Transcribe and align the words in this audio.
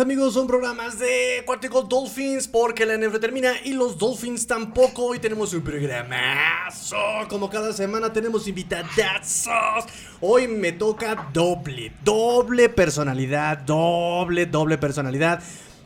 Amigos 0.00 0.34
a 0.34 0.40
un 0.40 0.46
programa 0.46 0.88
de 0.88 1.42
Cuartico 1.44 1.82
Dolphins 1.82 2.48
porque 2.48 2.86
la 2.86 2.96
NFL 2.96 3.18
termina 3.18 3.52
y 3.64 3.74
los 3.74 3.98
Dolphins 3.98 4.46
tampoco. 4.46 5.04
Hoy 5.04 5.18
tenemos 5.18 5.52
un 5.52 5.60
programazo. 5.60 6.96
Como 7.28 7.50
cada 7.50 7.74
semana 7.74 8.10
tenemos 8.10 8.48
invitadazos. 8.48 9.84
Hoy 10.22 10.48
me 10.48 10.72
toca 10.72 11.28
doble, 11.34 11.92
doble 12.02 12.70
personalidad, 12.70 13.58
doble, 13.58 14.46
doble 14.46 14.78
personalidad. 14.78 15.42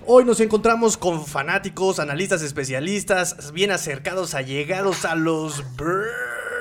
Hoy 0.07 0.25
nos 0.25 0.39
encontramos 0.39 0.97
con 0.97 1.27
fanáticos, 1.27 1.99
analistas, 1.99 2.41
especialistas, 2.43 3.53
bien 3.53 3.73
acercados, 3.73 4.35
allegados 4.35 5.05
a 5.05 5.17
los 5.17 5.65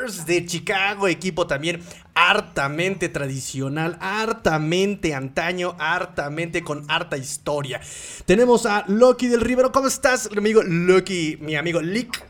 De 0.04 0.46
Chicago, 0.46 1.08
equipo 1.08 1.48
también 1.48 1.82
hartamente 2.14 3.08
tradicional, 3.08 3.98
hartamente 4.02 5.14
antaño, 5.14 5.78
hartamente 5.80 6.62
con 6.62 6.84
harta 6.92 7.16
historia. 7.16 7.80
Tenemos 8.26 8.66
a 8.66 8.84
Loki 8.90 9.28
del 9.28 9.40
Rivero. 9.40 9.72
¿Cómo 9.72 9.88
estás, 9.88 10.30
mi 10.32 10.40
amigo 10.40 10.62
Loki, 10.62 11.38
mi 11.40 11.56
amigo 11.56 11.80
Lick? 11.80 12.22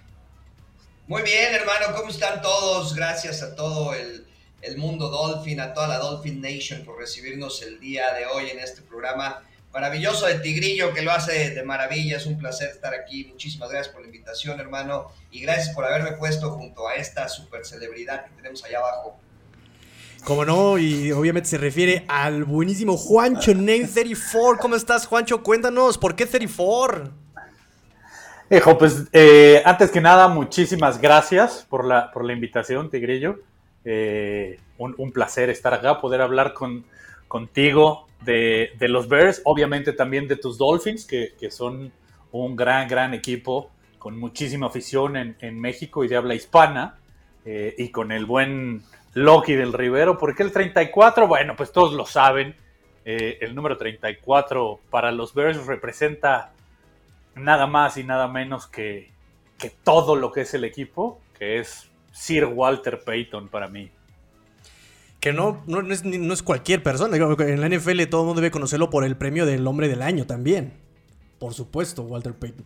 Muy 1.07 1.23
bien, 1.23 1.55
hermano, 1.55 1.95
¿cómo 1.97 2.11
están 2.11 2.43
todos? 2.43 2.93
Gracias 2.93 3.41
a 3.41 3.55
todo 3.55 3.95
el, 3.95 4.27
el 4.61 4.77
mundo 4.77 5.09
Dolphin, 5.09 5.59
a 5.59 5.73
toda 5.73 5.87
la 5.87 5.97
Dolphin 5.97 6.41
Nation 6.41 6.85
por 6.85 6.99
recibirnos 6.99 7.63
el 7.63 7.80
día 7.80 8.13
de 8.13 8.27
hoy 8.27 8.52
en 8.52 8.59
este 8.59 8.83
programa 8.83 9.41
maravilloso 9.73 10.27
de 10.27 10.35
Tigrillo 10.35 10.93
que 10.93 11.02
lo 11.02 11.11
hace 11.11 11.49
de 11.49 11.63
maravilla. 11.63 12.17
Es 12.17 12.25
un 12.25 12.38
placer 12.38 12.69
estar 12.69 12.93
aquí. 12.93 13.25
Muchísimas 13.25 13.69
gracias 13.69 13.91
por 13.93 14.02
la 14.02 14.07
invitación, 14.07 14.59
hermano. 14.59 15.07
Y 15.31 15.41
gracias 15.41 15.75
por 15.75 15.83
haberme 15.83 16.13
puesto 16.13 16.52
junto 16.52 16.88
a 16.88 16.93
esta 16.95 17.27
super 17.27 17.65
celebridad 17.65 18.25
que 18.25 18.31
tenemos 18.35 18.63
allá 18.63 18.77
abajo. 18.77 19.17
Como 20.23 20.45
no, 20.45 20.77
y 20.77 21.11
obviamente 21.11 21.49
se 21.49 21.57
refiere 21.57 22.05
al 22.07 22.45
buenísimo 22.45 22.95
Juancho 22.95 23.53
Name 23.55 23.89
34. 23.93 24.61
¿Cómo 24.61 24.75
estás, 24.75 25.07
Juancho? 25.07 25.43
Cuéntanos, 25.43 25.97
¿por 25.97 26.15
qué 26.15 26.25
34? 26.25 27.11
Hijo, 28.49 28.77
pues 28.77 29.05
eh, 29.11 29.63
antes 29.65 29.89
que 29.89 29.99
nada, 29.99 30.27
muchísimas 30.27 31.02
gracias 31.02 31.65
por 31.67 31.85
la, 31.85 32.11
por 32.11 32.23
la 32.23 32.33
invitación, 32.33 32.89
Tigrillo. 32.89 33.39
Eh, 33.83 34.59
un, 34.77 34.93
un, 34.97 35.11
placer 35.11 35.49
estar 35.49 35.73
acá, 35.73 35.99
poder 35.99 36.21
hablar 36.21 36.53
con, 36.53 36.85
contigo 37.27 38.08
de, 38.23 38.88
los 38.88 39.07
Bears, 39.07 39.41
obviamente 39.45 39.93
también 39.93 40.27
de 40.27 40.35
tus 40.35 40.57
Dolphins, 40.57 41.05
que, 41.05 41.52
son 41.52 41.91
un 42.31 42.55
gran, 42.55 42.88
gran 42.88 43.13
equipo 43.13 43.71
con 43.99 44.17
muchísima 44.19 44.67
afición 44.67 45.15
en, 45.15 45.59
México 45.59 46.03
y 46.03 46.07
de 46.07 46.15
habla 46.15 46.35
hispana, 46.35 46.97
eh, 47.45 47.75
y 47.77 47.89
con 47.89 48.11
el 48.11 48.25
buen 48.25 48.83
Loki 49.13 49.53
del 49.53 49.73
Rivero. 49.73 50.17
¿Por 50.17 50.35
qué 50.35 50.43
el 50.43 50.52
34? 50.52 51.27
Bueno, 51.27 51.55
pues 51.55 51.71
todos 51.71 51.93
lo 51.93 52.05
saben. 52.05 52.55
Eh, 53.05 53.38
el 53.41 53.53
número 53.53 53.77
34 53.77 54.80
para 54.89 55.11
los 55.11 55.33
Bears 55.33 55.65
representa 55.65 56.53
nada 57.35 57.67
más 57.67 57.97
y 57.97 58.03
nada 58.03 58.27
menos 58.27 58.67
que, 58.67 59.11
que 59.58 59.69
todo 59.69 60.15
lo 60.15 60.31
que 60.31 60.41
es 60.41 60.53
el 60.53 60.63
equipo, 60.63 61.19
que 61.37 61.59
es 61.59 61.89
Sir 62.13 62.45
Walter 62.45 63.02
Payton 63.03 63.49
para 63.49 63.67
mí 63.67 63.91
que 65.23 65.31
no, 65.31 65.63
no, 65.67 65.79
es, 65.93 66.03
no, 66.03 66.33
es, 66.33 66.43
cualquier 66.43 66.83
persona. 66.83 67.16
En 67.16 67.61
la 67.61 67.69
NFL 67.69 68.03
todo 68.09 68.23
el 68.23 68.27
mundo 68.27 68.41
debe 68.41 68.52
conocerlo 68.52 68.89
por 68.89 69.05
el 69.05 69.16
premio 69.16 69.45
del 69.45 69.65
hombre 69.67 69.88
del 69.88 70.02
año 70.02 70.27
también. 70.27 70.73
Por 71.39 71.53
supuesto, 71.53 72.02
Walter 72.03 72.33
Payton. 72.33 72.65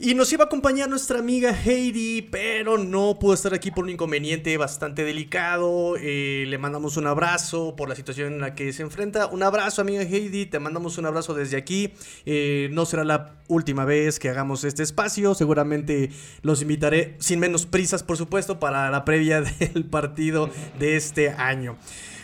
Y 0.00 0.14
nos 0.14 0.32
iba 0.32 0.44
a 0.44 0.46
acompañar 0.46 0.88
nuestra 0.88 1.18
amiga 1.18 1.50
Heidi, 1.50 2.22
pero 2.22 2.78
no 2.78 3.18
pudo 3.18 3.34
estar 3.34 3.52
aquí 3.52 3.70
por 3.70 3.84
un 3.84 3.90
inconveniente 3.90 4.56
bastante 4.56 5.04
delicado. 5.04 5.96
Eh, 5.98 6.44
le 6.48 6.58
mandamos 6.58 6.96
un 6.96 7.06
abrazo 7.06 7.76
por 7.76 7.88
la 7.88 7.94
situación 7.94 8.32
en 8.34 8.40
la 8.40 8.54
que 8.54 8.72
se 8.72 8.82
enfrenta. 8.82 9.26
Un 9.26 9.42
abrazo, 9.42 9.82
amiga 9.82 10.02
Heidi, 10.02 10.46
te 10.46 10.58
mandamos 10.58 10.96
un 10.98 11.06
abrazo 11.06 11.34
desde 11.34 11.56
aquí. 11.56 11.92
Eh, 12.24 12.68
no 12.72 12.86
será 12.86 13.04
la 13.04 13.34
última 13.48 13.84
vez 13.84 14.18
que 14.18 14.30
hagamos 14.30 14.64
este 14.64 14.82
espacio. 14.82 15.34
Seguramente 15.34 16.10
los 16.40 16.62
invitaré, 16.62 17.16
sin 17.18 17.38
menos 17.40 17.66
prisas, 17.66 18.02
por 18.02 18.16
supuesto, 18.16 18.58
para 18.58 18.90
la 18.90 19.04
previa 19.04 19.40
del 19.58 19.84
partido 19.84 20.48
de 20.78 20.96
este 20.96 21.30
año. 21.30 21.76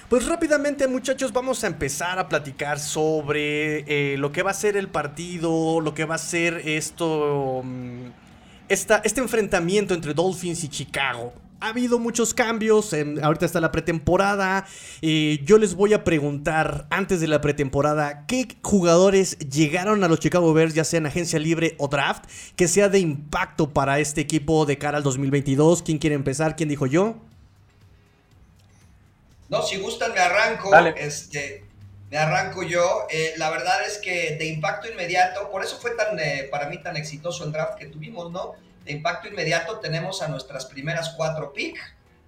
Pues 0.09 0.25
rápidamente 0.25 0.89
muchachos 0.89 1.35
vamos 1.35 1.63
a 1.65 1.67
empezar 1.67 2.19
a 2.19 2.31
platicar 2.31 2.81
sobre 2.81 3.81
eh, 3.81 4.17
lo 4.17 4.33
que 4.33 4.43
va 4.43 4.53
a 4.53 4.55
ser 4.55 4.79
el 4.79 4.89
partido, 4.89 5.83
lo 5.83 5.93
que 5.93 6.07
va 6.07 6.15
a 6.15 6.19
ser 6.19 6.63
esto, 6.65 7.61
mm, 7.63 8.07
esta, 8.71 9.03
este 9.05 9.21
enfrentamiento 9.21 9.93
entre 9.93 10.15
Dolphins 10.15 10.65
y 10.65 10.69
Chicago. 10.69 11.35
Ha 11.61 11.69
habido 11.69 11.99
muchos 11.99 12.33
cambios, 12.33 12.95
ahorita 13.23 13.45
está 13.45 13.61
la 13.61 13.71
pretemporada. 13.71 14.65
Eh, 15.03 15.41
yo 15.45 15.59
les 15.59 15.75
voy 15.75 15.93
a 15.93 16.05
preguntar 16.05 16.87
antes 16.89 17.21
de 17.21 17.29
la 17.29 17.43
pretemporada 17.43 18.25
qué 18.27 18.49
jugadores 18.63 19.39
llegaron 19.41 20.05
a 20.05 20.09
los 20.09 20.21
Chicago 20.21 20.55
Bears, 20.55 20.73
ya 20.73 20.85
sea 20.85 20.99
en 20.99 21.07
agencia 21.07 21.39
libre 21.39 21.75
o 21.77 21.89
draft, 21.89 22.25
que 22.57 22.67
sea 22.67 22.89
de 22.89 23.01
impacto 23.01 23.75
para 23.75 23.99
este 23.99 24.23
equipo 24.23 24.65
de 24.65 24.79
cara 24.79 24.97
al 24.97 25.03
2022. 25.03 25.83
¿Quién 25.83 25.99
quiere 25.99 26.17
empezar? 26.17 26.57
¿Quién 26.57 26.71
dijo 26.71 26.87
yo? 26.87 27.28
No, 29.49 29.63
si 29.63 29.79
gustan 29.79 30.13
me 30.13 30.21
arranco. 30.21 30.75
Este, 30.97 31.65
me 32.11 32.19
arranco 32.19 32.63
yo. 32.63 33.07
Eh, 33.11 33.35
la 33.37 33.51
verdad 33.51 33.87
es 33.87 33.99
que 33.99 34.37
de 34.37 34.47
impacto 34.47 34.89
inmediato, 34.89 35.51
por 35.51 35.65
eso 35.65 35.79
fue 35.79 35.93
tan 35.93 36.19
eh, 36.19 36.49
para 36.51 36.69
mí 36.69 36.83
tan 36.83 36.97
exitoso 36.97 37.45
el 37.45 37.53
draft 37.53 37.79
que 37.79 37.87
tuvimos, 37.87 38.31
¿no? 38.31 38.55
De 38.85 38.93
impacto 38.93 39.29
inmediato 39.29 39.79
tenemos 39.81 40.23
a 40.23 40.29
nuestras 40.29 40.67
primeras 40.67 41.11
cuatro 41.11 41.53
picks 41.53 41.81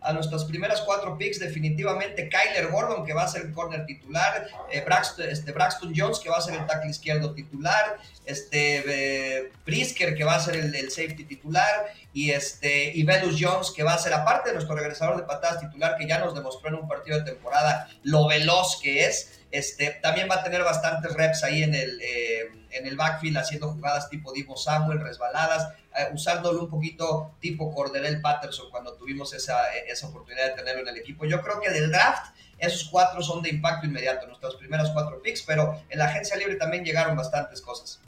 a 0.02 0.12
nuestras 0.12 0.44
primeras 0.44 0.80
cuatro 0.82 1.16
picks, 1.18 1.38
definitivamente 1.38 2.28
Kyler 2.28 2.70
Gordon, 2.70 3.04
que 3.04 3.12
va 3.12 3.24
a 3.24 3.28
ser 3.28 3.42
el 3.42 3.52
corner 3.52 3.84
titular, 3.86 4.46
eh, 4.70 4.82
Braxton, 4.84 5.28
este, 5.28 5.52
Braxton 5.52 5.92
Jones, 5.94 6.18
que 6.18 6.30
va 6.30 6.38
a 6.38 6.40
ser 6.40 6.54
el 6.54 6.66
tackle 6.66 6.90
izquierdo 6.90 7.34
titular, 7.34 7.98
este, 8.24 8.82
eh, 8.86 9.52
Brisker, 9.66 10.14
que 10.14 10.24
va 10.24 10.36
a 10.36 10.40
ser 10.40 10.56
el, 10.56 10.90
safety 10.90 11.24
titular, 11.24 11.92
y, 12.12 12.30
este, 12.30 12.92
y 12.94 13.02
Velus 13.02 13.36
Jones, 13.38 13.70
que 13.70 13.82
va 13.82 13.94
a 13.94 13.98
ser, 13.98 14.14
aparte 14.14 14.50
de 14.50 14.54
nuestro 14.54 14.74
regresador 14.74 15.16
de 15.16 15.24
patadas 15.24 15.60
titular, 15.60 15.96
que 15.96 16.06
ya 16.06 16.18
nos 16.18 16.34
demostró 16.34 16.68
en 16.68 16.76
un 16.76 16.88
partido 16.88 17.18
de 17.18 17.24
temporada 17.24 17.88
lo 18.02 18.26
veloz 18.26 18.80
que 18.82 19.04
es, 19.04 19.39
este, 19.50 19.98
también 20.02 20.28
va 20.30 20.36
a 20.36 20.44
tener 20.44 20.62
bastantes 20.62 21.12
reps 21.12 21.42
ahí 21.44 21.62
en 21.62 21.74
el, 21.74 22.00
eh, 22.00 22.50
en 22.70 22.86
el 22.86 22.96
backfield 22.96 23.38
haciendo 23.38 23.72
jugadas 23.72 24.08
tipo 24.08 24.32
Divo 24.32 24.56
Samuel, 24.56 25.00
resbaladas, 25.00 25.72
eh, 25.96 26.08
usándolo 26.12 26.64
un 26.64 26.70
poquito 26.70 27.32
tipo 27.40 27.74
Corderell 27.74 28.20
Patterson 28.20 28.70
cuando 28.70 28.94
tuvimos 28.94 29.34
esa, 29.34 29.72
esa 29.88 30.06
oportunidad 30.06 30.46
de 30.46 30.54
tenerlo 30.54 30.82
en 30.82 30.88
el 30.88 30.96
equipo. 30.98 31.24
Yo 31.24 31.42
creo 31.42 31.60
que 31.60 31.70
del 31.70 31.90
draft 31.90 32.32
esos 32.58 32.88
cuatro 32.90 33.22
son 33.22 33.42
de 33.42 33.48
impacto 33.48 33.86
inmediato, 33.86 34.26
nuestras 34.26 34.54
primeras 34.54 34.90
cuatro 34.90 35.20
picks, 35.22 35.42
pero 35.42 35.82
en 35.88 35.98
la 35.98 36.04
agencia 36.04 36.36
libre 36.36 36.56
también 36.56 36.84
llegaron 36.84 37.16
bastantes 37.16 37.60
cosas. 37.60 38.00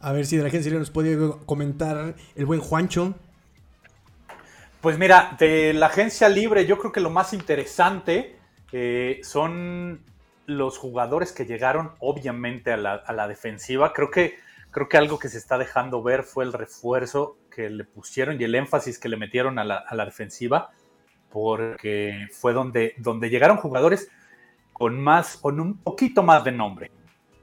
A 0.00 0.12
ver 0.12 0.26
si 0.26 0.36
de 0.36 0.42
la 0.42 0.48
agencia 0.48 0.68
libre 0.68 0.80
nos 0.80 0.90
puede 0.90 1.16
comentar 1.46 2.14
el 2.34 2.44
buen 2.44 2.60
Juancho. 2.60 3.14
Pues 4.80 4.98
mira, 4.98 5.34
de 5.38 5.72
la 5.72 5.86
agencia 5.86 6.28
libre 6.28 6.66
yo 6.66 6.76
creo 6.78 6.92
que 6.92 7.00
lo 7.00 7.08
más 7.08 7.32
interesante 7.32 8.36
son 9.22 10.04
los 10.46 10.78
jugadores 10.78 11.32
que 11.32 11.46
llegaron 11.46 11.92
obviamente 12.00 12.72
a 12.72 12.76
la, 12.76 13.28
defensiva. 13.28 13.92
Creo 13.92 14.10
que, 14.10 14.36
creo 14.70 14.88
que 14.88 14.96
algo 14.96 15.18
que 15.18 15.28
se 15.28 15.38
está 15.38 15.58
dejando 15.58 16.02
ver 16.02 16.22
fue 16.22 16.44
el 16.44 16.52
refuerzo 16.52 17.38
que 17.50 17.70
le 17.70 17.84
pusieron 17.84 18.40
y 18.40 18.44
el 18.44 18.54
énfasis 18.54 18.98
que 18.98 19.08
le 19.08 19.16
metieron 19.16 19.58
a 19.58 19.64
la, 19.64 20.04
defensiva, 20.04 20.70
porque 21.30 22.28
fue 22.32 22.52
donde, 22.52 22.94
donde 22.98 23.30
llegaron 23.30 23.56
jugadores 23.56 24.10
con 24.72 25.00
más, 25.00 25.36
con 25.36 25.60
un 25.60 25.78
poquito 25.78 26.22
más 26.22 26.44
de 26.44 26.52
nombre, 26.52 26.90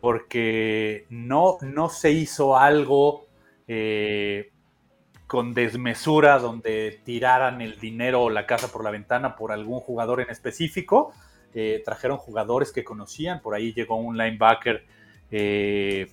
porque 0.01 1.05
no, 1.09 1.57
no 1.61 1.89
se 1.89 2.11
hizo 2.11 2.57
algo 2.57 3.27
eh, 3.67 4.51
con 5.31 5.53
desmesura 5.53 6.39
donde 6.39 6.99
tiraran 7.05 7.61
el 7.61 7.79
dinero 7.79 8.23
o 8.23 8.29
la 8.29 8.45
casa 8.45 8.67
por 8.67 8.83
la 8.83 8.91
ventana 8.91 9.37
por 9.37 9.53
algún 9.53 9.79
jugador 9.79 10.19
en 10.19 10.29
específico. 10.29 11.13
Eh, 11.53 11.81
trajeron 11.85 12.17
jugadores 12.17 12.73
que 12.73 12.83
conocían, 12.83 13.41
por 13.41 13.55
ahí 13.55 13.71
llegó 13.71 13.95
un 13.95 14.17
linebacker 14.17 14.83
eh, 15.31 16.11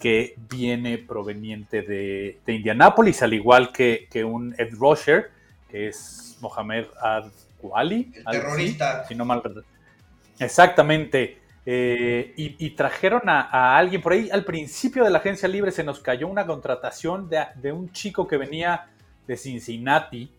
que 0.00 0.34
viene 0.50 0.98
proveniente 0.98 1.82
de, 1.82 2.40
de, 2.44 2.52
Indianápolis, 2.54 3.22
al 3.22 3.34
igual 3.34 3.70
que, 3.70 4.08
un 4.24 4.52
Ed 4.58 4.74
Rusher, 4.74 5.30
que 5.70 5.86
es 5.86 6.36
Mohamed 6.40 6.86
Ad-Wali. 7.00 8.14
El 8.16 8.24
terrorista. 8.24 9.04
Si 9.04 9.14
no 9.14 9.24
mal 9.24 9.44
Exactamente. 10.40 11.38
Eh, 11.68 12.32
y, 12.36 12.70
trajeron 12.70 13.28
a, 13.28 13.76
alguien 13.76 14.00
por 14.00 14.12
ahí. 14.12 14.30
Al 14.30 14.44
principio 14.44 15.02
de 15.02 15.10
la 15.10 15.18
agencia 15.18 15.48
libre 15.48 15.72
se 15.72 15.82
nos 15.82 15.98
cayó 15.98 16.28
una 16.28 16.46
contratación 16.46 17.28
de, 17.28 17.72
un 17.72 17.90
chico 17.90 18.28
que 18.28 18.36
venía 18.36 18.88
de 19.26 19.36
Cincinnati 19.36 20.30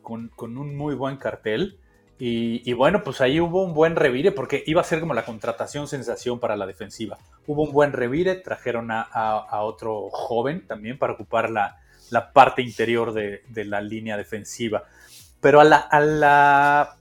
con, 0.00 0.30
un 0.38 0.76
muy 0.76 0.94
buen 0.94 1.16
cartel. 1.16 1.80
Y, 2.18 2.72
bueno, 2.72 3.02
pues 3.02 3.20
ahí 3.20 3.40
hubo 3.40 3.64
un 3.64 3.74
buen 3.74 3.96
revire 3.96 4.30
porque 4.30 4.62
iba 4.64 4.80
a 4.80 4.84
ser 4.84 5.00
como 5.00 5.12
la 5.12 5.24
contratación 5.24 5.88
sensación 5.88 6.38
para 6.38 6.56
la 6.56 6.66
defensiva. 6.66 7.18
Hubo 7.48 7.64
un 7.64 7.72
buen 7.72 7.92
revire, 7.92 8.36
trajeron 8.36 8.88
a, 8.90 9.62
otro 9.62 10.08
joven 10.10 10.66
también 10.68 10.98
para 10.98 11.14
ocupar 11.14 11.50
la, 11.50 11.80
parte 12.32 12.62
interior 12.62 13.12
de, 13.12 13.42
la 13.64 13.80
línea 13.80 14.16
defensiva. 14.16 14.84
Pero 15.40 15.60
a 15.60 15.64
la, 15.64 15.78
a 15.78 15.98
la, 15.98 16.96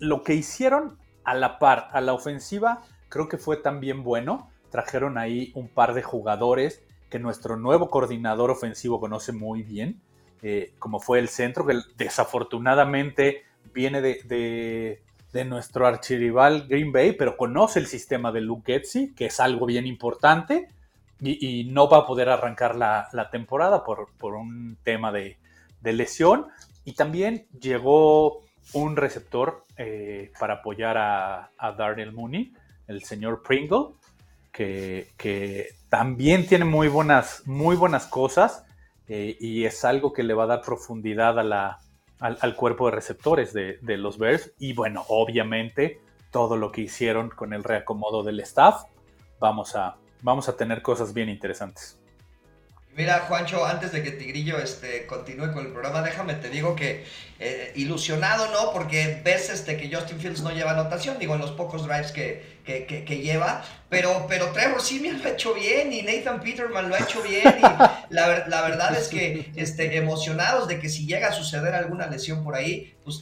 lo 0.00 0.24
que 0.24 0.34
hicieron 0.34 0.98
a 1.24 1.34
la 1.34 1.58
par, 1.58 1.88
a 1.92 2.00
la 2.00 2.12
ofensiva, 2.12 2.82
creo 3.08 3.28
que 3.28 3.38
fue 3.38 3.56
también 3.56 4.02
bueno. 4.02 4.50
Trajeron 4.70 5.18
ahí 5.18 5.52
un 5.54 5.68
par 5.68 5.94
de 5.94 6.02
jugadores 6.02 6.82
que 7.10 7.18
nuestro 7.18 7.56
nuevo 7.56 7.88
coordinador 7.88 8.50
ofensivo 8.50 9.00
conoce 9.00 9.32
muy 9.32 9.62
bien, 9.62 10.00
eh, 10.42 10.74
como 10.78 11.00
fue 11.00 11.18
el 11.18 11.28
centro, 11.28 11.66
que 11.66 11.78
desafortunadamente 11.96 13.44
viene 13.72 14.00
de, 14.00 15.02
nuestro 15.46 15.86
archirival 15.86 16.66
Green 16.66 16.92
Bay, 16.92 17.12
pero 17.12 17.36
conoce 17.36 17.78
el 17.78 17.86
sistema 17.86 18.32
de 18.32 18.40
Luke 18.40 18.72
Getzi, 18.72 19.14
que 19.14 19.26
es 19.26 19.38
algo 19.38 19.66
bien 19.66 19.86
importante, 19.86 20.68
y, 21.20 21.64
no 21.70 21.88
va 21.88 21.98
a 21.98 22.06
poder 22.06 22.30
arrancar 22.30 22.74
la, 22.74 23.28
temporada 23.30 23.84
por, 23.84 24.34
un 24.34 24.78
tema 24.82 25.12
de, 25.12 25.36
lesión. 25.82 26.46
Y 26.84 26.94
también 26.94 27.46
llegó 27.60 28.40
un 28.72 28.96
receptor 28.96 29.66
eh, 29.76 30.32
para 30.40 30.54
apoyar 30.54 30.96
a, 30.96 31.50
a 31.58 31.72
Darnell 31.72 32.12
Mooney, 32.12 32.54
el 32.86 33.02
señor 33.04 33.42
Pringle, 33.42 33.94
que, 34.52 35.74
también 35.88 36.46
tiene 36.46 36.64
muy 36.64 36.88
buenas, 36.88 37.42
muy 37.46 37.76
buenas 37.76 38.06
cosas 38.06 38.64
eh, 39.08 39.36
y 39.38 39.64
es 39.64 39.84
algo 39.84 40.12
que 40.12 40.22
le 40.22 40.34
va 40.34 40.44
a 40.44 40.46
dar 40.46 40.62
profundidad 40.62 41.38
al, 41.38 42.56
cuerpo 42.56 42.86
de 42.86 42.92
receptores 42.92 43.52
de, 43.52 43.78
de, 43.80 43.96
los 43.96 44.18
Bears. 44.18 44.52
Y 44.58 44.72
bueno, 44.72 45.04
obviamente 45.08 46.00
todo 46.30 46.56
lo 46.56 46.72
que 46.72 46.82
hicieron 46.82 47.30
con 47.30 47.52
el 47.52 47.64
reacomodo 47.64 48.22
del 48.22 48.40
staff, 48.40 48.84
vamos 49.38 49.76
a, 49.76 49.96
vamos 50.22 50.48
a 50.48 50.56
tener 50.56 50.82
cosas 50.82 51.14
bien 51.14 51.28
interesantes. 51.28 51.98
Mira, 52.96 53.26
Juancho, 53.28 53.66
antes 53.66 53.92
de 53.92 54.02
que 54.02 54.10
Tigrillo 54.10 54.58
este, 54.58 55.04
continúe 55.04 55.52
con 55.52 55.66
el 55.66 55.70
programa, 55.70 56.00
déjame 56.00 56.32
te 56.34 56.48
digo 56.48 56.74
que 56.74 57.04
eh, 57.38 57.72
ilusionado, 57.76 58.50
¿no? 58.50 58.72
Porque 58.72 59.20
ves 59.22 59.50
este, 59.50 59.76
que 59.76 59.94
Justin 59.94 60.18
Fields 60.18 60.40
no 60.40 60.50
lleva 60.50 60.70
anotación, 60.70 61.18
digo, 61.18 61.34
en 61.34 61.42
los 61.42 61.50
pocos 61.50 61.86
drives 61.86 62.10
que, 62.10 62.56
que, 62.64 63.18
lleva, 63.18 63.62
pero, 63.90 64.24
pero 64.26 64.46
Trevor 64.46 64.80
Simeon 64.80 65.18
lo 65.22 65.28
ha 65.28 65.32
hecho 65.32 65.52
bien 65.52 65.92
y 65.92 66.00
Nathan 66.00 66.40
Peterman 66.40 66.88
lo 66.88 66.94
ha 66.94 66.98
hecho 67.00 67.22
bien 67.22 67.54
la 68.08 68.62
verdad 68.62 68.96
es 68.96 69.08
que 69.08 69.52
este, 69.56 69.96
emocionados 69.96 70.68
de 70.68 70.78
que 70.80 70.88
si 70.88 71.06
llega 71.06 71.28
a 71.28 71.32
suceder 71.32 71.74
alguna 71.74 72.06
lesión 72.06 72.42
por 72.42 72.54
ahí, 72.54 72.96
pues 73.04 73.20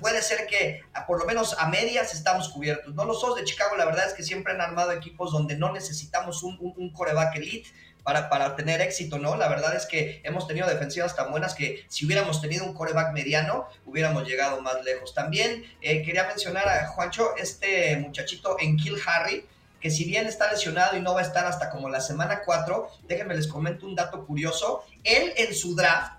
puede, 0.00 0.22
ser 0.22 0.46
que 0.46 0.82
por 1.06 1.18
lo 1.18 1.26
menos 1.26 1.56
a 1.58 1.68
medias 1.68 2.14
estamos 2.14 2.48
cubiertos. 2.48 2.94
No 2.94 3.04
los 3.04 3.22
Osos 3.22 3.36
de 3.36 3.44
Chicago, 3.44 3.76
la 3.76 3.84
verdad 3.84 4.06
es 4.06 4.14
que 4.14 4.22
siempre 4.22 4.52
han 4.52 4.60
armado 4.60 4.92
equipos 4.92 5.32
donde 5.32 5.56
no 5.56 5.72
necesitamos 5.72 6.42
un, 6.42 6.56
un, 6.60 6.74
un 6.76 6.92
coreback 6.92 7.36
elite, 7.36 7.68
para, 8.06 8.28
para 8.28 8.54
tener 8.54 8.80
éxito, 8.80 9.18
¿no? 9.18 9.36
La 9.36 9.48
verdad 9.48 9.74
es 9.74 9.84
que 9.84 10.20
hemos 10.22 10.46
tenido 10.46 10.68
defensivas 10.68 11.16
tan 11.16 11.32
buenas 11.32 11.56
que 11.56 11.84
si 11.88 12.06
hubiéramos 12.06 12.40
tenido 12.40 12.64
un 12.64 12.72
coreback 12.72 13.12
mediano, 13.12 13.66
hubiéramos 13.84 14.28
llegado 14.28 14.62
más 14.62 14.84
lejos. 14.84 15.12
También 15.12 15.64
eh, 15.80 16.04
quería 16.04 16.24
mencionar 16.28 16.68
a 16.68 16.86
Juancho, 16.86 17.34
este 17.36 17.96
muchachito 17.96 18.58
en 18.60 18.76
Kill 18.76 18.96
Harry, 19.04 19.44
que 19.80 19.90
si 19.90 20.04
bien 20.04 20.28
está 20.28 20.48
lesionado 20.52 20.96
y 20.96 21.00
no 21.00 21.14
va 21.14 21.20
a 21.22 21.24
estar 21.24 21.46
hasta 21.46 21.68
como 21.68 21.88
la 21.88 22.00
semana 22.00 22.42
4, 22.44 22.88
déjenme 23.08 23.34
les 23.34 23.48
comento 23.48 23.84
un 23.84 23.96
dato 23.96 24.24
curioso. 24.24 24.84
Él 25.02 25.32
en 25.36 25.52
su 25.52 25.74
draft 25.74 26.12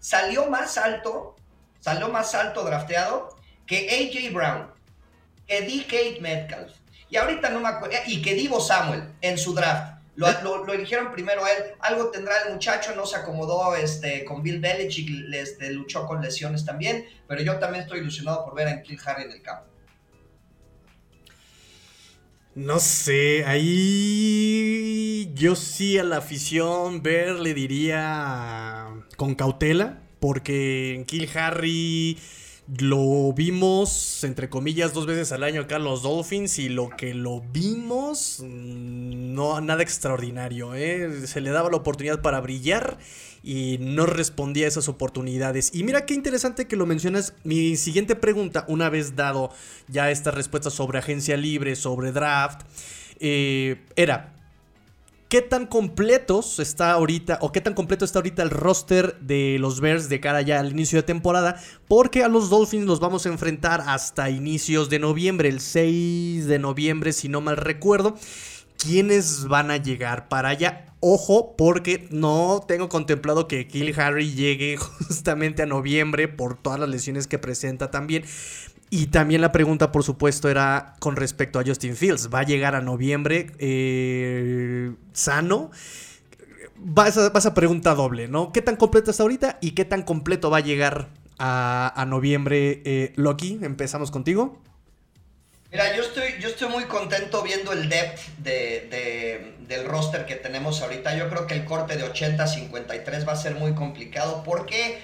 salió 0.00 0.46
más 0.46 0.78
alto, 0.78 1.36
salió 1.78 2.08
más 2.08 2.34
alto 2.34 2.64
drafteado 2.64 3.36
que 3.66 3.90
AJ 3.90 4.32
Brown, 4.32 4.70
que 5.46 5.60
DK 5.60 6.22
Metcalf. 6.22 6.72
Y 7.10 7.18
ahorita 7.18 7.50
no 7.50 7.60
me 7.60 7.68
acuerdo, 7.68 7.98
y 8.06 8.22
que 8.22 8.32
Divo 8.32 8.62
Samuel 8.62 9.12
en 9.20 9.36
su 9.36 9.52
draft. 9.52 9.93
Lo, 10.16 10.72
eligieron 10.72 11.10
primero 11.12 11.44
a 11.44 11.50
él. 11.50 11.64
Algo 11.80 12.10
tendrá 12.10 12.34
el 12.46 12.54
muchacho, 12.54 12.94
no 12.94 13.04
se 13.06 13.16
acomodó 13.16 13.74
este, 13.74 14.24
con 14.24 14.42
Bill 14.42 14.60
Belichick, 14.60 15.10
este, 15.32 15.72
luchó 15.72 16.06
con 16.06 16.22
lesiones 16.22 16.64
también, 16.64 17.06
pero 17.26 17.42
yo 17.42 17.58
también 17.58 17.82
estoy 17.82 18.00
ilusionado 18.00 18.44
por 18.44 18.54
ver 18.54 18.68
a 18.68 18.82
Kill 18.82 19.00
Harry 19.04 19.24
en 19.24 19.32
el 19.32 19.42
campo. 19.42 19.74
No 22.54 22.78
sé, 22.78 23.44
ahí 23.46 25.32
yo 25.34 25.56
sí 25.56 25.98
a 25.98 26.04
la 26.04 26.18
afición 26.18 27.02
ver 27.02 27.40
le 27.40 27.52
diría 27.52 28.86
con 29.16 29.34
cautela, 29.34 30.02
porque 30.20 31.02
Kill 31.08 31.28
Harry 31.36 32.16
lo 32.66 33.32
vimos, 33.34 34.24
entre 34.24 34.48
comillas, 34.48 34.94
dos 34.94 35.06
veces 35.06 35.32
al 35.32 35.42
año 35.42 35.62
acá 35.62 35.78
los 35.78 36.02
Dolphins 36.02 36.58
y 36.58 36.70
lo 36.70 36.88
que 36.90 37.12
lo 37.12 37.40
vimos, 37.52 38.40
mm, 38.42 39.34
no 39.34 39.60
nada 39.60 39.82
extraordinario. 39.82 40.74
¿eh? 40.74 41.26
Se 41.26 41.40
le 41.40 41.50
daba 41.50 41.70
la 41.70 41.76
oportunidad 41.76 42.22
para 42.22 42.40
brillar 42.40 42.98
y 43.42 43.76
no 43.80 44.06
respondía 44.06 44.64
a 44.64 44.68
esas 44.68 44.88
oportunidades. 44.88 45.74
Y 45.74 45.84
mira 45.84 46.06
qué 46.06 46.14
interesante 46.14 46.66
que 46.66 46.76
lo 46.76 46.86
mencionas. 46.86 47.34
Mi 47.44 47.76
siguiente 47.76 48.16
pregunta, 48.16 48.64
una 48.66 48.88
vez 48.88 49.14
dado 49.14 49.50
ya 49.88 50.10
esta 50.10 50.30
respuesta 50.30 50.70
sobre 50.70 50.98
agencia 50.98 51.36
libre, 51.36 51.76
sobre 51.76 52.12
draft, 52.12 52.62
eh, 53.20 53.84
era, 53.96 54.33
¿Qué 55.34 55.42
tan 55.42 55.66
completos 55.66 56.60
está 56.60 56.92
ahorita 56.92 57.38
o 57.40 57.50
qué 57.50 57.60
tan 57.60 57.74
completo 57.74 58.04
está 58.04 58.20
ahorita 58.20 58.44
el 58.44 58.50
roster 58.50 59.18
de 59.18 59.56
los 59.58 59.80
Bears 59.80 60.08
de 60.08 60.20
cara 60.20 60.42
ya 60.42 60.60
al 60.60 60.70
inicio 60.70 61.00
de 61.00 61.02
temporada? 61.02 61.60
Porque 61.88 62.22
a 62.22 62.28
los 62.28 62.50
Dolphins 62.50 62.86
los 62.86 63.00
vamos 63.00 63.26
a 63.26 63.30
enfrentar 63.30 63.82
hasta 63.84 64.30
inicios 64.30 64.90
de 64.90 65.00
noviembre, 65.00 65.48
el 65.48 65.58
6 65.58 66.46
de 66.46 66.58
noviembre 66.60 67.12
si 67.12 67.28
no 67.28 67.40
mal 67.40 67.56
recuerdo. 67.56 68.14
¿Quiénes 68.78 69.48
van 69.48 69.72
a 69.72 69.76
llegar 69.76 70.28
para 70.28 70.50
allá? 70.50 70.94
Ojo, 71.00 71.56
porque 71.56 72.06
no 72.10 72.64
tengo 72.68 72.88
contemplado 72.88 73.48
que 73.48 73.66
Kill 73.66 73.92
Harry 73.98 74.34
llegue 74.34 74.76
justamente 75.08 75.62
a 75.62 75.66
noviembre 75.66 76.28
por 76.28 76.56
todas 76.56 76.78
las 76.78 76.88
lesiones 76.88 77.26
que 77.26 77.40
presenta 77.40 77.90
también. 77.90 78.24
Y 78.90 79.06
también 79.06 79.40
la 79.40 79.50
pregunta, 79.50 79.90
por 79.90 80.04
supuesto, 80.04 80.48
era 80.48 80.94
con 81.00 81.16
respecto 81.16 81.58
a 81.58 81.64
Justin 81.64 81.96
Fields. 81.96 82.30
¿Va 82.32 82.40
a 82.40 82.44
llegar 82.44 82.74
a 82.74 82.80
noviembre 82.80 83.50
eh, 83.58 84.92
sano? 85.12 85.70
Vas 86.76 87.16
a, 87.18 87.30
vas 87.30 87.46
a 87.46 87.54
pregunta 87.54 87.94
doble, 87.94 88.28
¿no? 88.28 88.52
¿Qué 88.52 88.62
tan 88.62 88.76
completo 88.76 89.10
está 89.10 89.22
ahorita 89.22 89.58
y 89.60 89.72
qué 89.72 89.84
tan 89.84 90.02
completo 90.02 90.50
va 90.50 90.58
a 90.58 90.60
llegar 90.60 91.08
a, 91.38 92.04
noviembre 92.06 92.82
eh, 92.84 93.12
Loki? 93.16 93.58
Empezamos 93.62 94.10
contigo. 94.10 94.60
Mira, 95.74 95.96
yo 95.96 96.04
estoy, 96.04 96.40
yo 96.40 96.50
estoy 96.50 96.68
muy 96.68 96.84
contento 96.84 97.42
viendo 97.42 97.72
el 97.72 97.88
depth 97.88 98.20
de, 98.38 99.56
del 99.66 99.86
roster 99.86 100.24
que 100.24 100.36
tenemos 100.36 100.80
ahorita. 100.82 101.16
Yo 101.16 101.28
creo 101.28 101.48
que 101.48 101.54
el 101.54 101.64
corte 101.64 101.96
de 101.96 102.04
80-53 102.04 103.26
va 103.26 103.32
a 103.32 103.36
ser 103.36 103.56
muy 103.56 103.74
complicado. 103.74 104.44
¿Por 104.44 104.66
qué? 104.66 105.00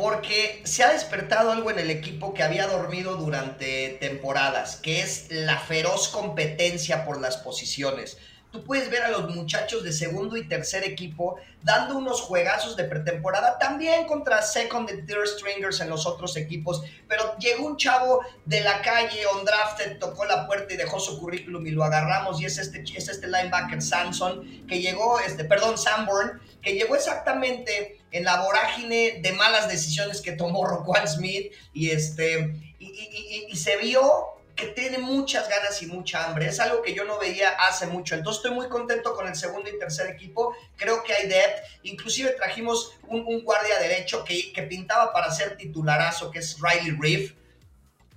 Porque 0.00 0.62
se 0.64 0.82
ha 0.82 0.92
despertado 0.92 1.52
algo 1.52 1.70
en 1.70 1.78
el 1.78 1.90
equipo 1.90 2.32
que 2.32 2.42
había 2.42 2.66
dormido 2.66 3.16
durante 3.16 3.98
temporadas, 4.00 4.76
que 4.76 5.02
es 5.02 5.26
la 5.28 5.58
feroz 5.58 6.08
competencia 6.08 7.04
por 7.04 7.20
las 7.20 7.36
posiciones. 7.36 8.16
Tú 8.50 8.64
puedes 8.64 8.90
ver 8.90 9.02
a 9.02 9.10
los 9.10 9.28
muchachos 9.34 9.84
de 9.84 9.92
segundo 9.92 10.38
y 10.38 10.48
tercer 10.48 10.84
equipo 10.84 11.36
dando 11.62 11.98
unos 11.98 12.22
juegazos 12.22 12.76
de 12.76 12.84
pretemporada, 12.84 13.58
también 13.58 14.06
contra 14.06 14.40
second 14.40 14.90
y 14.90 15.02
third 15.06 15.26
stringers 15.26 15.80
en 15.80 15.90
los 15.90 16.06
otros 16.06 16.34
equipos, 16.36 16.82
pero 17.06 17.36
llegó 17.38 17.66
un 17.66 17.76
chavo 17.76 18.20
de 18.46 18.60
la 18.62 18.80
calle, 18.80 19.26
on 19.26 19.44
drafted, 19.44 19.98
tocó 19.98 20.24
la 20.24 20.46
puerta 20.46 20.72
y 20.72 20.78
dejó 20.78 20.98
su 20.98 21.20
currículum 21.20 21.64
y 21.66 21.70
lo 21.72 21.84
agarramos 21.84 22.40
y 22.40 22.46
es 22.46 22.56
este, 22.56 22.82
es 22.96 23.08
este 23.08 23.26
linebacker 23.28 23.82
Samson, 23.82 24.66
que 24.66 24.80
llegó, 24.80 25.20
este, 25.20 25.44
perdón, 25.44 25.76
Sanborn, 25.76 26.40
que 26.62 26.74
llegó 26.74 26.96
exactamente 26.96 28.00
en 28.10 28.24
la 28.24 28.42
vorágine 28.42 29.20
de 29.22 29.32
malas 29.32 29.68
decisiones 29.68 30.20
que 30.20 30.32
tomó 30.32 30.66
Roquan 30.66 31.06
Smith 31.08 31.52
y, 31.72 31.90
este, 31.90 32.54
y, 32.78 33.56
se 33.56 33.76
vio 33.76 34.36
que 34.56 34.66
tiene 34.68 34.98
muchas 34.98 35.48
ganas 35.48 35.80
y 35.82 35.86
mucha 35.86 36.26
hambre. 36.26 36.46
Es 36.46 36.60
algo 36.60 36.82
que 36.82 36.92
yo 36.92 37.04
no 37.04 37.18
veía 37.18 37.50
hace 37.50 37.86
mucho. 37.86 38.14
Entonces 38.14 38.42
estoy 38.42 38.54
muy 38.54 38.68
contento 38.68 39.14
con 39.14 39.26
el 39.26 39.34
segundo 39.34 39.70
y 39.70 39.78
tercer 39.78 40.10
equipo. 40.10 40.54
Creo 40.76 41.02
que 41.02 41.14
hay 41.14 41.28
depth. 41.28 41.64
Inclusive 41.84 42.30
trajimos 42.32 42.92
un, 43.08 43.42
guardia 43.42 43.78
derecho 43.78 44.22
que, 44.22 44.52
que, 44.52 44.62
pintaba 44.64 45.14
para 45.14 45.30
ser 45.30 45.56
titularazo, 45.56 46.30
que 46.30 46.40
es 46.40 46.58
Riley 46.60 46.96
Reef 47.00 47.39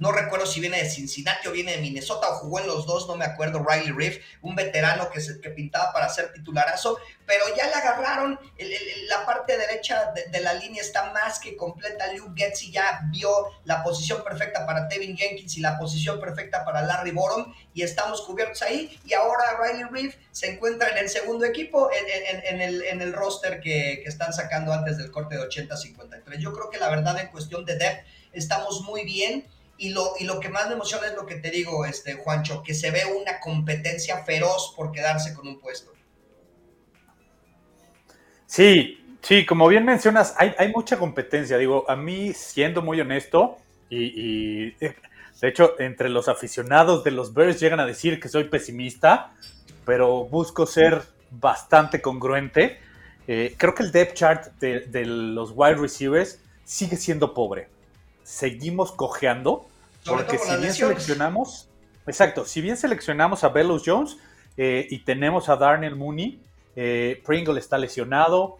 no 0.03 0.11
recuerdo 0.11 0.45
si 0.45 0.59
viene 0.59 0.83
de 0.83 0.89
Cincinnati 0.89 1.47
o 1.47 1.53
viene 1.53 1.71
de 1.71 1.77
Minnesota 1.77 2.27
o 2.29 2.35
jugó 2.35 2.59
en 2.59 2.67
los 2.67 2.85
dos, 2.85 3.07
no 3.07 3.15
me 3.15 3.23
acuerdo, 3.23 3.65
Riley 3.65 3.93
Reef, 3.93 4.21
un 4.41 4.53
veterano 4.53 5.09
que, 5.09 5.21
se, 5.21 5.39
que 5.39 5.49
pintaba 5.49 5.93
para 5.93 6.09
ser 6.09 6.33
titularazo, 6.33 6.97
pero 7.25 7.45
ya 7.55 7.67
le 7.67 7.73
agarraron, 7.73 8.37
la 9.07 9.25
parte 9.25 9.57
derecha 9.57 10.11
de, 10.11 10.41
la 10.41 10.55
línea 10.55 10.81
está 10.81 11.13
más 11.13 11.39
que 11.39 11.55
completa, 11.55 12.11
Luke 12.11 12.33
Getzi 12.35 12.69
ya 12.69 12.99
vio 13.11 13.29
la 13.63 13.81
posición 13.81 14.21
perfecta 14.25 14.65
para 14.65 14.89
Tevin 14.89 15.15
Jenkins 15.15 15.55
y 15.55 15.61
la 15.61 15.79
posición 15.79 16.19
perfecta 16.19 16.65
para 16.65 16.81
Larry 16.81 17.11
Borom 17.11 17.53
y 17.73 17.83
estamos 17.83 18.23
cubiertos 18.23 18.61
ahí 18.61 18.99
y 19.05 19.13
ahora 19.13 19.57
Riley 19.57 19.85
Reef 19.89 20.17
se 20.31 20.51
encuentra 20.51 20.89
en 20.89 20.97
el 20.97 21.09
segundo 21.09 21.45
equipo 21.45 21.89
en, 21.93 22.59
el, 23.01 23.13
roster 23.13 23.61
que, 23.61 24.01
que 24.03 24.09
están 24.09 24.33
sacando 24.33 24.73
antes 24.73 24.97
del 24.97 25.11
corte 25.11 25.37
de 25.37 25.47
80-53. 25.47 26.39
Yo 26.39 26.51
creo 26.51 26.69
que 26.69 26.77
la 26.77 26.89
verdad 26.89 27.17
en 27.21 27.27
cuestión 27.27 27.63
de 27.63 27.77
depth 27.77 28.05
estamos 28.33 28.81
muy 28.81 29.05
bien 29.05 29.47
y 29.83 29.89
lo, 29.89 30.13
y 30.17 30.23
lo 30.23 30.39
que 30.39 30.47
más 30.47 30.67
me 30.67 30.75
emociona 30.75 31.07
es 31.07 31.15
lo 31.15 31.25
que 31.25 31.35
te 31.35 31.51
digo, 31.51 31.85
este, 31.85 32.13
Juancho, 32.13 32.63
que 32.63 32.73
se 32.73 32.89
ve 32.89 33.01
una 33.05 33.41
competencia 33.41 34.23
feroz 34.23 34.73
por 34.77 34.93
quedarse 34.93 35.33
con 35.33 35.45
un 35.45 35.59
puesto. 35.59 35.91
Sí, 38.45 39.17
sí, 39.21 39.45
como 39.45 39.67
bien 39.67 39.83
mencionas, 39.83 40.35
hay, 40.37 40.55
hay 40.57 40.71
mucha 40.71 40.97
competencia. 40.97 41.57
Digo, 41.57 41.83
a 41.89 41.97
mí, 41.97 42.31
siendo 42.31 42.81
muy 42.81 43.01
honesto, 43.01 43.57
y, 43.89 44.71
de 44.71 44.95
hecho, 45.41 45.77
entre 45.79 46.07
los 46.07 46.29
aficionados 46.29 47.03
de 47.03 47.11
los 47.11 47.33
Bears 47.33 47.59
llegan 47.59 47.81
a 47.81 47.85
decir 47.85 48.21
que 48.21 48.29
soy 48.29 48.45
pesimista, 48.45 49.33
pero 49.85 50.23
busco 50.23 50.65
ser 50.65 51.01
bastante 51.29 52.01
congruente. 52.01 52.79
Eh, 53.27 53.53
creo 53.57 53.75
que 53.75 53.83
el 53.83 53.91
depth 53.91 54.13
chart 54.13 54.45
de, 54.61 55.05
los 55.05 55.51
wide 55.53 55.75
receivers 55.75 56.39
sigue 56.63 56.95
siendo 56.95 57.33
pobre. 57.33 57.67
Seguimos 58.23 58.93
cojeando, 58.93 59.67
porque 60.05 60.37
si 60.37 60.55
bien 60.57 60.73
seleccionamos, 60.73 61.69
exacto, 62.07 62.45
si 62.45 62.61
bien 62.61 62.77
seleccionamos 62.77 63.43
a 63.43 63.49
Bellows 63.49 63.83
Jones 63.85 64.17
eh, 64.57 64.87
y 64.89 64.99
tenemos 64.99 65.49
a 65.49 65.55
Darnell 65.55 65.95
Mooney, 65.95 66.41
eh, 66.75 67.21
Pringle 67.25 67.59
está 67.59 67.77
lesionado, 67.77 68.57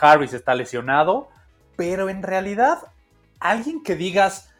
Harris 0.00 0.32
está 0.32 0.54
lesionado, 0.54 1.28
pero 1.76 2.08
en 2.08 2.22
realidad 2.22 2.78
alguien 3.40 3.82
que 3.82 3.96
digas, 3.96 4.50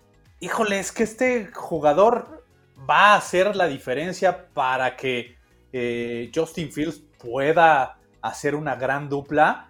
híjole, 0.41 0.79
es 0.79 0.93
que 0.93 1.05
este 1.05 1.47
jugador 1.47 2.45
va 2.89 3.13
a 3.13 3.17
hacer 3.17 3.57
la 3.57 3.67
diferencia 3.67 4.49
para 4.53 4.97
que 4.97 5.37
eh, 5.73 6.31
Justin 6.35 6.71
Fields 6.71 7.03
pueda 7.19 7.99
hacer 8.21 8.55
una 8.55 8.77
gran 8.77 9.09
dupla, 9.09 9.69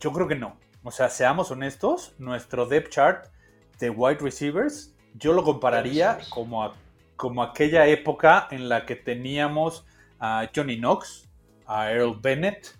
yo 0.00 0.12
creo 0.12 0.28
que 0.28 0.34
no. 0.34 0.56
O 0.82 0.90
sea, 0.90 1.08
seamos 1.08 1.50
honestos, 1.50 2.14
nuestro 2.18 2.66
depth 2.66 2.90
chart 2.90 3.26
de 3.78 3.90
wide 3.90 4.18
receivers, 4.20 4.91
yo 5.14 5.32
lo 5.32 5.44
compararía 5.44 6.18
como, 6.28 6.72
como 7.16 7.42
aquella 7.42 7.86
época 7.86 8.48
en 8.50 8.68
la 8.68 8.86
que 8.86 8.96
teníamos 8.96 9.86
a 10.18 10.48
Johnny 10.54 10.78
Knox, 10.78 11.28
a 11.66 11.90
Earl 11.90 12.18
Bennett, 12.20 12.78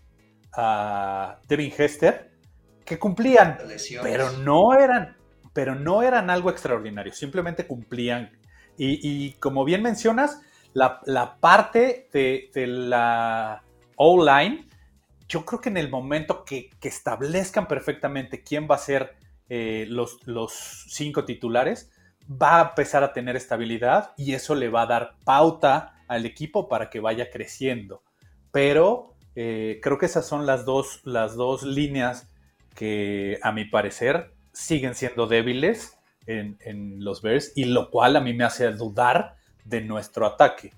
a 0.53 1.39
Devin 1.49 1.73
Hester, 1.77 2.31
que 2.85 2.99
cumplían, 2.99 3.59
pero 4.03 4.31
no 4.39 4.75
eran, 4.75 5.17
pero 5.53 5.75
no 5.75 6.03
eran 6.03 6.31
algo 6.31 6.51
extraordinario, 6.51 7.13
simplemente 7.13 7.67
cumplían. 7.67 8.31
Y, 8.77 9.33
como 9.35 9.65
bien 9.65 9.83
mencionas, 9.83 10.41
la, 10.73 11.37
parte 11.41 12.09
de, 12.13 12.51
la 12.67 13.63
O-line, 13.97 14.69
yo 15.29 15.45
creo 15.45 15.61
que 15.61 15.69
en 15.69 15.77
el 15.77 15.89
momento 15.91 16.45
que, 16.45 16.71
establezcan 16.81 17.69
perfectamente 17.69 18.43
quién 18.43 18.67
va 18.69 18.75
a 18.75 18.79
ser 18.79 19.15
eh, 19.49 19.87
los, 19.89 20.27
los 20.27 20.87
cinco 20.89 21.25
titulares, 21.25 21.92
va 22.41 22.61
a 22.61 22.69
empezar 22.71 23.03
a 23.05 23.13
tener 23.13 23.37
estabilidad 23.37 24.13
y 24.17 24.35
eso 24.35 24.55
le 24.55 24.69
va 24.69 24.83
a 24.83 24.87
dar 24.87 25.15
pauta 25.25 25.95
al 26.09 26.27
equipo 26.27 26.69
para 26.69 26.91
que 26.91 27.01
vaya 27.01 27.31
creciendo. 27.31 28.03
Pero 28.51 29.15
eh, 29.35 29.81
creo 29.83 29.99
que 29.99 30.07
esas 30.07 30.27
son 30.27 30.47
las 30.47 30.65
dos, 30.65 31.01
las 31.05 31.35
dos 31.35 31.63
líneas 31.63 32.31
que 32.75 33.39
a 33.43 33.53
mi 33.53 33.65
parecer 33.65 34.35
siguen 34.53 34.95
siendo 34.95 35.27
débiles 35.27 35.99
en, 36.27 36.59
en 36.61 37.05
los 37.05 37.23
Bears 37.23 37.53
y 37.57 37.65
lo 37.65 37.91
cual 37.91 38.17
a 38.17 38.21
mí 38.21 38.35
me 38.35 38.45
hace 38.45 38.71
dudar 38.73 39.37
de 39.65 39.81
nuestro 39.81 40.27
ataque 40.27 40.73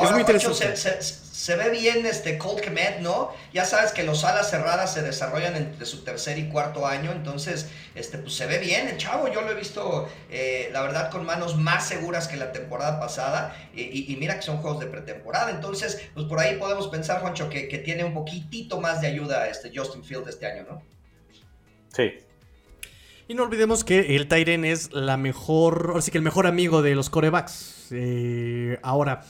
es 0.00 0.10
muy 0.10 0.20
interesante. 0.20 0.76
Se, 0.76 1.56
ve 1.56 1.70
bien 1.70 2.06
este 2.06 2.38
Colt 2.38 2.60
Kemet, 2.60 3.00
¿no? 3.00 3.32
Ya 3.52 3.64
sabes 3.64 3.90
que 3.90 4.04
los 4.04 4.22
alas 4.24 4.48
cerradas 4.48 4.94
se 4.94 5.02
desarrollan 5.02 5.56
entre 5.56 5.84
su 5.86 6.04
tercer 6.04 6.38
y 6.38 6.48
cuarto 6.48 6.86
año, 6.86 7.10
entonces 7.10 7.68
este, 7.96 8.18
pues 8.18 8.34
se 8.34 8.46
ve 8.46 8.58
bien 8.58 8.88
el 8.88 8.96
chavo. 8.96 9.26
Yo 9.28 9.40
lo 9.42 9.50
he 9.50 9.54
visto, 9.54 10.08
eh, 10.30 10.70
la 10.72 10.82
verdad, 10.82 11.10
con 11.10 11.24
manos 11.26 11.56
más 11.56 11.88
seguras 11.88 12.28
que 12.28 12.36
la 12.36 12.52
temporada 12.52 13.00
pasada. 13.00 13.56
Y, 13.74 14.16
mira 14.20 14.36
que 14.36 14.42
son 14.42 14.58
juegos 14.58 14.80
de 14.80 14.86
pretemporada, 14.86 15.50
entonces, 15.50 16.00
pues 16.14 16.26
por 16.26 16.38
ahí 16.38 16.56
podemos 16.56 16.88
pensar, 16.88 17.20
Juancho, 17.20 17.48
que, 17.48 17.66
que 17.68 17.78
tiene 17.78 18.04
un 18.04 18.14
poquitito 18.14 18.80
más 18.80 19.00
de 19.00 19.08
ayuda 19.08 19.48
este 19.48 19.72
Justin 19.74 20.04
Field 20.04 20.28
este 20.28 20.46
año, 20.46 20.64
¿no? 20.70 20.82
Sí, 21.92 22.12
y 23.32 23.34
no 23.34 23.44
olvidemos 23.44 23.84
que 23.84 24.16
el 24.16 24.28
Tyren 24.28 24.64
es 24.64 24.92
la 24.92 25.16
mejor, 25.16 25.86
ahora 25.88 26.02
sí 26.02 26.10
que 26.10 26.18
el 26.18 26.24
mejor 26.24 26.46
amigo 26.46 26.82
de 26.82 26.94
los 26.94 27.08
corebacks. 27.08 27.86
Eh, 27.92 28.78
ahora, 28.82 29.24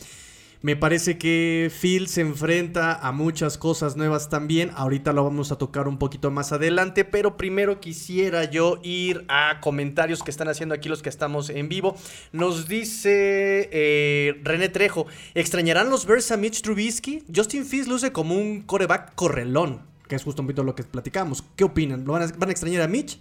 me 0.63 0.77
parece 0.77 1.19
que 1.19 1.73
Phil 1.81 2.07
se 2.07 2.21
enfrenta 2.21 2.95
a 2.95 3.11
muchas 3.11 3.59
cosas 3.59 3.97
nuevas 3.97 4.29
también. 4.29 4.71
Ahorita 4.77 5.13
lo 5.13 5.25
vamos 5.25 5.51
a 5.51 5.59
tocar 5.59 5.89
un 5.89 5.99
poquito 5.99 6.31
más 6.31 6.53
adelante, 6.53 7.05
pero 7.05 7.37
primero 7.37 7.81
quisiera 7.81 8.45
yo 8.45 8.79
ir 8.85 9.25
a 9.27 9.59
comentarios 9.61 10.23
que 10.23 10.31
están 10.31 10.47
haciendo 10.47 10.77
aquí 10.77 10.89
los 10.89 11.03
que 11.03 11.09
estamos 11.09 11.51
en 11.51 11.69
vivo. 11.69 11.97
Nos 12.31 12.69
dice 12.69 13.71
eh, 13.73 14.41
René 14.45 14.69
Trejo, 14.69 15.07
¿extrañarán 15.35 15.91
los 15.91 16.07
Bears 16.07 16.31
a 16.31 16.37
Mitch 16.37 16.63
Trubisky? 16.63 17.25
Justin 17.35 17.67
Fields 17.67 17.89
luce 17.89 18.13
como 18.13 18.37
un 18.37 18.63
coreback 18.63 19.17
correlón, 19.17 19.83
que 20.07 20.15
es 20.15 20.23
justo 20.23 20.43
un 20.43 20.47
poquito 20.47 20.63
lo 20.63 20.77
que 20.77 20.85
platicamos. 20.85 21.43
¿Qué 21.57 21.65
opinan? 21.65 22.05
¿Lo 22.05 22.13
van, 22.13 22.23
a, 22.23 22.51
extrañar 22.53 22.83
a 22.83 22.87
Mitch? 22.87 23.19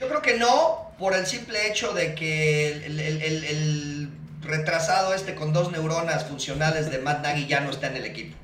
Yo 0.00 0.08
creo 0.08 0.22
que 0.22 0.38
no, 0.38 0.90
por 0.98 1.14
el 1.14 1.24
simple 1.24 1.70
hecho 1.70 1.92
de 1.92 2.16
que 2.16 2.84
el 2.84 4.10
retrasado 4.48 5.14
este 5.14 5.34
con 5.34 5.52
dos 5.52 5.70
neuronas 5.70 6.24
funcionales 6.24 6.90
de 6.90 6.98
Matt 6.98 7.22
Nagy 7.22 7.46
ya 7.46 7.60
no 7.60 7.70
está 7.70 7.86
en 7.88 7.96
el 7.96 8.04
equipo. 8.04 8.36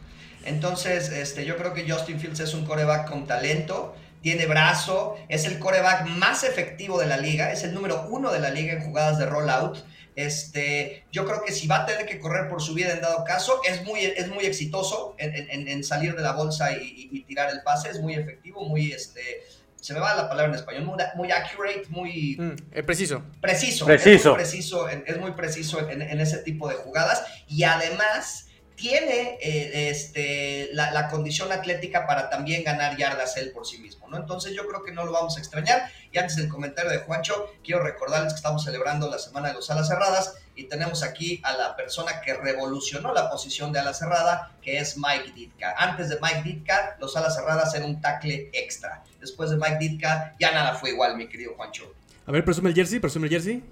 Entonces, 0.44 1.10
este, 1.10 1.44
yo 1.44 1.56
creo 1.56 1.72
que 1.72 1.90
Justin 1.90 2.20
Fields 2.20 2.40
es 2.40 2.54
un 2.54 2.66
coreback 2.66 3.08
con 3.08 3.26
talento, 3.26 3.96
tiene 4.20 4.46
brazo, 4.46 5.16
es 5.28 5.46
el 5.46 5.58
coreback 5.58 6.06
más 6.06 6.44
efectivo 6.44 6.98
de 6.98 7.06
la 7.06 7.16
liga, 7.16 7.52
es 7.52 7.64
el 7.64 7.74
número 7.74 8.06
uno 8.08 8.30
de 8.30 8.40
la 8.40 8.50
liga 8.50 8.72
en 8.72 8.82
jugadas 8.82 9.18
de 9.18 9.26
rollout. 9.26 9.84
Este, 10.16 11.04
yo 11.10 11.24
creo 11.24 11.42
que 11.44 11.52
si 11.52 11.66
va 11.66 11.82
a 11.82 11.86
tener 11.86 12.06
que 12.06 12.20
correr 12.20 12.48
por 12.48 12.62
su 12.62 12.72
vida 12.74 12.92
en 12.92 13.00
dado 13.00 13.24
caso, 13.24 13.60
es 13.68 13.84
muy, 13.84 14.00
es 14.00 14.28
muy 14.28 14.44
exitoso 14.44 15.16
en, 15.18 15.82
salir 15.82 16.14
de 16.14 16.22
la 16.22 16.32
bolsa 16.32 16.72
y, 16.72 17.24
tirar 17.26 17.50
el 17.50 17.62
pase, 17.62 17.90
es 17.90 18.00
muy 18.00 18.14
efectivo, 18.14 18.64
muy, 18.64 18.92
este, 18.92 19.42
se 19.84 19.92
me 19.92 20.00
va 20.00 20.14
la 20.14 20.30
palabra 20.30 20.50
en 20.50 20.58
español, 20.58 20.96
muy, 21.14 21.30
accurate, 21.30 21.82
muy... 21.90 22.38
Mm, 22.38 22.56
eh, 22.72 22.82
preciso. 22.82 23.22
Preciso. 23.42 23.84
Preciso. 23.84 24.18
Es 24.18 24.24
muy 24.24 24.34
preciso, 24.34 24.88
es 24.88 25.18
muy 25.18 25.32
preciso 25.32 25.90
en, 25.90 26.20
ese 26.20 26.38
tipo 26.38 26.70
de 26.70 26.74
jugadas 26.76 27.22
y 27.48 27.64
además 27.64 28.46
tiene 28.76 29.38
eh, 29.40 29.90
este, 29.90 30.70
la, 30.72 31.08
condición 31.08 31.52
atlética 31.52 32.06
para 32.06 32.28
también 32.28 32.64
ganar 32.64 32.96
yardas 32.96 33.36
él 33.36 33.52
por 33.52 33.66
sí 33.66 33.78
mismo, 33.78 34.08
¿no? 34.08 34.16
Entonces 34.16 34.52
yo 34.54 34.66
creo 34.66 34.82
que 34.82 34.92
no 34.92 35.04
lo 35.04 35.12
vamos 35.12 35.36
a 35.36 35.40
extrañar. 35.40 35.90
Y 36.10 36.18
antes 36.18 36.36
del 36.36 36.48
comentario 36.48 36.90
de 36.90 36.98
Juancho, 36.98 37.52
quiero 37.62 37.82
recordarles 37.82 38.32
que 38.32 38.38
estamos 38.38 38.64
celebrando 38.64 39.10
la 39.10 39.18
Semana 39.18 39.48
de 39.48 39.54
los 39.54 39.70
Alas 39.70 39.88
Cerradas 39.88 40.34
y 40.56 40.64
tenemos 40.64 41.02
aquí 41.02 41.40
a 41.42 41.52
la 41.56 41.76
persona 41.76 42.20
que 42.20 42.34
revolucionó 42.34 43.12
la 43.12 43.28
posición 43.28 43.72
de 43.72 43.80
ala 43.80 43.92
cerrada, 43.92 44.52
que 44.62 44.78
es 44.78 44.96
Mike 44.96 45.32
Ditka. 45.34 45.74
Antes 45.76 46.08
de 46.08 46.18
Mike 46.22 46.42
Ditka, 46.44 46.96
los 47.00 47.16
alas 47.16 47.34
cerradas 47.34 47.74
eran 47.74 47.90
un 47.90 48.00
tackle 48.00 48.50
extra. 48.52 49.02
Después 49.20 49.50
de 49.50 49.56
Mike 49.56 49.78
Ditka, 49.80 50.34
ya 50.38 50.52
nada 50.52 50.74
fue 50.74 50.90
igual, 50.90 51.16
mi 51.16 51.28
querido 51.28 51.54
Juancho. 51.56 51.92
A 52.26 52.32
ver, 52.32 52.44
presume 52.44 52.70
el 52.70 52.74
jersey, 52.76 53.00
presume 53.00 53.26
el 53.26 53.32
jersey. 53.32 53.64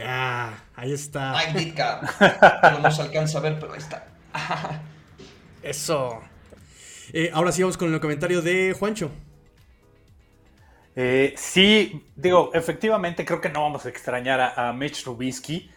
Ah, 0.00 0.64
ahí 0.76 0.92
está. 0.92 1.32
Mike 1.32 1.58
Ditka. 1.58 2.78
no 2.82 2.90
se 2.90 3.02
alcanza 3.02 3.38
a 3.38 3.40
ver, 3.40 3.58
pero 3.58 3.72
ahí 3.72 3.78
está. 3.78 4.04
Eso. 5.62 6.20
Eh, 7.12 7.30
ahora 7.32 7.52
sí 7.52 7.62
vamos 7.62 7.76
con 7.76 7.92
el 7.92 8.00
comentario 8.00 8.42
de 8.42 8.74
Juancho. 8.78 9.10
Eh, 10.94 11.34
sí, 11.36 12.04
digo, 12.16 12.50
efectivamente 12.54 13.24
creo 13.24 13.40
que 13.40 13.48
no 13.48 13.62
vamos 13.62 13.86
a 13.86 13.88
extrañar 13.88 14.40
a, 14.40 14.68
a 14.68 14.72
Mitch 14.72 15.02
Trubisky. 15.02 15.70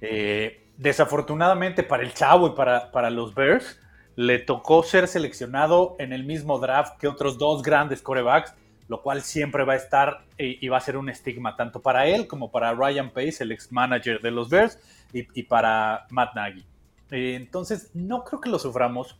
Eh, 0.00 0.62
desafortunadamente 0.76 1.82
para 1.84 2.02
el 2.02 2.12
Chavo 2.12 2.48
y 2.48 2.50
para, 2.50 2.90
para 2.90 3.10
los 3.10 3.34
Bears, 3.34 3.78
le 4.16 4.38
tocó 4.38 4.82
ser 4.82 5.08
seleccionado 5.08 5.96
en 5.98 6.12
el 6.12 6.24
mismo 6.24 6.58
draft 6.58 6.98
que 6.98 7.08
otros 7.08 7.38
dos 7.38 7.62
grandes 7.62 8.02
corebacks, 8.02 8.54
lo 8.88 9.00
cual 9.00 9.22
siempre 9.22 9.64
va 9.64 9.74
a 9.74 9.76
estar 9.76 10.24
y, 10.36 10.68
va 10.68 10.76
a 10.78 10.80
ser 10.80 10.96
un 10.96 11.08
estigma 11.08 11.56
tanto 11.56 11.80
para 11.80 12.06
él 12.06 12.26
como 12.26 12.50
para 12.50 12.74
Ryan 12.74 13.10
Pace, 13.10 13.36
el 13.40 13.52
ex 13.52 13.70
manager 13.70 14.20
de 14.20 14.30
los 14.30 14.50
Bears, 14.50 14.78
y, 15.12 15.42
para 15.44 16.06
Matt 16.10 16.34
Nagy. 16.34 16.64
Eh, 17.12 17.34
entonces, 17.36 17.90
no 17.94 18.24
creo 18.24 18.40
que 18.40 18.50
lo 18.50 18.58
suframos. 18.58 19.16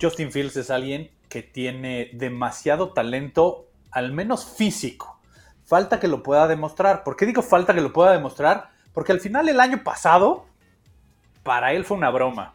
Justin 0.00 0.30
Fields 0.30 0.56
es 0.56 0.70
alguien 0.70 1.10
que 1.28 1.42
tiene 1.42 2.10
demasiado 2.12 2.90
talento, 2.92 3.66
al 3.90 4.12
menos 4.12 4.44
físico. 4.44 5.18
Falta 5.64 5.98
que 6.00 6.08
lo 6.08 6.22
pueda 6.22 6.46
demostrar. 6.46 7.04
¿Por 7.04 7.16
qué 7.16 7.24
digo 7.24 7.42
falta 7.42 7.74
que 7.74 7.80
lo 7.80 7.92
pueda 7.92 8.12
demostrar? 8.12 8.70
Porque 8.92 9.12
al 9.12 9.20
final 9.20 9.48
el 9.48 9.60
año 9.60 9.82
pasado, 9.82 10.46
para 11.42 11.72
él 11.72 11.84
fue 11.84 11.96
una 11.96 12.10
broma. 12.10 12.54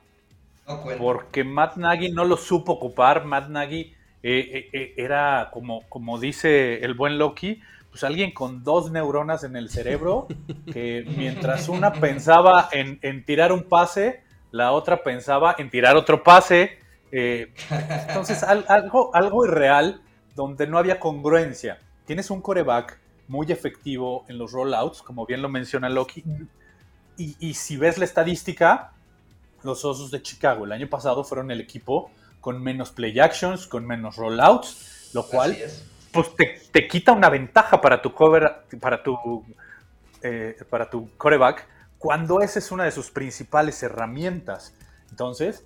porque 0.98 1.44
Matt 1.44 1.78
Nagy 1.78 2.12
no 2.12 2.26
lo 2.26 2.38
supo 2.38 2.74
ocupar. 2.74 3.26
Matt 3.26 3.50
Nagy 3.50 3.96
eh, 4.24 4.70
eh, 4.72 4.94
era, 4.98 5.50
como, 5.52 5.84
como 5.90 6.20
dice 6.20 6.84
el 6.84 6.94
buen 6.94 7.18
Loki, 7.18 7.62
pues 7.94 8.04
alguien 8.04 8.32
con 8.32 8.64
dos 8.64 8.92
neuronas 8.92 9.44
en 9.44 9.56
el 9.56 9.70
cerebro, 9.70 10.28
que 10.74 11.06
mientras 11.16 11.70
una 11.70 11.94
pensaba 11.94 12.68
en, 12.72 13.24
tirar 13.24 13.52
un 13.52 13.64
pase, 13.64 14.23
la 14.54 14.72
otra 14.72 15.02
pensaba 15.04 15.56
en 15.58 15.70
tirar 15.70 15.98
otro 15.98 16.24
pase. 16.24 16.78
entonces, 17.12 18.44
algo, 18.44 19.14
algo 19.14 19.46
irreal 19.46 20.02
donde 20.36 20.68
no 20.68 20.78
había 20.78 21.00
congruencia. 21.00 21.80
Tienes 22.06 22.30
un 22.30 22.40
coreback 22.40 23.00
muy 23.28 23.52
efectivo 23.52 24.26
en 24.28 24.38
los 24.38 24.52
rollouts, 24.52 25.02
como 25.02 25.26
bien 25.26 25.42
lo 25.42 25.50
menciona 25.50 25.90
Loki. 25.90 26.24
Y, 27.18 27.54
si 27.54 27.78
ves 27.78 27.98
la 27.98 28.06
estadística, 28.06 28.94
los 29.64 29.84
Osos 29.86 30.12
de 30.12 30.22
Chicago 30.22 30.66
el 30.66 30.72
año 30.72 30.88
pasado 30.88 31.24
fueron 31.24 31.50
el 31.52 31.60
equipo 31.60 32.12
con 32.40 32.62
menos 32.62 32.92
play 32.92 33.20
actions, 33.20 33.66
con 33.66 33.86
menos 33.86 34.18
rollouts, 34.18 35.12
lo 35.14 35.26
cual 35.28 35.58
pues 36.12 36.28
te, 36.72 36.88
quita 36.88 37.12
una 37.12 37.30
ventaja 37.30 37.82
para 37.82 38.02
tu 38.02 38.14
cover, 38.14 38.66
para 38.80 39.02
tu, 39.02 39.44
eh, 40.22 40.58
para 40.70 40.90
tu 40.90 41.10
coreback, 41.18 41.68
cuando 42.04 42.42
esa 42.42 42.60
es 42.60 42.70
una 42.70 42.84
de 42.84 42.92
sus 42.92 43.12
principales 43.12 43.82
herramientas. 43.82 44.76
Entonces, 45.10 45.64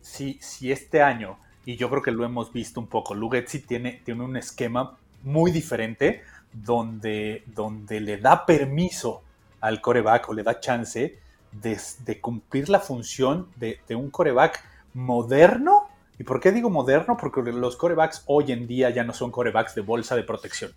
si, 0.00 0.36
si 0.42 0.72
este 0.72 1.00
año, 1.00 1.38
y 1.64 1.76
yo 1.76 1.88
creo 1.88 2.02
que 2.02 2.10
lo 2.10 2.24
hemos 2.24 2.52
visto 2.52 2.80
un 2.80 2.88
poco, 2.88 3.14
Lugetzi 3.14 3.60
tiene, 3.60 4.02
tiene 4.04 4.24
un 4.24 4.36
esquema 4.36 4.98
muy 5.22 5.52
diferente 5.52 6.24
donde, 6.52 7.44
donde 7.46 8.00
le 8.00 8.16
da 8.16 8.44
permiso 8.44 9.22
al 9.60 9.80
coreback 9.80 10.28
o 10.28 10.34
le 10.34 10.42
da 10.42 10.58
chance 10.58 11.20
de, 11.52 12.20
cumplir 12.20 12.68
la 12.68 12.80
función 12.80 13.46
de, 13.54 13.78
de 13.86 13.94
un 13.94 14.10
coreback 14.10 14.64
moderno 14.92 15.88
¿Y 16.18 16.24
por 16.24 16.40
qué 16.40 16.50
digo 16.50 16.70
moderno? 16.70 17.16
Porque 17.16 17.42
los 17.42 17.76
corebacks 17.76 18.22
hoy 18.26 18.50
en 18.50 18.66
día 18.66 18.90
ya 18.90 19.04
no 19.04 19.12
son 19.12 19.30
corebacks 19.30 19.74
de 19.74 19.82
bolsa 19.82 20.16
de 20.16 20.22
protección. 20.22 20.72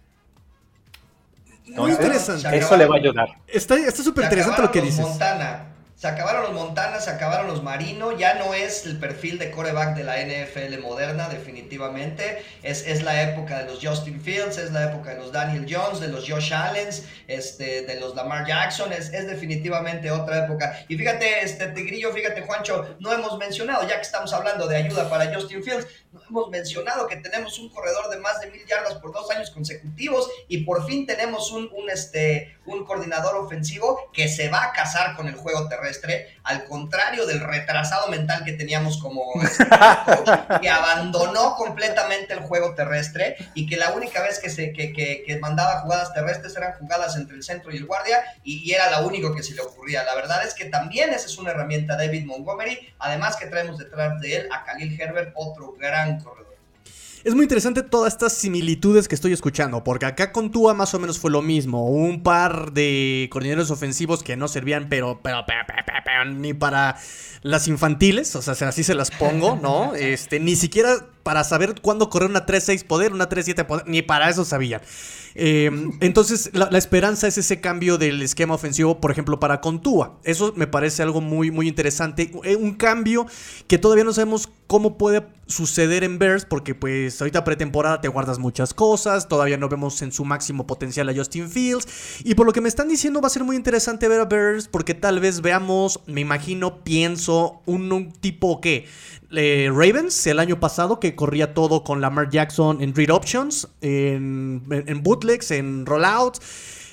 Muy 1.76 1.92
interesante. 1.92 2.58
Eso 2.58 2.78
le 2.78 2.86
va 2.86 2.96
a 2.96 3.00
ayudar. 3.00 3.30
Está 3.48 3.76
súper 3.92 4.26
interesante 4.26 4.62
lo 4.62 4.72
que 4.72 4.82
dices. 4.82 5.02
Montana. 5.02 5.69
Se 6.00 6.08
acabaron 6.08 6.44
los 6.44 6.54
Montana, 6.54 7.02
se 7.02 7.10
acabaron 7.10 7.48
los 7.48 7.62
Marino, 7.62 8.18
ya 8.18 8.36
no 8.36 8.54
es 8.54 8.86
el 8.86 8.98
perfil 9.00 9.38
de 9.38 9.52
coreback 9.52 9.98
de 9.98 10.06
la 10.06 10.16
NFL 10.16 10.80
moderna, 10.82 11.28
definitivamente. 11.28 12.42
Es, 12.64 12.88
es 12.88 13.04
la 13.04 13.22
época 13.22 13.60
de 13.60 13.66
los 13.66 13.86
Justin 13.86 14.22
Fields, 14.22 14.58
es 14.58 14.72
la 14.72 14.92
época 14.92 15.10
de 15.10 15.18
los 15.18 15.34
Daniel 15.34 15.66
Jones, 15.70 16.00
de 16.00 16.08
los 16.08 16.26
Josh 16.26 16.54
Allen, 16.54 16.88
este, 17.28 17.82
de 17.82 18.00
los 18.00 18.16
Lamar 18.16 18.48
Jackson, 18.48 18.94
es, 18.94 19.12
es 19.12 19.28
definitivamente 19.28 20.10
otra 20.10 20.46
época. 20.46 20.86
Y 20.88 20.96
fíjate, 20.96 21.44
este 21.44 21.68
Tigrillo, 21.68 22.14
fíjate, 22.14 22.44
Juancho, 22.44 22.96
no 23.02 23.12
hemos 23.12 23.38
mencionado, 23.38 23.86
ya 23.86 23.98
que 23.98 24.04
estamos 24.04 24.32
hablando 24.32 24.68
de 24.68 24.78
ayuda 24.78 25.10
para 25.10 25.36
Justin 25.36 25.62
Fields, 25.62 25.86
no 26.14 26.22
hemos 26.30 26.50
mencionado 26.50 27.08
que 27.08 27.18
tenemos 27.18 27.60
un 27.60 27.68
corredor 27.70 28.10
de 28.10 28.20
más 28.20 28.40
de 28.40 28.50
mil 28.50 28.66
yardas 28.66 28.96
por 28.96 29.12
dos 29.12 29.30
años 29.32 29.52
consecutivos 29.52 30.30
y 30.48 30.64
por 30.64 30.88
fin 30.88 31.06
tenemos 31.06 31.52
un, 31.52 31.70
un, 31.74 31.90
este, 31.90 32.58
un 32.66 32.86
coordinador 32.86 33.36
ofensivo 33.36 34.10
que 34.14 34.30
se 34.30 34.50
va 34.50 34.64
a 34.64 34.72
casar 34.72 35.18
con 35.18 35.28
el 35.28 35.36
juego 35.36 35.68
terrestre 35.68 35.89
al 36.44 36.66
contrario 36.66 37.26
del 37.26 37.40
retrasado 37.40 38.08
mental 38.10 38.44
que 38.44 38.54
teníamos 38.54 38.98
como 39.02 39.24
este, 39.42 39.66
que 40.62 40.70
abandonó 40.70 41.56
completamente 41.56 42.34
el 42.34 42.40
juego 42.40 42.76
terrestre 42.76 43.36
y 43.54 43.68
que 43.68 43.78
la 43.78 43.92
única 43.92 44.22
vez 44.22 44.40
que, 44.40 44.50
se, 44.50 44.74
que, 44.74 45.40
mandaba 45.42 45.82
jugadas 45.82 46.14
terrestres 46.14 46.56
eran 46.56 46.74
jugadas 46.74 47.16
entre 47.16 47.36
el 47.36 47.44
centro 47.44 47.72
y 47.72 47.78
el 47.78 47.86
guardia 47.86 48.24
y, 48.44 48.70
era 48.72 48.90
la 48.90 49.02
único 49.02 49.34
que 49.34 49.44
se 49.44 49.54
le 49.54 49.62
ocurría. 49.62 50.04
La 50.04 50.16
verdad 50.16 50.46
es 50.46 50.54
que 50.54 50.66
también 50.66 51.10
esa 51.12 51.26
es 51.26 51.38
una 51.38 51.52
herramienta 51.52 51.96
David 51.96 52.26
Montgomery, 52.26 52.94
además 53.00 53.36
que 53.36 53.48
traemos 53.48 53.78
detrás 53.78 54.20
de 54.22 54.36
él 54.36 54.50
a 54.52 54.64
Khalil 54.64 55.00
Herbert, 55.00 55.32
otro 55.36 55.74
gran 55.74 56.20
corredor. 56.20 56.59
Es 57.24 57.36
muy 57.36 57.44
interesante 57.44 57.84
todas 57.84 58.14
estas 58.14 58.34
similitudes 58.34 59.08
que 59.08 59.16
estoy 59.16 59.34
escuchando, 59.34 59.84
porque 59.84 60.06
acá 60.06 60.32
con 60.32 60.52
Tua 60.52 60.74
más 60.74 60.94
o 60.94 61.00
menos 61.00 61.20
fue 61.20 61.32
lo 61.32 61.42
mismo. 61.42 61.90
Un 61.90 62.24
par 62.24 62.72
de 62.72 63.28
coordinadores 63.32 63.72
ofensivos 63.72 64.24
que 64.24 64.38
no 64.38 64.48
servían, 64.48 64.88
pero, 64.90 65.20
pero, 65.22 65.46
ni 66.28 66.54
para 66.54 66.98
las 67.42 67.68
infantiles, 67.68 68.36
o 68.36 68.42
sea, 68.42 68.54
así 68.68 68.84
se 68.84 68.96
las 68.96 69.12
pongo, 69.12 69.58
¿no? 69.62 69.94
Este, 70.00 70.40
ni 70.40 70.56
siquiera 70.56 71.08
para 71.24 71.44
saber 71.44 71.76
cuándo 71.82 72.10
correr 72.10 72.30
una 72.30 72.46
3-6 72.46 72.86
poder, 72.86 73.14
una 73.14 73.30
3-7 73.30 73.66
poder, 73.66 73.88
ni 73.88 74.02
para 74.02 74.30
eso 74.30 74.46
sabían. 74.46 74.82
Em, 75.36 75.92
entonces, 76.02 76.52
la, 76.54 76.78
esperanza 76.78 77.28
es 77.28 77.38
ese 77.38 77.62
cambio 77.62 77.98
del 77.98 78.22
esquema 78.22 78.56
ofensivo, 78.56 79.00
por 79.00 79.12
ejemplo, 79.12 79.40
para 79.40 79.62
Contúa. 79.62 80.20
Eso 80.24 80.54
me 80.56 80.68
parece 80.68 81.04
algo 81.04 81.22
muy, 81.22 81.52
muy 81.52 81.68
interesante. 81.68 82.32
Eh, 82.44 82.56
un 82.56 82.74
cambio 82.74 83.26
que 83.68 83.78
todavía 83.78 84.04
no 84.04 84.14
sabemos 84.14 84.50
cómo 84.68 84.98
puede 84.98 85.26
suceder 85.48 86.04
en 86.04 86.20
Bears, 86.20 86.46
porque 86.46 86.76
pues 86.76 87.20
ahorita 87.20 87.44
pretemporada 87.44 88.02
te 88.02 88.08
guardas 88.08 88.38
muchas 88.38 88.74
cosas, 88.76 89.28
todavía 89.28 89.58
no 89.58 89.68
vemos 89.68 90.00
en 90.04 90.12
su 90.12 90.24
máximo 90.26 90.68
potencial 90.68 91.10
a 91.10 91.16
Justin 91.16 91.50
Fields, 91.50 91.88
y 92.24 92.36
por 92.36 92.46
lo 92.46 92.54
que 92.54 92.62
me 92.62 92.70
están 92.70 92.88
diciendo 92.88 93.20
va 93.20 93.28
a 93.28 93.32
ser 93.32 93.44
muy 93.44 93.56
interesante 93.56 94.08
ver 94.08 94.20
a 94.20 94.26
Bears, 94.26 94.68
porque 94.68 94.94
tal 94.94 95.20
vez 95.20 95.42
veamos, 95.42 96.02
me 96.06 96.22
imagino, 96.22 96.84
pienso, 96.84 97.62
un, 97.66 97.92
un 97.92 98.12
tipo 98.12 98.62
que 98.62 98.86
eh, 99.32 99.70
Ravens 99.72 100.28
el 100.28 100.40
año 100.40 100.60
pasado 100.60 101.00
que 101.00 101.16
corría 101.16 101.54
todo 101.54 101.84
con 101.84 102.02
Lamar 102.02 102.30
Jackson 102.30 102.82
en 102.82 102.96
read 102.96 103.10
options, 103.12 103.68
en, 103.82 104.64
bootlegs, 105.04 105.52
en 105.52 105.86
rollouts. 105.86 106.42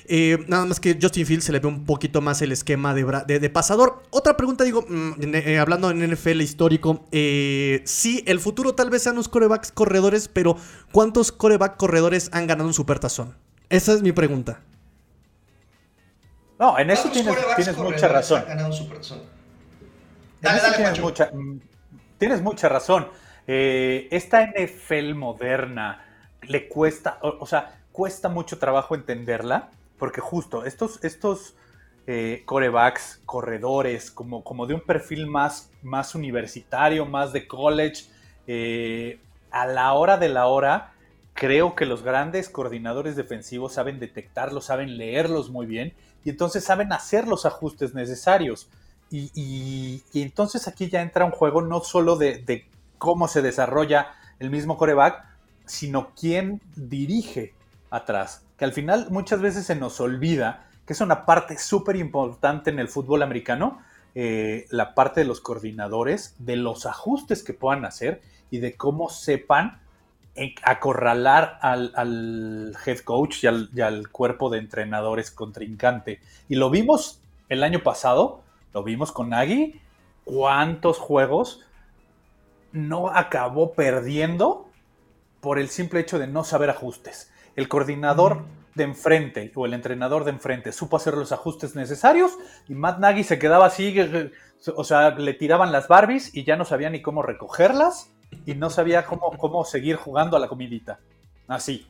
Eh, 0.09 0.37
nada 0.47 0.65
más 0.65 0.79
que 0.79 0.97
Justin 1.01 1.25
Fields 1.25 1.43
se 1.43 1.51
le 1.51 1.59
ve 1.59 1.67
un 1.67 1.85
poquito 1.85 2.21
más 2.21 2.41
el 2.41 2.51
esquema 2.51 2.93
de, 2.93 3.49
pasador. 3.49 4.03
Otra 4.09 4.37
pregunta, 4.37 4.63
digo, 4.63 4.85
mm, 4.87 5.13
eh, 5.33 5.59
hablando 5.59 5.89
en 5.89 6.01
NFL 6.01 6.41
histórico, 6.41 7.05
sí, 7.11 8.23
el 8.25 8.39
futuro 8.39 8.73
tal 8.73 8.89
vez 8.89 9.03
sean 9.03 9.15
los 9.15 9.27
corebacks 9.27 9.71
corredores, 9.71 10.27
pero 10.27 10.55
¿cuántos 10.91 11.31
coreback 11.31 11.75
corredores 11.75 12.29
han 12.31 12.47
ganado 12.47 12.67
un 12.67 12.73
supertazón? 12.73 13.35
Esa 13.69 13.93
es 13.93 14.01
mi 14.01 14.13
pregunta. 14.13 14.61
No, 16.59 16.77
en 16.79 16.89
eso 16.89 17.09
tienes, 17.09 17.35
mucha 17.77 18.07
razón. 18.07 18.43
Dale, 20.41 20.61
dale, 20.61 21.01
mucha, 21.01 21.29
tienes 22.17 22.41
mucha 22.41 22.69
razón. 22.69 23.07
Eh, 23.47 24.07
esta 24.11 24.45
NFL 24.45 25.13
moderna 25.15 26.03
le 26.41 26.67
cuesta, 26.67 27.19
o, 27.21 27.45
sea, 27.45 27.79
cuesta 27.91 28.29
mucho 28.29 28.59
trabajo 28.59 28.95
entenderla, 28.95 29.69
porque 29.97 30.21
justo 30.21 30.65
estos, 30.65 31.03
estos 31.03 31.55
eh, 32.05 32.43
corebacks, 32.45 33.21
corredores, 33.25 34.11
como, 34.11 34.43
como 34.43 34.67
de 34.67 34.73
un 34.73 34.81
perfil 34.81 35.27
más, 35.27 35.71
más 35.81 36.15
universitario, 36.15 37.05
más 37.05 37.33
de 37.33 37.47
college, 37.47 38.05
eh, 38.47 39.19
a 39.51 39.65
la 39.65 39.93
hora 39.93 40.17
de 40.17 40.29
la 40.29 40.47
hora, 40.47 40.93
creo 41.33 41.75
que 41.75 41.85
los 41.85 42.03
grandes 42.03 42.49
coordinadores 42.49 43.15
defensivos 43.15 43.73
saben 43.73 43.99
detectarlos, 43.99 44.65
saben 44.65 44.97
leerlos 44.97 45.49
muy 45.49 45.65
bien 45.65 45.93
y 46.25 46.29
entonces 46.29 46.63
saben 46.63 46.91
hacer 46.91 47.27
los 47.27 47.45
ajustes 47.45 47.93
necesarios. 47.93 48.69
Y, 49.09 50.03
entonces 50.13 50.67
aquí 50.67 50.89
ya 50.89 51.01
entra 51.01 51.25
un 51.25 51.31
juego 51.31 51.61
no 51.61 51.81
solo 51.81 52.17
de, 52.17 52.65
cómo 52.97 53.27
se 53.27 53.41
desarrolla 53.41 54.13
el 54.39 54.49
mismo 54.49 54.77
coreback, 54.77 55.23
sino 55.65 56.11
quién 56.19 56.61
dirige 56.75 57.53
atrás. 57.89 58.43
Que 58.57 58.65
al 58.65 58.73
final 58.73 59.07
muchas 59.09 59.41
veces 59.41 59.65
se 59.65 59.75
nos 59.75 59.99
olvida 59.99 60.65
que 60.85 60.93
es 60.93 61.01
una 61.01 61.25
parte 61.25 61.57
súper 61.57 61.97
importante 61.97 62.69
en 62.69 62.79
el 62.79 62.87
fútbol 62.87 63.21
americano, 63.21 63.81
eh, 64.15 64.65
la 64.69 64.95
parte 64.95 65.19
de 65.19 65.27
los 65.27 65.41
coordinadores, 65.41 66.35
de 66.39 66.55
los 66.55 66.85
ajustes 66.85 67.43
que 67.43 67.53
puedan 67.53 67.83
hacer 67.83 68.21
y 68.49 68.59
de 68.59 68.75
cómo 68.75 69.09
sepan 69.09 69.79
acorralar 70.63 71.57
al, 71.61 72.75
head 72.85 72.99
coach 72.99 73.43
y 73.43 73.47
al, 73.47 73.69
y 73.73 73.81
al, 73.81 74.09
cuerpo 74.09 74.49
de 74.49 74.59
entrenadores 74.59 75.31
contrincante. 75.31 76.21
Y 76.47 76.55
lo 76.55 76.69
vimos 76.69 77.19
el 77.49 77.63
año 77.63 77.81
pasado 77.83 78.43
lo 78.73 78.83
vimos 78.83 79.11
con 79.11 79.29
Nagy. 79.29 79.81
¿Cuántos 80.23 80.97
juegos 80.97 81.65
no 82.71 83.09
acabó 83.09 83.73
perdiendo 83.73 84.69
por 85.39 85.59
el 85.59 85.69
simple 85.69 86.01
hecho 86.01 86.19
de 86.19 86.27
no 86.27 86.43
saber 86.43 86.69
ajustes? 86.69 87.31
El 87.55 87.67
coordinador 87.67 88.45
de 88.75 88.83
enfrente 88.83 89.51
o 89.55 89.65
el 89.65 89.73
entrenador 89.73 90.23
de 90.23 90.31
enfrente 90.31 90.71
supo 90.71 90.97
hacer 90.97 91.15
los 91.15 91.31
ajustes 91.31 91.75
necesarios 91.75 92.31
y 92.67 92.75
Matt 92.75 92.99
Nagy 92.99 93.23
se 93.23 93.39
quedaba 93.39 93.65
así, 93.65 93.95
o 94.75 94.83
sea, 94.83 95.11
le 95.11 95.33
tiraban 95.33 95.71
las 95.71 95.87
Barbies 95.87 96.35
y 96.35 96.43
ya 96.43 96.55
no 96.55 96.65
sabía 96.65 96.89
ni 96.89 97.01
cómo 97.01 97.23
recogerlas 97.23 98.11
y 98.45 98.53
no 98.53 98.69
sabía 98.69 99.05
cómo, 99.05 99.31
cómo 99.37 99.65
seguir 99.65 99.95
jugando 99.95 100.37
a 100.37 100.39
la 100.39 100.47
comidita. 100.47 100.99
Así. 101.47 101.87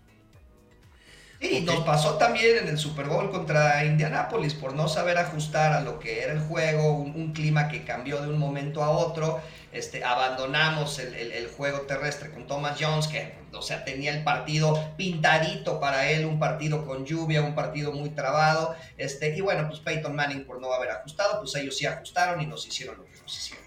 Y 1.40 1.62
nos 1.62 1.84
pasó 1.84 2.16
también 2.16 2.58
en 2.58 2.68
el 2.68 2.80
Super 2.80 3.06
Bowl 3.06 3.30
contra 3.30 3.86
Indianapolis 3.86 4.56
por 4.56 4.74
no 4.74 4.88
saber 4.88 5.20
ajustar 5.20 5.72
a 5.72 5.82
lo 5.82 6.00
que 6.00 6.24
era 6.24 6.34
el 6.34 6.40
juego, 6.40 6.94
un, 6.94 7.32
clima 7.32 7.68
que 7.68 7.84
cambió 7.84 8.20
de 8.22 8.30
un 8.30 8.40
momento 8.40 8.84
a 8.84 8.90
otro. 8.90 9.40
Este, 9.72 10.04
abandonamos 10.04 10.98
el, 10.98 11.48
juego 11.56 11.82
terrestre 11.82 12.32
con 12.32 12.48
Thomas 12.48 12.78
Jones, 12.80 13.08
que 13.08 13.36
o 13.54 13.62
sea, 13.62 13.86
tenía 13.86 14.16
el 14.16 14.24
partido 14.24 14.94
pintadito 14.98 15.80
para 15.80 16.10
él, 16.10 16.26
un 16.26 16.40
partido 16.40 16.86
con 16.88 17.06
lluvia, 17.06 17.44
un 17.44 17.54
partido 17.54 17.92
muy 17.92 18.10
trabado. 18.10 18.76
Este, 18.98 19.38
y 19.38 19.42
bueno, 19.42 19.68
pues 19.68 19.80
Peyton 19.82 20.16
Manning 20.16 20.44
por 20.46 20.60
no 20.60 20.74
haber 20.74 20.90
ajustado, 20.90 21.40
pues 21.40 21.54
ellos 21.56 21.78
sí 21.78 21.86
ajustaron 21.86 22.42
y 22.42 22.48
nos 22.48 22.66
hicieron 22.66 22.98
lo 22.98 23.06
que 23.06 23.22
nos 23.22 23.38
hicieron. 23.38 23.67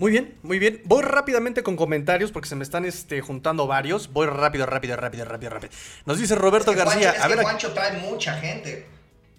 Muy 0.00 0.12
bien, 0.12 0.38
muy 0.42 0.58
bien. 0.58 0.80
Voy 0.86 1.02
rápidamente 1.02 1.62
con 1.62 1.76
comentarios 1.76 2.32
porque 2.32 2.48
se 2.48 2.56
me 2.56 2.64
están 2.64 2.86
este, 2.86 3.20
juntando 3.20 3.66
varios. 3.66 4.10
Voy 4.10 4.26
rápido, 4.28 4.64
rápido, 4.64 4.96
rápido, 4.96 5.26
rápido, 5.26 5.50
rápido. 5.50 5.70
Nos 6.06 6.18
dice 6.18 6.34
Roberto 6.36 6.72
García. 6.72 7.16
a 7.20 7.28
ver, 7.28 7.42
Juancho 7.42 7.74
trae 7.74 7.98
mucha 7.98 8.32
gente. 8.38 8.86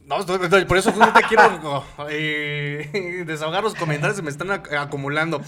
No, 0.06 0.24
por 0.24 0.78
eso 0.78 0.94
no 0.96 1.12
te 1.14 1.24
quiero 1.24 1.84
eh, 2.12 3.24
desahogar 3.26 3.64
los 3.64 3.74
comentarios, 3.74 4.18
se 4.18 4.22
me 4.22 4.30
están 4.30 4.52
acumulando. 4.52 5.42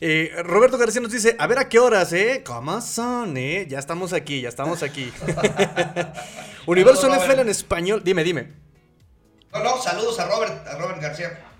Eh, 0.00 0.32
Roberto 0.42 0.78
García 0.78 1.02
nos 1.02 1.12
dice, 1.12 1.36
a 1.38 1.46
ver 1.46 1.58
a 1.58 1.68
qué 1.68 1.78
horas, 1.78 2.14
¿eh? 2.14 2.42
¿Cómo 2.42 2.80
son, 2.80 3.36
eh? 3.36 3.66
Ya 3.68 3.78
estamos 3.78 4.14
aquí, 4.14 4.40
ya 4.40 4.48
estamos 4.48 4.82
aquí. 4.82 5.12
Universo 6.66 7.14
NFL 7.14 7.40
en 7.40 7.48
español. 7.50 8.00
Dime, 8.02 8.24
dime. 8.24 8.50
No, 9.52 9.62
no, 9.62 9.76
saludos 9.82 10.18
a 10.20 10.26
Robert, 10.26 10.66
a 10.66 10.78
Robert 10.78 11.02
García. 11.02 11.53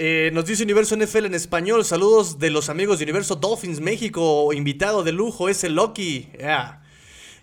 Eh, 0.00 0.30
nos 0.32 0.46
dice 0.46 0.62
Universo 0.62 0.96
NFL 0.96 1.26
en 1.26 1.34
español. 1.34 1.84
Saludos 1.84 2.38
de 2.38 2.50
los 2.50 2.68
amigos 2.68 3.00
de 3.00 3.04
Universo 3.04 3.34
Dolphins 3.34 3.80
México. 3.80 4.52
Invitado 4.52 5.02
de 5.02 5.10
lujo 5.10 5.48
es 5.48 5.64
el 5.64 5.74
Loki. 5.74 6.28
Yeah. 6.38 6.82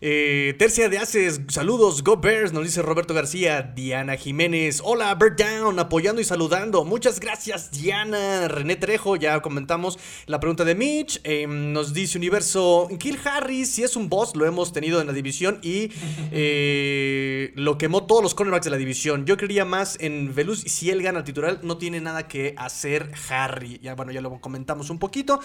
Eh, 0.02 0.56
tercia 0.60 0.90
de 0.90 0.98
Haces, 0.98 1.40
saludos, 1.48 2.04
Go 2.04 2.18
Bears, 2.18 2.52
nos 2.52 2.66
dice 2.66 2.82
Roberto 2.82 3.14
García, 3.14 3.62
Diana 3.62 4.18
Jiménez, 4.18 4.82
hola, 4.84 5.16
Bird 5.16 5.38
Down, 5.38 5.80
apoyando 5.80 6.20
y 6.20 6.26
saludando, 6.26 6.84
muchas 6.84 7.22
gracias, 7.22 7.72
Diana, 7.72 8.50
René 8.50 8.76
Trejo, 8.76 9.16
ya 9.16 9.42
comentamos 9.42 9.98
la 10.26 10.42
pregunta 10.42 10.66
de 10.66 10.76
Mitch, 10.76 11.22
em, 11.24 11.72
nos 11.72 11.94
dice 11.94 12.18
Universo, 12.18 12.90
Kill 13.00 13.18
Harris, 13.24 13.72
si 13.72 13.84
es 13.84 13.96
un 13.96 14.10
boss, 14.10 14.36
lo 14.36 14.46
hemos 14.46 14.74
tenido 14.74 15.00
en 15.00 15.08
la 15.08 15.14
división 15.14 15.60
y 15.62 15.92
eh, 16.32 17.54
lo 17.56 17.78
quemó 17.78 18.06
todos 18.06 18.22
los 18.22 18.36
cornerbacks 18.36 18.66
de 18.66 18.72
la 18.72 18.78
división, 18.78 19.26
yo 19.26 19.38
creería 19.38 19.64
más 19.64 19.98
en 20.02 20.36
Veluz, 20.36 20.66
y 20.66 20.70
si 20.70 20.90
él 20.90 21.02
gana 21.02 21.20
el 21.20 21.26
titular, 21.26 21.62
no 21.64 21.78
tiene 21.78 22.02
nada 22.02 22.28
que 22.28 22.54
hacer 22.58 23.12
Harry, 23.30 23.80
ya 23.82 23.96
bueno, 23.96 24.12
ya 24.12 24.20
lo 24.20 24.42
comentamos 24.42 24.90
un 24.90 25.00
poquito. 25.00 25.40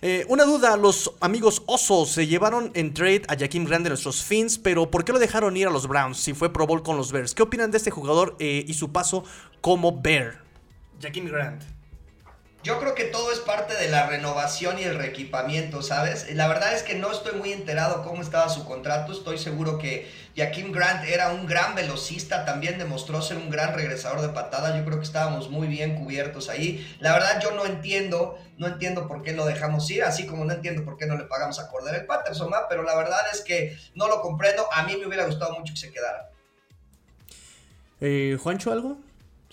Eh, 0.00 0.24
una 0.28 0.44
duda, 0.44 0.76
los 0.76 1.12
amigos 1.20 1.64
Osos 1.66 2.10
se 2.10 2.26
llevaron 2.26 2.70
en 2.74 2.94
trade 2.94 3.22
a 3.28 3.36
Jaquim 3.36 3.64
Grande, 3.64 3.95
nuestro 3.96 4.08
los 4.10 4.22
Fins, 4.22 4.58
pero 4.58 4.90
¿por 4.90 5.04
qué 5.04 5.12
lo 5.12 5.18
dejaron 5.18 5.56
ir 5.56 5.66
a 5.66 5.70
los 5.70 5.88
Browns 5.88 6.18
si 6.18 6.34
fue 6.34 6.52
Pro 6.52 6.66
Bowl 6.66 6.82
con 6.82 6.96
los 6.96 7.12
Bears? 7.12 7.34
¿Qué 7.34 7.42
opinan 7.42 7.70
de 7.70 7.78
este 7.78 7.90
jugador 7.90 8.36
eh, 8.38 8.64
y 8.66 8.74
su 8.74 8.92
paso 8.92 9.24
como 9.60 10.00
Bear? 10.00 10.42
Jaquim 11.00 11.26
Grant. 11.26 11.62
Yo 12.66 12.80
creo 12.80 12.96
que 12.96 13.04
todo 13.04 13.30
es 13.30 13.38
parte 13.38 13.76
de 13.76 13.88
la 13.88 14.08
renovación 14.08 14.80
y 14.80 14.82
el 14.82 14.98
reequipamiento, 14.98 15.82
¿sabes? 15.82 16.34
La 16.34 16.48
verdad 16.48 16.74
es 16.74 16.82
que 16.82 16.96
no 16.96 17.12
estoy 17.12 17.38
muy 17.38 17.52
enterado 17.52 18.02
cómo 18.02 18.22
estaba 18.22 18.48
su 18.48 18.64
contrato. 18.64 19.12
Estoy 19.12 19.38
seguro 19.38 19.78
que 19.78 20.10
Jaquim 20.36 20.72
Grant 20.72 21.04
era 21.04 21.30
un 21.30 21.46
gran 21.46 21.76
velocista, 21.76 22.44
también 22.44 22.76
demostró 22.76 23.22
ser 23.22 23.36
un 23.36 23.50
gran 23.50 23.74
regresador 23.74 24.20
de 24.20 24.30
patada. 24.30 24.76
Yo 24.76 24.84
creo 24.84 24.98
que 24.98 25.04
estábamos 25.04 25.48
muy 25.48 25.68
bien 25.68 25.94
cubiertos 25.94 26.48
ahí. 26.48 26.84
La 26.98 27.12
verdad 27.12 27.40
yo 27.40 27.52
no 27.52 27.66
entiendo, 27.66 28.36
no 28.58 28.66
entiendo 28.66 29.06
por 29.06 29.22
qué 29.22 29.32
lo 29.32 29.46
dejamos 29.46 29.88
ir, 29.92 30.02
así 30.02 30.26
como 30.26 30.44
no 30.44 30.52
entiendo 30.52 30.84
por 30.84 30.96
qué 30.96 31.06
no 31.06 31.16
le 31.16 31.22
pagamos 31.22 31.60
a 31.60 31.70
Cordero 31.70 31.96
el 31.96 32.06
Patterson, 32.06 32.50
pero 32.68 32.82
la 32.82 32.96
verdad 32.96 33.20
es 33.32 33.42
que 33.42 33.78
no 33.94 34.08
lo 34.08 34.20
comprendo. 34.22 34.66
A 34.72 34.82
mí 34.82 34.96
me 34.96 35.06
hubiera 35.06 35.24
gustado 35.24 35.56
mucho 35.56 35.72
que 35.72 35.78
se 35.78 35.92
quedara. 35.92 36.30
Eh, 38.00 38.36
Juancho, 38.42 38.72
¿algo 38.72 39.05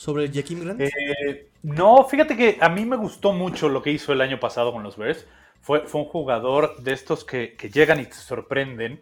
sobre 0.04 0.30
Jaquim 0.32 0.60
Grant? 0.60 0.82
Eh 0.82 1.50
no, 1.64 2.04
fíjate 2.04 2.36
que 2.36 2.58
a 2.60 2.68
mí 2.68 2.86
me 2.86 2.98
gustó 2.98 3.32
mucho 3.32 3.70
lo 3.70 3.82
que 3.82 3.92
hizo 3.92 4.12
el 4.12 4.20
año 4.20 4.38
pasado 4.38 4.74
con 4.74 4.84
los 4.84 4.98
Bears. 4.98 5.26
Fue, 5.62 5.88
fue 5.88 6.02
un 6.02 6.08
jugador 6.08 6.76
de 6.84 6.92
estos 6.92 7.24
que, 7.24 7.56
llegan 7.74 8.02
y 8.02 8.06
te 8.06 8.16
sorprenden 8.16 9.02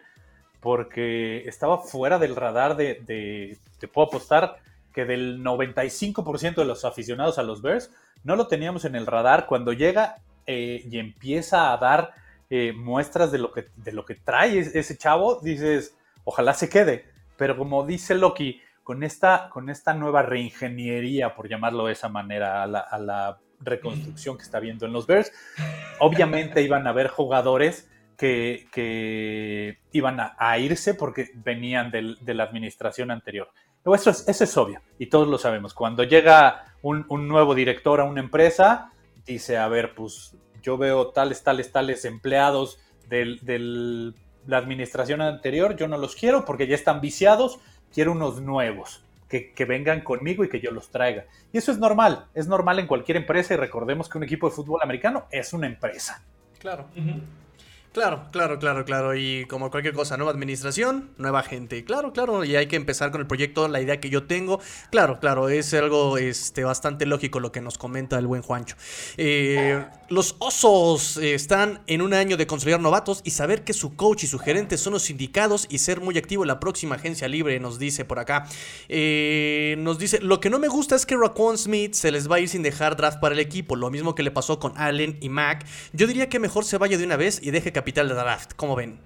porque 0.60 1.38
estaba 1.48 1.78
fuera 1.78 2.20
del 2.20 2.36
radar 2.36 2.76
de, 2.76 3.58
te 3.80 3.88
puedo 3.88 4.06
apostar 4.06 4.58
que 4.94 5.04
del 5.04 5.42
95% 5.42 6.54
de 6.54 6.64
los 6.64 6.84
aficionados 6.84 7.36
a 7.38 7.42
los 7.42 7.62
Bears 7.62 7.90
no 8.22 8.36
lo 8.36 8.46
teníamos 8.46 8.84
en 8.84 8.94
el 8.94 9.08
radar. 9.08 9.46
Cuando 9.46 9.72
llega 9.72 10.18
eh, 10.46 10.86
y 10.88 11.00
empieza 11.00 11.72
a 11.72 11.78
dar 11.78 12.12
eh, 12.48 12.72
muestras 12.72 13.32
de 13.32 13.38
lo, 13.38 13.50
que, 13.50 13.66
de 13.74 13.90
lo 13.90 14.04
que 14.04 14.14
trae 14.14 14.56
ese 14.56 14.96
chavo, 14.96 15.40
dices, 15.40 15.96
ojalá 16.22 16.54
se 16.54 16.68
quede. 16.68 17.06
Pero 17.36 17.58
como 17.58 17.84
dice 17.84 18.14
Loki, 18.14 18.62
con 18.82 19.02
esta, 19.02 19.48
con 19.50 19.70
esta 19.70 19.94
nueva 19.94 20.22
reingeniería, 20.22 21.34
por 21.34 21.48
llamarlo 21.48 21.86
de 21.86 21.92
esa 21.92 22.08
manera, 22.08 22.62
a 22.62 22.66
la, 22.66 23.38
reconstrucción 23.64 24.36
que 24.36 24.42
está 24.42 24.58
viendo 24.58 24.86
en 24.86 24.92
los 24.92 25.06
Bears, 25.06 25.30
obviamente 26.00 26.62
iban 26.64 26.88
a 26.88 26.90
haber 26.90 27.06
jugadores 27.06 27.88
que, 28.16 29.78
iban 29.92 30.18
a, 30.18 30.58
irse 30.58 30.94
porque 30.94 31.30
venían 31.34 31.92
de 31.92 32.34
la 32.34 32.42
administración 32.42 33.12
anterior. 33.12 33.50
Eso 33.84 34.10
es, 34.10 34.28
eso 34.28 34.44
es 34.44 34.56
obvio 34.56 34.80
y 34.98 35.06
todos 35.06 35.26
lo 35.28 35.38
sabemos. 35.38 35.74
Cuando 35.74 36.04
llega 36.04 36.64
un, 36.82 37.06
nuevo 37.28 37.54
director 37.54 38.00
a 38.00 38.04
una 38.04 38.20
empresa, 38.20 38.92
dice, 39.24 39.58
a 39.58 39.66
ver, 39.68 39.94
pues 39.94 40.36
yo 40.62 40.78
veo 40.78 41.08
tales, 41.08 41.42
tales, 41.42 41.72
tales 41.72 42.04
empleados 42.04 42.78
de 43.08 44.14
la 44.46 44.56
administración 44.56 45.20
anterior, 45.20 45.76
yo 45.76 45.88
no 45.88 45.98
los 45.98 46.14
quiero 46.14 46.44
porque 46.44 46.66
ya 46.66 46.76
están 46.76 47.00
viciados, 47.00 47.58
quiero 47.92 48.12
unos 48.12 48.40
nuevos. 48.40 49.04
Que, 49.28 49.64
vengan 49.64 50.02
conmigo 50.02 50.44
y 50.44 50.50
que 50.50 50.60
yo 50.60 50.70
los 50.70 50.90
traiga. 50.90 51.24
Y 51.54 51.56
eso 51.56 51.72
es 51.72 51.78
normal, 51.78 52.26
es 52.34 52.48
normal 52.48 52.78
en 52.80 52.86
cualquier 52.86 53.16
empresa 53.16 53.54
y 53.54 53.56
recordemos 53.56 54.06
que 54.10 54.18
un 54.18 54.24
equipo 54.24 54.46
de 54.46 54.54
fútbol 54.54 54.80
americano 54.82 55.24
es 55.30 55.54
una 55.54 55.66
empresa. 55.66 56.22
Claro. 56.58 56.84
Claro, 57.92 58.28
claro, 58.32 58.58
claro, 58.58 58.86
claro. 58.86 59.14
Y 59.14 59.44
como 59.46 59.70
cualquier 59.70 59.92
cosa, 59.92 60.16
nueva 60.16 60.32
administración, 60.32 61.10
nueva 61.18 61.42
gente. 61.42 61.84
Claro, 61.84 62.14
claro. 62.14 62.42
Y 62.42 62.56
hay 62.56 62.66
que 62.66 62.76
empezar 62.76 63.10
con 63.10 63.20
el 63.20 63.26
proyecto, 63.26 63.68
la 63.68 63.82
idea 63.82 64.00
que 64.00 64.08
yo 64.08 64.24
tengo. 64.24 64.60
Claro, 64.90 65.20
claro, 65.20 65.50
es 65.50 65.74
algo 65.74 66.16
este, 66.16 66.64
bastante 66.64 67.04
lógico 67.04 67.38
lo 67.38 67.52
que 67.52 67.60
nos 67.60 67.76
comenta 67.76 68.18
el 68.18 68.26
buen 68.26 68.40
Juancho. 68.40 68.76
Eh, 69.18 69.84
los 70.08 70.36
osos 70.38 71.18
están 71.18 71.82
en 71.86 72.00
un 72.00 72.14
año 72.14 72.38
de 72.38 72.46
consolidar 72.46 72.80
novatos 72.80 73.20
y 73.24 73.30
saber 73.32 73.62
que 73.62 73.74
su 73.74 73.94
coach 73.94 74.24
y 74.24 74.26
su 74.26 74.38
gerente 74.38 74.78
son 74.78 74.94
los 74.94 75.10
indicados 75.10 75.66
y 75.68 75.76
ser 75.78 76.00
muy 76.00 76.16
activo 76.16 76.44
en 76.44 76.48
la 76.48 76.60
próxima 76.60 76.94
agencia 76.94 77.28
libre, 77.28 77.60
nos 77.60 77.78
dice 77.78 78.06
por 78.06 78.18
acá. 78.18 78.46
Eh, 78.88 79.74
nos 79.78 79.98
dice, 79.98 80.18
lo 80.20 80.40
que 80.40 80.48
no 80.48 80.58
me 80.58 80.68
gusta 80.68 80.96
es 80.96 81.04
que 81.04 81.14
Raquan 81.14 81.58
Smith 81.58 81.92
se 81.92 82.10
les 82.10 82.30
va 82.30 82.36
a 82.36 82.40
ir 82.40 82.48
sin 82.48 82.62
dejar 82.62 82.96
draft 82.96 83.20
para 83.20 83.34
el 83.34 83.40
equipo. 83.40 83.76
Lo 83.76 83.90
mismo 83.90 84.14
que 84.14 84.22
le 84.22 84.30
pasó 84.30 84.58
con 84.58 84.72
Allen 84.78 85.18
y 85.20 85.28
Mac. 85.28 85.66
Yo 85.92 86.06
diría 86.06 86.30
que 86.30 86.38
mejor 86.38 86.64
se 86.64 86.78
vaya 86.78 86.96
de 86.96 87.04
una 87.04 87.16
vez 87.16 87.38
y 87.42 87.50
deje 87.50 87.70
que 87.70 87.81
capital 87.82 88.08
de 88.08 88.14
draft. 88.14 88.52
¿Cómo 88.54 88.76
ven? 88.76 89.00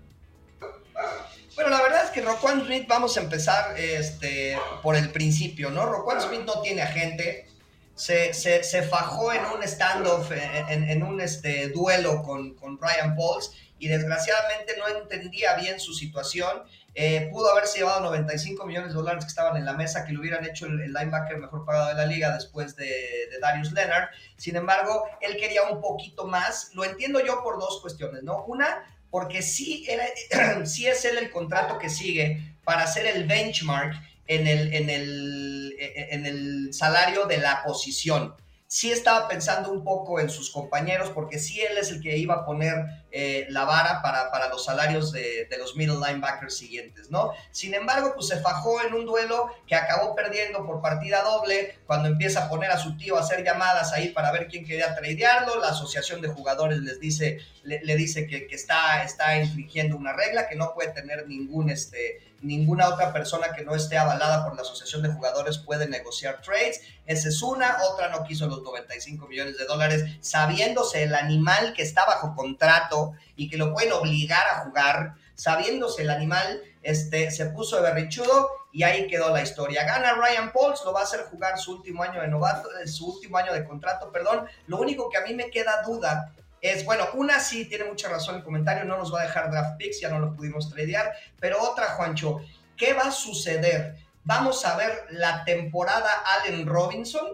Bueno, 1.55 1.71
la 1.71 1.81
verdad 1.81 2.05
es 2.05 2.11
que 2.11 2.21
Roquan 2.21 2.67
Smith, 2.67 2.85
vamos 2.87 3.17
a 3.17 3.23
empezar 3.23 3.81
este, 3.81 4.59
por 4.83 4.97
el 4.97 5.11
principio, 5.13 5.71
¿no? 5.71 5.87
Roquan 5.87 6.21
Smith 6.21 6.43
no 6.45 6.61
tiene 6.61 6.83
agente. 6.83 7.47
Se, 7.95 8.35
se, 8.35 8.83
fajó 8.83 9.33
en 9.33 9.43
un 9.47 9.67
standoff, 9.67 10.31
en, 10.31 10.91
en, 10.91 11.03
un 11.03 11.23
este, 11.23 11.71
duelo 11.71 12.23
con, 12.23 12.53
con 12.53 12.79
Ryan 12.79 13.17
Pauls 13.17 13.53
y 13.79 13.89
desgraciadamente 13.89 14.77
no 14.79 14.89
entendía 14.89 15.55
bien 15.57 15.79
su 15.81 15.93
situación. 15.93 16.63
Eh, 16.95 17.29
pudo 17.31 17.51
haberse 17.51 17.79
llevado 17.79 18.01
95 18.01 18.65
millones 18.65 18.89
de 18.89 18.95
dólares 18.95 19.25
que 19.25 19.29
estaban 19.29 19.57
en 19.59 19.67
la 19.67 19.75
mesa, 19.75 20.05
que 20.05 20.13
le 20.13 20.19
hubieran 20.19 20.45
hecho 20.47 20.67
el, 20.67 20.93
linebacker 20.93 21.37
mejor 21.37 21.67
pagado 21.67 21.89
de 21.89 21.95
la 21.95 22.07
liga 22.07 22.35
después 22.35 22.75
de, 22.75 22.87
de, 22.87 23.39
Darius 23.41 23.73
Leonard. 23.73 24.09
Sin 24.39 24.57
embargo, 24.57 25.05
él 25.21 25.37
quería 25.37 25.65
un 25.65 25.81
poquito 25.81 26.27
más. 26.27 26.71
Lo 26.75 26.85
entiendo 26.85 27.21
yo 27.25 27.43
por 27.43 27.59
dos 27.59 27.81
cuestiones, 27.83 28.23
¿no? 28.23 28.45
Una, 28.45 28.83
porque 29.11 29.43
sí, 29.43 29.87
sí 30.65 30.87
es 30.87 31.05
él 31.05 31.19
el 31.19 31.31
contrato 31.31 31.79
que 31.79 31.91
sigue 31.91 32.57
para 32.65 32.85
hacer 32.85 33.07
el 33.07 33.27
benchmark 33.27 33.95
en 34.27 34.47
el, 34.47 34.73
en 34.73 34.91
el, 34.91 35.77
en 35.79 36.27
el 36.27 36.73
salario 36.73 37.27
de 37.27 37.37
la 37.37 37.63
posición 37.63 38.35
sí 38.69 38.91
estaba 38.91 39.29
pensando 39.29 39.71
un 39.71 39.85
poco 39.85 40.21
en 40.21 40.29
sus 40.29 40.51
compañeros, 40.51 41.11
porque 41.11 41.39
sí 41.39 41.61
él 41.61 41.79
es 41.79 41.91
el 41.91 42.01
que 42.01 42.17
iba 42.17 42.35
a 42.35 42.45
poner 42.45 43.06
eh, 43.19 43.47
la 43.49 43.65
vara 43.65 44.03
para, 44.03 44.31
para 44.31 44.51
los 44.51 44.63
salarios 44.63 45.11
de, 45.11 45.47
de, 45.49 45.57
los 45.57 45.75
middle 45.75 45.97
linebackers 45.97 46.55
siguientes, 46.55 47.11
¿no? 47.11 47.33
Sin 47.51 47.73
embargo, 47.73 48.13
pues 48.15 48.29
se 48.29 48.41
fajó 48.41 48.83
en 48.83 48.93
un 48.93 49.07
duelo 49.07 49.51
que 49.67 49.75
acabó 49.75 50.15
perdiendo 50.15 50.67
por 50.67 50.83
partida 50.83 51.23
doble, 51.23 51.79
cuando 51.87 52.09
empieza 52.09 52.45
a 52.45 52.49
poner 52.51 52.71
a 52.71 52.77
su 52.77 52.95
tío 52.99 53.17
a 53.17 53.21
hacer 53.21 53.43
llamadas 53.43 53.95
ahí 53.95 54.11
para 54.11 54.33
ver 54.33 54.49
quién 54.49 54.67
quería 54.67 54.95
tradearlo, 54.95 55.59
la 55.61 55.69
asociación 55.69 56.21
de 56.21 56.29
jugadores 56.29 56.81
les 56.81 57.01
dice, 57.01 57.39
le, 57.63 57.97
dice 57.97 58.27
que, 58.27 58.47
que, 58.47 58.55
está, 58.55 59.03
está 59.03 59.39
infringiendo 59.39 59.97
una 59.97 60.13
regla, 60.13 60.47
que 60.47 60.55
no 60.55 60.75
puede 60.75 60.93
tener 60.93 61.27
ningún, 61.27 61.71
este, 61.71 62.21
ninguna 62.43 62.89
otra 62.89 63.13
persona 63.13 63.53
que 63.55 63.65
no 63.65 63.75
esté 63.75 63.97
avalada 63.97 64.45
por 64.45 64.55
la 64.55 64.63
asociación 64.63 65.03
de 65.03 65.09
jugadores 65.09 65.59
puede 65.59 65.89
negociar 65.89 66.41
trades. 66.43 66.81
Esa 67.07 67.29
es 67.29 67.43
una, 67.43 67.79
otra 67.91 68.09
no 68.09 68.25
quiso 68.25 68.47
los 68.47 68.63
95 68.63 69.27
millones 69.27 69.57
de 69.59 69.65
dólares, 69.65 70.05
sabiéndose 70.21 71.03
el 71.03 71.15
animal 71.15 71.73
que 71.75 71.83
está 71.83 72.05
bajo 72.05 72.35
contrato 72.35 73.06
y 73.37 73.49
que 73.49 73.57
lo 73.57 73.73
pueden 73.73 73.93
obligar 73.93 74.47
a 74.47 74.65
jugar, 74.65 75.15
sabiéndose 75.35 76.03
el 76.03 76.11
animal, 76.11 76.63
este, 76.83 77.31
se 77.31 77.47
puso 77.47 77.77
de 77.77 77.83
berrichudo 77.83 78.51
y 78.73 78.83
ahí 78.83 79.07
quedó 79.07 79.31
la 79.31 79.43
historia. 79.43 79.85
Gana 79.85 80.15
Ryan 80.15 80.53
Pauls, 80.53 80.83
lo 80.85 80.93
va 80.93 81.01
a 81.01 81.05
hacer 81.05 81.25
jugar 81.31 81.59
su 81.59 81.73
último 81.73 82.03
año 82.03 82.21
de 82.21 82.29
novato, 82.29 82.69
eh, 82.79 82.87
su 82.87 83.07
último 83.07 83.39
año 83.39 83.53
de 83.53 83.65
contrato, 83.65 84.11
perdón. 84.13 84.47
Lo 84.67 84.79
único 84.79 85.09
que 85.09 85.19
a 85.19 85.23
mí 85.23 85.35
me 85.35 85.51
queda 85.51 85.83
duda 85.83 86.33
es, 86.61 86.85
bueno, 86.85 87.07
una 87.15 87.41
sí 87.41 87.67
tiene 87.67 87.85
mucha 87.85 88.09
razón 88.09 88.37
el 88.37 88.45
comentario, 88.45 88.85
no 88.85 88.99
nos 88.99 89.15
va 89.15 89.21
a 89.21 89.25
dejar 89.25 89.51
draft 89.51 89.79
picks, 89.79 90.01
ya 90.01 90.09
no 90.09 90.19
lo 90.19 90.35
pudimos 90.35 90.71
tradear, 90.71 91.13
pero 91.41 91.63
otra, 91.63 91.91
Juancho, 91.91 92.41
¿qué 92.77 92.93
va 92.93 93.05
a 93.05 93.11
suceder? 93.11 93.97
Vamos 94.25 94.65
a 94.65 94.77
ver 94.77 95.07
la 95.11 95.45
temporada 95.45 96.11
Allen 96.35 96.67
Robinson, 96.67 97.27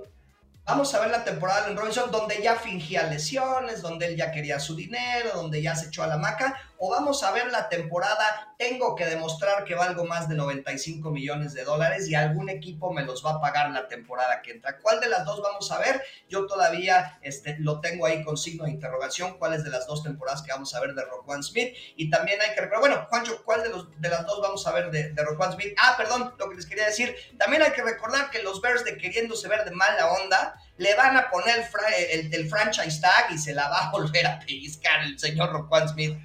vamos 0.64 0.94
a 0.94 1.00
ver 1.00 1.10
la 1.10 1.24
temporada 1.24 1.64
Allen 1.64 1.76
Robinson 1.76 2.10
donde 2.10 2.40
ya 2.42 2.56
fingía 2.56 3.04
lesiones, 3.04 3.82
donde 3.82 4.06
él 4.06 4.16
ya 4.16 4.30
quería 4.30 4.60
su 4.60 4.74
dinero, 4.74 5.30
donde 5.34 5.62
ya 5.62 5.74
se 5.74 5.86
echó 5.86 6.02
a 6.02 6.06
la 6.06 6.18
maca, 6.18 6.56
o 6.84 6.90
vamos 6.90 7.22
a 7.22 7.30
ver 7.30 7.46
la 7.52 7.68
temporada, 7.68 8.54
tengo 8.58 8.96
que 8.96 9.06
demostrar 9.06 9.62
que 9.62 9.76
valgo 9.76 10.04
más 10.04 10.28
de 10.28 10.34
95 10.34 11.12
millones 11.12 11.54
de 11.54 11.62
dólares 11.62 12.08
y 12.08 12.16
algún 12.16 12.48
equipo 12.48 12.92
me 12.92 13.04
los 13.04 13.24
va 13.24 13.34
a 13.34 13.40
pagar 13.40 13.70
la 13.70 13.86
temporada 13.86 14.42
que 14.42 14.50
entra. 14.50 14.78
¿Cuál 14.78 14.98
de 14.98 15.08
las 15.08 15.24
dos 15.24 15.40
vamos 15.40 15.70
a 15.70 15.78
ver? 15.78 16.02
Yo 16.28 16.44
todavía 16.46 17.20
este, 17.22 17.56
lo 17.60 17.80
tengo 17.80 18.04
ahí 18.04 18.24
con 18.24 18.36
signo 18.36 18.64
de 18.64 18.70
interrogación, 18.70 19.38
cuál 19.38 19.54
es 19.54 19.62
de 19.62 19.70
las 19.70 19.86
dos 19.86 20.02
temporadas 20.02 20.42
que 20.42 20.50
vamos 20.50 20.74
a 20.74 20.80
ver 20.80 20.92
de 20.96 21.04
Roquan 21.04 21.44
Smith. 21.44 21.72
Y 21.94 22.10
también 22.10 22.40
hay 22.40 22.52
que 22.52 22.62
recordar, 22.62 22.80
bueno, 22.80 23.06
Juancho, 23.08 23.44
¿cuál 23.44 23.62
de, 23.62 23.68
los, 23.68 24.00
de 24.00 24.08
las 24.08 24.26
dos 24.26 24.42
vamos 24.42 24.66
a 24.66 24.72
ver 24.72 24.90
de, 24.90 25.10
de 25.10 25.22
Roquan 25.22 25.52
Smith? 25.52 25.74
Ah, 25.78 25.94
perdón, 25.96 26.34
lo 26.36 26.50
que 26.50 26.56
les 26.56 26.66
quería 26.66 26.86
decir, 26.86 27.14
también 27.38 27.62
hay 27.62 27.70
que 27.70 27.82
recordar 27.84 28.28
que 28.30 28.42
los 28.42 28.60
Bears 28.60 28.84
de 28.84 28.98
queriéndose 28.98 29.46
ver 29.46 29.64
de 29.64 29.70
mala 29.70 30.10
onda, 30.14 30.60
le 30.78 30.96
van 30.96 31.16
a 31.16 31.30
poner 31.30 31.64
el, 32.10 32.48
franchise 32.48 33.00
tag 33.00 33.30
y 33.30 33.38
se 33.38 33.54
la 33.54 33.68
va 33.68 33.86
a 33.86 33.90
volver 33.92 34.26
a 34.26 34.40
pellizcar 34.40 35.04
el 35.04 35.16
señor 35.16 35.52
Roquan 35.52 35.88
Smith. 35.88 36.18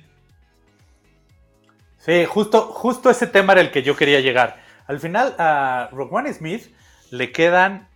Sí, 2.08 2.24
justo, 2.24 2.62
justo 2.62 3.10
ese 3.10 3.28
tema 3.28 3.52
era 3.52 3.62
el 3.62 3.70
que 3.70 3.84
yo 3.84 3.98
quería 3.98 4.22
llegar. 4.22 4.62
Al 4.88 5.02
final, 5.02 5.36
a 5.38 5.90
Roquan 5.92 6.34
Smith 6.34 6.74
le 7.12 7.34
quedan 7.34 7.90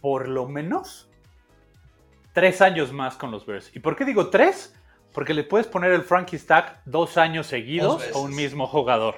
por 0.00 0.26
lo 0.26 0.48
menos 0.48 1.10
tres 2.32 2.62
años 2.62 2.94
más 2.94 3.16
con 3.16 3.30
los 3.30 3.44
Bears. 3.44 3.70
¿Y 3.76 3.80
por 3.80 3.94
qué 3.94 4.06
digo 4.06 4.30
tres? 4.30 4.74
Porque 5.12 5.34
le 5.34 5.44
puedes 5.44 5.66
poner 5.66 5.92
el 5.92 6.00
Frankie 6.00 6.38
Stack 6.38 6.80
dos 6.86 7.18
años 7.18 7.46
seguidos 7.46 8.02
a 8.14 8.18
un 8.20 8.34
mismo 8.34 8.66
jugador. 8.66 9.16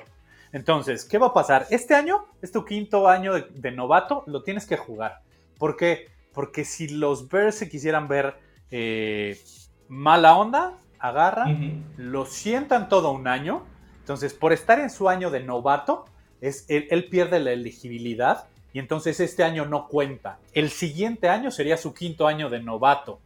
Entonces, 0.50 1.04
¿qué 1.04 1.16
va 1.16 1.28
a 1.28 1.32
pasar? 1.32 1.66
Este 1.70 1.94
año, 1.94 2.26
es 2.42 2.50
tu 2.50 2.64
quinto 2.64 3.08
año 3.08 3.34
de, 3.34 3.70
novato, 3.70 4.24
lo 4.26 4.42
tienes 4.42 4.66
que 4.66 4.76
jugar. 4.76 5.20
¿Por 5.58 5.76
qué? 5.76 6.08
Porque 6.32 6.64
si 6.64 6.88
los 6.88 7.28
Bears 7.28 7.54
se 7.54 7.68
quisieran 7.68 8.08
ver 8.08 8.34
eh, 8.72 9.38
mala 9.86 10.36
onda, 10.36 10.74
agarran, 10.98 11.84
lo 11.96 12.26
sientan 12.26 12.88
todo 12.88 13.12
un 13.12 13.28
año. 13.28 13.62
Entonces, 14.04 14.34
por 14.34 14.52
estar 14.52 14.80
en 14.80 14.90
su 14.90 15.08
año 15.08 15.30
de 15.30 15.40
novato, 15.40 16.04
es, 16.42 16.66
él, 16.68 17.08
pierde 17.08 17.40
la 17.40 17.52
elegibilidad 17.52 18.44
y 18.74 18.78
entonces 18.78 19.18
este 19.18 19.44
año 19.44 19.64
no 19.64 19.88
cuenta. 19.88 20.38
El 20.52 20.68
siguiente 20.68 21.30
año 21.30 21.50
sería 21.50 21.78
su 21.78 21.94
quinto 21.94 22.26
año 22.26 22.50
de 22.50 22.60
novato 22.60 23.18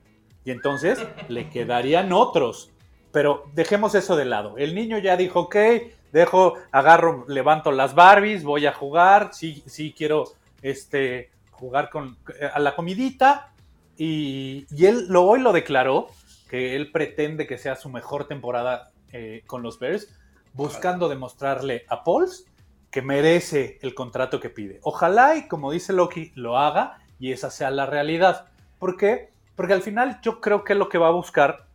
y 0.45 0.53
entonces 0.53 1.05
le 1.29 1.51
quedarían 1.51 2.13
otros. 2.13 2.71
Pero 3.11 3.51
dejemos 3.55 3.97
eso 3.97 4.15
de 4.15 4.25
lado. 4.25 4.57
El 4.57 4.77
niño 4.77 4.99
ya 4.99 5.17
dijo, 5.17 5.41
ok, 5.41 5.57
dejo, 6.13 6.55
agarro, 6.71 7.25
levanto 7.27 7.73
las 7.73 7.97
Barbies, 7.97 8.45
voy 8.45 8.67
a 8.67 8.73
jugar, 8.73 9.31
sí, 9.33 9.65
sí 9.67 9.93
quiero 9.99 10.33
este, 10.63 11.33
jugar 11.51 11.91
con, 11.91 12.19
eh, 12.39 12.51
a 12.55 12.61
la 12.61 12.77
comidita. 12.77 13.53
Y, 13.97 14.65
él 14.79 15.07
lo, 15.09 15.25
hoy 15.25 15.41
lo 15.41 15.53
declaró, 15.53 16.07
que 16.49 16.77
él 16.77 16.93
pretende 16.93 17.49
que 17.49 17.59
sea 17.59 17.75
su 17.75 17.89
mejor 17.89 18.29
temporada 18.29 18.93
eh, 19.13 19.43
con 19.49 19.63
los 19.63 19.81
Bears, 19.81 20.09
buscando 20.53 21.09
demostrarle 21.09 21.85
a 21.89 22.05
Pauls 22.05 22.47
que 22.91 23.03
merece 23.03 23.79
el 23.83 23.95
contrato 23.95 24.41
que 24.41 24.51
pide. 24.51 24.81
Ojalá 24.83 25.37
y 25.37 25.49
como 25.49 25.71
dice 25.71 25.93
Loki, 25.93 26.33
lo 26.35 26.59
haga 26.59 26.99
y 27.19 27.33
esa 27.33 27.51
sea 27.51 27.71
la 27.71 27.87
realidad. 27.87 28.47
¿Por 28.79 28.97
qué? 28.97 29.31
Porque 29.57 29.75
al 29.75 29.83
final 29.83 30.21
yo 30.23 30.41
creo 30.41 30.65
que 30.65 30.75
lo 30.75 30.89
que 30.89 30.99
va 30.99 31.09
a 31.09 31.13
buscar, 31.13 31.67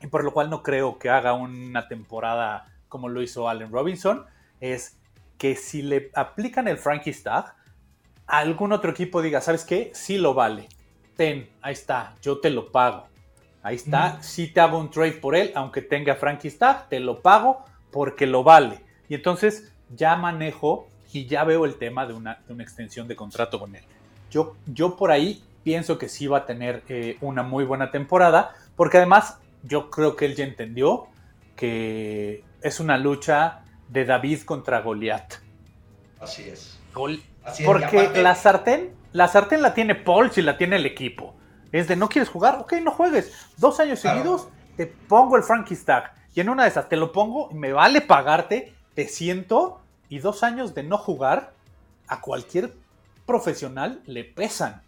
y 0.00 0.06
por 0.06 0.22
lo 0.22 0.32
cual 0.32 0.50
no 0.50 0.62
creo 0.62 0.98
que 0.98 1.10
haga 1.10 1.32
una 1.32 1.88
temporada 1.88 2.66
como 2.88 3.08
lo 3.08 3.22
hizo 3.22 3.48
Allen 3.48 3.72
Robinson, 3.72 4.26
es 4.60 4.98
que 5.38 5.56
si 5.56 5.82
le 5.82 6.10
aplican 6.14 6.68
el 6.68 6.78
Frankie 6.78 7.12
Stag, 7.12 7.54
algún 8.26 8.72
otro 8.72 8.90
equipo 8.90 9.22
diga, 9.22 9.40
¿sabes 9.40 9.64
qué? 9.64 9.90
Sí 9.94 10.18
lo 10.18 10.34
vale. 10.34 10.68
Ten, 11.16 11.48
ahí 11.62 11.72
está, 11.72 12.14
yo 12.22 12.38
te 12.38 12.50
lo 12.50 12.70
pago. 12.70 13.08
Ahí 13.62 13.76
está, 13.76 14.22
si 14.22 14.52
te 14.52 14.60
hago 14.60 14.78
un 14.78 14.90
trade 14.90 15.12
por 15.14 15.34
él, 15.34 15.50
aunque 15.56 15.82
tenga 15.82 16.14
Frankie 16.14 16.50
Stag, 16.50 16.88
te 16.88 17.00
lo 17.00 17.20
pago 17.20 17.64
porque 17.96 18.26
lo 18.26 18.44
vale. 18.44 18.80
Y 19.08 19.14
entonces 19.14 19.72
ya 19.88 20.16
manejo 20.16 20.86
y 21.14 21.24
ya 21.24 21.44
veo 21.44 21.64
el 21.64 21.76
tema 21.76 22.04
de 22.04 22.12
una, 22.12 22.42
extensión 22.58 23.08
de 23.08 23.16
contrato 23.16 23.58
con 23.58 23.74
él. 23.74 23.82
Yo, 24.30 24.54
yo 24.66 24.96
por 24.96 25.10
ahí 25.10 25.42
pienso 25.64 25.96
que 25.96 26.10
sí 26.10 26.26
va 26.26 26.38
a 26.40 26.44
tener 26.44 26.82
eh, 26.90 27.16
una 27.22 27.42
muy 27.42 27.64
buena 27.64 27.90
temporada, 27.90 28.54
porque 28.76 28.98
además 28.98 29.38
yo 29.62 29.88
creo 29.88 30.14
que 30.14 30.26
él 30.26 30.34
ya 30.34 30.44
entendió 30.44 31.06
que 31.56 32.44
es 32.60 32.80
una 32.80 32.98
lucha 32.98 33.62
de 33.88 34.04
David 34.04 34.42
contra 34.42 34.82
Goliat. 34.82 35.36
Así 36.20 36.50
es. 36.50 36.78
porque 37.64 38.10
la 38.14 38.34
sartén, 38.34 38.94
la 39.12 39.26
sartén 39.26 39.62
la 39.62 39.72
tiene 39.72 39.94
Paul 39.94 40.30
si 40.32 40.42
la 40.42 40.58
tiene 40.58 40.76
el 40.76 40.84
equipo. 40.84 41.34
Es 41.72 41.88
de 41.88 41.96
no 41.96 42.10
quieres 42.10 42.28
jugar, 42.28 42.58
ok, 42.60 42.74
no 42.82 42.90
juegues. 42.90 43.32
Dos 43.56 43.80
años 43.80 44.00
seguidos 44.00 44.48
te 44.76 44.86
pongo 44.86 45.38
el 45.38 45.44
Frankie 45.44 45.76
Stack. 45.76 46.15
Y 46.36 46.40
en 46.42 46.50
una 46.50 46.64
de 46.64 46.68
esas 46.68 46.90
te 46.90 46.98
lo 46.98 47.12
pongo, 47.12 47.50
me 47.52 47.72
vale 47.72 48.02
pagarte, 48.02 48.74
te 48.94 49.08
siento. 49.08 49.80
Y 50.10 50.18
dos 50.18 50.42
años 50.42 50.74
de 50.74 50.82
no 50.82 50.98
jugar 50.98 51.54
a 52.08 52.20
cualquier 52.20 52.74
profesional 53.24 54.02
le 54.04 54.24
pesan. 54.24 54.82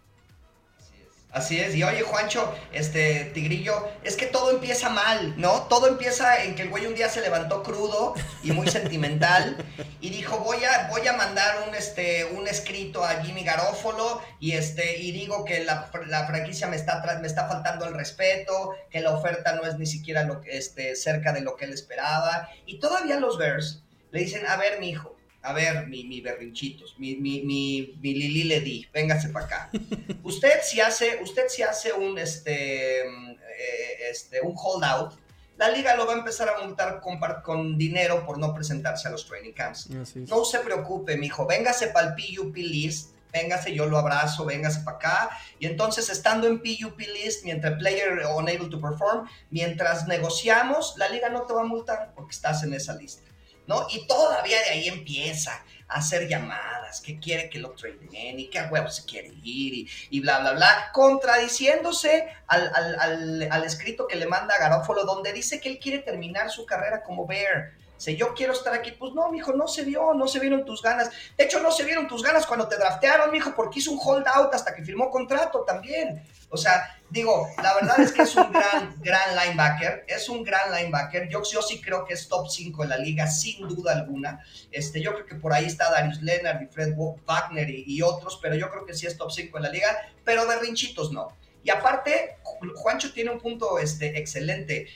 Así 1.31 1.59
es, 1.59 1.75
y 1.75 1.83
oye 1.83 2.01
Juancho, 2.01 2.55
este 2.73 3.25
Tigrillo, 3.35 3.87
es 4.03 4.15
que 4.15 4.25
todo 4.25 4.49
empieza 4.49 4.89
mal, 4.89 5.35
¿no? 5.37 5.67
Todo 5.67 5.87
empieza 5.87 6.43
en 6.43 6.55
que 6.55 6.63
el 6.63 6.69
güey 6.69 6.87
un 6.87 6.95
día 6.95 7.07
se 7.07 7.21
levantó 7.21 7.61
crudo 7.61 8.15
y 8.41 8.51
muy 8.51 8.67
sentimental 8.67 9.55
y 10.01 10.09
dijo, 10.09 10.39
voy 10.39 10.63
a, 10.63 10.87
voy 10.89 11.07
a 11.07 11.13
mandar 11.13 11.67
un, 11.67 11.75
este, 11.75 12.25
un 12.25 12.47
escrito 12.47 13.05
a 13.05 13.21
Jimmy 13.21 13.43
Garófolo 13.43 14.23
y, 14.39 14.53
este, 14.53 14.97
y 14.97 15.11
digo 15.11 15.45
que 15.45 15.63
la, 15.63 15.83
franquicia 16.25 16.65
me 16.65 16.77
está, 16.77 17.03
me 17.21 17.27
está 17.27 17.47
faltando 17.47 17.85
el 17.85 17.93
respeto, 17.93 18.73
que 18.89 19.01
la 19.01 19.11
oferta 19.11 19.53
no 19.53 19.67
es 19.67 19.77
ni 19.77 19.85
siquiera 19.85 20.23
lo 20.23 20.41
que, 20.41 20.57
este, 20.57 20.95
cerca 20.95 21.31
de 21.31 21.41
lo 21.41 21.55
que 21.55 21.65
él 21.65 21.73
esperaba. 21.73 22.49
Y 22.65 22.79
todavía 22.79 23.19
los 23.19 23.37
Bears 23.37 23.83
le 24.09 24.21
dicen, 24.21 24.47
a 24.47 24.57
ver, 24.57 24.79
mi 24.79 24.89
hijo, 24.89 25.15
a 25.41 25.53
ver, 25.53 25.87
mi, 25.87 26.03
mi 26.03 26.21
berrinchitos, 26.21 26.97
mi, 26.99 27.15
mi, 27.15 27.41
mi, 27.41 27.97
mi 28.01 28.13
Lili 28.13 28.43
le 28.43 28.59
di, 28.59 28.87
véngase 28.93 29.29
para 29.29 29.45
acá. 29.45 29.69
usted 30.23 30.61
si 30.63 30.81
hace, 30.81 31.19
usted 31.21 31.47
si 31.47 31.63
hace 31.63 31.93
un, 31.93 32.17
este, 32.17 33.01
eh, 33.01 34.09
este, 34.09 34.41
un 34.41 34.53
holdout, 34.55 35.13
la 35.57 35.69
liga 35.69 35.95
lo 35.95 36.05
va 36.05 36.13
a 36.13 36.17
empezar 36.17 36.49
a 36.49 36.65
multar 36.65 37.01
con, 37.01 37.19
con 37.43 37.77
dinero 37.77 38.25
por 38.25 38.37
no 38.37 38.53
presentarse 38.53 39.07
a 39.07 39.11
los 39.11 39.27
training 39.27 39.51
camps. 39.51 39.89
No 40.15 40.45
se 40.45 40.59
preocupe, 40.59 41.17
mijo, 41.17 41.45
véngase 41.45 41.87
para 41.87 42.07
el 42.07 42.13
PUP 42.15 42.55
list, 42.55 43.11
véngase, 43.33 43.73
yo 43.73 43.85
lo 43.85 43.97
abrazo, 43.97 44.45
véngase 44.45 44.81
para 44.81 44.97
acá. 44.97 45.29
Y 45.59 45.65
entonces, 45.65 46.09
estando 46.09 46.47
en 46.47 46.59
PUP 46.59 46.99
list, 46.99 47.43
mientras 47.43 47.77
player 47.77 48.25
unable 48.37 48.69
to 48.69 48.79
perform, 48.79 49.27
mientras 49.49 50.07
negociamos, 50.07 50.95
la 50.97 51.09
liga 51.09 51.29
no 51.29 51.41
te 51.41 51.53
va 51.53 51.61
a 51.61 51.65
multar 51.65 52.13
porque 52.15 52.31
estás 52.31 52.63
en 52.63 52.73
esa 52.73 52.95
lista. 52.95 53.28
¿No? 53.69 53.85
Y 53.91 54.07
todavía 54.07 54.59
de 54.63 54.71
ahí 54.71 54.87
empieza 54.87 55.63
a 55.87 55.99
hacer 55.99 56.27
llamadas, 56.27 57.01
que 57.01 57.19
quiere 57.19 57.51
que 57.51 57.59
lo 57.59 57.73
traden 57.73 58.39
y 58.39 58.49
que 58.49 58.57
a 58.57 58.67
huevo 58.67 58.89
se 58.89 59.05
quiere 59.05 59.31
ir 59.43 59.87
y, 60.09 60.19
bla, 60.21 60.39
bla, 60.39 60.53
bla, 60.53 60.89
contradiciéndose 60.91 62.33
al, 62.47 63.63
escrito 63.63 64.07
que 64.07 64.15
le 64.15 64.25
manda 64.25 64.55
a 64.55 64.59
Garófalo, 64.59 65.05
donde 65.05 65.33
dice 65.33 65.61
que 65.61 65.69
él 65.69 65.77
quiere 65.77 65.99
terminar 65.99 66.49
su 66.49 66.65
carrera 66.65 67.03
como 67.03 67.27
Bear. 67.27 67.73
Si 67.99 68.15
yo 68.15 68.33
quiero 68.33 68.53
estar 68.53 68.73
aquí, 68.73 68.93
pues 68.93 69.13
no, 69.13 69.29
mijo, 69.29 69.51
no 69.51 69.67
se 69.67 69.83
vio, 69.83 70.13
no 70.13 70.25
se 70.25 70.39
vieron 70.39 70.63
tus 70.63 70.81
ganas. 70.81 71.11
De 71.37 71.43
hecho, 71.43 71.59
no 71.59 71.69
se 71.69 71.83
vieron 71.83 72.07
tus 72.07 72.23
ganas 72.23 72.45
cuando 72.45 72.65
te 72.65 72.77
draftearon, 72.77 73.29
mijo, 73.29 73.53
porque 73.53 73.79
hizo 73.79 73.91
un 73.91 73.99
holdout 74.01 74.53
hasta 74.53 74.73
que 74.73 74.83
firmó 74.83 75.11
contrato 75.11 75.65
también. 75.67 76.23
O 76.47 76.55
sea, 76.55 76.97
digo, 77.09 77.49
la 77.61 77.73
verdad 77.73 77.99
es 77.99 78.13
que 78.13 78.21
es 78.21 78.33
un 78.37 78.53
gran, 78.53 78.95
gran 79.01 79.35
linebacker, 79.35 80.05
es 80.07 80.29
un 80.29 80.43
gran 80.43 80.71
linebacker. 80.71 81.27
Yo, 81.27 81.43
yo 81.43 81.61
sí 81.61 81.81
creo 81.81 82.05
que 82.05 82.13
es 82.13 82.29
top 82.29 82.47
5 82.49 82.83
en 82.83 82.89
la 82.89 82.97
liga, 82.97 83.27
sin 83.27 83.67
duda 83.67 83.91
alguna. 83.91 84.45
Este, 84.71 85.01
yo 85.01 85.13
creo 85.13 85.25
que 85.25 85.35
por 85.35 85.51
ahí 85.51 85.65
está 85.65 85.91
Darius 85.91 86.21
Leonard 86.21 86.61
y 86.61 86.67
Fred 86.67 86.95
Wagner 86.95 87.69
y, 87.69 87.83
y 87.85 88.01
otros, 88.01 88.39
pero 88.41 88.55
yo 88.55 88.69
creo 88.69 88.85
que 88.85 88.93
sí 88.93 89.07
es 89.07 89.17
top 89.17 89.29
5 89.29 89.57
en 89.57 89.63
la 89.63 89.69
liga, 89.69 89.89
pero 90.23 90.45
de 90.45 90.57
rinchitos 90.57 91.11
no. 91.11 91.27
Y 91.63 91.69
aparte, 91.69 92.37
Juancho 92.75 93.11
tiene 93.11 93.31
un 93.31 93.39
punto 93.39 93.79
este, 93.79 94.17
excelente. 94.17 94.87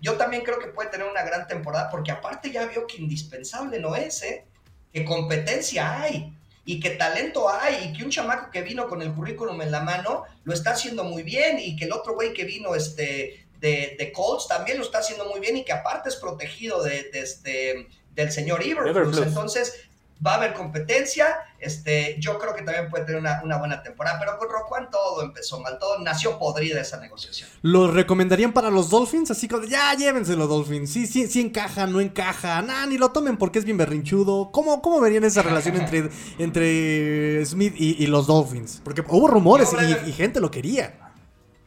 Yo 0.00 0.14
también 0.14 0.42
creo 0.42 0.58
que 0.58 0.68
puede 0.68 0.90
tener 0.90 1.06
una 1.06 1.22
gran 1.22 1.46
temporada, 1.46 1.88
porque 1.90 2.10
aparte 2.10 2.50
ya 2.50 2.66
vio 2.66 2.86
que 2.86 2.98
indispensable 2.98 3.78
no 3.78 3.94
es, 3.94 4.22
¿eh? 4.22 4.44
Que 4.92 5.04
competencia 5.04 6.02
hay 6.02 6.32
y 6.64 6.80
que 6.80 6.90
talento 6.90 7.48
hay 7.48 7.86
y 7.86 7.92
que 7.94 8.04
un 8.04 8.10
chamaco 8.10 8.50
que 8.50 8.60
vino 8.60 8.88
con 8.88 9.00
el 9.00 9.14
currículum 9.14 9.62
en 9.62 9.70
la 9.70 9.80
mano 9.80 10.24
lo 10.44 10.52
está 10.52 10.72
haciendo 10.72 11.02
muy 11.02 11.22
bien 11.22 11.58
y 11.58 11.76
que 11.76 11.86
el 11.86 11.92
otro 11.92 12.14
güey 12.14 12.34
que 12.34 12.44
vino 12.44 12.74
este, 12.74 13.46
de, 13.58 13.96
de 13.98 14.12
Colts 14.12 14.48
también 14.48 14.76
lo 14.76 14.84
está 14.84 14.98
haciendo 14.98 15.24
muy 15.24 15.40
bien 15.40 15.56
y 15.56 15.64
que 15.64 15.72
aparte 15.72 16.10
es 16.10 16.16
protegido 16.16 16.82
de, 16.82 17.08
este, 17.14 17.88
del 18.10 18.30
señor 18.30 18.66
Iverson. 18.66 19.22
Entonces 19.26 19.87
va 20.24 20.32
a 20.32 20.36
haber 20.36 20.54
competencia, 20.54 21.38
este, 21.58 22.16
yo 22.18 22.38
creo 22.38 22.54
que 22.54 22.62
también 22.62 22.88
puede 22.88 23.04
tener 23.04 23.20
una, 23.20 23.58
buena 23.58 23.82
temporada, 23.82 24.18
pero 24.18 24.38
con 24.38 24.48
Roquan 24.48 24.90
todo 24.90 25.22
empezó 25.22 25.60
mal, 25.60 25.78
todo 25.78 25.98
nació 26.00 26.38
podrida 26.38 26.80
esa 26.80 26.98
negociación. 26.98 27.48
¿Lo 27.62 27.90
recomendarían 27.90 28.52
para 28.52 28.70
los 28.70 28.90
Dolphins? 28.90 29.30
Así 29.30 29.48
como, 29.48 29.64
ya 29.64 29.94
llévense 29.94 30.36
los 30.36 30.48
Dolphins, 30.48 30.90
sí, 30.90 31.06
sí, 31.06 31.26
sí 31.28 31.40
encaja, 31.40 31.86
no 31.86 32.00
encaja, 32.00 32.60
nada, 32.62 32.86
ni 32.86 32.98
lo 32.98 33.10
tomen 33.10 33.36
porque 33.36 33.58
es 33.60 33.64
bien 33.64 33.76
berrinchudo. 33.76 34.50
¿Cómo, 34.50 34.82
cómo 34.82 35.00
verían 35.00 35.24
esa 35.24 35.42
relación 35.42 35.76
entre, 35.76 36.10
entre 36.38 37.44
Smith 37.46 37.74
y, 37.76 38.06
los 38.06 38.26
Dolphins? 38.26 38.80
Porque 38.82 39.02
hubo 39.06 39.28
rumores 39.28 39.70
y, 40.06 40.12
gente 40.12 40.40
lo 40.40 40.50
quería. 40.50 41.07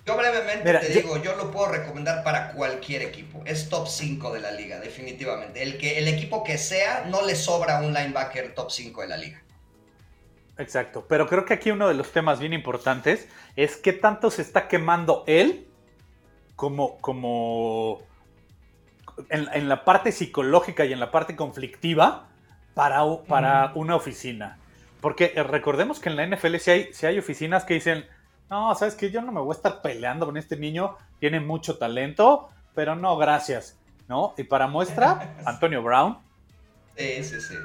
Yo 0.06 0.18
brevemente 0.18 0.74
te 0.74 0.90
digo, 0.90 1.22
yo 1.22 1.36
lo 1.36 1.52
puedo 1.52 1.68
recomendar 1.68 2.24
para 2.24 2.54
cualquier 2.54 3.04
equipo. 3.04 3.44
Es 3.46 3.70
top 3.70 3.88
5 3.88 4.34
de 4.34 4.40
la 4.40 4.52
liga, 4.52 4.80
definitivamente. 4.80 5.62
El, 5.62 5.78
que, 5.78 6.00
el 6.00 6.08
equipo 6.08 6.44
que 6.44 6.58
sea, 6.58 7.06
no 7.08 7.26
le 7.26 7.36
sobra 7.36 7.82
un 7.82 7.94
linebacker 7.94 8.56
top 8.56 8.72
5 8.72 9.02
de 9.02 9.08
la 9.08 9.18
liga. 9.18 9.42
Exacto, 10.58 11.06
pero 11.08 11.28
creo 11.28 11.46
que 11.46 11.54
aquí 11.54 11.72
uno 11.72 11.88
de 11.88 11.94
los 11.94 12.12
temas 12.12 12.40
bien 12.40 12.54
importantes 12.54 13.28
es 13.56 13.78
qué 13.78 13.94
tanto 13.94 14.30
se 14.30 14.42
está 14.42 14.68
quemando 14.68 15.24
él 15.26 15.68
como, 16.56 16.98
como 17.00 18.04
en, 19.30 19.70
la 19.70 19.84
parte 19.86 20.12
psicológica 20.12 20.86
y 20.86 20.94
en 20.94 21.00
la 21.00 21.10
parte 21.10 21.36
conflictiva 21.36 22.28
para, 22.74 23.02
para 23.28 23.72
una 23.76 23.96
oficina. 23.96 24.58
Porque 25.00 25.34
eh, 25.36 25.44
recordemos 25.44 26.00
que 26.00 26.10
en 26.10 26.16
la 26.16 26.28
NFL 26.28 26.58
si 26.58 26.72
hay, 26.72 26.94
si 26.94 27.06
hay 27.06 27.18
oficinas 27.18 27.66
que 27.66 27.76
dicen, 27.76 28.06
no, 28.52 28.76
sabes 28.76 28.96
que 28.96 29.10
yo 29.10 29.22
no 29.22 29.32
me 29.32 29.40
voy 29.40 29.54
a 29.54 29.56
estar 29.56 29.82
peleando 29.82 30.26
con 30.26 30.36
este 30.36 30.58
niño, 30.58 30.98
tiene 31.20 31.40
mucho 31.40 31.78
talento, 31.78 32.50
pero 32.76 32.98
no, 32.98 33.18
gracias, 33.18 33.78
¿no? 34.10 34.34
Y 34.38 34.44
para 34.44 34.68
muestra, 34.68 35.38
Antonio 35.46 35.82
Brown. 35.82 36.18
Sí, 36.98 37.24
sí, 37.24 37.40
sí. 37.40 37.56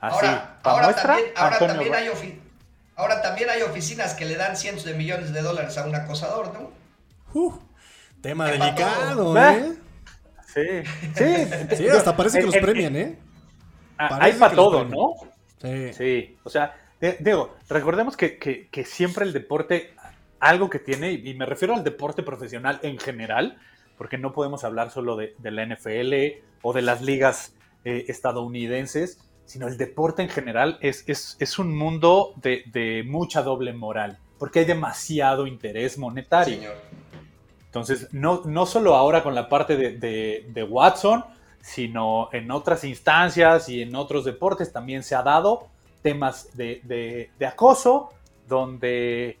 Así, 0.00 0.26
ahora, 0.62 0.84
muestra, 0.84 1.14
también, 1.14 1.32
ahora, 1.36 1.58
también 1.58 1.94
hay 1.94 2.10
ahora 2.96 3.22
también 3.22 3.50
hay 3.50 3.62
oficinas 3.62 4.14
que 4.14 4.24
le 4.24 4.36
dan 4.36 4.56
cientos 4.56 4.84
de 4.84 4.94
millones 4.94 5.32
de 5.32 5.42
dólares 5.42 5.76
a 5.76 5.84
un 5.84 5.94
acosador, 5.94 6.52
¿no? 6.54 6.70
Uh, 7.38 7.52
tema 8.22 8.50
delicado, 8.50 9.36
¿eh? 9.36 9.74
Sí, 10.46 10.62
sí. 11.16 11.46
Sí, 11.76 11.88
hasta 11.88 12.16
parece 12.16 12.40
que 12.40 12.46
los 12.46 12.56
premian, 12.56 12.96
¿eh? 12.96 13.18
Ah, 13.98 14.18
hay 14.22 14.32
para 14.32 14.54
todo, 14.54 14.84
¿no? 14.86 15.12
Sí. 15.60 15.92
Sí, 15.92 16.38
o 16.42 16.50
sea, 16.50 16.74
digo, 17.20 17.56
recordemos 17.68 18.16
que, 18.16 18.84
siempre 18.86 19.24
el 19.24 19.32
deporte, 19.32 19.94
algo 20.38 20.70
que 20.70 20.78
tiene, 20.78 21.12
y 21.12 21.34
me 21.34 21.46
refiero 21.46 21.74
al 21.74 21.82
deporte 21.82 22.22
profesional 22.22 22.78
en 22.82 22.98
general, 22.98 23.58
porque 23.98 24.18
no 24.18 24.32
podemos 24.32 24.64
hablar 24.64 24.90
solo 24.90 25.16
de, 25.16 25.34
la 25.42 25.66
NFL 25.66 26.44
o 26.62 26.72
de 26.72 26.82
las 26.82 27.02
ligas 27.02 27.54
eh, 27.84 28.04
estadounidenses, 28.08 29.20
sino 29.44 29.66
el 29.66 29.76
deporte 29.76 30.22
en 30.22 30.28
general 30.28 30.78
es, 30.80 31.04
es, 31.08 31.58
un 31.58 31.76
mundo 31.76 32.34
de, 32.36 33.04
mucha 33.06 33.42
doble 33.42 33.72
moral, 33.72 34.18
porque 34.38 34.60
hay 34.60 34.64
demasiado 34.64 35.46
interés 35.48 35.98
monetario. 35.98 36.70
Entonces, 37.66 38.08
no, 38.12 38.42
no 38.44 38.66
solo 38.66 38.94
ahora 38.94 39.22
con 39.22 39.34
la 39.34 39.48
parte 39.48 39.76
de, 39.76 40.46
de 40.46 40.62
Watson, 40.62 41.24
sino 41.60 42.28
en 42.32 42.50
otras 42.50 42.84
instancias 42.84 43.68
y 43.68 43.82
en 43.82 43.94
otros 43.96 44.24
deportes 44.24 44.72
también 44.72 45.02
se 45.02 45.14
ha 45.14 45.22
dado 45.22 45.71
temas 46.02 46.56
de, 46.56 47.30
acoso, 47.46 48.10
donde 48.48 49.38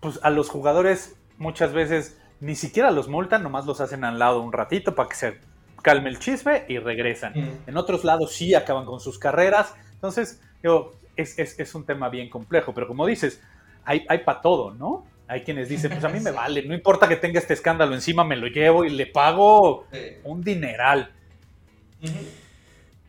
pues, 0.00 0.18
a 0.22 0.30
los 0.30 0.48
jugadores 0.48 1.16
muchas 1.38 1.72
veces 1.72 2.18
ni 2.40 2.54
siquiera 2.54 2.90
los 2.90 3.08
multan, 3.08 3.42
nomás 3.42 3.66
los 3.66 3.80
hacen 3.80 4.04
al 4.04 4.18
lado 4.18 4.40
un 4.42 4.52
ratito 4.52 4.94
para 4.94 5.08
que 5.08 5.16
se 5.16 5.38
calme 5.82 6.08
el 6.08 6.18
chisme 6.18 6.64
y 6.68 6.78
regresan. 6.78 7.32
Mm. 7.34 7.68
En 7.68 7.76
otros 7.76 8.04
lados 8.04 8.32
sí 8.32 8.54
acaban 8.54 8.84
con 8.86 9.00
sus 9.00 9.18
carreras. 9.18 9.74
Entonces, 9.92 10.42
digo, 10.62 10.92
es, 11.16 11.74
un 11.74 11.84
tema 11.84 12.08
bien 12.08 12.28
complejo, 12.28 12.74
pero 12.74 12.86
como 12.86 13.06
dices, 13.06 13.40
hay, 13.84 14.04
hay 14.08 14.18
para 14.18 14.40
todo, 14.40 14.72
¿no? 14.72 15.06
Hay 15.26 15.42
quienes 15.42 15.68
dicen, 15.68 15.90
pues 15.90 16.04
a 16.04 16.08
mí 16.08 16.20
me 16.20 16.32
vale, 16.32 16.62
no 16.64 16.74
importa 16.74 17.08
que 17.08 17.16
tenga 17.16 17.38
este 17.38 17.54
escándalo 17.54 17.94
encima, 17.94 18.24
me 18.24 18.36
lo 18.36 18.46
llevo 18.46 18.84
y 18.84 18.90
le 18.90 19.06
pago 19.06 19.86
un 20.24 20.42
dineral. 20.42 21.12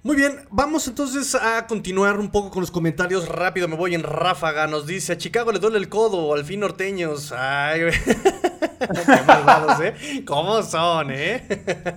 Muy 0.05 0.15
bien, 0.15 0.45
vamos 0.51 0.87
entonces 0.87 1.33
a 1.33 1.65
continuar 1.65 2.19
un 2.19 2.29
poco 2.29 2.51
con 2.51 2.61
los 2.61 2.69
comentarios 2.69 3.27
rápido. 3.27 3.67
Me 3.67 3.75
voy 3.75 3.95
en 3.95 4.03
ráfaga. 4.03 4.67
Nos 4.67 4.85
dice: 4.85 5.13
A 5.13 5.17
Chicago 5.17 5.51
le 5.51 5.57
duele 5.57 5.79
el 5.79 5.89
codo, 5.89 6.31
al 6.35 6.45
fin 6.45 6.59
norteños. 6.59 7.31
Ay, 7.31 7.89
Qué 8.79 9.21
malvados, 9.25 9.81
¿eh? 9.81 10.23
¿Cómo 10.23 10.61
son, 10.61 11.09
eh? 11.09 11.43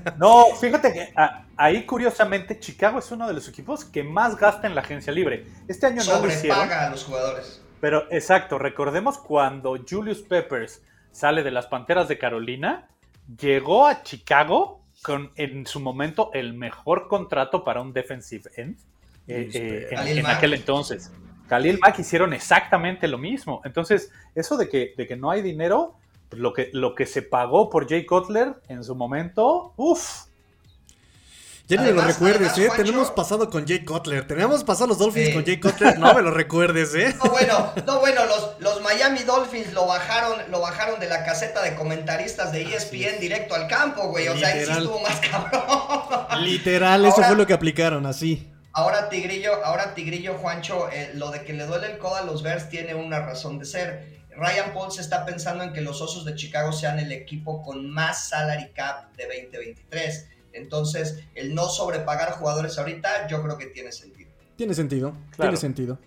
No, 0.16 0.46
fíjate 0.58 0.90
que 0.90 1.12
ah, 1.16 1.44
ahí 1.54 1.84
curiosamente 1.84 2.58
Chicago 2.58 2.98
es 2.98 3.10
uno 3.10 3.28
de 3.28 3.34
los 3.34 3.46
equipos 3.46 3.84
que 3.84 4.02
más 4.02 4.38
gasta 4.38 4.66
en 4.66 4.74
la 4.74 4.80
agencia 4.80 5.12
libre. 5.12 5.44
Este 5.68 5.84
año 5.84 6.02
no 6.02 6.22
lo 6.22 6.28
hicieron. 6.28 6.72
a 6.72 6.88
los 6.88 7.04
jugadores. 7.04 7.62
Pero 7.78 8.06
exacto, 8.10 8.58
recordemos 8.58 9.18
cuando 9.18 9.76
Julius 9.86 10.22
Peppers 10.22 10.80
sale 11.12 11.42
de 11.42 11.50
las 11.50 11.66
Panteras 11.66 12.08
de 12.08 12.16
Carolina, 12.16 12.88
llegó 13.38 13.86
a 13.86 14.02
Chicago 14.02 14.77
con 15.02 15.30
en 15.36 15.66
su 15.66 15.80
momento 15.80 16.30
el 16.34 16.54
mejor 16.54 17.08
contrato 17.08 17.64
para 17.64 17.80
un 17.80 17.92
defensive 17.92 18.50
end 18.56 18.78
eh, 19.28 19.50
eh, 19.52 19.88
en, 19.90 20.26
aquel 20.26 20.54
entonces. 20.54 21.12
Khalil 21.48 21.78
Mack 21.80 21.98
hicieron 21.98 22.32
exactamente 22.32 23.08
lo 23.08 23.18
mismo. 23.18 23.60
Entonces, 23.64 24.10
eso 24.34 24.56
de 24.56 24.68
que, 24.68 24.94
de 24.96 25.06
que 25.06 25.16
no 25.16 25.30
hay 25.30 25.42
dinero, 25.42 25.94
pues 26.28 26.40
lo 26.40 26.52
que, 26.52 26.70
lo 26.72 26.94
que 26.94 27.06
se 27.06 27.22
pagó 27.22 27.70
por 27.70 27.88
Jay 27.88 28.04
Cutler 28.04 28.54
en 28.68 28.84
su 28.84 28.94
momento, 28.94 29.72
uff, 29.76 30.27
ya 31.68 31.82
ni 31.82 31.92
lo 31.92 32.00
recuerdes, 32.00 32.56
¿eh? 32.56 32.70
Tenemos 32.74 33.10
pasado 33.10 33.50
con 33.50 33.66
Jay 33.66 33.84
Cutler. 33.84 34.26
Tenemos 34.26 34.64
pasado 34.64 34.86
los 34.86 34.98
Dolphins 34.98 35.34
con 35.34 35.44
Jay 35.44 35.60
Cutler. 35.60 35.98
No 35.98 36.14
me 36.14 36.22
lo 36.22 36.30
recuerdes, 36.32 36.94
¿eh? 36.94 37.14
No, 37.22 37.30
bueno, 37.30 37.74
no, 37.86 38.00
bueno, 38.00 38.24
los, 38.24 38.54
los 38.60 38.80
Miami 38.80 39.22
Dolphins 39.24 39.74
lo 39.74 39.86
bajaron, 39.86 40.50
lo 40.50 40.60
bajaron 40.60 40.98
de 40.98 41.08
la 41.08 41.26
caseta 41.26 41.62
de 41.62 41.74
comentaristas 41.74 42.52
de 42.52 42.62
ESPN 42.62 43.20
directo 43.20 43.54
al 43.54 43.68
campo, 43.68 44.08
güey. 44.08 44.28
O 44.28 44.36
sea, 44.38 44.48
ahí 44.48 44.64
sí 44.64 44.72
estuvo 44.72 44.98
más 45.00 45.20
cabrón. 45.20 46.42
Literal, 46.42 47.04
eso 47.04 47.22
fue 47.22 47.36
lo 47.36 47.46
que 47.46 47.52
aplicaron, 47.52 48.06
así. 48.06 48.50
Ahora 48.72 49.10
Tigrillo, 49.10 49.62
ahora 49.62 49.92
Tigrillo, 49.92 50.38
Juancho, 50.38 50.88
eh, 50.90 51.10
lo 51.14 51.30
de 51.30 51.42
que 51.42 51.52
le 51.52 51.66
duele 51.66 51.92
el 51.92 51.98
codo 51.98 52.16
a 52.16 52.22
los 52.22 52.42
Bears 52.42 52.70
tiene 52.70 52.94
una 52.94 53.20
razón 53.20 53.58
de 53.58 53.66
ser. 53.66 54.18
Ryan 54.34 54.72
Paul 54.72 54.90
se 54.90 55.02
está 55.02 55.26
pensando 55.26 55.64
en 55.64 55.72
que 55.74 55.82
los 55.82 56.00
Osos 56.00 56.24
de 56.24 56.34
Chicago 56.34 56.72
sean 56.72 56.98
el 56.98 57.12
equipo 57.12 57.62
con 57.62 57.90
más 57.90 58.28
salary 58.28 58.70
cap 58.72 59.12
de 59.16 59.24
2023 59.24 60.37
entonces, 60.58 61.24
el 61.34 61.54
no 61.54 61.68
sobrepagar 61.68 62.32
jugadores 62.32 62.78
ahorita, 62.78 63.28
yo 63.28 63.42
creo 63.42 63.56
que 63.56 63.66
tiene 63.66 63.92
sentido. 63.92 64.30
Tiene 64.56 64.74
sentido, 64.74 65.12
tiene 65.36 65.56
sentido. 65.56 65.98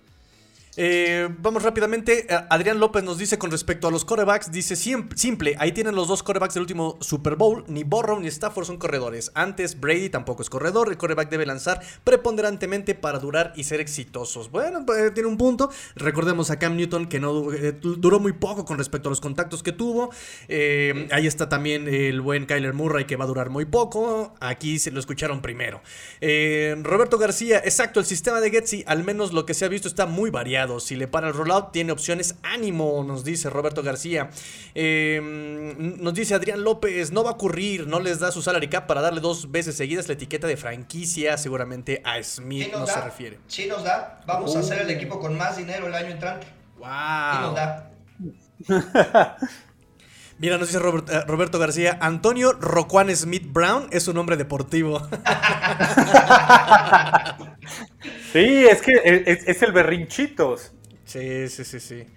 Eh, 0.77 1.27
vamos 1.39 1.63
rápidamente. 1.63 2.33
Eh, 2.33 2.39
Adrián 2.49 2.79
López 2.79 3.03
nos 3.03 3.17
dice 3.17 3.37
con 3.37 3.51
respecto 3.51 3.87
a 3.87 3.91
los 3.91 4.05
corebacks, 4.05 4.51
dice 4.51 4.75
simple, 4.75 5.55
ahí 5.59 5.73
tienen 5.73 5.95
los 5.95 6.07
dos 6.07 6.23
corebacks 6.23 6.53
del 6.53 6.61
último 6.61 6.97
Super 7.01 7.35
Bowl, 7.35 7.65
ni 7.67 7.83
Borrow 7.83 8.19
ni 8.19 8.27
Stafford 8.27 8.65
son 8.65 8.77
corredores. 8.77 9.31
Antes 9.35 9.79
Brady 9.79 10.09
tampoco 10.09 10.41
es 10.41 10.49
corredor, 10.49 10.89
el 10.89 10.97
coreback 10.97 11.29
debe 11.29 11.45
lanzar 11.45 11.81
preponderantemente 12.03 12.95
para 12.95 13.19
durar 13.19 13.51
y 13.55 13.65
ser 13.65 13.81
exitosos. 13.81 14.49
Bueno, 14.49 14.85
pues, 14.85 15.13
tiene 15.13 15.27
un 15.27 15.37
punto. 15.37 15.69
Recordemos 15.95 16.51
a 16.51 16.59
Cam 16.59 16.77
Newton 16.77 17.07
que 17.07 17.19
no 17.19 17.51
eh, 17.51 17.73
duró 17.73 18.19
muy 18.19 18.33
poco 18.33 18.63
con 18.63 18.77
respecto 18.77 19.09
a 19.09 19.11
los 19.11 19.19
contactos 19.19 19.63
que 19.63 19.73
tuvo. 19.73 20.11
ahí 20.49 21.27
está 21.27 21.49
también 21.49 21.87
el 21.87 22.21
buen 22.21 22.45
Kyler 22.45 22.73
Murray 22.73 23.05
que 23.05 23.17
va 23.17 23.25
a 23.25 23.27
durar 23.27 23.49
muy 23.49 23.65
poco. 23.65 24.35
Aquí 24.39 24.79
se 24.79 24.91
lo 24.91 24.99
escucharon 24.99 25.41
primero. 25.41 25.81
Roberto 26.21 27.17
García, 27.17 27.57
exacto, 27.59 27.99
el 27.99 28.05
sistema 28.05 28.39
de 28.39 28.51
Getsy, 28.51 28.83
al 28.87 29.03
menos 29.03 29.33
lo 29.33 29.45
que 29.45 29.53
se 29.53 29.65
ha 29.65 29.67
visto 29.67 29.87
está 29.87 30.05
muy 30.05 30.29
variado. 30.29 30.60
Si 30.79 30.95
le 30.95 31.07
para 31.07 31.27
el 31.27 31.33
rollout, 31.33 31.71
tiene 31.71 31.91
opciones. 31.91 32.35
Ánimo, 32.43 33.03
nos 33.03 33.23
dice 33.23 33.49
Roberto 33.49 33.83
García. 33.83 34.29
Em, 34.75 36.01
nos 36.01 36.13
dice 36.13 36.35
Adrián 36.35 36.63
López, 36.63 37.11
no 37.11 37.23
va 37.23 37.31
a 37.31 37.33
ocurrir, 37.33 37.87
no 37.87 37.99
les 37.99 38.19
da 38.19 38.31
su 38.31 38.41
salary 38.41 38.67
cap 38.67 38.87
para 38.87 39.01
darle 39.01 39.21
dos 39.21 39.51
veces 39.51 39.75
seguidas 39.75 40.07
la 40.07 40.13
etiqueta 40.13 40.47
de 40.47 40.57
franquicia, 40.57 41.37
seguramente 41.37 42.01
a 42.05 42.21
Smith 42.23 42.71
no 42.71 42.85
se 42.85 43.01
refiere. 43.01 43.39
Sí 43.47 43.67
nos 43.67 43.83
da, 43.83 44.21
vamos 44.25 44.55
a 44.55 44.59
uh. 44.59 44.63
ser 44.63 44.81
el 44.81 44.89
equipo 44.89 45.19
con 45.19 45.37
más 45.37 45.57
dinero 45.57 45.87
el 45.87 45.95
año 45.95 46.09
entrante. 46.09 46.47
Wow. 46.77 47.41
nos 47.41 47.55
da. 47.55 47.91
Mira, 50.41 50.57
nos 50.57 50.69
dice 50.69 50.79
eh, 50.79 51.21
Roberto 51.27 51.59
García, 51.59 51.99
Antonio 52.01 52.53
Roquan 52.53 53.15
Smith 53.15 53.43
Brown 53.45 53.87
es 53.91 54.07
un 54.07 54.15
nombre 54.15 54.37
deportivo. 54.37 54.99
sí, 58.33 58.65
es 58.65 58.81
que 58.81 58.93
es, 59.03 59.47
es 59.47 59.61
el 59.61 59.71
berrinchitos. 59.71 60.71
Sí, 61.05 61.47
sí, 61.47 61.63
sí, 61.63 61.79
sí. 61.79 62.07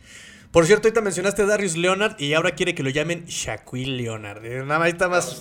Por 0.54 0.66
cierto, 0.66 0.86
ahorita 0.86 1.00
mencionaste 1.00 1.42
a 1.42 1.46
Darius 1.46 1.76
Leonard 1.76 2.14
y 2.16 2.32
ahora 2.32 2.52
quiere 2.52 2.76
que 2.76 2.84
lo 2.84 2.90
llamen 2.90 3.24
Shaquille 3.24 3.96
Leonard. 3.96 4.44
Eh, 4.44 4.62
nada 4.64 4.78
más, 4.78 5.10
más. 5.10 5.40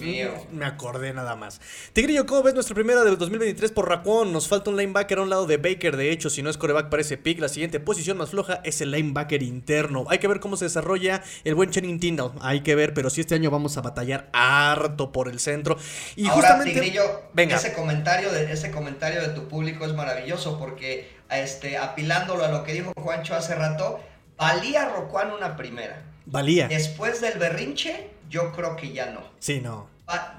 Me 0.52 0.65
acordé 0.65 1.13
nada 1.13 1.36
más. 1.36 1.62
Tigrillo, 1.93 2.26
¿cómo 2.26 2.41
ves 2.41 2.56
nuestra 2.56 2.73
primera 2.73 3.04
del 3.04 3.19
2023 3.19 3.71
por 3.73 3.88
Racón? 3.88 4.34
Nos 4.34 4.47
falta 4.47 4.71
un 4.71 4.76
linebacker 4.76 5.19
a 5.19 5.21
un 5.21 5.30
lado 5.30 5.45
de 5.45 5.58
Baker. 5.58 5.97
De 5.97 6.10
hecho, 6.10 6.32
si 6.32 6.41
no 6.41 6.49
es 6.49 6.58
coreback, 6.58 6.89
parece 6.89 7.17
pick. 7.17 7.39
La 7.39 7.47
siguiente 7.47 7.80
posición 7.80 8.17
más 8.17 8.32
floja 8.32 8.62
es 8.63 8.82
el 8.82 8.89
linebacker 8.89 9.43
interno. 9.43 10.06
Hay 10.10 10.17
que 10.17 10.28
ver 10.28 10.39
cómo 10.39 10.58
se 10.58 10.65
desarrolla 10.65 11.21
el 11.43 11.54
buen 11.54 11.69
Channing 11.69 11.99
Tindall. 11.99 12.32
Hay 12.41 12.62
que 12.62 12.73
ver, 12.73 12.95
pero 12.95 13.12
si 13.12 13.21
este 13.21 13.36
año 13.36 13.52
vamos 13.52 13.78
a 13.78 13.82
batallar 13.82 14.32
harto 14.34 15.11
por 15.11 15.28
el 15.28 15.39
centro. 15.39 15.78
Y 16.16 16.26
ahora, 16.26 16.38
justamente. 16.38 16.74
Tigrillo, 16.74 17.22
venga. 17.36 17.57
Ese 17.57 17.74
comentario, 17.74 18.32
de, 18.32 18.51
ese 18.51 18.72
comentario 18.72 19.22
de 19.22 19.28
tu 19.28 19.47
público 19.47 19.86
es 19.86 19.93
maravilloso 19.93 20.57
porque, 20.57 21.07
este, 21.30 21.78
apilándolo 21.78 22.45
a 22.45 22.47
lo 22.47 22.64
que 22.64 22.74
dijo 22.74 22.91
Juancho 22.97 23.36
hace 23.36 23.53
rato 23.53 23.99
Valía 24.38 24.89
Rocuán 24.89 25.31
una 25.31 25.55
primera. 25.55 26.01
Valía. 26.25 26.67
Después 26.67 27.21
del 27.21 27.38
berrinche, 27.38 28.09
yo 28.29 28.51
creo 28.51 28.75
que 28.75 28.91
ya 28.91 29.07
no. 29.07 29.21
Sí, 29.39 29.59
no. 29.61 29.89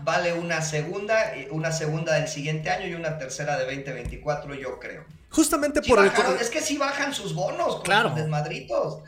vale 0.03 0.33
una 0.33 0.63
segunda, 0.63 1.33
una 1.51 1.73
segunda 1.73 2.15
del 2.15 2.29
siguiente 2.29 2.71
año 2.71 2.87
y 2.87 2.95
una 2.95 3.19
tercera 3.19 3.57
de 3.57 3.65
2024, 3.65 4.55
yo 4.55 4.79
creo. 4.79 5.05
Justamente 5.31 5.83
por 5.83 5.99
el... 5.99 6.13
Es 6.41 6.51
que 6.51 6.61
sí 6.61 6.79
bajan 6.79 7.13
sus 7.13 7.35
bonos, 7.35 7.83
claro. 7.83 8.11
desmadritos. 8.11 9.03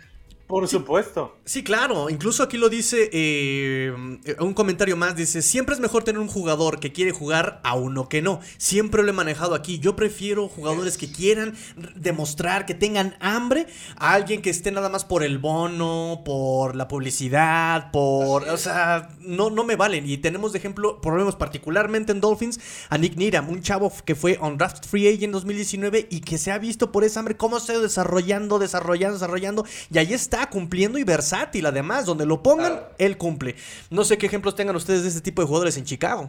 Por 0.47 0.69
supuesto. 0.69 1.37
Sí, 1.45 1.65
claro. 1.65 2.09
Incluso 2.09 2.45
aquí 2.45 2.57
lo 2.57 2.69
dice 2.69 3.11
eh, 3.13 3.93
un 4.39 4.55
comentario 4.55 4.97
más. 4.97 5.17
Dice, 5.17 5.43
siempre 5.43 5.75
es 5.75 5.81
mejor 5.81 6.05
tener 6.05 6.21
un 6.21 6.29
jugador 6.29 6.79
que 6.79 6.93
quiere 6.93 7.11
jugar 7.11 7.61
a 7.65 7.75
uno 7.75 8.09
que 8.09 8.23
no. 8.23 8.39
Siempre 8.57 9.03
lo 9.03 9.11
he 9.11 9.13
manejado 9.13 9.57
aquí. 9.57 9.81
Yo 9.81 9.97
prefiero 9.97 10.49
jugadores 10.49 10.99
que 10.99 11.11
quieran 11.11 11.57
demostrar, 11.97 12.65
que 12.65 12.75
tengan 12.75 13.17
hambre, 13.19 13.67
a 13.97 14.13
alguien 14.13 14.41
que 14.41 14.51
esté 14.51 14.71
nada 14.71 14.89
más 14.89 15.05
por 15.05 15.25
el 15.25 15.39
bono, 15.39 16.23
por 16.25 16.77
la 16.77 16.87
publicidad, 16.87 17.91
por... 17.91 18.49
O 18.49 18.57
sea, 18.57 19.09
no, 19.19 19.51
no 19.51 19.65
me 19.65 19.75
valen. 19.75 20.09
Y 20.09 20.19
tenemos 20.19 20.53
de 20.53 20.59
ejemplo, 20.59 21.01
problemas 21.01 21.35
particularmente 21.35 22.13
en 22.13 22.21
Dolphins, 22.21 22.61
a 22.89 22.99
Nick 22.99 23.17
Niram, 23.17 23.49
un 23.49 23.63
chavo 23.63 23.93
que 24.05 24.15
fue 24.15 24.39
on 24.41 24.59
draft 24.59 24.87
free 24.87 25.09
agent 25.09 25.25
en 25.25 25.33
2019 25.33 26.07
y 26.09 26.21
que 26.21 26.39
se 26.39 26.53
ha 26.53 26.59
visto 26.59 26.93
por 26.93 27.03
esa 27.03 27.19
hambre 27.19 27.37
cómo 27.37 27.59
se 27.59 27.73
ha 27.73 27.75
ido 27.75 27.83
desarrollando, 27.83 28.61
desarrollando, 28.61 29.15
desarrollando. 29.15 29.67
Y 29.91 29.99
ahí 29.99 30.13
está 30.13 30.36
cumpliendo 30.45 30.99
y 30.99 31.05
versátil 31.05 31.65
además, 31.65 32.05
donde 32.05 32.27
lo 32.27 32.43
pongan, 32.43 32.81
él 32.99 33.17
cumple. 33.17 33.57
No 33.89 34.05
sé 34.05 34.19
qué 34.19 34.27
ejemplos 34.27 34.55
tengan 34.55 34.77
ustedes 34.77 35.03
de 35.05 35.09
este 35.09 35.23
tipo 35.23 35.41
de 35.41 35.49
jugadores 35.49 35.79
en 35.79 35.85
Chicago. 35.85 36.29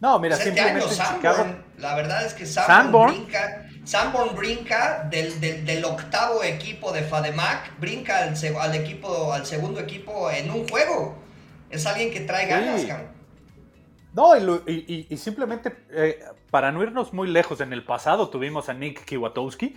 No, 0.00 0.18
mira, 0.18 0.36
simplemente 0.36 0.84
la 1.78 1.94
verdad 1.94 2.26
es 2.26 2.34
que 2.34 2.46
Sanborn, 2.46 3.14
brinca, 3.14 3.66
Sanborn 3.84 4.34
brinca 4.34 5.08
del, 5.10 5.84
octavo 5.84 6.42
equipo 6.42 6.92
de 6.92 7.02
Fademac, 7.02 7.78
brinca 7.78 8.18
al, 8.18 8.74
equipo, 8.74 9.32
al 9.32 9.46
segundo 9.46 9.80
equipo 9.80 10.30
en 10.30 10.50
un 10.50 10.68
juego. 10.68 11.16
Es 11.70 11.86
alguien 11.86 12.12
que 12.12 12.20
trae 12.20 12.46
ganas, 12.46 12.84
No, 14.12 14.36
y, 14.36 15.16
simplemente 15.16 15.74
eh, 15.90 16.22
para 16.50 16.70
no 16.72 16.82
irnos 16.82 17.12
muy 17.12 17.28
lejos, 17.28 17.60
en 17.60 17.72
el 17.72 17.84
pasado 17.84 18.28
tuvimos 18.28 18.68
a 18.68 18.74
Nick 18.74 19.04
Kiwatowski, 19.04 19.74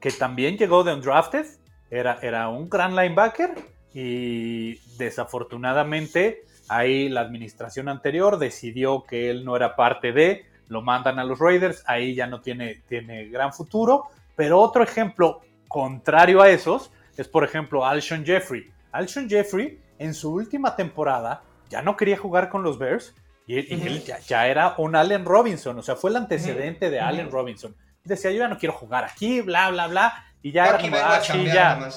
que 0.00 0.10
también 0.10 0.58
llegó 0.58 0.84
de 0.84 0.92
Undrafted 0.92 1.46
era, 1.92 2.48
un 2.48 2.70
gran 2.70 2.96
linebacker 2.96 3.54
y 3.92 4.78
desafortunadamente 4.96 6.44
ahí 6.68 7.10
la 7.10 7.20
administración 7.20 7.88
anterior 7.88 8.38
decidió 8.38 9.04
que 9.04 9.28
él 9.28 9.44
no 9.44 9.56
era 9.56 9.76
parte 9.76 10.12
de, 10.12 10.46
lo 10.68 10.80
mandan 10.80 11.18
a 11.18 11.24
los 11.24 11.38
Raiders, 11.38 11.84
ahí 11.86 12.14
ya 12.14 12.26
no 12.26 12.40
tiene, 12.40 12.82
tiene 12.88 13.28
gran 13.28 13.52
futuro. 13.52 14.04
Pero 14.34 14.58
otro 14.58 14.82
ejemplo 14.82 15.42
contrario 15.68 16.40
a 16.40 16.48
esos 16.48 16.90
es, 17.18 17.28
por 17.28 17.44
ejemplo, 17.44 17.84
Alshon 17.84 18.24
Jeffrey. 18.24 18.70
Alshon 18.92 19.28
Jeffrey 19.28 19.78
en 19.98 20.14
su 20.14 20.32
última 20.32 20.74
temporada 20.74 21.42
ya 21.68 21.82
no 21.82 21.96
quería 21.96 22.16
jugar 22.16 22.48
con 22.48 22.62
los 22.62 22.78
Bears 22.78 23.14
y, 23.46 23.58
él 23.58 24.02
ya, 24.26 24.46
era 24.46 24.76
un 24.78 24.96
Allen 24.96 25.26
Robinson, 25.26 25.78
o 25.78 25.82
sea, 25.82 25.96
fue 25.96 26.08
el 26.10 26.16
antecedente 26.16 26.88
de 26.88 27.00
Allen 27.00 27.30
Robinson. 27.30 27.74
Decía, 28.04 28.30
yo 28.30 28.38
ya 28.38 28.48
no 28.48 28.56
quiero 28.56 28.72
jugar 28.74 29.04
aquí, 29.04 29.42
bla, 29.42 29.68
bla, 29.70 29.88
bla. 29.88 30.31
Y 30.42 30.52
ya 30.52 30.66
era 30.66 30.78
como, 30.78 30.96
ah, 30.96 31.20
ya. 31.22 31.88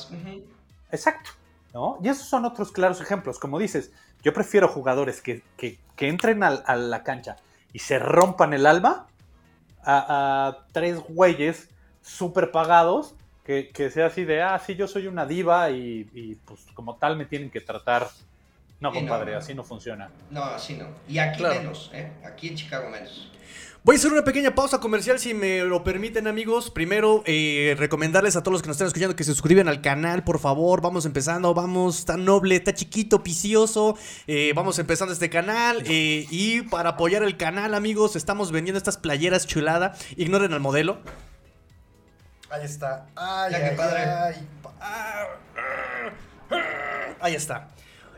Exacto. 0.91 1.31
¿no? 1.73 1.99
Y 2.01 2.07
esos 2.07 2.27
son 2.27 2.45
otros 2.45 2.71
claros 2.71 3.01
ejemplos. 3.01 3.37
Como 3.37 3.59
dices, 3.59 3.91
yo 4.23 4.33
prefiero 4.33 4.67
jugadores 4.67 5.21
que, 5.21 5.43
entren 5.97 6.41
a, 6.43 6.75
la 6.75 7.03
cancha 7.03 7.35
y 7.73 7.79
se 7.79 7.99
rompan 7.99 8.53
el 8.53 8.65
alma 8.65 9.07
a, 9.83 10.65
tres 10.71 10.99
güeyes 10.99 11.69
súper 12.01 12.51
pagados 12.51 13.15
que, 13.43 13.91
sea 13.93 14.07
así 14.07 14.23
de, 14.23 14.41
ah, 14.41 14.57
sí, 14.57 14.75
yo 14.75 14.87
soy 14.87 15.07
una 15.07 15.25
diva 15.25 15.69
y, 15.69 16.39
pues 16.45 16.65
como 16.73 16.95
tal 16.95 17.17
me 17.17 17.25
tienen 17.25 17.51
que 17.51 17.61
tratar. 17.61 18.07
No, 18.79 18.91
compadre, 18.91 19.35
así 19.35 19.53
no 19.53 19.63
funciona. 19.63 20.09
No, 20.31 20.43
así 20.43 20.75
no. 20.75 20.87
Y 21.07 21.17
aquí 21.17 21.43
menos, 21.43 21.91
¿eh? 21.93 22.11
Aquí 22.25 22.47
en 22.47 22.55
Chicago 22.55 22.89
menos. 22.89 23.31
Voy 23.85 23.97
a 23.97 23.99
hacer 23.99 24.11
una 24.11 24.23
pequeña 24.23 24.55
pausa 24.55 24.79
comercial 24.79 25.19
si 25.19 25.35
me 25.35 25.59
lo 25.59 25.83
permiten 25.83 26.25
amigos. 26.25 26.71
Primero, 26.71 27.21
eh, 27.27 27.75
recomendarles 27.77 28.35
a 28.35 28.41
todos 28.41 28.53
los 28.53 28.61
que 28.63 28.67
nos 28.67 28.77
están 28.77 28.87
escuchando 28.87 29.15
que 29.15 29.23
se 29.23 29.29
suscriban 29.29 29.67
al 29.67 29.81
canal, 29.81 30.23
por 30.23 30.39
favor. 30.39 30.81
Vamos 30.81 31.05
empezando, 31.05 31.53
vamos, 31.53 32.03
tan 32.03 32.25
noble, 32.25 32.55
está 32.55 32.73
chiquito, 32.73 33.21
picioso. 33.21 33.95
Eh, 34.25 34.53
vamos 34.55 34.79
empezando 34.79 35.13
este 35.13 35.29
canal. 35.29 35.83
Eh, 35.85 36.25
y 36.31 36.63
para 36.63 36.89
apoyar 36.89 37.21
el 37.21 37.37
canal 37.37 37.75
amigos, 37.75 38.15
estamos 38.15 38.51
vendiendo 38.51 38.79
estas 38.79 38.97
playeras 38.97 39.45
chulada. 39.45 39.93
Ignoren 40.17 40.51
al 40.53 40.61
modelo. 40.61 40.97
Ahí 42.49 42.65
está. 42.65 43.05
Ay, 43.15 43.53
ay, 43.53 43.77
ay, 44.81 45.05
Ahí 47.21 47.35
está. 47.35 47.69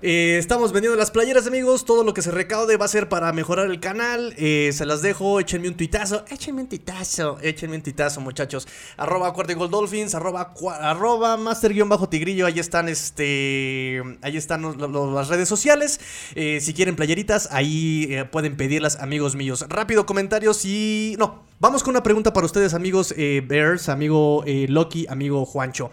Eh, 0.04 0.38
estamos 0.38 0.74
vendiendo 0.74 0.96
las 0.96 1.10
playeras, 1.10 1.48
amigos. 1.48 1.84
Todo 1.84 2.04
lo 2.04 2.14
que 2.14 2.22
se 2.22 2.30
recaude 2.30 2.78
va 2.78 2.86
a 2.86 2.88
ser 2.88 3.10
para 3.10 3.34
mejorar 3.34 3.66
el 3.66 3.80
canal. 3.80 4.36
Eh, 4.38 4.70
se 4.72 4.86
las 4.86 5.02
dejo. 5.02 5.40
Échenme 5.40 5.68
un 5.70 5.76
tuitazo. 5.76 6.24
Échenme 6.30 6.62
un 6.62 6.70
tuitazo. 6.70 7.40
Échenme 7.42 7.78
un 7.78 7.82
tuitazo, 7.82 8.22
muchachos. 8.22 8.68
Arroba 8.96 9.30
Gold 9.30 9.72
Dolphins. 9.72 10.14
Arroba, 10.14 10.54
arroba 10.80 11.38
Master-Tigrillo. 11.38 12.46
Ahí 12.46 12.60
están, 12.60 12.90
este. 12.90 14.04
Ahí 14.22 14.38
están 14.38 14.62
las 14.62 15.30
redes 15.30 15.50
sociales. 15.50 16.00
Eh, 16.36 16.60
si 16.62 16.76
quieren 16.76 16.96
playeritas, 16.96 17.50
ahí 17.52 18.24
pueden 18.32 18.56
pedirlas, 18.56 18.98
amigos 18.98 19.36
míos. 19.36 19.66
Rápido, 19.68 20.06
comentarios 20.06 20.64
y. 20.64 21.16
No. 21.18 21.48
Vamos 21.60 21.82
con 21.82 21.90
una 21.92 22.04
pregunta 22.04 22.34
para 22.34 22.46
ustedes, 22.46 22.76
amigos 22.76 23.16
Bears, 23.18 23.90
amigo 23.90 24.44
Loki, 24.46 25.08
amigo 25.10 25.44
Juancho. 25.44 25.90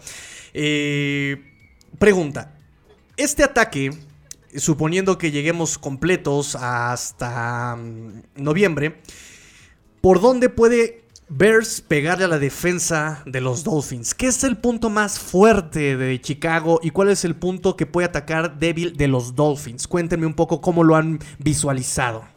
pregunta. 1.97 2.54
Este 3.17 3.45
ataque, 3.45 3.91
suponiendo 4.57 5.17
que 5.17 5.31
lleguemos 5.31 5.77
completos 5.77 6.55
hasta 6.55 7.77
mm, 7.77 8.23
noviembre, 8.35 9.01
¿por 10.01 10.19
dónde 10.19 10.49
puede 10.49 11.05
Bears 11.29 11.79
pegarle 11.79 12.25
a 12.25 12.27
la 12.27 12.39
defensa 12.39 13.23
de 13.25 13.39
los 13.39 13.63
Dolphins? 13.63 14.13
¿Qué 14.13 14.27
es 14.27 14.43
el 14.43 14.57
punto 14.57 14.89
más 14.89 15.17
fuerte 15.17 15.95
de 15.95 16.19
Chicago 16.19 16.81
y 16.83 16.89
cuál 16.89 17.09
es 17.09 17.23
el 17.23 17.37
punto 17.37 17.77
que 17.77 17.85
puede 17.85 18.07
atacar 18.07 18.59
débil 18.59 18.97
de 18.97 19.07
los 19.07 19.33
Dolphins? 19.33 19.87
Cuéntenme 19.87 20.25
un 20.25 20.33
poco 20.33 20.59
cómo 20.59 20.83
lo 20.83 20.97
han 20.97 21.19
visualizado. 21.39 22.34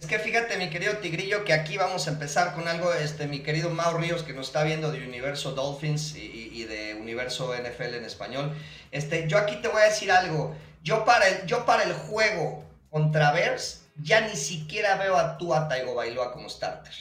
Es 0.00 0.06
que 0.06 0.18
fíjate, 0.20 0.56
mi 0.58 0.70
querido 0.70 0.98
Tigrillo, 0.98 1.44
que 1.44 1.52
aquí 1.52 1.76
vamos 1.76 2.06
a 2.06 2.10
empezar 2.10 2.54
con 2.54 2.68
algo, 2.68 2.94
este, 2.94 3.26
mi 3.26 3.40
querido 3.40 3.70
Mau 3.70 3.98
Ríos, 3.98 4.22
que 4.22 4.32
nos 4.32 4.46
está 4.46 4.62
viendo 4.62 4.92
de 4.92 5.04
Universo 5.04 5.52
Dolphins 5.52 6.14
y, 6.14 6.64
de 6.64 6.94
Universo 6.94 7.52
NFL 7.54 7.94
en 7.94 8.04
español. 8.04 8.56
Este, 8.92 9.26
yo 9.28 9.38
aquí 9.38 9.56
te 9.56 9.68
voy 9.68 9.82
a 9.82 9.86
decir 9.86 10.12
algo. 10.12 10.54
Yo 10.84 11.04
para 11.04 11.26
el, 11.26 11.46
yo 11.46 11.66
para 11.66 11.82
el 11.82 11.92
juego 11.92 12.64
contra 12.90 13.34
ya 13.96 14.20
ni 14.20 14.36
siquiera 14.36 14.96
veo 14.96 15.16
a 15.16 15.36
Tua 15.36 15.66
Taigo 15.66 15.94
Bailoa 15.94 16.32
como 16.32 16.48
starter. 16.48 16.94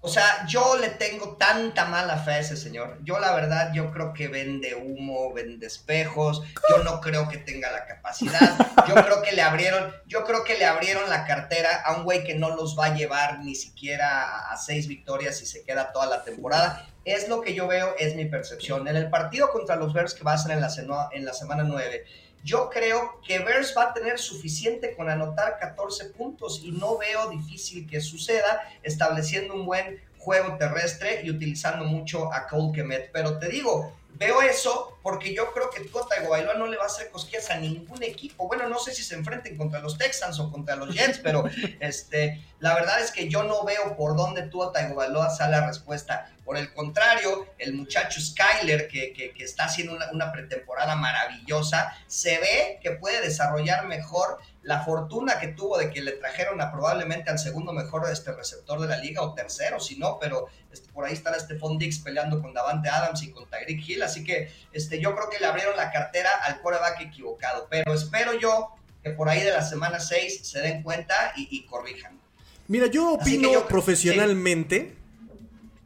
O 0.00 0.08
sea, 0.08 0.46
yo 0.46 0.76
le 0.76 0.90
tengo 0.90 1.36
tanta 1.36 1.86
mala 1.86 2.18
fe 2.18 2.32
a 2.32 2.38
ese 2.38 2.56
señor. 2.56 2.98
Yo 3.02 3.18
la 3.18 3.34
verdad, 3.34 3.72
yo 3.74 3.90
creo 3.90 4.12
que 4.12 4.28
vende 4.28 4.74
humo, 4.74 5.32
vende 5.32 5.66
espejos. 5.66 6.42
Yo 6.70 6.84
no 6.84 7.00
creo 7.00 7.28
que 7.28 7.38
tenga 7.38 7.72
la 7.72 7.86
capacidad. 7.86 8.56
Yo 8.86 8.94
creo 9.04 9.22
que 9.22 9.32
le 9.32 9.42
abrieron, 9.42 9.92
yo 10.06 10.24
creo 10.24 10.44
que 10.44 10.58
le 10.58 10.64
abrieron 10.64 11.08
la 11.10 11.24
cartera 11.24 11.82
a 11.84 11.96
un 11.96 12.04
güey 12.04 12.22
que 12.24 12.36
no 12.36 12.54
los 12.54 12.78
va 12.78 12.86
a 12.86 12.94
llevar 12.94 13.40
ni 13.40 13.54
siquiera 13.54 14.50
a 14.50 14.56
seis 14.56 14.86
victorias 14.86 15.42
y 15.42 15.46
se 15.46 15.64
queda 15.64 15.92
toda 15.92 16.06
la 16.06 16.22
temporada. 16.22 16.86
Es 17.04 17.28
lo 17.28 17.40
que 17.40 17.54
yo 17.54 17.66
veo, 17.66 17.94
es 17.98 18.14
mi 18.14 18.26
percepción. 18.26 18.86
En 18.86 18.96
el 18.96 19.10
partido 19.10 19.50
contra 19.50 19.76
los 19.76 19.92
Bears 19.92 20.14
que 20.14 20.24
va 20.24 20.34
a 20.34 20.38
ser 20.38 20.52
en 20.52 20.60
la, 20.60 20.70
en 21.12 21.24
la 21.24 21.32
semana 21.32 21.64
9, 21.64 22.04
yo 22.46 22.70
creo 22.70 23.20
que 23.26 23.40
Bears 23.40 23.74
va 23.76 23.90
a 23.90 23.92
tener 23.92 24.20
suficiente 24.20 24.94
con 24.94 25.10
anotar 25.10 25.58
14 25.58 26.10
puntos 26.10 26.62
y 26.62 26.70
no 26.70 26.96
veo 26.96 27.28
difícil 27.28 27.88
que 27.88 28.00
suceda 28.00 28.62
estableciendo 28.84 29.52
un 29.52 29.66
buen 29.66 30.00
juego 30.16 30.56
terrestre 30.56 31.22
y 31.24 31.30
utilizando 31.30 31.84
mucho 31.84 32.32
a 32.32 32.46
Cole 32.46 32.70
Kemet. 32.72 33.10
Pero 33.12 33.40
te 33.40 33.48
digo, 33.48 33.92
veo 34.18 34.42
eso 34.42 34.98
porque 35.02 35.34
yo 35.34 35.52
creo 35.52 35.70
que 35.70 35.84
Tua 35.84 36.06
Tagovailoa 36.08 36.54
no 36.54 36.66
le 36.66 36.76
va 36.76 36.84
a 36.84 36.86
hacer 36.86 37.10
cosquillas 37.10 37.50
a 37.50 37.56
ningún 37.56 38.02
equipo. 38.02 38.46
Bueno, 38.46 38.68
no 38.68 38.78
sé 38.78 38.94
si 38.94 39.02
se 39.02 39.14
enfrenten 39.14 39.56
contra 39.56 39.80
los 39.80 39.98
Texans 39.98 40.38
o 40.40 40.50
contra 40.50 40.76
los 40.76 40.94
Jets, 40.94 41.18
pero 41.18 41.44
este, 41.80 42.42
la 42.58 42.74
verdad 42.74 43.00
es 43.00 43.10
que 43.10 43.28
yo 43.28 43.42
no 43.44 43.64
veo 43.64 43.96
por 43.96 44.16
dónde 44.16 44.42
Tua 44.42 44.72
Tagovailoa 44.72 45.30
sale 45.30 45.58
la 45.58 45.66
respuesta. 45.66 46.32
Por 46.44 46.56
el 46.56 46.72
contrario, 46.72 47.46
el 47.58 47.74
muchacho 47.74 48.20
Skyler, 48.20 48.88
que, 48.88 49.12
que, 49.12 49.32
está 49.42 49.64
haciendo 49.64 49.94
una, 49.94 50.10
una 50.12 50.32
pretemporada 50.32 50.94
maravillosa, 50.94 51.92
se 52.06 52.38
ve 52.38 52.78
que 52.80 52.92
puede 52.92 53.20
desarrollar 53.20 53.86
mejor 53.86 54.38
la 54.62 54.84
fortuna 54.84 55.38
que 55.38 55.48
tuvo 55.48 55.78
de 55.78 55.90
que 55.90 56.02
le 56.02 56.12
trajeron 56.12 56.60
a 56.60 56.72
probablemente 56.72 57.30
al 57.30 57.38
segundo 57.38 57.72
mejor 57.72 58.08
este 58.10 58.32
receptor 58.32 58.80
de 58.80 58.88
la 58.88 58.96
liga 58.96 59.22
o 59.22 59.34
tercero, 59.34 59.78
si 59.78 59.96
no, 59.96 60.18
pero 60.20 60.48
este, 60.76 60.92
por 60.92 61.06
ahí 61.06 61.14
está 61.14 61.38
Stephon 61.38 61.78
Dix 61.78 61.98
peleando 61.98 62.40
con 62.40 62.52
Davante 62.52 62.88
Adams 62.88 63.22
y 63.22 63.30
con 63.30 63.48
Tyreek 63.48 63.88
Hill, 63.88 64.02
así 64.02 64.24
que 64.24 64.50
este, 64.72 65.00
yo 65.00 65.14
creo 65.14 65.30
que 65.30 65.38
le 65.38 65.46
abrieron 65.46 65.76
la 65.76 65.90
cartera 65.90 66.30
al 66.44 66.60
coreback 66.60 67.00
equivocado, 67.00 67.66
pero 67.70 67.94
espero 67.94 68.38
yo 68.38 68.74
que 69.02 69.10
por 69.10 69.28
ahí 69.28 69.42
de 69.42 69.50
la 69.50 69.62
semana 69.62 70.00
6 70.00 70.46
se 70.46 70.60
den 70.60 70.82
cuenta 70.82 71.32
y, 71.36 71.64
corrijan. 71.66 72.20
Mira, 72.68 72.88
yo 72.88 73.12
opino 73.12 73.66
profesionalmente, 73.66 74.96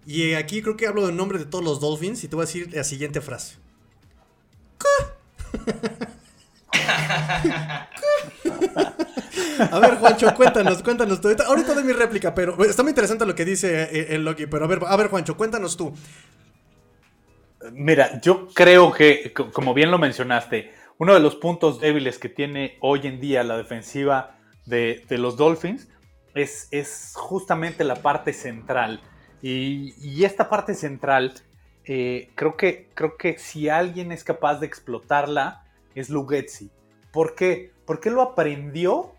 y 0.06 0.34
aquí 0.34 0.62
creo 0.62 0.76
que 0.76 0.86
hablo 0.86 1.08
en 1.08 1.16
nombre 1.16 1.38
de 1.38 1.44
todos 1.44 1.62
los 1.62 1.80
Dolphins, 1.80 2.24
y 2.24 2.28
te 2.28 2.36
voy 2.36 2.44
a 2.44 2.46
decir 2.46 2.74
la 2.74 2.84
siguiente 2.84 3.20
frase. 3.20 3.56
A 9.70 9.78
ver, 9.78 9.96
Juancho, 9.96 10.34
cuéntanos, 10.34 10.82
cuéntanos 10.82 11.20
tú. 11.20 11.28
Ahorita 11.46 11.74
doy 11.74 11.84
mi 11.84 11.92
réplica, 11.92 12.34
pero 12.34 12.62
está 12.64 12.82
muy 12.82 12.90
interesante 12.90 13.26
lo 13.26 13.34
que 13.34 13.44
dice 13.44 13.82
eh, 13.84 14.14
el 14.14 14.24
Loki. 14.24 14.46
Pero 14.46 14.64
a 14.64 14.68
ver, 14.68 14.80
a 14.86 14.96
ver, 14.96 15.08
Juancho, 15.08 15.36
cuéntanos 15.36 15.76
tú. 15.76 15.92
Mira, 17.72 18.20
yo 18.20 18.48
creo 18.48 18.92
que, 18.92 19.32
como 19.52 19.74
bien 19.74 19.90
lo 19.90 19.98
mencionaste, 19.98 20.72
uno 20.98 21.14
de 21.14 21.20
los 21.20 21.36
puntos 21.36 21.80
débiles 21.80 22.18
que 22.18 22.28
tiene 22.28 22.76
hoy 22.80 23.00
en 23.04 23.20
día 23.20 23.44
la 23.44 23.56
defensiva 23.56 24.36
de, 24.66 25.04
los 25.10 25.36
Dolphins 25.36 25.88
es, 26.34 27.12
justamente 27.14 27.84
la 27.84 27.96
parte 27.96 28.32
central. 28.32 29.00
Y, 29.42 30.24
esta 30.24 30.48
parte 30.48 30.74
central, 30.74 31.34
eh, 31.84 32.30
creo, 32.34 32.56
que, 32.56 32.88
creo 32.94 33.16
que 33.16 33.38
si 33.38 33.68
alguien 33.68 34.12
es 34.12 34.24
capaz 34.24 34.60
de 34.60 34.66
explotarla, 34.66 35.64
es 35.94 36.10
Lugetzi. 36.10 36.70
¿Por 37.12 37.34
qué? 37.34 37.72
Porque 37.84 38.10
lo 38.10 38.22
aprendió 38.22 39.14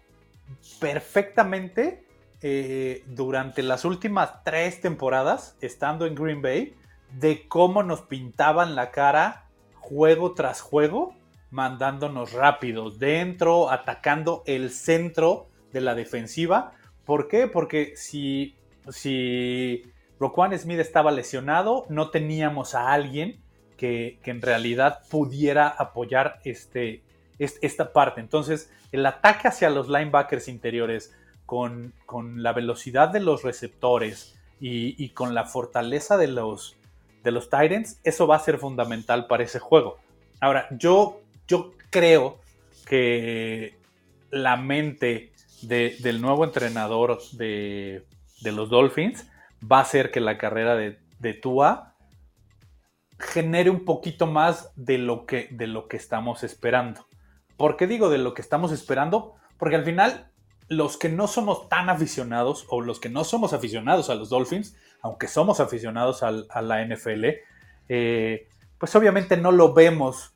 perfectamente 0.79 2.05
eh, 2.41 3.03
durante 3.07 3.63
las 3.63 3.85
últimas 3.85 4.43
tres 4.43 4.81
temporadas, 4.81 5.57
estando 5.61 6.05
en 6.05 6.15
Green 6.15 6.41
Bay, 6.41 6.75
de 7.11 7.47
cómo 7.47 7.83
nos 7.83 8.01
pintaban 8.01 8.75
la 8.75 8.91
cara 8.91 9.45
juego 9.75 10.33
tras 10.33 10.61
juego, 10.61 11.15
mandándonos 11.49 12.31
rápidos 12.33 12.97
dentro, 12.97 13.69
atacando 13.69 14.43
el 14.45 14.71
centro 14.71 15.49
de 15.73 15.81
la 15.81 15.95
defensiva. 15.95 16.73
¿Por 17.05 17.27
qué? 17.27 17.47
Porque 17.47 17.93
si, 17.95 18.55
si 18.89 19.83
Roquan 20.19 20.57
Smith 20.57 20.79
estaba 20.79 21.11
lesionado, 21.11 21.85
no 21.89 22.09
teníamos 22.09 22.73
a 22.73 22.91
alguien 22.91 23.41
que, 23.75 24.19
en 24.23 24.41
realidad 24.41 24.99
pudiera 25.09 25.67
apoyar 25.67 26.39
este, 26.43 27.01
esta 27.41 27.91
parte. 27.91 28.21
Entonces, 28.21 28.71
el 28.91 29.05
ataque 29.05 29.47
hacia 29.47 29.69
los 29.69 29.89
linebackers 29.89 30.47
interiores 30.47 31.13
con, 31.45 31.93
con 32.05 32.43
la 32.43 32.53
velocidad 32.53 33.09
de 33.09 33.19
los 33.19 33.43
receptores 33.43 34.37
y, 34.61 35.09
con 35.09 35.33
la 35.33 35.45
fortaleza 35.45 36.17
de 36.17 36.27
los, 36.27 36.77
de 37.23 37.31
los 37.31 37.49
Titans, 37.49 37.99
eso 38.03 38.27
va 38.27 38.35
a 38.35 38.39
ser 38.39 38.59
fundamental 38.59 39.25
para 39.25 39.43
ese 39.43 39.59
juego. 39.59 39.97
Ahora, 40.39 40.67
yo, 40.71 41.21
yo 41.47 41.73
creo 41.89 42.39
que 42.85 43.75
la 44.29 44.55
mente 44.55 45.31
del 45.63 46.21
nuevo 46.21 46.45
entrenador 46.45 47.19
de, 47.33 48.05
los 48.43 48.69
Dolphins 48.69 49.27
va 49.69 49.79
a 49.79 49.81
hacer 49.81 50.11
que 50.11 50.19
la 50.19 50.37
carrera 50.37 50.75
de, 50.75 50.99
de, 51.19 51.33
Tua 51.33 51.95
genere 53.19 53.69
un 53.69 53.85
poquito 53.85 54.27
más 54.27 54.71
de 54.75 54.97
lo, 54.97 55.25
que, 55.25 55.47
de 55.51 55.67
lo 55.67 55.87
que 55.87 55.97
estamos 55.97 56.43
esperando. 56.43 57.05
¿Por 57.61 57.77
qué 57.77 57.85
digo 57.85 58.09
de 58.09 58.17
lo 58.17 58.33
que 58.33 58.41
estamos 58.41 58.71
esperando? 58.71 59.35
Porque 59.59 59.75
al 59.75 59.85
final, 59.85 60.31
los 60.67 60.97
que 60.97 61.09
no 61.09 61.27
somos 61.27 61.69
tan 61.69 61.91
aficionados 61.91 62.65
o 62.69 62.81
los 62.81 62.99
que 62.99 63.07
no 63.07 63.23
somos 63.23 63.53
aficionados 63.53 64.09
a 64.09 64.15
los 64.15 64.29
Dolphins, 64.29 64.75
aunque 65.03 65.27
somos 65.27 65.59
aficionados 65.59 66.23
a 66.23 66.61
la 66.63 66.83
NFL, 66.83 67.23
eh, 67.87 68.47
pues 68.79 68.95
obviamente 68.95 69.37
no 69.37 69.51
lo 69.51 69.75
vemos 69.75 70.33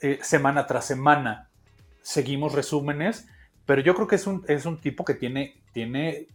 eh, 0.00 0.20
semana 0.22 0.68
tras 0.68 0.84
semana. 0.84 1.50
Seguimos 2.00 2.52
resúmenes, 2.52 3.26
pero 3.66 3.82
yo 3.82 3.96
creo 3.96 4.06
que 4.06 4.14
es 4.14 4.26
un, 4.64 4.80
tipo 4.80 5.04
que 5.04 5.14
tiene 5.14 6.28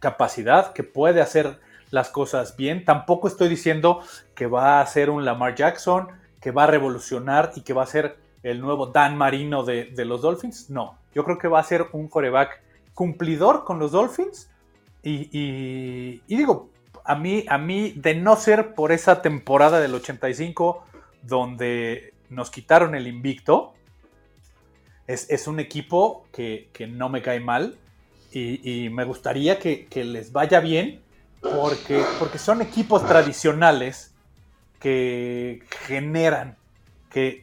capacidad, 0.00 0.72
que 0.72 0.82
puede 0.82 1.20
hacer 1.20 1.60
las 1.92 2.08
cosas 2.08 2.56
bien. 2.56 2.84
Tampoco 2.84 3.28
estoy 3.28 3.48
diciendo 3.48 4.02
que 4.34 4.48
va 4.48 4.80
a 4.80 4.86
ser 4.88 5.10
un 5.10 5.24
Lamar 5.24 5.54
Jackson, 5.54 6.08
que 6.40 6.50
va 6.50 6.64
a 6.64 6.66
revolucionar 6.66 7.52
y 7.54 7.60
que 7.60 7.72
va 7.72 7.84
a 7.84 7.86
ser 7.86 8.25
el 8.50 8.60
nuevo 8.60 8.86
Dan 8.86 9.16
Marino 9.16 9.64
de, 9.64 9.92
los 10.04 10.22
Dolphins. 10.22 10.70
No, 10.70 10.98
yo 11.14 11.24
creo 11.24 11.36
que 11.36 11.48
va 11.48 11.58
a 11.58 11.64
ser 11.64 11.86
un 11.92 12.06
coreback 12.06 12.62
cumplidor 12.94 13.64
con 13.64 13.78
los 13.78 13.92
Dolphins. 13.92 14.48
Y, 15.02 16.20
digo, 16.26 16.70
a 17.04 17.16
mí, 17.16 17.44
a 17.48 17.58
mí, 17.58 17.92
de 17.96 18.14
no 18.14 18.36
ser 18.36 18.74
por 18.74 18.92
esa 18.92 19.20
temporada 19.22 19.80
del 19.80 19.94
85 19.94 20.84
donde 21.22 22.14
nos 22.30 22.50
quitaron 22.50 22.94
el 22.94 23.06
invicto, 23.08 23.74
es, 25.08 25.46
un 25.46 25.60
equipo 25.60 26.26
que, 26.32 26.70
no 26.88 27.08
me 27.08 27.22
cae 27.22 27.40
mal 27.40 27.76
y, 28.32 28.88
me 28.90 29.04
gustaría 29.04 29.58
que, 29.58 29.88
les 30.04 30.30
vaya 30.30 30.60
bien 30.60 31.00
porque, 31.40 32.02
porque 32.20 32.38
son 32.38 32.62
equipos 32.62 33.06
tradicionales 33.06 34.14
que 34.78 35.62
generan 35.86 36.56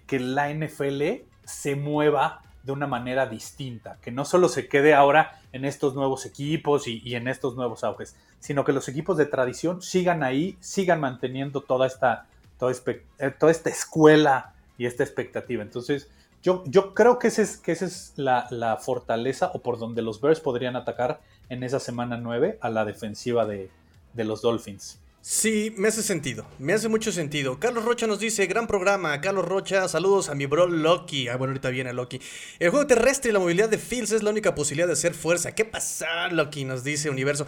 que, 0.06 0.20
la 0.20 0.54
NFL 0.54 1.26
se 1.46 1.76
mueva 1.76 2.42
de 2.62 2.72
una 2.72 2.86
manera 2.86 3.26
distinta, 3.26 3.98
que 4.02 4.12
no 4.12 4.24
solo 4.24 4.48
se 4.48 4.68
quede 4.68 4.94
ahora 4.94 5.42
en 5.52 5.66
estos 5.66 5.96
nuevos 5.96 6.28
equipos 6.28 6.88
y, 6.88 7.16
en 7.16 7.28
estos 7.28 7.56
nuevos 7.56 7.84
auges, 7.84 8.16
sino 8.40 8.64
que 8.64 8.72
los 8.72 8.88
equipos 8.88 9.18
de 9.18 9.26
tradición 9.26 9.82
sigan 9.82 10.22
ahí, 10.22 10.58
sigan 10.60 11.00
manteniendo 11.00 11.62
toda 11.62 11.88
esta, 11.88 12.28
toda, 12.60 12.72
eh, 12.72 13.34
esta 13.50 13.70
escuela 13.72 14.54
y 14.78 14.86
esta 14.86 15.04
expectativa. 15.04 15.64
Entonces, 15.64 16.08
yo, 16.44 16.64
creo 16.94 17.18
que 17.18 17.30
esa 17.30 17.42
es, 17.42 17.62
esa 17.66 17.86
es 17.86 18.14
la, 18.16 18.78
fortaleza 18.80 19.50
o 19.56 19.62
por 19.64 19.80
donde 19.80 20.04
los 20.04 20.22
Bears 20.22 20.40
podrían 20.40 20.76
atacar 20.76 21.20
en 21.50 21.64
esa 21.64 21.80
semana 21.80 22.18
9 22.18 22.60
a 22.62 22.70
la 22.70 22.86
defensiva 22.86 23.46
de, 23.48 23.72
de 24.14 24.24
los 24.24 24.44
Dolphins. 24.44 25.00
Sí, 25.26 25.74
me 25.78 25.88
hace 25.88 26.04
sentido, 26.04 26.46
me 26.60 26.74
hace 26.74 26.90
mucho 26.90 27.10
sentido. 27.14 27.58
Carlos 27.58 27.86
Rocha 27.86 28.06
nos 28.08 28.20
dice, 28.20 28.46
gran 28.46 28.68
programa, 28.68 29.22
Carlos 29.22 29.46
Rocha, 29.46 29.88
saludos 29.88 30.28
a 30.28 30.36
mi 30.36 30.48
bro 30.48 30.68
Loki. 30.68 31.30
Ah, 31.30 31.38
bueno, 31.38 31.52
ahorita 31.52 31.70
viene 31.70 31.94
Loki. 31.94 32.20
El 32.60 32.72
juego 32.72 32.86
terrestre 32.88 33.30
y 33.30 33.34
la 33.34 33.40
movilidad 33.40 33.70
de 33.70 33.78
Fields 33.78 34.12
es 34.12 34.22
la 34.22 34.32
única 34.32 34.54
posibilidad 34.54 34.86
de 34.86 34.92
hacer 34.92 35.14
fuerza. 35.14 35.56
¿Qué 35.56 35.64
pasa, 35.64 36.28
Loki? 36.28 36.66
Nos 36.66 36.84
dice 36.84 37.10
Universo. 37.10 37.48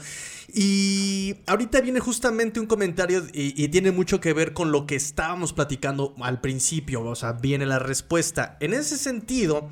Y 0.53 1.35
ahorita 1.47 1.81
viene 1.81 1.99
justamente 1.99 2.61
un 2.61 2.65
comentario 2.65 3.25
y, 3.33 3.67
tiene 3.67 3.91
mucho 3.91 4.21
que 4.21 4.31
ver 4.31 4.53
con 4.53 4.71
lo 4.71 4.87
que 4.87 4.95
estábamos 4.95 5.51
platicando 5.51 6.15
al 6.21 6.39
principio. 6.39 7.01
O 7.03 7.15
sea, 7.15 7.33
viene 7.33 7.65
la 7.65 7.79
respuesta. 7.79 8.55
En 8.61 8.73
ese 8.73 8.97
sentido, 8.97 9.69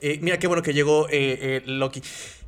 eh, 0.00 0.18
mira 0.20 0.40
qué 0.40 0.48
bueno 0.48 0.64
que 0.64 0.74
llegó 0.74 1.06
eh, 1.08 1.38
eh, 1.40 1.62
Loki. 1.66 2.02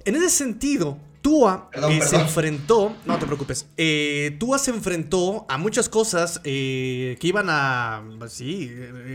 En 0.05 0.17
ese 0.17 0.31
sentido, 0.31 0.99
Tua 1.27 1.71
eh, 1.73 2.01
se 2.03 2.15
enfrentó, 2.15 2.95
no 3.05 3.19
te 3.19 3.27
preocupes, 3.27 3.67
eh, 3.77 4.37
Tua 4.39 4.61
se 4.61 4.71
enfrentó 4.71 5.45
a 5.49 5.59
muchas 5.59 5.89
cosas 5.89 6.41
eh, 6.45 7.17
que 7.19 7.27
iban 7.27 7.49
a, 7.51 8.05
pues 8.17 8.35
sí, 8.35 8.73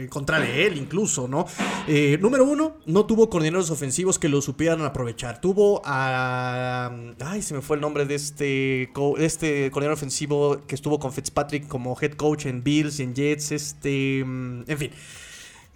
contra 0.09 0.41
de 0.41 0.68
él 0.68 0.78
incluso, 0.78 1.30
¿no? 1.30 1.45
número 2.20 2.43
uno, 2.43 2.76
no 2.86 3.05
tuvo 3.05 3.30
coordinadores 3.30 3.72
ofensivos 3.72 4.20
que 4.20 4.28
lo 4.28 4.41
supieran 4.41 4.82
aprovechar. 4.82 5.39
Tuvo 5.39 5.82
a, 5.86 6.91
ay, 7.22 7.41
se 7.41 7.53
me 7.53 7.62
fue 7.62 7.78
el 7.78 7.82
nombre 7.82 8.05
de 8.05 8.16
este, 8.16 8.91
este 9.18 9.72
coordinador 9.72 9.93
ofensivo 9.93 10.59
que 10.68 10.76
estuvo 10.76 10.99
con 10.99 11.14
Fitzpatrick 11.14 11.70
como 11.70 11.97
head 11.97 12.16
coach 12.16 12.45
en 12.45 12.62
Bills 12.62 12.99
y 12.99 13.03
en 13.03 13.16
Jets, 13.16 13.53
este, 13.53 14.26
mm, 14.26 14.64
en 14.68 14.78
fin. 14.78 14.91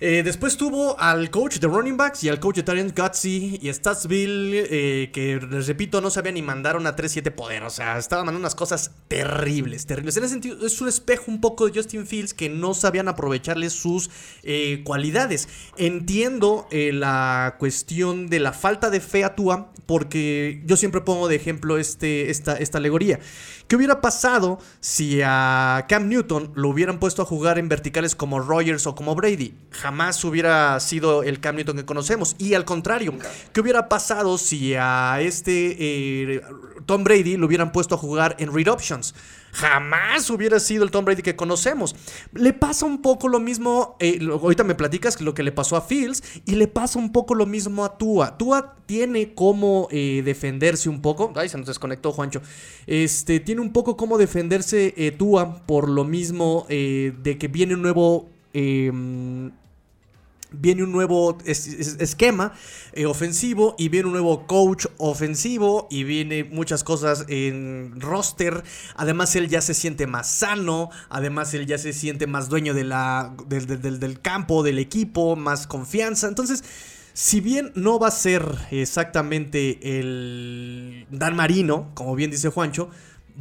Eh, 0.02 0.24
después 0.24 0.58
tuvo 0.58 1.00
al 1.00 1.30
coach 1.32 1.58
de 1.60 1.68
running 1.68 1.96
backs 1.96 2.26
y 2.26 2.30
al 2.30 2.42
coach 2.42 2.58
de 2.58 2.64
Tarian 2.64 2.94
Gutsy 2.94 3.60
y 3.62 3.70
Statsville, 3.70 4.68
eh, 4.70 5.12
que 5.14 5.40
les 5.40 5.68
repito, 5.68 6.02
no 6.02 6.10
sabía 6.10 6.34
ni 6.34 6.42
mandar 6.42 6.76
una 6.76 6.98
3-7 6.98 7.32
poder. 7.32 7.64
O 7.64 7.70
sea, 7.70 7.98
estaba 7.98 8.24
mandando 8.24 8.42
unas 8.42 8.56
cosas 8.56 8.92
terribles, 9.08 9.86
terribles. 9.86 10.18
En 10.18 10.26
ese 10.26 10.34
sentido, 10.34 10.66
es 10.66 10.82
un 10.82 10.90
espejo 10.90 11.32
un 11.32 11.40
poco 11.40 11.66
de 11.66 11.74
Justin 11.74 12.06
Fields 12.06 12.34
que 12.34 12.50
no 12.50 12.74
sabían 12.74 13.08
aprovecharle 13.08 13.70
sus 13.70 14.10
eh, 14.44 14.82
cualidades. 14.84 15.48
Entiendo 15.78 16.68
la 16.72 17.56
cuestión 17.58 18.28
de 18.28 18.40
la 18.40 18.52
falta 18.52 18.90
de 18.90 19.00
fe 19.00 19.24
a 19.24 19.34
Tua, 19.36 19.72
porque 19.86 20.62
yo 20.66 20.76
siempre 20.76 21.02
pongo 21.02 21.30
de 21.30 21.36
ejemplo 21.36 21.78
este, 21.78 22.30
esta, 22.32 22.58
esta 22.58 22.80
alegoría. 22.80 23.20
¿Qué 23.68 23.76
hubiera 23.76 24.00
pasado 24.00 24.60
si 24.80 25.22
a 25.24 25.86
Cam 25.90 26.08
Newton 26.08 26.52
lo 26.54 26.70
hubieran 26.70 27.00
puesto 27.00 27.24
a 27.24 27.26
jugar 27.26 27.58
en 27.58 27.68
verticales 27.68 28.16
como 28.16 28.40
Rogers 28.40 28.86
o 28.86 28.94
como 28.94 29.16
Brady? 29.16 29.56
Jamás 29.72 30.24
hubiera 30.24 30.80
sido 30.80 31.24
el 31.24 31.40
Cam 31.40 31.56
Newton 31.56 31.78
que 31.78 31.86
conocemos. 31.86 32.36
Y 32.38 32.54
al 32.54 32.64
contrario, 32.64 33.16
¿qué 33.54 33.62
hubiera 33.62 33.90
pasado 33.90 34.38
si 34.38 34.76
a 34.76 35.20
este 35.20 35.78
eh, 35.80 36.42
Tom 36.86 37.04
Brady 37.04 37.38
lo 37.38 37.48
hubieran 37.48 37.72
puesto 37.72 37.96
a 37.96 37.98
jugar 37.98 38.36
en 38.38 38.54
Read 38.54 38.68
Options? 38.68 39.16
Jamás 39.56 40.30
hubiera 40.30 40.60
sido 40.60 40.84
el 40.84 40.92
Tom 40.92 41.06
Brady 41.06 41.22
que 41.22 41.36
conocemos. 41.36 41.96
Le 42.34 42.52
pasa 42.52 42.86
un 42.86 43.02
poco 43.02 43.30
lo 43.30 43.40
mismo, 43.40 43.96
eh, 44.00 44.20
ahorita 44.30 44.64
me 44.64 44.76
platicas 44.76 45.20
lo 45.22 45.34
que 45.34 45.44
le 45.44 45.52
pasó 45.52 45.78
a 45.78 45.82
Fields 45.82 46.42
y 46.46 46.56
le 46.56 46.68
pasa 46.68 47.00
un 47.00 47.12
poco 47.12 47.36
lo 47.36 47.46
mismo 47.46 47.86
a 47.86 47.98
Tua. 47.98 48.38
Tua 48.38 48.76
tiene 48.86 49.34
cómo 49.34 49.88
eh, 49.92 50.22
defenderse 50.26 50.90
un 50.90 51.02
poco. 51.02 51.32
Ay, 51.36 51.48
se 51.48 51.58
nos 51.58 51.68
desconectó 51.68 52.12
Juancho. 52.12 52.42
Este, 52.86 53.40
tiene 53.40 53.62
un 53.62 53.72
poco 53.72 53.96
cómo 53.96 54.18
defenderse 54.18 54.94
eh, 54.98 55.12
Tua 55.12 55.66
por 55.66 55.90
lo 55.90 56.04
mismo 56.04 56.66
de 56.68 57.38
que 57.40 57.48
viene 57.48 57.76
un 57.76 57.82
nuevo 57.82 58.30
em, 58.54 59.52
viene 60.60 60.84
un 60.84 60.92
nuevo 60.92 61.38
esquema 61.46 62.54
eh, 62.94 63.06
ofensivo 63.06 63.76
y 63.78 63.90
viene 63.90 64.08
un 64.08 64.14
nuevo 64.14 64.48
coach 64.48 64.86
ofensivo 64.98 65.88
y 65.90 66.04
viene 66.04 66.44
muchas 66.44 66.84
cosas 66.84 67.26
en 67.28 68.00
roster. 68.00 68.64
Además 68.96 69.36
él 69.36 69.50
ya 69.50 69.62
se 69.62 69.74
siente 69.74 70.08
más 70.08 70.30
sano, 70.30 70.90
además 71.10 71.54
él 71.54 71.66
ya 71.66 71.78
se 71.78 71.94
siente 71.94 72.28
más 72.28 72.50
dueño 72.50 72.74
de 72.74 72.84
la, 72.84 73.36
del, 73.48 74.00
del 74.00 74.22
campo, 74.22 74.64
del 74.64 74.80
equipo, 74.80 75.36
más 75.36 75.68
confianza. 75.68 76.28
Entonces, 76.28 76.64
si 77.14 77.40
bien 77.40 77.72
no 77.76 77.98
va 77.98 78.10
a 78.10 78.12
ser 78.12 78.44
exactamente 78.72 80.00
el 80.00 81.08
Dan 81.12 81.36
Marino, 81.36 81.92
como 81.94 82.14
bien 82.14 82.30
dice 82.30 82.50
Juancho, 82.50 82.90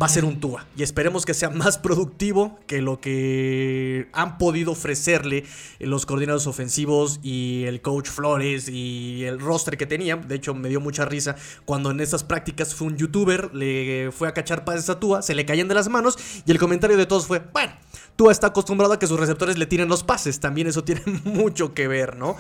va 0.00 0.06
a 0.06 0.08
ser 0.08 0.24
un 0.24 0.40
Tua. 0.40 0.66
Y 0.76 0.82
esperemos 0.82 1.24
que 1.24 1.34
sea 1.34 1.50
más 1.50 1.78
productivo 1.78 2.58
que 2.66 2.82
lo 2.82 3.00
que 3.00 4.08
han 4.12 4.38
podido 4.38 4.72
ofrecerle 4.72 5.44
los 5.78 6.06
coordinadores 6.06 6.46
ofensivos 6.46 7.20
y 7.22 7.64
el 7.64 7.80
coach 7.80 8.08
Flores 8.08 8.68
y 8.68 9.24
el 9.24 9.38
roster 9.38 9.76
que 9.76 9.86
tenía. 9.86 10.16
De 10.16 10.34
hecho, 10.34 10.54
me 10.54 10.68
dio 10.68 10.80
mucha 10.80 11.04
risa 11.04 11.36
cuando 11.64 11.90
en 11.90 12.00
estas 12.00 12.24
prácticas 12.24 12.74
fue 12.74 12.88
un 12.88 12.96
youtuber, 12.96 13.54
le 13.54 14.10
fue 14.10 14.28
a 14.28 14.34
cachar 14.34 14.64
pases 14.64 14.90
a 14.90 14.98
Tua, 14.98 15.22
se 15.22 15.34
le 15.34 15.46
caían 15.46 15.68
de 15.68 15.74
las 15.74 15.88
manos 15.88 16.18
y 16.44 16.50
el 16.50 16.58
comentario 16.58 16.96
de 16.96 17.06
todos 17.06 17.26
fue, 17.26 17.42
bueno, 17.52 17.72
Tua 18.16 18.32
está 18.32 18.48
acostumbrado 18.48 18.94
a 18.94 18.98
que 18.98 19.06
sus 19.06 19.18
receptores 19.18 19.58
le 19.58 19.66
tiren 19.66 19.88
los 19.88 20.02
pases. 20.02 20.40
También 20.40 20.66
eso 20.66 20.84
tiene 20.84 21.02
mucho 21.24 21.74
que 21.74 21.88
ver, 21.88 22.16
¿no? 22.16 22.36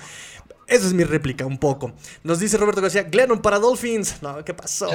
Esa 0.66 0.86
es 0.86 0.94
mi 0.94 1.04
réplica, 1.04 1.44
un 1.44 1.58
poco. 1.58 1.92
Nos 2.22 2.40
dice 2.40 2.56
Roberto 2.56 2.80
García, 2.80 3.02
Glennon 3.02 3.42
para 3.42 3.58
Dolphins. 3.58 4.22
No, 4.22 4.42
¿qué 4.44 4.54
pasó, 4.54 4.88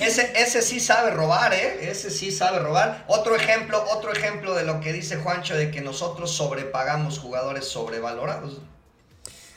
ese, 0.00 0.32
ese 0.36 0.62
sí 0.62 0.80
sabe 0.80 1.12
robar, 1.12 1.54
¿eh? 1.54 1.88
Ese 1.88 2.10
sí 2.10 2.32
sabe 2.32 2.58
robar. 2.58 3.04
Otro 3.06 3.36
ejemplo, 3.36 3.84
otro 3.92 4.12
ejemplo 4.12 4.54
de 4.54 4.64
lo 4.64 4.80
que 4.80 4.92
dice 4.92 5.16
Juancho 5.16 5.56
de 5.56 5.70
que 5.70 5.80
nosotros 5.80 6.32
sobrepagamos 6.32 7.20
jugadores 7.20 7.66
sobrevalorados. 7.66 8.60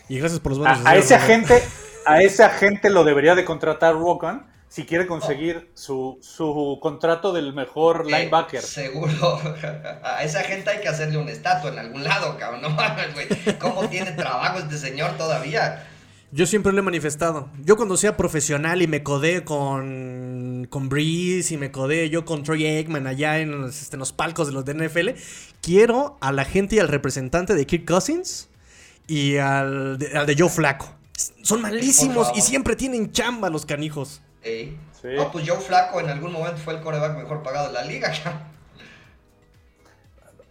Y 0.08 0.20
gracias 0.20 0.40
por 0.40 0.52
los 0.52 0.60
buenos 0.60 0.86
a, 0.86 0.90
a 0.92 0.96
ese 0.96 1.16
agente, 1.16 1.64
a 2.06 2.22
ese 2.22 2.44
agente 2.44 2.92
lo 2.92 3.04
debería 3.04 3.34
de 3.34 3.44
contratar 3.44 3.96
Rogan 3.96 4.46
si 4.70 4.86
quiere 4.86 5.08
conseguir 5.08 5.70
su, 5.74 6.18
su, 6.22 6.80
contrato 6.82 7.32
del 7.32 7.54
mejor 7.54 8.06
eh, 8.08 8.12
linebacker. 8.12 8.62
Seguro. 8.62 9.40
A 10.04 10.24
esa 10.24 10.44
gente 10.44 10.70
hay 10.70 10.82
que 10.82 10.90
hacerle 10.90 11.18
un 11.18 11.30
estatua 11.30 11.72
en 11.72 11.80
algún 11.80 12.04
lado, 12.04 12.38
cabrón. 12.38 12.62
No 12.62 12.70
mames, 12.72 13.14
güey. 13.14 13.28
¿Cómo 13.60 13.88
tiene 13.88 14.12
trabajo 14.12 14.60
este 14.60 14.78
señor 14.78 15.18
todavía? 15.18 15.86
Yo 16.32 16.46
siempre 16.46 16.74
lo 16.74 16.80
he 16.80 16.82
manifestado. 16.82 17.50
Yo 17.64 17.78
cuando 17.78 17.96
sea 17.96 18.18
profesional 18.18 18.82
y 18.82 18.88
me 18.88 19.04
codé 19.04 19.46
con, 19.46 20.68
con 20.70 20.90
Breeze 20.90 21.54
y 21.54 21.58
me 21.58 21.72
codé 21.72 22.10
yo 22.10 22.26
con 22.26 22.44
Troy 22.44 22.66
Aikman 22.66 23.08
allá 23.08 23.40
en 23.40 23.62
los, 23.62 23.82
este, 23.82 23.96
los 23.96 24.12
palcos 24.12 24.48
de 24.48 24.54
los 24.54 24.66
de 24.66 24.74
NFL, 24.74 25.10
quiero 25.62 26.18
a 26.20 26.34
la 26.34 26.44
gente 26.44 26.76
y 26.76 26.80
al 26.80 26.90
representante 26.90 27.54
de 27.54 27.66
Kirk 27.66 27.86
Cousins 27.86 28.50
y 29.08 29.38
al 29.38 29.98
al 30.14 30.26
de 30.26 30.36
Joe 30.38 30.50
Flaco. 30.50 30.94
Son 31.44 31.62
malísimos 31.62 32.30
y 32.36 32.42
siempre 32.42 32.76
tienen 32.76 33.14
chamba 33.14 33.50
los 33.50 33.66
canijos. 33.66 34.22
No, 35.04 35.32
pues 35.32 35.48
Joe 35.48 35.60
Flaco 35.60 36.00
en 36.00 36.10
algún 36.10 36.32
momento 36.32 36.58
fue 36.58 36.76
el 36.76 36.82
coreback 36.82 37.18
mejor 37.18 37.44
pagado 37.44 37.68
de 37.68 37.74
la 37.74 37.84
liga. 37.84 38.12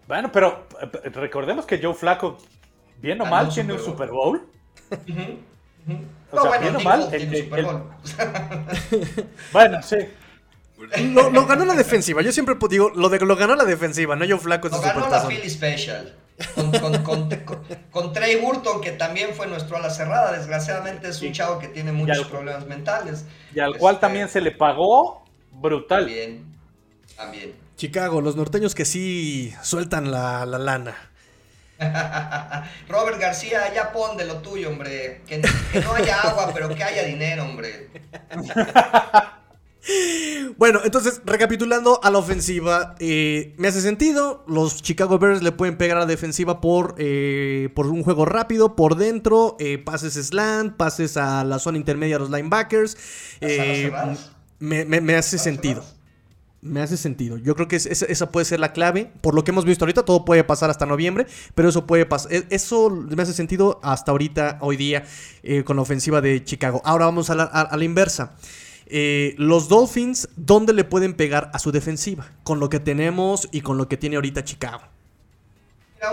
Bueno, 0.07 0.31
pero 0.31 0.67
eh, 0.83 1.09
recordemos 1.09 1.65
que 1.65 1.81
Joe 1.83 1.95
Flaco, 1.95 2.37
bien 2.99 3.19
o 3.23 3.25
mal, 3.25 3.49
tiene 3.49 3.73
un 3.73 3.79
Super 3.79 4.11
Bowl. 4.11 4.47
O 6.31 6.43
sea, 6.43 6.59
bien 6.59 6.77
o 6.77 6.81
mal, 6.81 7.11
bueno, 9.51 9.83
sí. 9.83 9.97
Lo, 11.15 11.47
ganó 11.47 11.65
la 11.65 11.75
defensiva. 11.75 12.21
Yo 12.21 12.33
siempre 12.33 12.55
digo, 12.69 12.91
lo, 12.91 13.09
de, 13.09 13.21
lo 13.21 13.35
ganó 13.37 13.55
la 13.55 13.65
defensiva, 13.65 14.15
no 14.15 14.27
Joe 14.29 14.39
Flaco. 14.39 14.69
Lo 14.69 14.81
ganó 14.81 15.09
la 15.09 15.27
Philly 15.27 15.49
Special. 15.49 16.15
Con, 17.91 18.13
Trey 18.13 18.37
Burton, 18.41 18.81
que 18.81 18.91
también 18.93 19.35
fue 19.35 19.47
nuestro 19.47 19.77
ala 19.77 19.91
cerrada. 19.91 20.33
Desgraciadamente 20.33 21.09
es 21.09 21.23
un 21.23 21.33
chavo 21.33 21.59
que 21.59 21.69
tiene 21.69 21.93
muchos 21.93 22.27
problemas 22.27 22.67
mentales. 22.67 23.25
Y 23.55 23.61
al 23.61 23.77
cual 23.77 23.95
este, 23.95 24.07
también 24.07 24.29
se 24.29 24.41
le 24.41 24.51
pagó 24.51 25.25
brutal. 25.53 26.07
También, 26.07 26.45
también. 27.17 27.55
Chicago, 27.77 28.21
los 28.21 28.37
norteños 28.37 28.75
que 28.75 28.85
sí 28.85 29.55
sueltan 29.63 30.11
la, 30.11 30.45
lana. 30.47 30.97
Robert 32.89 33.21
García, 33.21 33.73
ya 33.73 33.93
pon 33.93 34.17
de 34.17 34.25
lo 34.25 34.39
tuyo, 34.39 34.71
hombre. 34.71 35.23
Que, 35.27 35.41
que 35.73 35.81
no 35.81 35.95
haya 35.95 36.21
agua, 36.21 36.51
pero 36.53 36.75
que 36.75 36.83
haya 36.83 37.05
dinero, 37.05 37.45
hombre. 37.45 37.91
Bueno, 40.57 40.81
entonces, 40.85 41.21
recapitulando 41.25 42.01
a 42.03 42.11
la 42.11 42.19
ofensiva, 42.19 42.95
eh, 43.01 43.55
me 43.59 43.69
hace 43.69 43.81
sentido. 43.81 44.45
Los 44.47 44.83
Chicago 44.83 45.19
Bears 45.19 45.43
le 45.43 45.53
pueden 45.53 45.77
pegar 45.77 45.97
a 45.97 46.01
la 46.01 46.07
defensiva 46.07 46.61
por, 46.61 46.95
eh, 46.99 47.71
por 47.75 47.87
un 47.87 48.05
juego 48.05 48.25
rápido, 48.25 48.77
por 48.77 48.97
dentro, 48.97 49.57
eh, 49.59 49.79
pases 49.79 50.15
slant, 50.15 50.77
pases 50.77 51.17
a 51.17 51.45
la 51.45 51.59
zona 51.59 51.79
intermedia 51.79 52.17
a 52.17 52.19
los 52.21 52.31
linebackers. 52.31 52.97
Me, 54.61 55.17
hace 55.17 55.39
sentido. 55.39 55.85
Me 56.63 56.81
hace 56.81 56.97
sentido. 56.97 57.37
Yo 57.37 57.55
creo 57.57 57.69
que 57.69 57.77
esa, 57.77 58.31
puede 58.31 58.47
ser 58.47 58.61
la 58.61 58.73
clave. 58.73 59.11
Por 59.21 59.35
lo 59.35 59.43
que 59.45 59.51
hemos 59.51 59.65
visto 59.65 59.85
ahorita, 59.85 60.05
todo 60.05 60.25
puede 60.25 60.45
pasar 60.45 60.71
hasta 60.71 60.87
noviembre, 60.87 61.27
pero 61.55 61.69
eso 61.69 61.87
puede 61.87 62.07
pasar. 62.07 62.33
E, 62.33 62.47
eso 62.51 62.91
me 62.91 63.23
hace 63.23 63.35
sentido 63.35 63.81
hasta 63.83 64.13
ahorita, 64.13 64.59
hoy 64.61 64.77
día, 64.77 65.05
con 65.65 65.77
la 65.77 65.83
ofensiva 65.83 66.21
de 66.21 66.45
Chicago. 66.45 66.81
Ahora 66.85 67.07
vamos 67.07 67.29
a 67.29 67.35
la 67.35 67.85
inversa. 67.85 68.37
Eh, 68.87 69.35
los 69.39 69.69
Dolphins, 69.69 70.29
¿dónde 70.37 70.73
le 70.73 70.85
pueden 70.85 71.15
pegar 71.15 71.51
a 71.55 71.59
su 71.59 71.73
defensiva? 71.73 72.31
Con 72.43 72.61
lo 72.61 72.69
que 72.69 72.81
tenemos 72.81 73.49
y 73.51 73.63
con 73.63 73.79
lo 73.79 73.89
que 73.89 73.97
tiene 73.97 74.17
ahorita 74.17 74.45
Chicago. 74.45 74.83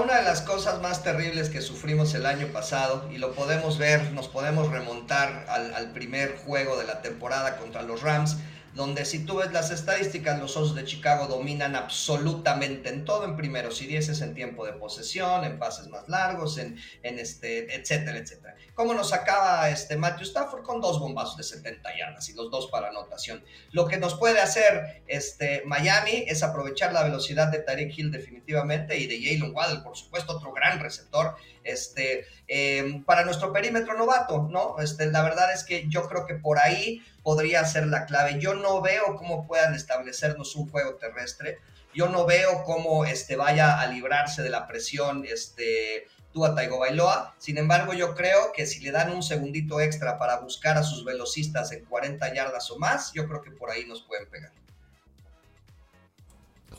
una 0.02 0.18
de 0.18 0.24
las 0.24 0.42
cosas 0.42 0.82
más 0.82 1.04
terribles 1.04 1.50
que 1.50 1.60
sufrimos 1.62 2.14
el 2.14 2.26
año 2.26 2.48
pasado, 2.48 3.10
y 3.12 3.18
lo 3.18 3.34
podemos 3.34 3.78
ver, 3.78 4.14
nos 4.14 4.30
podemos 4.30 4.70
remontar 4.70 5.46
al 5.50 5.92
primer 5.92 6.38
juego 6.38 6.78
de 6.78 6.86
la 6.86 7.02
temporada 7.02 7.58
contra 7.58 7.82
los 7.82 8.02
Rams, 8.02 8.38
donde 8.74 9.04
si 9.04 9.26
tú 9.26 9.38
ves 9.38 9.52
las 9.52 9.70
estadísticas, 9.70 10.40
los 10.40 10.56
Osos 10.56 10.76
de 10.76 10.86
Chicago 10.86 11.28
dominan 11.28 11.76
absolutamente 11.76 12.88
en 12.88 13.04
todo, 13.04 13.26
en 13.26 13.36
primeros 13.36 13.82
y 13.82 13.88
dieces, 13.88 14.22
en 14.22 14.34
tiempo 14.34 14.66
de 14.66 14.72
posesión, 14.72 15.44
en 15.44 15.60
pases 15.60 15.90
más 15.90 16.08
largos, 16.08 16.58
en, 16.58 16.78
en 17.04 17.20
este, 17.20 17.76
etcétera, 17.76 18.18
etcétera. 18.18 18.56
¿Cómo 18.82 18.96
nos 18.96 19.14
acaba 19.14 19.70
este 19.70 19.96
Matthew 19.96 20.24
Stafford? 20.24 20.64
Con 20.64 20.82
dos 20.82 21.00
bombazos 21.00 21.38
de 21.38 21.44
70 21.44 21.88
yardas 21.96 22.28
y 22.30 22.34
los 22.34 22.50
dos 22.50 22.66
para 22.66 22.88
anotación. 22.88 23.44
Lo 23.74 23.88
que 23.88 23.98
nos 23.98 24.16
puede 24.16 24.40
hacer 24.40 25.04
este, 25.06 25.62
Miami 25.68 26.26
es 26.28 26.42
aprovechar 26.42 26.92
la 26.92 27.04
velocidad 27.04 27.50
de 27.50 27.60
Tarek 27.60 27.96
Hill 27.96 28.10
definitivamente 28.10 28.98
y 28.98 29.06
de 29.06 29.22
Jalen 29.22 29.56
Waddle, 29.56 29.82
por 29.82 29.96
supuesto, 29.96 30.36
otro 30.36 30.52
gran 30.52 30.80
receptor 30.80 31.36
este, 31.64 32.26
em, 32.48 33.04
para 33.04 33.24
nuestro 33.24 33.54
perímetro 33.54 33.96
novato, 33.96 34.48
¿no? 34.50 34.80
Este, 34.80 35.06
la 35.12 35.22
verdad 35.22 35.54
es 35.54 35.64
que 35.64 35.86
yo 35.88 36.10
creo 36.10 36.26
que 36.26 36.34
por 36.34 36.58
ahí 36.58 37.04
podría 37.22 37.64
ser 37.66 37.86
la 37.86 38.08
clave. 38.08 38.40
Yo 38.40 38.56
no 38.56 38.82
veo 38.82 39.16
cómo 39.16 39.46
puedan 39.46 39.76
establecernos 39.76 40.56
un 40.56 40.72
juego 40.72 40.96
terrestre. 40.96 41.60
Yo 41.94 42.10
no 42.10 42.26
veo 42.26 42.64
cómo 42.64 43.06
este, 43.06 43.36
vaya 43.36 43.80
a 43.80 43.86
librarse 43.86 44.42
de 44.42 44.50
la 44.50 44.66
presión 44.66 45.24
este, 45.24 46.08
Tua 46.32 46.56
Taigo 46.56 46.80
Bailoa. 46.80 47.34
Sin 47.38 47.58
embargo, 47.58 47.94
yo 47.94 48.16
creo 48.16 48.52
que 48.56 48.66
si 48.66 48.80
le 48.82 48.92
dan 48.92 49.14
un 49.14 49.24
segundito 49.24 49.80
extra 49.80 50.18
para 50.18 50.40
buscar 50.40 50.78
a 50.78 50.84
sus 50.84 51.04
velocistas 51.04 51.72
en 51.72 51.86
40 51.86 52.34
yardas 52.34 52.70
o 52.72 52.80
más, 52.80 53.12
yo 53.14 53.28
creo 53.28 53.42
que 53.42 53.52
por 53.52 53.70
ahí 53.70 53.86
nos 53.86 54.02
pueden 54.04 54.30
pegar. 54.30 54.52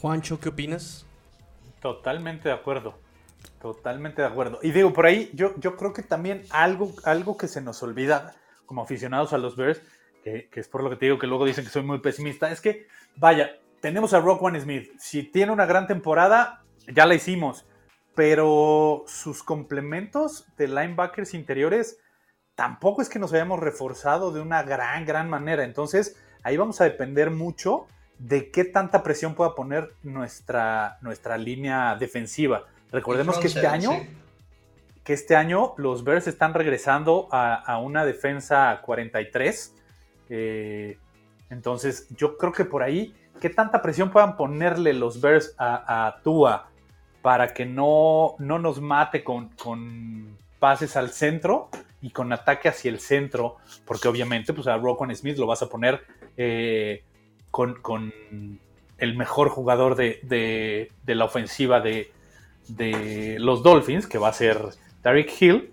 Juancho, 0.01 0.41
¿qué 0.41 0.49
opinas? 0.49 1.07
Totalmente 1.81 2.49
de 2.49 2.55
acuerdo. 2.55 2.99
Totalmente 3.61 4.23
de 4.23 4.29
acuerdo. 4.29 4.59
Y 4.63 4.73
digo, 4.73 4.93
por 4.93 5.07
ahí 5.07 5.31
yo, 5.35 5.55
yo 5.59 5.77
creo 5.77 5.93
que 5.93 6.03
también 6.03 6.45
algo, 6.51 6.93
algo 7.05 7.37
que 7.37 7.49
se 7.49 7.61
nos 7.61 7.83
olvida 7.83 8.35
como 8.67 8.83
aficionados 8.83 9.33
a 9.33 9.39
los 9.39 9.55
Bears, 9.55 9.81
que, 10.25 10.49
es 10.53 10.69
por 10.69 10.83
lo 10.83 10.91
que 10.91 10.97
te 10.97 11.07
digo 11.07 11.19
que 11.19 11.27
luego 11.27 11.45
dicen 11.45 11.65
que 11.65 11.71
soy 11.71 11.83
muy 11.83 11.99
pesimista, 11.99 12.51
es 12.51 12.61
que, 12.61 12.87
vaya, 13.17 13.59
tenemos 13.81 14.15
a 14.15 14.21
Rock 14.21 14.43
One 14.43 14.61
Smith. 14.61 14.91
Si 14.99 15.25
tiene 15.25 15.53
una 15.53 15.67
gran 15.67 15.87
temporada, 15.87 16.65
ya 16.87 17.07
la 17.07 17.15
hicimos. 17.15 17.67
Pero 18.15 19.05
sus 19.07 19.43
complementos 19.43 20.47
de 20.57 20.69
linebackers 20.69 21.35
interiores 21.35 21.99
tampoco 22.55 23.03
es 23.03 23.09
que 23.09 23.19
nos 23.19 23.33
hayamos 23.33 23.61
reforzado 23.61 24.33
de 24.33 24.41
una 24.41 24.63
gran, 24.63 25.07
gran 25.07 25.31
manera. 25.31 25.65
Entonces, 25.65 26.17
ahí 26.43 26.57
vamos 26.57 26.81
a 26.81 26.85
depender 26.85 27.31
mucho 27.31 27.87
de 28.19 28.51
qué 28.51 28.65
tanta 28.65 29.03
presión 29.03 29.35
pueda 29.35 29.55
poner 29.55 29.95
nuestra, 30.03 30.99
nuestra 31.01 31.39
línea 31.39 31.97
defensiva. 31.97 32.67
Recordemos 32.93 33.39
que 33.39 33.49
este 33.49 33.67
año, 33.67 33.91
que 35.03 35.13
este 35.15 35.35
año 35.35 35.75
los 35.77 36.05
Bears 36.05 36.27
están 36.27 36.55
regresando 36.55 37.29
a, 37.33 37.79
una 37.79 38.05
defensa 38.05 38.81
43. 38.85 39.75
Eh, 40.29 40.99
entonces, 41.51 42.07
yo 42.17 42.37
creo 42.37 42.53
que 42.53 42.65
por 42.65 42.83
ahí, 42.83 43.15
¿qué 43.41 43.51
tanta 43.51 43.83
presión 43.83 44.11
puedan 44.11 44.37
ponerle 44.37 44.93
los 44.93 45.21
Bears 45.21 45.55
a, 45.59 46.21
Tua 46.23 46.69
para 47.23 47.55
que 47.55 47.65
no, 47.65 48.35
no 48.39 48.59
nos 48.59 48.81
mate 48.81 49.25
con, 49.25 49.49
con, 49.51 50.37
pases 50.59 50.97
al 50.97 51.11
centro 51.11 51.71
y 52.01 52.11
con 52.11 52.33
ataque 52.33 52.69
hacia 52.69 52.91
el 52.91 53.01
centro? 53.01 53.57
Porque 53.85 54.09
obviamente, 54.09 54.53
pues 54.53 54.67
a 54.67 54.77
Rockon 54.77 55.15
Smith 55.15 55.39
lo 55.39 55.47
vas 55.47 55.63
a 55.63 55.69
poner 55.69 56.05
eh, 56.37 57.05
con, 57.51 57.81
con, 57.81 58.13
el 58.99 59.17
mejor 59.17 59.49
jugador 59.49 59.97
de, 59.97 60.89
de 61.03 61.15
la 61.15 61.25
ofensiva 61.25 61.81
de, 61.81 62.13
de 62.69 63.37
los 63.39 63.63
Dolphins, 63.63 64.07
que 64.07 64.19
va 64.19 64.29
a 64.29 64.33
ser 64.33 64.59
Derek 65.03 65.33
Hill, 65.41 65.73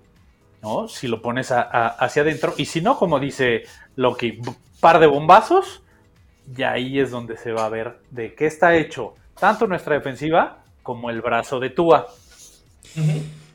¿no? 0.62 0.88
Si 0.88 1.08
lo 1.08 1.22
pones 1.22 1.52
hacia 1.52 2.22
adentro. 2.22 2.54
Y 2.58 2.66
si 2.66 2.82
no, 2.82 2.98
como 2.98 3.20
dice 3.20 3.64
Loki, 3.96 4.40
par 4.80 5.00
de 5.00 5.08
bombazos, 5.08 5.84
y 6.56 6.64
ahí 6.64 7.00
es 7.00 7.12
donde 7.12 7.38
se 7.38 7.52
va 7.52 7.66
a 7.66 7.70
ver 7.70 8.00
de 8.10 8.34
qué 8.34 8.48
está 8.48 8.76
hecho 8.76 9.14
tanto 9.40 9.68
nuestra 9.68 9.96
defensiva 9.96 10.64
como 10.90 11.12
el 11.12 11.22
brazo 11.22 11.60
de 11.60 11.70
Tua. 11.70 12.08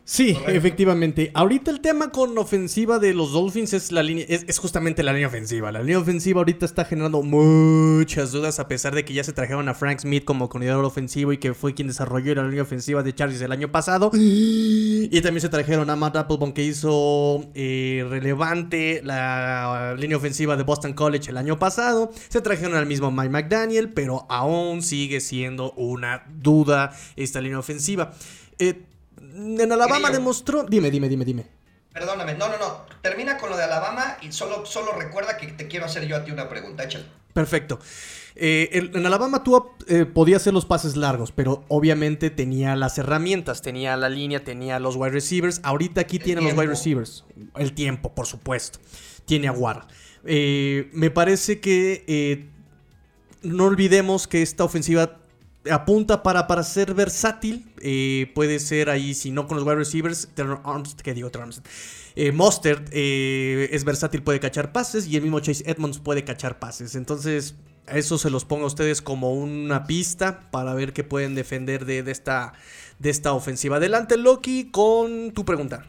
Sí, 0.07 0.37
efectivamente. 0.49 1.31
Ahorita 1.33 1.71
el 1.71 1.81
tema 1.81 2.11
con 2.11 2.37
ofensiva 2.37 2.99
de 2.99 3.15
los 3.15 3.33
Dolphins 3.33 3.73
es 3.73 3.91
la 3.91 4.03
línea, 4.03 4.27
es, 4.29 4.59
justamente 4.59 5.03
la 5.03 5.15
línea 5.15 5.29
ofensiva. 5.29 5.73
La 5.73 5.81
línea 5.81 5.99
ofensiva 5.99 6.41
ahorita 6.41 6.67
está 6.67 6.85
generando 6.85 7.23
muchas 7.23 8.31
dudas 8.31 8.61
a 8.61 8.69
pesar 8.69 8.95
de 8.95 9.07
que 9.07 9.15
ya 9.15 9.25
se 9.25 9.33
trajeron 9.33 9.67
a 9.71 9.75
Frank 9.75 10.01
Smith 10.01 10.25
como 10.25 10.51
coordinador 10.51 10.85
ofensivo 10.85 11.33
y 11.33 11.39
que 11.39 11.55
fue 11.55 11.73
quien 11.73 11.89
desarrolló 11.89 12.35
la 12.35 12.45
línea 12.45 12.63
ofensiva 12.63 13.03
de 13.03 13.15
Chargers 13.15 13.41
el 13.41 13.53
año 13.53 13.73
pasado. 13.73 14.11
Y 14.13 15.21
también 15.23 15.41
se 15.41 15.49
trajeron 15.49 15.89
a 15.89 15.97
Matt 15.97 16.17
Applebaum 16.17 16.53
que 16.53 16.65
hizo 16.65 17.47
eh, 17.55 18.05
relevante 18.07 19.01
la 19.03 19.97
línea 19.99 20.19
ofensiva 20.19 20.59
de 20.59 20.65
Boston 20.65 20.93
College 20.93 21.31
el 21.31 21.39
año 21.39 21.59
pasado. 21.59 22.11
Se 22.29 22.43
trajeron 22.43 22.75
al 22.75 22.85
mismo 22.85 23.11
Mike 23.11 23.31
McDaniel, 23.31 23.91
pero 23.95 24.27
aún 24.29 24.83
sigue 24.83 25.21
siendo 25.21 25.73
una 25.73 26.25
duda 26.29 26.95
esta 27.17 27.41
línea 27.41 27.59
ofensiva. 27.59 28.13
Eh, 28.59 28.83
en 29.33 29.73
Alabama 29.73 30.11
demostró. 30.11 30.65
Dime, 30.65 30.91
dime, 30.91 31.09
dime, 31.09 31.25
dime. 31.25 31.47
Perdóname, 31.93 32.35
no, 32.35 32.49
no, 32.49 32.59
no. 32.59 32.87
Termina 33.03 33.39
con 33.39 33.51
lo 33.51 33.57
de 33.57 33.63
Alabama 33.63 34.17
y 34.21 34.33
solo, 34.33 34.67
solo 34.67 34.93
recuerda 34.93 35.37
que 35.37 35.47
te 35.49 35.69
quiero 35.69 35.87
hacer 35.87 36.07
yo 36.07 36.17
a 36.17 36.25
ti 36.25 36.33
una 36.33 36.49
pregunta. 36.49 36.83
Échale. 36.83 37.05
Perfecto. 37.33 37.79
Eh, 38.37 38.91
en 38.93 39.07
Alabama 39.07 39.45
tú 39.45 39.71
eh, 39.87 40.05
podías 40.05 40.43
hacer 40.43 40.53
los 40.53 40.65
pases 40.65 40.97
largos, 40.97 41.31
pero 41.31 41.65
obviamente 41.69 42.31
tenía 42.31 42.75
las 42.75 42.99
herramientas, 42.99 43.63
tenía 43.63 43.97
la 43.97 44.09
línea, 44.09 44.43
tenía 44.43 44.81
los 44.81 44.97
wide 44.97 45.11
receivers. 45.11 45.61
Ahorita 45.63 46.01
aquí 46.01 46.19
tiene 46.19 46.41
los 46.43 46.53
wide 46.55 46.67
receivers. 46.67 47.25
El 47.57 47.75
tiempo, 47.75 48.13
por 48.13 48.27
supuesto. 48.27 48.81
Tiene 49.25 49.49
a 49.49 49.55
eh, 50.27 50.89
me 50.93 51.11
parece 51.11 51.61
que 51.61 52.49
no 53.43 53.67
olvidemos 53.67 54.27
que 54.27 54.43
esta 54.43 54.65
ofensiva 54.65 55.19
apunta 55.71 56.23
para, 56.23 56.47
para 56.47 56.63
ser 56.63 56.95
versátil. 56.95 57.67
Eh, 57.81 58.31
puede 58.35 58.59
ser 58.59 58.91
ahí, 58.91 59.15
si 59.15 59.31
no 59.31 59.47
con 59.47 59.57
los 59.57 59.67
wide 59.67 59.77
receivers, 59.77 60.29
¿qué 61.03 61.15
digo? 61.15 61.31
Eh, 62.17 62.33
Mustard 62.33 62.85
eh, 62.93 63.69
es 63.73 63.85
versátil, 63.85 64.23
puede 64.23 64.41
cachar 64.41 64.73
pases. 64.73 65.07
Y 65.07 65.17
el 65.17 65.23
mismo 65.23 65.41
Chase 65.41 65.65
Edmonds 65.67 65.99
puede 65.99 66.25
cachar 66.25 66.59
pases. 66.59 66.95
Entonces, 66.95 67.55
eso 67.89 68.19
se 68.19 68.31
los 68.31 68.45
pongo 68.45 68.65
a 68.65 68.69
ustedes 68.69 69.03
como 69.03 69.33
una 69.33 69.85
pista 69.85 70.51
para 70.51 70.75
ver 70.75 70.93
qué 70.93 71.05
pueden 71.05 71.35
defender 71.35 71.85
de, 71.85 72.03
de 72.03 72.13
esta, 72.13 72.53
de 72.99 73.11
esta 73.11 73.33
ofensiva. 73.33 73.77
Adelante, 73.77 74.17
Loki, 74.17 74.71
con 74.71 75.33
tu 75.33 75.45
pregunta. 75.45 75.87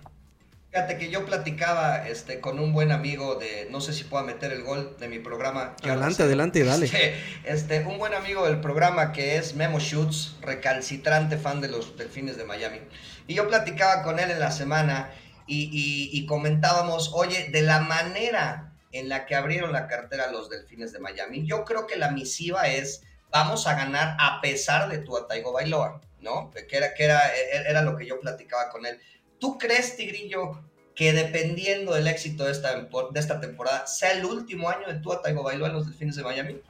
Fíjate 0.76 0.98
que 0.98 1.10
yo 1.10 1.26
platicaba 1.26 2.06
este, 2.06 2.42
con 2.42 2.60
un 2.60 2.74
buen 2.74 2.92
amigo 2.92 3.36
de, 3.36 3.70
no 3.72 3.80
sé 3.80 3.94
si 3.94 4.04
pueda 4.04 4.26
meter 4.26 4.52
el 4.52 4.62
gol 4.64 4.98
de 5.00 5.08
mi 5.08 5.20
programa. 5.20 5.74
Adelante, 5.82 6.24
adelante, 6.24 6.66
dale. 6.66 6.88
Este, 6.88 7.16
este, 7.46 7.80
un 7.86 7.98
buen 7.98 8.14
amigo 8.14 8.46
del 8.46 8.60
programa 8.60 9.14
que 9.14 9.38
es 9.38 9.56
Memo 9.56 9.80
Schutz, 9.80 10.36
recalcitrante 10.42 11.38
fan 11.38 11.62
de 11.62 11.70
los 11.70 11.96
Delfines 11.96 12.36
de 12.36 12.44
Miami. 12.44 12.80
Y 13.26 13.36
yo 13.36 13.48
platicaba 13.48 14.04
con 14.04 14.20
él 14.20 14.30
en 14.30 14.40
la 14.42 14.52
semana 14.52 15.14
y, 15.48 16.10
y 16.12 16.26
comentábamos, 16.26 17.14
oye, 17.14 17.48
de 17.54 17.62
la 17.62 17.80
manera 17.80 18.74
en 18.92 19.08
la 19.08 19.26
que 19.26 19.36
abrieron 19.36 19.72
la 19.72 19.88
cartera 19.88 20.30
los 20.30 20.50
Delfines 20.50 20.92
de 20.92 21.00
Miami, 21.00 21.46
yo 21.46 21.64
creo 21.64 21.88
que 21.88 21.96
la 21.96 22.12
misiva 22.12 22.68
es, 22.68 23.02
vamos 23.32 23.66
a 23.66 23.76
ganar 23.76 24.18
a 24.20 24.42
pesar 24.42 24.90
de 24.90 24.98
tu 24.98 25.16
Ataigo 25.16 25.54
Bailoa, 25.54 26.02
¿no? 26.20 26.52
Que 26.52 26.76
era, 26.76 26.94
que 26.94 27.06
era, 27.06 27.22
era 27.34 27.82
lo 27.82 27.96
que 27.96 28.06
yo 28.06 28.20
platicaba 28.20 28.68
con 28.68 28.86
él 28.86 29.00
¿Tú 29.46 29.60
crees, 29.60 29.96
Tigrillo, 29.96 30.60
que 30.96 31.14
dependiendo 31.14 31.94
del 31.94 32.08
éxito 32.08 32.46
de 32.46 32.52
esta, 32.52 32.82
de 32.82 33.20
esta 33.20 33.40
temporada, 33.40 33.86
sea 33.86 34.14
el 34.14 34.26
último 34.26 34.70
año 34.70 34.88
de 34.88 34.96
Tua 34.96 35.22
Tagovailoa 35.22 35.68
en 35.68 35.76
los 35.76 35.86
Delfines 35.86 36.16
de 36.16 36.24
Miami? 36.24 36.62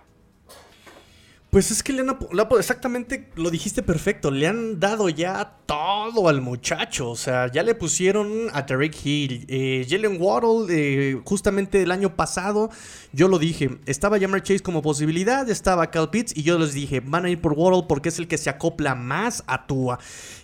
Pues 1.55 1.71
es 1.71 1.83
que 1.83 1.93
le 1.93 2.01
han, 2.01 2.17
exactamente 2.59 3.29
lo 3.35 3.49
dijiste 3.49 3.81
perfecto, 3.81 4.29
le 4.29 4.45
han 4.45 4.77
dado 4.77 5.07
ya 5.07 5.55
todo 5.65 6.27
al 6.27 6.41
muchacho, 6.41 7.09
o 7.09 7.15
sea, 7.15 7.49
ya 7.49 7.63
le 7.63 7.73
pusieron 7.75 8.49
a 8.51 8.65
Tarek 8.65 8.93
Hill, 9.05 9.45
eh, 9.47 9.87
Jalen 9.89 10.17
Waddle, 10.19 10.67
eh, 10.69 11.21
justamente 11.23 11.81
el 11.81 11.91
año 11.91 12.17
pasado, 12.17 12.69
yo 13.13 13.29
lo 13.29 13.39
dije, 13.39 13.79
estaba 13.85 14.19
Jammer 14.19 14.43
Chase 14.43 14.59
como 14.59 14.81
posibilidad, 14.81 15.49
estaba 15.49 15.89
Cal 15.91 16.09
Pitts 16.09 16.35
y 16.35 16.43
yo 16.43 16.59
les 16.59 16.73
dije, 16.73 16.99
van 16.99 17.23
a 17.23 17.29
ir 17.29 17.39
por 17.39 17.53
Waddle 17.53 17.85
porque 17.87 18.09
es 18.09 18.19
el 18.19 18.27
que 18.27 18.37
se 18.37 18.49
acopla 18.49 18.93
más 18.93 19.41
a 19.47 19.65
Tua. 19.65 19.97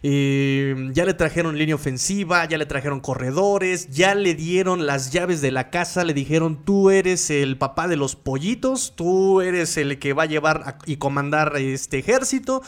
Eh, 0.03 0.91
ya 0.93 1.03
le 1.03 1.13
trajeron 1.13 1.57
línea 1.57 1.75
ofensiva, 1.75 2.45
ya 2.45 2.57
le 2.57 2.65
trajeron 2.65 3.01
corredores, 3.01 3.89
ya 3.89 4.15
le 4.15 4.33
dieron 4.33 4.85
las 4.85 5.11
llaves 5.11 5.41
de 5.41 5.51
la 5.51 5.69
casa, 5.69 6.05
le 6.05 6.13
dijeron, 6.13 6.63
tú 6.63 6.89
eres 6.89 7.29
el 7.29 7.57
papá 7.57 7.89
de 7.89 7.97
los 7.97 8.15
pollitos, 8.15 8.93
tú 8.95 9.41
eres 9.41 9.75
el 9.75 9.99
que 9.99 10.13
va 10.13 10.23
a 10.23 10.27
llevar 10.27 10.77
y 10.85 11.00
comandar 11.01 11.57
este 11.57 11.97
ejército. 11.97 12.61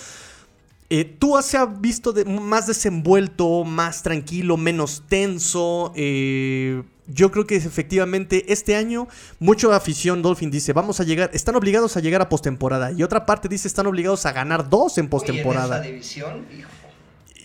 Eh, 0.89 1.05
tú 1.05 1.35
se 1.41 1.57
ha 1.57 1.65
visto 1.65 2.13
más 2.25 2.67
desenvuelto, 2.67 3.63
más 3.63 4.03
tranquilo, 4.03 4.57
menos 4.57 5.03
tenso. 5.07 5.93
Eh, 5.95 6.83
yo 7.07 7.31
creo 7.31 7.47
que 7.47 7.55
efectivamente 7.55 8.51
este 8.51 8.75
año 8.75 9.07
mucha 9.39 9.73
afición 9.75 10.21
Dolphin 10.21 10.51
dice, 10.51 10.73
vamos 10.73 10.99
a 10.99 11.03
llegar, 11.03 11.29
están 11.33 11.55
obligados 11.55 11.97
a 11.97 11.99
llegar 11.99 12.21
a 12.21 12.29
postemporada. 12.29 12.91
Y 12.91 13.03
otra 13.03 13.25
parte 13.25 13.47
dice, 13.47 13.67
están 13.67 13.87
obligados 13.87 14.25
a 14.25 14.33
ganar 14.33 14.69
dos 14.69 14.97
en 14.97 15.09
postemporada. 15.09 15.81
división, 15.81 16.45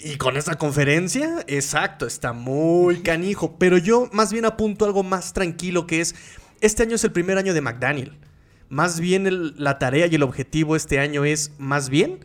Y 0.05 0.17
con 0.17 0.37
esa 0.37 0.57
conferencia, 0.57 1.45
exacto, 1.47 2.07
está 2.07 2.33
muy 2.33 3.01
canijo. 3.01 3.57
Pero 3.59 3.79
yo 3.79 4.09
más 4.13 4.33
bien 4.33 4.45
apunto 4.45 4.85
algo 4.85 5.03
más 5.03 5.33
tranquilo 5.33 5.87
que 5.87 6.01
es, 6.01 6.15
este 6.61 6.83
año 6.83 6.97
es 6.97 7.05
el 7.05 7.13
primer 7.13 7.39
año 7.39 7.55
de 7.55 7.61
McDaniel. 7.61 8.28
Más 8.69 9.01
bien 9.01 9.55
la 9.57 9.79
tarea 9.79 10.07
y 10.07 10.15
el 10.15 10.23
objetivo 10.23 10.77
este 10.77 10.99
año 10.99 11.25
es, 11.25 11.53
más 11.59 11.89
bien, 11.89 12.21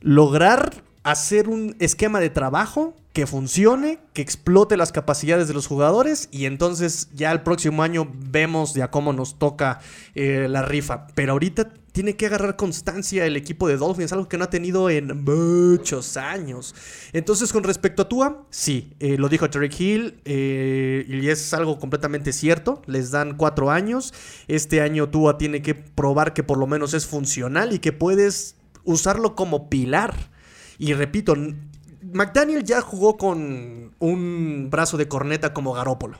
lograr 0.00 0.82
hacer 1.02 1.48
un 1.48 1.76
esquema 1.78 2.20
de 2.20 2.30
trabajo 2.30 2.94
que 3.12 3.26
funcione, 3.26 3.98
que 4.12 4.22
explote 4.22 4.76
las 4.76 4.92
capacidades 4.92 5.48
de 5.48 5.54
los 5.54 5.66
jugadores 5.66 6.28
y 6.30 6.44
entonces 6.44 7.08
ya 7.12 7.32
el 7.32 7.40
próximo 7.40 7.82
año 7.82 8.08
vemos 8.30 8.74
ya 8.74 8.90
cómo 8.90 9.12
nos 9.12 9.38
toca 9.38 9.80
eh, 10.14 10.46
la 10.48 10.62
rifa. 10.62 11.08
Pero 11.14 11.32
ahorita 11.32 11.70
tiene 11.92 12.16
que 12.16 12.26
agarrar 12.26 12.56
constancia 12.56 13.26
el 13.26 13.36
equipo 13.36 13.68
de 13.68 13.76
Dolphins, 13.76 14.12
algo 14.12 14.28
que 14.28 14.38
no 14.38 14.44
ha 14.44 14.50
tenido 14.50 14.90
en 14.90 15.24
muchos 15.24 16.16
años. 16.16 16.74
Entonces, 17.12 17.52
con 17.52 17.64
respecto 17.64 18.02
a 18.02 18.08
Tua, 18.08 18.46
sí, 18.50 18.94
eh, 19.00 19.16
lo 19.18 19.28
dijo 19.28 19.50
Terry 19.50 19.70
Hill 19.76 20.20
eh, 20.24 21.04
y 21.08 21.28
es 21.28 21.52
algo 21.54 21.78
completamente 21.78 22.32
cierto. 22.32 22.82
Les 22.86 23.10
dan 23.10 23.36
cuatro 23.36 23.70
años. 23.70 24.14
Este 24.48 24.80
año 24.80 25.08
Tua 25.08 25.38
tiene 25.38 25.62
que 25.62 25.74
probar 25.74 26.32
que 26.32 26.42
por 26.42 26.58
lo 26.58 26.66
menos 26.66 26.94
es 26.94 27.06
funcional 27.06 27.72
y 27.72 27.78
que 27.78 27.92
puedes 27.92 28.56
usarlo 28.84 29.34
como 29.34 29.68
pilar. 29.68 30.14
Y 30.78 30.94
repito, 30.94 31.34
McDaniel 32.12 32.64
ya 32.64 32.80
jugó 32.80 33.16
con 33.16 33.92
un 33.98 34.68
brazo 34.70 34.96
de 34.96 35.08
corneta 35.08 35.52
como 35.52 35.72
Garópolo. 35.72 36.18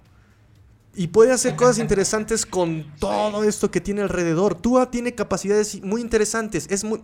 Y 0.95 1.07
puede 1.07 1.31
hacer 1.31 1.55
cosas 1.55 1.79
interesantes 1.79 2.45
con 2.45 2.85
todo 2.99 3.45
esto 3.45 3.71
que 3.71 3.81
tiene 3.81 4.03
alrededor. 4.03 4.57
Tua 4.57 4.91
tiene 4.91 5.15
capacidades 5.15 5.81
muy 5.83 6.01
interesantes. 6.01 6.67
Es 6.69 6.83
muy. 6.83 7.01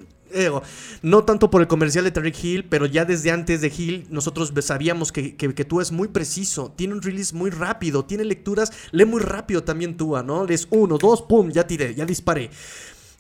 no 1.03 1.25
tanto 1.25 1.51
por 1.51 1.61
el 1.61 1.69
comercial 1.69 2.05
de 2.05 2.11
Tariq 2.11 2.45
Hill, 2.45 2.65
pero 2.69 2.87
ya 2.87 3.05
desde 3.05 3.31
antes 3.31 3.61
de 3.61 3.73
Hill 3.75 4.07
nosotros 4.11 4.53
sabíamos 4.61 5.13
que, 5.13 5.37
que, 5.37 5.65
Tua 5.65 5.83
es 5.83 5.93
muy 5.93 6.09
preciso. 6.09 6.73
Tiene 6.75 6.95
un 6.95 7.03
release 7.03 7.35
muy 7.35 7.51
rápido. 7.51 8.05
Tiene 8.05 8.25
lecturas. 8.25 8.73
Lee 8.91 9.05
muy 9.05 9.23
rápido 9.23 9.63
también 9.63 9.97
Tua, 9.97 10.25
¿no? 10.25 10.45
Lees 10.45 10.67
uno, 10.71 10.99
dos, 10.99 11.23
pum, 11.23 11.51
ya 11.51 11.65
tiré, 11.65 11.95
ya 11.95 12.05
disparé. 12.05 12.51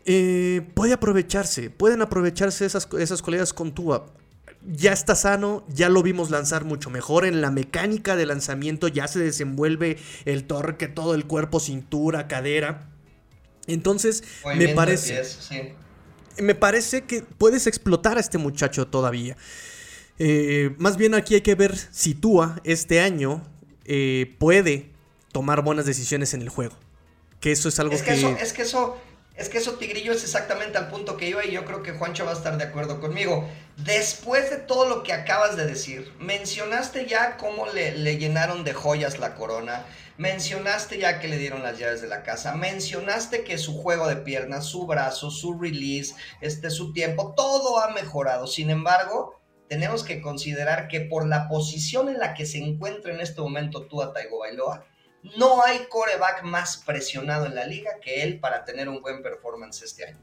Eh, 0.05 0.63
puede 0.75 0.93
aprovecharse. 0.93 1.71
Pueden 1.71 2.03
aprovecharse 2.03 2.67
esas, 2.67 2.89
esas 2.99 3.23
colegas 3.23 3.53
con 3.53 3.73
Tua 3.73 4.07
ya 4.67 4.93
está 4.93 5.15
sano, 5.15 5.65
ya 5.69 5.89
lo 5.89 6.03
vimos 6.03 6.31
lanzar 6.31 6.65
mucho 6.65 6.91
mejor 6.91 7.25
en 7.25 7.41
la 7.41 7.51
mecánica 7.51 8.17
de 8.17 8.27
lanzamiento, 8.27 8.89
ya 8.89 9.07
se 9.07 9.19
desenvuelve 9.19 9.99
el 10.25 10.45
torque, 10.45 10.89
todo 10.89 11.15
el 11.15 11.27
cuerpo, 11.27 11.61
cintura, 11.61 12.29
cadera. 12.29 12.91
Entonces, 13.67 14.25
me 14.57 14.69
parece... 14.69 15.23
Me 16.39 16.55
parece 16.55 17.05
que 17.05 17.23
puedes 17.23 17.67
explotar 17.67 18.19
a 18.19 18.21
este 18.21 18.37
muchacho 18.37 18.87
todavía. 18.89 19.39
Eh, 20.19 20.75
más 20.77 20.99
bien 20.99 21.15
aquí 21.15 21.35
hay 21.35 21.41
que 21.41 21.55
ver 21.55 21.75
si 21.91 22.15
Tua 22.15 22.61
este 22.63 23.01
año 23.01 23.43
eh, 23.87 24.37
puede 24.39 24.91
tomar 25.33 25.63
buenas 25.63 25.87
decisiones 25.87 26.35
en 26.35 26.43
el 26.43 26.51
juego. 26.51 26.77
Que 27.41 27.53
eso 27.53 27.71
es 27.71 27.79
algo 27.79 27.97
que... 27.99 28.37
es 28.43 28.53
que 28.53 28.63
eso 28.63 28.99
es 29.37 29.51
que 29.51 29.59
eso, 29.59 29.75
Tigrillo, 29.75 30.13
es 30.13 30.25
exactamente 30.25 30.79
al 30.79 30.89
punto 30.89 31.19
que 31.19 31.29
iba 31.29 31.45
y 31.45 31.51
yo 31.51 31.67
creo 31.67 31.83
que 31.83 31.93
Juancho 31.93 32.25
va 32.25 32.31
a 32.31 32.35
estar 32.35 32.57
de 32.57 32.65
acuerdo 32.65 33.01
conmigo. 33.01 33.47
Después 33.77 34.49
de 34.51 34.57
todo 34.57 34.89
lo 34.89 35.03
que 35.03 35.13
acabas 35.13 35.57
de 35.57 35.67
decir, 35.67 36.11
mencionaste 36.19 37.07
ya 37.07 37.37
cómo 37.37 37.67
le, 37.67 38.17
llenaron 38.17 38.65
de 38.65 38.73
joyas 38.73 39.19
la 39.19 39.35
corona, 39.35 39.85
mencionaste 40.17 40.99
ya 40.99 41.21
que 41.21 41.29
le 41.29 41.37
dieron 41.37 41.63
las 41.63 41.79
llaves 41.79 42.01
de 42.01 42.09
la 42.09 42.23
casa, 42.23 42.55
mencionaste 42.55 43.45
que 43.45 43.59
su 43.59 43.77
juego 43.77 44.09
de 44.09 44.17
piernas, 44.17 44.65
su 44.65 44.87
brazo, 44.87 45.31
su 45.31 45.59
release, 45.59 46.15
este, 46.41 46.71
su 46.71 46.95
tiempo, 46.95 47.35
todo 47.37 47.81
ha 47.81 47.91
mejorado. 47.91 48.47
Sin 48.47 48.71
embargo, 48.71 49.39
tenemos 49.69 50.03
que 50.03 50.23
considerar 50.23 50.89
que 50.89 51.03
por 51.03 51.27
la 51.27 51.47
posición 51.47 52.09
en 52.09 52.19
la 52.19 52.33
que 52.33 52.47
se 52.47 52.57
encuentra 52.59 53.13
en 53.13 53.21
este 53.21 53.43
momento 53.43 53.87
Tua 53.87 54.15
Taigo 54.15 54.39
Bailoa, 54.39 54.87
no 55.37 55.63
hay 55.65 55.87
coreback 55.89 56.43
más 56.43 56.79
presionado 56.79 57.47
en 57.47 57.55
la 57.55 57.67
liga 57.67 57.93
que 58.03 58.23
él 58.23 58.39
para 58.39 58.65
tener 58.65 58.89
un 58.89 59.01
buen 59.01 59.23
performance 59.23 59.83
este 59.83 60.07
año. 60.07 60.19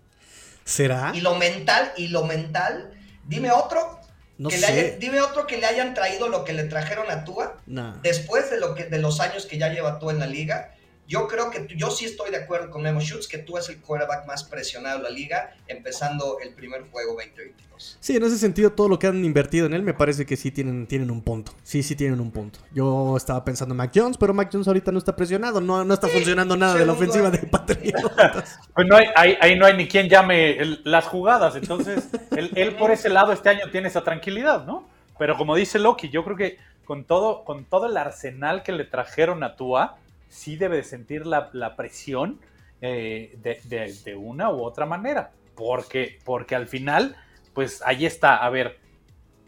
¿Será? 0.63 1.11
Y 1.13 1.21
lo 1.21 1.35
mental, 1.35 1.91
y 1.97 2.07
lo 2.07 2.25
mental, 2.25 2.93
dime 3.25 3.51
otro 3.51 3.99
No 4.37 4.49
sé. 4.49 4.97
dime 4.99 5.21
otro 5.21 5.45
que 5.45 5.57
le 5.57 5.65
hayan 5.65 5.93
traído 5.93 6.29
lo 6.29 6.45
que 6.45 6.53
le 6.53 6.63
trajeron 6.63 7.11
a 7.11 7.25
Tua 7.25 7.57
después 8.01 8.49
de, 8.49 8.59
lo 8.59 8.75
que, 8.75 8.85
de 8.85 8.99
los 8.99 9.19
años 9.19 9.45
que 9.45 9.57
ya 9.57 9.69
lleva 9.69 9.99
Tua 9.99 10.13
en 10.13 10.19
la 10.19 10.27
liga 10.27 10.73
yo 11.13 11.27
creo 11.27 11.51
que 11.51 11.67
yo 11.77 11.91
sí 11.91 12.05
estoy 12.05 12.31
de 12.31 12.37
acuerdo 12.37 12.71
con 12.71 12.81
Memo 12.81 12.99
Schutz 12.99 13.27
que 13.27 13.37
tú 13.37 13.55
eres 13.55 13.69
el 13.69 13.79
quarterback 13.79 14.25
más 14.25 14.43
presionado 14.43 14.97
de 14.97 15.03
la 15.03 15.09
liga, 15.11 15.53
empezando 15.67 16.39
el 16.43 16.55
primer 16.55 16.89
juego 16.89 17.13
2022. 17.13 17.97
Sí, 17.99 18.15
en 18.15 18.23
ese 18.23 18.39
sentido, 18.39 18.71
todo 18.71 18.89
lo 18.89 18.97
que 18.97 19.05
han 19.05 19.23
invertido 19.23 19.67
en 19.67 19.75
él 19.75 19.83
me 19.83 19.93
parece 19.93 20.25
que 20.25 20.35
sí 20.35 20.49
tienen, 20.49 20.87
tienen 20.87 21.11
un 21.11 21.21
punto. 21.21 21.51
Sí, 21.61 21.83
sí 21.83 21.95
tienen 21.95 22.19
un 22.19 22.31
punto. 22.31 22.57
Yo 22.73 23.15
estaba 23.15 23.45
pensando 23.45 23.73
en 23.73 23.77
Mac 23.77 23.91
Jones, 23.93 24.17
pero 24.17 24.33
Mac 24.33 24.49
Jones 24.51 24.67
ahorita 24.67 24.91
no 24.91 24.97
está 24.97 25.15
presionado, 25.15 25.61
no, 25.61 25.85
no 25.85 25.93
está 25.93 26.07
funcionando 26.07 26.57
nada 26.57 26.73
de 26.73 26.85
la 26.87 26.93
ofensiva 26.93 27.29
de 27.29 27.39
Patriotas. 27.39 28.59
Pues 28.73 28.87
no 28.87 28.95
hay, 28.95 29.05
ahí, 29.15 29.55
no 29.55 29.67
hay 29.67 29.77
ni 29.77 29.87
quien 29.87 30.09
llame 30.09 30.79
las 30.83 31.05
jugadas, 31.05 31.55
entonces 31.55 32.09
él, 32.35 32.49
él 32.55 32.75
por 32.75 32.89
ese 32.89 33.07
lado 33.07 33.31
este 33.31 33.49
año 33.49 33.69
tiene 33.71 33.87
esa 33.87 34.03
tranquilidad, 34.03 34.65
¿no? 34.65 34.89
Pero 35.19 35.37
como 35.37 35.55
dice 35.55 35.77
Loki, 35.77 36.09
yo 36.09 36.23
creo 36.23 36.35
que 36.35 36.57
con 36.85 37.03
todo, 37.03 37.43
con 37.43 37.65
todo 37.65 37.85
el 37.85 37.97
arsenal 37.97 38.63
que 38.63 38.71
le 38.71 38.85
trajeron 38.85 39.43
a 39.43 39.55
Tua, 39.55 39.97
sí 40.33 40.55
debe 40.55 40.77
de 40.77 40.83
sentir 40.83 41.25
la, 41.25 41.75
presión 41.75 42.39
eh, 42.81 43.37
de, 43.41 44.15
una 44.15 44.51
u 44.51 44.63
otra 44.63 44.85
manera. 44.85 45.31
Porque, 45.55 46.19
porque 46.25 46.55
al 46.55 46.67
final, 46.67 47.15
pues 47.53 47.81
ahí 47.85 48.05
está, 48.05 48.37
a 48.37 48.49
ver, 48.49 48.79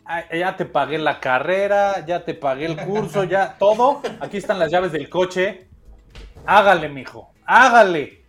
ah, 0.05 0.23
ya 0.31 0.55
te 0.55 0.65
pagué 0.65 0.99
la 0.99 1.19
carrera, 1.19 2.05
ya 2.05 2.23
te 2.23 2.35
pagué 2.35 2.67
el 2.67 2.77
curso, 2.77 3.23
ya 3.23 3.57
todo. 3.57 4.01
Aquí 4.19 4.37
están 4.37 4.59
las 4.59 4.71
llaves 4.71 4.91
del 4.91 5.09
coche. 5.09 5.67
Hágale, 6.45 6.89
mijo, 6.89 7.31
hágale. 7.45 8.23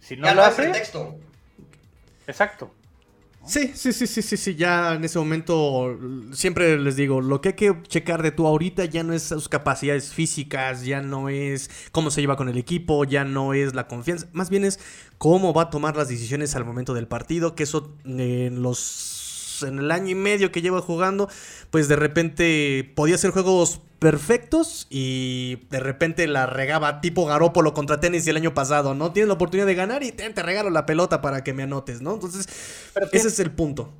Si 0.00 0.16
no 0.16 0.32
lo 0.32 0.42
hace. 0.42 0.72
Exacto. 2.26 2.74
Sí, 3.48 3.72
sí, 3.74 3.94
sí, 3.94 4.06
sí, 4.06 4.20
sí, 4.20 4.36
sí, 4.36 4.56
ya 4.56 4.92
en 4.94 5.04
ese 5.04 5.18
momento 5.18 5.98
siempre 6.32 6.78
les 6.78 6.96
digo, 6.96 7.22
lo 7.22 7.40
que 7.40 7.48
hay 7.50 7.54
que 7.54 7.74
checar 7.88 8.22
de 8.22 8.30
tú 8.30 8.46
ahorita 8.46 8.84
ya 8.84 9.02
no 9.02 9.14
es 9.14 9.22
sus 9.22 9.48
capacidades 9.48 10.12
físicas, 10.12 10.84
ya 10.84 11.00
no 11.00 11.30
es 11.30 11.70
cómo 11.90 12.10
se 12.10 12.20
lleva 12.20 12.36
con 12.36 12.50
el 12.50 12.58
equipo, 12.58 13.04
ya 13.04 13.24
no 13.24 13.54
es 13.54 13.74
la 13.74 13.88
confianza, 13.88 14.28
más 14.34 14.50
bien 14.50 14.66
es 14.66 14.78
cómo 15.16 15.54
va 15.54 15.62
a 15.62 15.70
tomar 15.70 15.96
las 15.96 16.08
decisiones 16.08 16.54
al 16.56 16.66
momento 16.66 16.92
del 16.92 17.08
partido, 17.08 17.54
que 17.54 17.62
eso 17.62 17.96
en 18.04 18.60
los 18.60 19.17
en 19.62 19.78
el 19.78 19.90
año 19.90 20.10
y 20.10 20.14
medio 20.14 20.52
que 20.52 20.62
lleva 20.62 20.80
jugando, 20.80 21.28
pues 21.70 21.88
de 21.88 21.96
repente 21.96 22.92
podía 22.94 23.16
hacer 23.16 23.30
juegos 23.30 23.80
perfectos 23.98 24.86
y 24.90 25.56
de 25.70 25.80
repente 25.80 26.26
la 26.28 26.46
regaba 26.46 27.00
tipo 27.00 27.26
Garópolo 27.26 27.74
contra 27.74 28.00
tenis 28.00 28.26
el 28.28 28.36
año 28.36 28.54
pasado, 28.54 28.94
¿no? 28.94 29.12
Tienes 29.12 29.28
la 29.28 29.34
oportunidad 29.34 29.66
de 29.66 29.74
ganar 29.74 30.02
y 30.02 30.12
te, 30.12 30.30
regalo 30.42 30.70
la 30.70 30.86
pelota 30.86 31.20
para 31.20 31.42
que 31.42 31.52
me 31.52 31.64
anotes, 31.64 32.00
¿no? 32.00 32.14
Entonces, 32.14 32.46
ese 33.12 33.28
es 33.28 33.40
el 33.40 33.50
punto. 33.50 33.92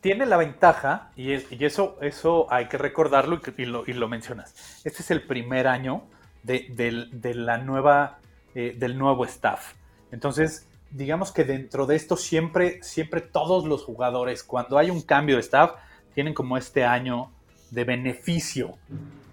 Tiene 0.00 0.24
la 0.24 0.38
ventaja, 0.38 1.10
y, 1.16 1.32
eso, 1.32 1.98
eso 2.00 2.46
hay 2.50 2.68
que 2.68 2.78
recordarlo 2.78 3.40
y, 3.56 3.64
lo, 3.66 4.08
mencionas. 4.08 4.54
Este 4.84 5.02
es 5.02 5.10
el 5.10 5.22
primer 5.22 5.66
año 5.66 6.04
de, 6.42 7.34
la 7.34 7.58
nueva, 7.58 8.18
eh, 8.54 8.74
del 8.78 8.96
nuevo 8.96 9.26
staff. 9.26 9.74
Entonces, 10.10 10.66
digamos 10.90 11.32
que 11.32 11.44
dentro 11.44 11.86
de 11.86 11.96
esto 11.96 12.16
siempre, 12.16 12.82
siempre 12.82 13.20
todos 13.20 13.64
los 13.64 13.84
jugadores, 13.84 14.42
cuando 14.42 14.78
hay 14.78 14.90
un 14.90 15.02
cambio 15.02 15.36
de 15.36 15.42
staff, 15.42 15.72
tienen 16.14 16.34
como 16.34 16.56
este 16.56 16.84
año 16.84 17.30
de 17.70 17.84
beneficio, 17.84 18.76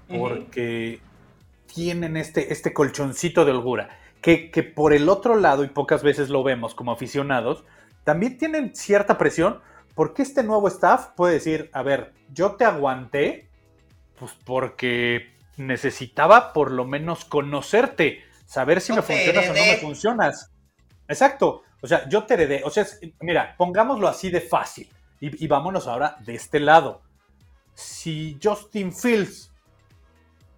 porque 0.07 0.99
tienen 1.73 2.17
este, 2.17 2.53
este 2.53 2.73
colchoncito 2.73 3.45
de 3.45 3.51
holgura, 3.51 3.89
que, 4.21 4.51
que 4.51 4.63
por 4.63 4.93
el 4.93 5.09
otro 5.09 5.35
lado, 5.35 5.63
y 5.63 5.67
pocas 5.67 6.03
veces 6.03 6.29
lo 6.29 6.43
vemos 6.43 6.75
como 6.75 6.91
aficionados, 6.91 7.63
también 8.03 8.37
tienen 8.37 8.75
cierta 8.75 9.17
presión, 9.17 9.59
porque 9.95 10.21
este 10.21 10.43
nuevo 10.43 10.67
staff 10.67 11.07
puede 11.15 11.33
decir, 11.33 11.69
a 11.73 11.81
ver, 11.81 12.13
yo 12.31 12.51
te 12.51 12.65
aguanté, 12.65 13.49
pues 14.19 14.33
porque 14.45 15.33
necesitaba 15.57 16.53
por 16.53 16.71
lo 16.71 16.85
menos 16.85 17.25
conocerte, 17.25 18.23
saber 18.45 18.79
si 18.79 18.93
me 18.93 19.01
funcionas 19.01 19.45
o 19.45 19.53
no 19.53 19.65
me 19.65 19.77
funcionas. 19.77 20.51
Exacto. 21.07 21.63
O 21.81 21.87
sea, 21.87 22.07
yo 22.09 22.23
te 22.23 22.33
heredé. 22.35 22.63
O 22.63 22.69
sea, 22.69 22.85
mira, 23.21 23.55
pongámoslo 23.57 24.07
así 24.07 24.29
de 24.29 24.41
fácil. 24.41 24.89
Y, 25.19 25.47
vámonos 25.47 25.87
ahora 25.87 26.17
de 26.19 26.35
este 26.35 26.59
lado. 26.59 27.01
Si 27.73 28.37
Justin 28.41 28.93
Fields 28.93 29.51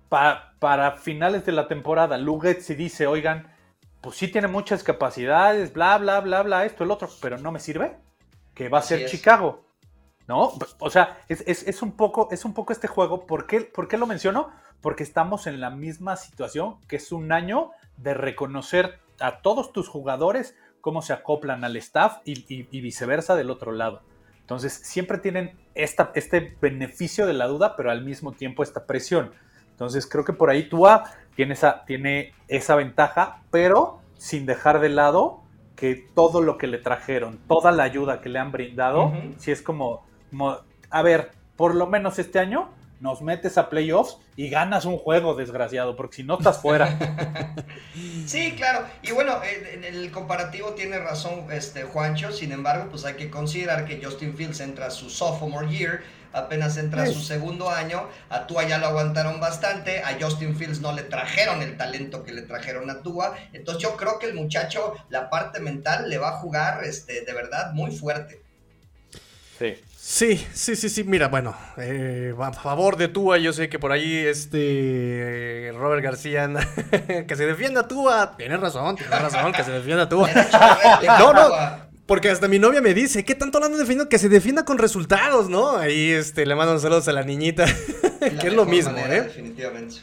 para 0.10 0.98
finales 0.98 1.46
de 1.46 1.52
la 1.52 1.68
temporada, 1.68 2.18
Luget 2.18 2.62
si 2.62 2.76
dice, 2.76 3.08
oigan, 3.08 3.48
pues 4.02 4.18
sí 4.18 4.28
tiene 4.28 4.48
muchas 4.48 4.84
capacidades, 4.84 5.74
bla, 5.74 5.98
bla, 5.98 6.20
bla, 6.22 6.44
bla, 6.44 6.66
esto, 6.66 6.84
el 6.84 6.92
otro, 6.92 7.10
pero 7.22 7.38
no 7.38 7.52
me 7.52 7.60
sirve, 7.60 7.98
que 8.54 8.70
va 8.70 8.80
a 8.80 8.84
ser 8.84 9.10
Chicago. 9.10 9.66
¿No? 10.28 10.54
O 10.78 10.92
sea, 10.92 11.24
es, 11.28 11.82
un 11.82 11.94
poco, 11.94 12.30
es 12.32 12.46
un 12.46 12.54
poco 12.54 12.72
este 12.72 12.88
juego. 12.88 13.26
¿Por 13.26 13.48
qué, 13.48 13.62
¿Por 13.62 13.88
qué 13.88 13.98
lo 13.98 14.06
menciono? 14.06 14.52
Porque 14.80 15.02
estamos 15.02 15.48
en 15.48 15.60
la 15.60 15.72
misma 15.72 16.18
situación, 16.18 16.80
que 16.88 16.98
es 16.98 17.12
un 17.12 17.32
año 17.32 17.72
de 17.98 18.14
reconocer 18.14 19.00
a 19.22 19.42
todos 19.42 19.72
tus 19.74 19.88
jugadores 19.88 20.56
cómo 20.82 21.02
se 21.02 21.14
acoplan 21.14 21.64
al 21.64 21.76
staff 21.78 22.18
y, 22.26 22.64
viceversa 22.82 23.36
del 23.36 23.50
otro 23.50 23.72
lado. 23.72 24.02
Entonces, 24.40 24.74
siempre 24.74 25.18
tienen 25.20 25.58
esta, 25.76 26.12
este 26.16 26.58
beneficio 26.60 27.28
de 27.28 27.34
la 27.34 27.48
duda, 27.48 27.76
pero 27.76 27.92
al 27.92 28.04
mismo 28.04 28.32
tiempo 28.32 28.64
esta 28.64 28.86
presión. 28.86 29.32
Entonces, 29.72 30.08
creo 30.08 30.26
que 30.26 30.34
por 30.34 30.50
ahí 30.50 30.68
Tua 30.68 31.04
tiene 31.36 31.54
esa, 31.54 31.86
tiene 31.86 32.34
esa 32.48 32.76
ventaja, 32.76 33.44
pero 33.52 34.02
sin 34.18 34.46
dejar 34.46 34.80
de 34.80 34.90
lado 34.90 35.44
que 35.76 36.08
todo 36.14 36.42
lo 36.42 36.58
que 36.58 36.68
le 36.68 36.78
trajeron, 36.78 37.40
toda 37.48 37.72
la 37.72 37.84
ayuda 37.84 38.22
que 38.22 38.30
le 38.30 38.40
han 38.40 38.52
brindado, 38.52 39.14
si 39.38 39.52
es 39.52 39.62
como, 39.62 40.06
como, 40.30 40.58
a 40.90 41.02
ver, 41.02 41.32
por 41.56 41.76
lo 41.76 41.88
menos 41.88 42.20
este 42.20 42.40
año 42.40 42.70
nos 43.00 43.22
metes 43.22 43.58
a 43.58 43.70
playoffs 43.70 44.18
y 44.36 44.50
ganas 44.50 44.86
un 44.86 44.98
juego, 44.98 45.36
desgraciado, 45.36 45.96
porque 45.96 46.18
si 46.18 46.24
no 46.24 46.38
estás 46.38 46.62
fuera. 46.62 46.98
sí, 48.26 48.54
claro. 48.56 48.86
Y 49.02 49.12
bueno, 49.12 49.40
en 49.44 49.84
el 49.84 50.12
comparativo 50.12 50.74
tiene 50.74 51.00
razón 51.00 51.46
este 51.52 51.84
Juancho, 51.84 52.32
sin 52.32 52.52
embargo, 52.52 52.90
pues 52.90 53.06
hay 53.06 53.16
que 53.16 53.30
considerar 53.30 53.86
que 53.86 54.04
Justin 54.04 54.36
Fields 54.36 54.60
entra 54.60 54.88
a 54.88 54.92
su 54.92 55.10
sophomore 55.10 55.70
year, 55.70 56.02
apenas 56.34 56.78
entra 56.78 57.04
a 57.04 57.08
su 57.08 57.22
segundo 57.22 57.70
año, 57.70 58.08
a 58.30 58.46
Tua 58.48 58.68
ya 58.68 58.78
lo 58.78 58.88
aguantaron 58.88 59.40
bastante, 59.40 60.04
a 60.04 60.18
Justin 60.20 60.56
Fields 60.56 60.82
no 60.82 60.92
le 60.92 61.04
trajeron 61.04 61.62
el 61.62 61.78
talento 61.78 62.24
que 62.24 62.34
le 62.34 62.42
trajeron 62.44 62.90
a 62.90 63.02
Tua, 63.02 63.36
entonces 63.54 63.82
yo 63.82 63.96
creo 63.96 64.20
que 64.20 64.28
el 64.28 64.36
muchacho, 64.36 64.94
la 65.10 65.30
parte 65.30 65.60
mental 65.60 66.10
le 66.10 66.18
va 66.18 66.30
a 66.30 66.38
jugar 66.38 66.84
este, 66.84 67.22
de 67.22 67.34
verdad 67.34 67.74
muy 67.74 67.92
fuerte. 67.92 68.42
Sí. 69.58 69.76
Sí, 70.12 70.44
sí, 70.56 70.76
sí, 70.76 70.90
sí. 70.90 71.04
Mira, 71.04 71.28
bueno, 71.28 71.56
eh, 71.78 72.34
a 72.40 72.52
favor 72.52 72.98
de 72.98 73.10
Tua, 73.10 73.38
yo 73.38 73.54
sé 73.54 73.70
que 73.70 73.78
por 73.78 73.92
ahí 73.92 74.18
este 74.18 75.72
Robert 75.76 76.02
García 76.02 76.46
anda, 76.46 76.68
que 77.28 77.36
se 77.36 77.46
defienda 77.46 77.88
Tua. 77.88 78.36
Tienes 78.36 78.60
razón, 78.60 78.96
tienes 78.96 79.22
razón, 79.22 79.52
que 79.54 79.64
se 79.64 79.70
defienda 79.70 80.10
Tua. 80.10 80.28
no, 81.20 81.32
no, 81.32 81.50
porque 82.08 82.32
hasta 82.32 82.48
mi 82.48 82.58
novia 82.58 82.82
me 82.82 82.96
dice, 82.96 83.24
¿qué 83.24 83.36
tanto 83.36 83.60
hablando 83.60 83.78
defendiendo? 83.78 84.10
Que 84.10 84.18
se 84.18 84.30
defienda 84.30 84.66
con 84.66 84.80
resultados, 84.80 85.48
¿no? 85.48 85.78
Ahí 85.78 86.10
este, 86.10 86.44
le 86.48 86.56
mando 86.56 86.80
saludos 86.80 87.08
a 87.08 87.14
la 87.14 87.22
niñita, 87.22 87.66
que 88.20 88.48
es 88.48 88.54
lo 88.54 88.66
mismo, 88.66 88.98
¿eh? 88.98 89.22
Definitivamente. 89.22 89.98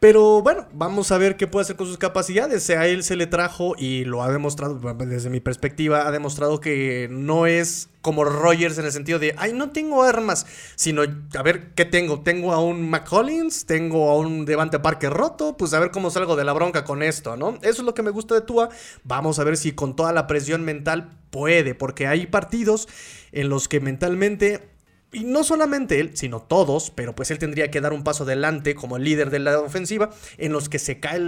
Pero 0.00 0.42
bueno, 0.42 0.66
vamos 0.72 1.10
a 1.10 1.18
ver 1.18 1.36
qué 1.36 1.48
puede 1.48 1.64
hacer 1.64 1.74
con 1.74 1.88
sus 1.88 1.98
capacidades. 1.98 2.70
A 2.70 2.86
él 2.86 3.02
se 3.02 3.16
le 3.16 3.26
trajo 3.26 3.74
y 3.76 4.04
lo 4.04 4.22
ha 4.22 4.30
demostrado, 4.30 4.78
desde 4.94 5.28
mi 5.28 5.40
perspectiva, 5.40 6.06
ha 6.06 6.12
demostrado 6.12 6.60
que 6.60 7.08
no 7.10 7.46
es 7.46 7.88
como 8.00 8.24
Rogers 8.24 8.78
en 8.78 8.84
el 8.84 8.92
sentido 8.92 9.18
de, 9.18 9.34
ay, 9.36 9.52
no 9.52 9.70
tengo 9.70 10.04
armas, 10.04 10.46
sino, 10.76 11.02
a 11.02 11.42
ver, 11.42 11.74
¿qué 11.74 11.84
tengo? 11.84 12.20
Tengo 12.20 12.52
a 12.52 12.62
un 12.62 12.88
McCollins, 12.88 13.66
tengo 13.66 14.08
a 14.10 14.16
un 14.16 14.44
Devante 14.44 14.78
Parker 14.78 15.12
roto, 15.12 15.56
pues 15.56 15.74
a 15.74 15.80
ver 15.80 15.90
cómo 15.90 16.10
salgo 16.10 16.36
de 16.36 16.44
la 16.44 16.52
bronca 16.52 16.84
con 16.84 17.02
esto, 17.02 17.36
¿no? 17.36 17.58
Eso 17.62 17.82
es 17.82 17.82
lo 17.82 17.94
que 17.94 18.04
me 18.04 18.10
gusta 18.10 18.36
de 18.36 18.42
Tua. 18.42 18.68
Vamos 19.02 19.40
a 19.40 19.44
ver 19.44 19.56
si 19.56 19.72
con 19.72 19.96
toda 19.96 20.12
la 20.12 20.28
presión 20.28 20.64
mental 20.64 21.10
puede, 21.30 21.74
porque 21.74 22.06
hay 22.06 22.26
partidos 22.28 22.88
en 23.32 23.48
los 23.48 23.66
que 23.66 23.80
mentalmente 23.80 24.77
y 25.10 25.24
no 25.24 25.42
solamente 25.42 26.00
él, 26.00 26.10
sino 26.14 26.40
todos, 26.40 26.90
pero 26.90 27.14
pues 27.14 27.30
él 27.30 27.38
tendría 27.38 27.70
que 27.70 27.80
dar 27.80 27.92
un 27.92 28.04
paso 28.04 28.24
adelante 28.24 28.74
como 28.74 28.98
el 28.98 29.04
líder 29.04 29.30
de 29.30 29.38
la 29.38 29.58
ofensiva, 29.58 30.10
en 30.36 30.52
los 30.52 30.68
que 30.68 30.78
se 30.78 31.00
cae 31.00 31.18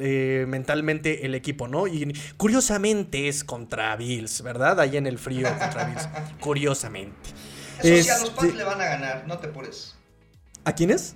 eh, 0.00 0.46
mentalmente 0.48 1.26
el 1.26 1.34
equipo, 1.34 1.68
¿no? 1.68 1.86
Y 1.86 2.12
curiosamente 2.36 3.28
es 3.28 3.44
contra 3.44 3.94
Bills, 3.96 4.42
¿verdad? 4.42 4.80
Ahí 4.80 4.96
en 4.96 5.06
el 5.06 5.18
frío 5.18 5.48
contra 5.58 5.84
Bills. 5.84 6.08
curiosamente. 6.40 7.30
Eso 7.82 8.02
sí, 8.02 8.10
a 8.10 8.18
los 8.18 8.30
Pats 8.30 8.44
este 8.44 8.58
le 8.58 8.64
van 8.64 8.80
a 8.80 8.84
ganar, 8.84 9.24
no 9.26 9.38
te 9.38 9.46
apures. 9.46 9.96
¿A 10.64 10.74
quiénes? 10.74 11.14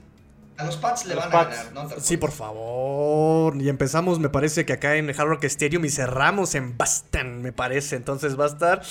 A 0.57 0.65
los 0.65 0.77
Pats 0.77 1.05
le 1.07 1.17
van 1.17 1.29
a 1.29 1.45
ganar, 1.45 1.73
no 1.73 1.89
te 1.89 2.01
Sí, 2.01 2.17
por 2.17 2.31
favor. 2.31 3.61
Y 3.61 3.69
empezamos, 3.69 4.21
me 4.21 4.29
parece 4.29 4.65
que 4.65 4.73
acá 4.73 4.95
en 4.95 5.11
Hard 5.11 5.27
Rock 5.27 5.45
Stadium 5.45 5.85
y 5.85 5.91
cerramos 5.91 6.55
en 6.55 6.79
Boston, 6.79 7.43
me 7.43 7.53
parece. 7.53 7.97
Entonces 7.97 8.39
va 8.39 8.45
a 8.45 8.49
estar 8.49 8.83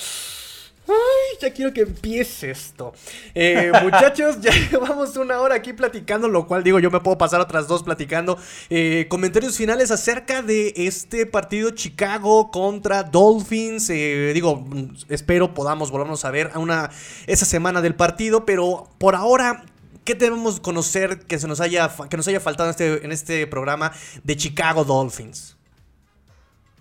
Ay, 0.86 1.38
ya 1.40 1.52
quiero 1.52 1.72
que 1.72 1.82
empiece 1.82 2.50
esto. 2.50 2.92
Eh, 3.34 3.72
muchachos, 3.82 4.40
ya 4.40 4.50
llevamos 4.70 5.16
una 5.16 5.40
hora 5.40 5.54
aquí 5.54 5.72
platicando, 5.72 6.28
lo 6.28 6.46
cual 6.46 6.62
digo, 6.62 6.78
yo 6.78 6.90
me 6.90 7.00
puedo 7.00 7.16
pasar 7.16 7.40
otras 7.40 7.66
dos 7.68 7.82
platicando. 7.82 8.38
Eh, 8.68 9.06
comentarios 9.08 9.56
finales 9.56 9.90
acerca 9.90 10.42
de 10.42 10.74
este 10.76 11.26
partido 11.26 11.70
Chicago 11.70 12.50
contra 12.50 13.02
Dolphins. 13.02 13.88
Eh, 13.90 14.32
digo, 14.34 14.64
espero 15.08 15.54
podamos 15.54 15.90
volvernos 15.90 16.24
a 16.24 16.30
ver 16.30 16.50
a 16.54 16.58
una, 16.58 16.90
esa 17.26 17.46
semana 17.46 17.80
del 17.80 17.94
partido, 17.94 18.44
pero 18.44 18.88
por 18.98 19.14
ahora, 19.14 19.64
¿Qué 20.04 20.14
debemos 20.14 20.60
conocer 20.60 21.20
que, 21.20 21.38
se 21.38 21.48
nos 21.48 21.62
haya, 21.62 21.90
que 22.10 22.18
nos 22.18 22.28
haya 22.28 22.38
faltado 22.38 22.68
en 22.68 22.72
este, 22.72 23.04
en 23.06 23.10
este 23.10 23.46
programa 23.46 23.90
de 24.22 24.36
Chicago 24.36 24.84
Dolphins? 24.84 25.56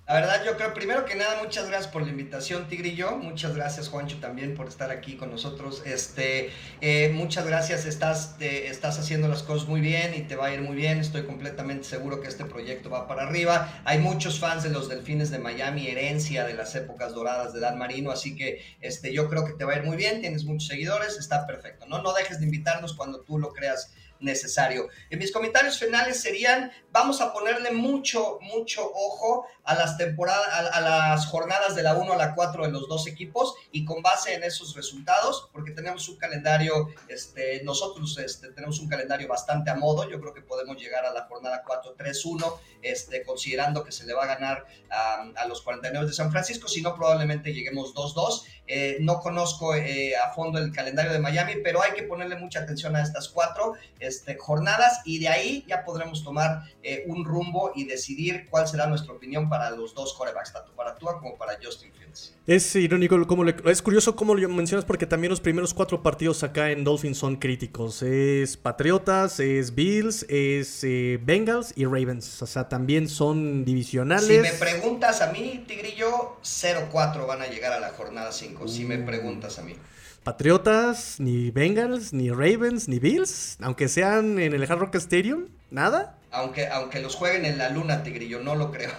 La 0.06 0.16
verdad, 0.16 0.43
yo 0.45 0.58
creo, 0.58 0.74
primero 0.74 1.06
que 1.06 1.16
nada, 1.16 1.41
muchas 1.41 1.70
gracias 1.70 1.89
por 1.89 2.01
la 2.01 2.10
invitación, 2.10 2.68
Tigrillo. 2.68 3.16
Muchas 3.16 3.56
gracias, 3.56 3.88
Juancho, 3.88 4.18
también 4.20 4.54
por 4.54 4.68
estar 4.68 4.91
aquí 4.91 5.16
con 5.16 5.32
nosotros. 5.32 5.82
Este, 5.86 6.49
eh, 6.82 7.10
muchas 7.14 7.47
gracias, 7.47 7.86
estás, 7.86 8.36
estás 8.41 8.99
haciendo 8.99 9.30
las 9.30 9.43
cosas 9.43 9.66
muy 9.66 9.80
bien 9.80 10.14
y 10.14 10.24
te 10.24 10.36
va 10.36 10.47
a 10.47 10.54
ir 10.54 10.62
muy 10.62 10.76
bien. 10.76 10.99
Estoy 10.99 11.24
completamente 11.24 11.86
seguro 11.86 12.20
que 12.20 12.28
este 12.28 12.43
proyecto 12.43 12.89
va 12.89 13.08
para 13.08 13.24
arriba. 13.24 13.82
Hay 13.86 13.99
muchos 13.99 14.41
fans 14.41 14.64
de 14.64 14.72
los 14.72 14.89
Delfines 14.89 15.32
de 15.32 15.39
Miami, 15.39 15.88
herencia 15.88 16.43
de 16.43 16.54
las 16.54 16.76
épocas 16.76 17.14
doradas 17.14 17.54
de 17.54 17.62
Dan 17.62 17.78
Marino, 17.78 18.12
así 18.12 18.36
que 18.36 18.62
este, 18.82 19.14
yo 19.14 19.30
creo 19.30 19.45
que 19.45 19.54
te 19.54 19.64
va 19.64 19.72
a 19.72 19.78
ir 19.78 19.84
muy 19.84 19.95
bien. 19.95 20.20
Tienes 20.20 20.43
muchos 20.43 20.68
seguidores, 20.68 21.18
está 21.18 21.47
perfecto. 21.47 21.86
No, 21.86 22.01
no 22.01 22.12
dejes 22.12 22.41
de 22.41 22.45
invitarnos 22.45 22.93
cuando 22.93 23.22
tú 23.22 23.39
lo 23.39 23.54
creas 23.54 23.93
necesario. 24.24 24.88
En 25.09 25.19
mis 25.19 25.32
comentarios 25.32 25.80
finales 25.80 26.21
serían, 26.21 26.71
vamos 26.91 27.21
a 27.21 27.34
ponerle 27.34 27.71
mucho, 27.71 28.39
mucho 28.41 28.89
ojo 28.93 29.45
a 29.63 29.76
las 29.76 29.97
temporadas, 29.97 30.47
a, 30.74 30.82
las 30.82 31.26
jornadas 31.28 31.76
de 31.76 31.84
la 31.84 31.95
1 31.95 32.13
a 32.13 32.17
la 32.17 32.36
4 32.36 32.65
de 32.65 32.71
los 32.71 32.88
dos 32.88 33.07
equipos 33.07 33.55
y 33.71 33.86
con 33.86 34.01
base 34.01 34.34
en 34.34 34.43
esos 34.43 34.76
resultados, 34.76 35.49
porque 35.51 35.71
tenemos 35.71 36.07
un 36.09 36.17
calendario, 36.17 36.89
este, 37.07 37.63
nosotros 37.63 38.17
este, 38.17 38.51
tenemos 38.51 38.80
un 38.80 38.88
calendario 38.88 39.28
bastante 39.28 39.69
a 39.69 39.76
modo, 39.76 40.09
yo 40.09 40.19
creo 40.19 40.34
que 40.34 40.41
podemos 40.41 40.78
llegar 40.78 41.05
a 41.05 41.13
la 41.13 41.26
jornada 41.26 41.63
4-3-1, 41.63 42.59
este, 42.82 43.24
considerando 43.24 43.84
que 43.84 43.91
se 43.91 44.05
le 44.05 44.13
va 44.13 44.24
a 44.24 44.28
ganar 44.28 44.65
a 44.89 45.47
los 45.47 45.61
49 45.61 46.07
de 46.07 46.13
San 46.13 46.32
Francisco, 46.32 46.67
si 46.67 46.82
no 46.82 46.95
probablemente 46.95 47.53
lleguemos 47.53 47.93
2-2. 47.93 48.43
Eh, 48.66 48.97
no 49.01 49.20
conozco 49.20 49.76
eh, 49.76 50.14
a 50.16 50.34
fondo 50.34 50.57
el 50.57 50.72
calendario 50.72 51.11
de 51.11 51.20
Miami, 51.20 51.55
pero 51.61 51.82
hay 51.84 51.91
que 51.91 52.03
ponerle 52.03 52.38
mucha 52.38 52.61
atención 52.61 52.95
a 52.95 53.01
estas 53.01 53.28
cuatro 53.28 53.74
este, 53.99 54.38
jornadas 54.38 55.01
y 55.03 55.20
de 55.20 55.28
ahí 55.28 55.66
ya 55.68 55.84
podremos 55.84 56.24
tomar 56.24 56.64
eh, 56.82 57.03
un 57.07 57.26
rumbo 57.26 57.74
y 57.76 57.84
decidir 57.86 58.47
cuál 58.49 58.68
será 58.68 58.88
nuestra 58.88 59.14
opinión 59.14 59.49
para 59.49 59.70
los 59.72 59.93
dos 59.93 60.14
corebacks, 60.14 60.53
tanto 60.53 60.72
para 60.74 60.95
Tua 60.95 61.20
como 61.20 61.36
para 61.38 61.57
Justin 61.61 61.91
Fields. 61.91 62.36
Es 62.47 62.76
irónico, 62.76 63.26
como 63.28 63.45
es 63.45 63.82
curioso 63.82 64.16
cómo 64.16 64.36
lo 64.36 64.47
mencionas 64.49 64.86
porque 64.86 65.05
también 65.05 65.32
los 65.32 65.41
primeros 65.41 65.74
cuatro 65.74 66.01
partidos 66.01 66.43
acá 66.43 66.72
en 66.72 66.84
Dolphins 66.84 67.18
son 67.18 67.38
críticos. 67.38 68.01
Es 68.01 68.55
Patriotas, 68.57 69.39
es 69.39 69.76
Bills, 69.76 70.26
es 70.30 70.86
Bengals 71.22 71.74
y 71.76 71.86
Ravens. 71.86 72.41
O 72.41 72.45
sea, 72.45 72.68
también 72.68 73.07
son 73.09 73.66
divisionales. 73.66 74.28
Si 74.28 74.38
me 74.38 74.51
preguntas 74.53 75.22
a 75.22 75.32
mí, 75.32 75.64
Tigrillo, 75.68 76.38
0-4 76.43 77.26
van 77.26 77.41
a 77.41 77.47
llegar 77.47 77.72
a 77.72 77.80
la 77.80 77.89
jornada 77.89 78.32
5 78.32 78.53
si 78.68 78.86
me 78.86 78.97
preguntas 78.97 79.60
a 79.60 79.64
mí. 79.64 79.76
Patriotas, 80.24 81.20
ni 81.20 81.51
Bengals, 81.51 82.14
ni 82.14 82.30
Ravens, 82.30 82.88
ni 82.88 82.99
Bills, 82.99 83.58
aunque 83.62 83.89
sean 83.89 84.39
en 84.39 84.54
el 84.54 84.64
Hard 84.64 84.80
Rock 84.80 84.95
Stadium, 84.95 85.47
nada. 85.70 86.18
Aunque, 86.32 86.68
aunque 86.68 87.01
los 87.01 87.16
jueguen 87.16 87.45
en 87.45 87.58
la 87.58 87.70
luna, 87.70 88.04
Tigrillo, 88.04 88.39
no 88.39 88.56
lo 88.56 88.72
creo. 88.72 88.91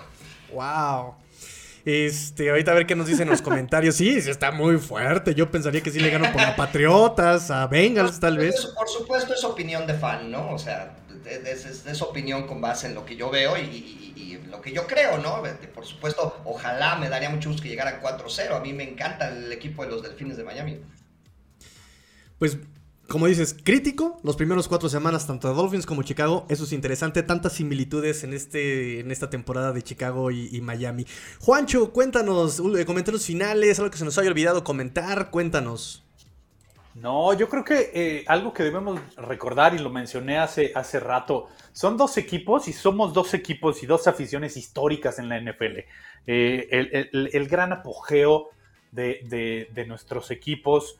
Wow. 0.52 1.14
Este, 1.84 2.48
ahorita 2.48 2.70
a 2.70 2.74
ver 2.74 2.86
qué 2.86 2.94
nos 2.94 3.06
dicen 3.06 3.22
en 3.22 3.30
los 3.30 3.42
comentarios. 3.42 3.96
Sí, 3.96 4.20
sí 4.20 4.30
está 4.30 4.52
muy 4.52 4.78
fuerte. 4.78 5.34
Yo 5.34 5.50
pensaría 5.50 5.82
que 5.82 5.90
sí 5.90 6.00
le 6.00 6.10
ganan 6.10 6.32
por 6.32 6.40
a 6.42 6.56
Patriotas, 6.56 7.50
a 7.50 7.66
Bengals, 7.66 8.20
tal 8.20 8.38
vez. 8.38 8.66
Por 8.76 8.88
supuesto, 8.88 9.34
es 9.34 9.44
opinión 9.44 9.86
de 9.86 9.94
fan, 9.94 10.30
¿no? 10.30 10.50
O 10.50 10.58
sea, 10.58 10.94
es, 11.26 12.02
opinión 12.02 12.46
con 12.46 12.60
base 12.60 12.86
en 12.86 12.94
lo 12.94 13.04
que 13.04 13.16
yo 13.16 13.30
veo 13.30 13.56
y, 13.56 14.40
lo 14.48 14.60
que 14.60 14.72
yo 14.72 14.86
creo, 14.86 15.18
¿no? 15.18 15.42
Por 15.74 15.84
supuesto, 15.84 16.40
ojalá 16.44 16.96
me 16.96 17.08
daría 17.08 17.28
mucho 17.28 17.48
gusto 17.48 17.62
que 17.62 17.68
llegaran 17.68 18.00
4-0. 18.00 18.56
A 18.56 18.60
mí 18.60 18.72
me 18.72 18.88
encanta 18.88 19.28
el 19.28 19.52
equipo 19.52 19.84
de 19.84 19.90
los 19.90 20.02
Delfines 20.02 20.36
de 20.36 20.44
Miami. 20.44 20.78
Pues, 22.38 22.58
como 23.08 23.26
dices, 23.26 23.54
crítico, 23.62 24.20
los 24.22 24.36
primeros 24.36 24.68
cuatro 24.68 24.88
semanas, 24.88 25.26
tanto 25.26 25.48
de 25.48 25.54
Dolphins 25.54 25.86
como 25.86 26.02
Chicago, 26.02 26.46
eso 26.48 26.64
es 26.64 26.72
interesante, 26.72 27.22
tantas 27.22 27.54
similitudes 27.54 28.24
en, 28.24 28.32
este, 28.32 29.00
en 29.00 29.10
esta 29.10 29.28
temporada 29.28 29.72
de 29.72 29.82
Chicago 29.82 30.30
y, 30.30 30.60
Miami. 30.60 31.06
Juancho, 31.40 31.92
cuéntanos, 31.92 32.62
comentarios 32.86 33.26
finales, 33.26 33.78
algo 33.78 33.90
que 33.90 33.98
se 33.98 34.04
nos 34.04 34.16
haya 34.18 34.30
olvidado 34.30 34.64
comentar, 34.64 35.30
cuéntanos. 35.30 36.03
No, 36.94 37.32
yo 37.32 37.48
creo 37.48 37.64
que 37.64 37.90
eh, 37.92 38.24
algo 38.28 38.52
que 38.52 38.62
debemos 38.62 39.00
recordar, 39.16 39.74
y 39.74 39.78
lo 39.78 39.90
mencioné 39.90 40.38
hace, 40.38 40.70
hace 40.76 41.00
rato, 41.00 41.48
son 41.72 41.96
dos 41.96 42.16
equipos 42.16 42.68
y 42.68 42.72
somos 42.72 43.12
dos 43.12 43.34
equipos 43.34 43.82
y 43.82 43.86
dos 43.86 44.06
aficiones 44.06 44.56
históricas 44.56 45.18
en 45.18 45.28
la 45.28 45.40
NFL. 45.40 45.80
Eh, 46.26 47.08
el, 47.12 47.48
gran 47.48 47.72
apogeo 47.72 48.50
de, 48.92 49.84
nuestros 49.88 50.30
equipos 50.30 50.98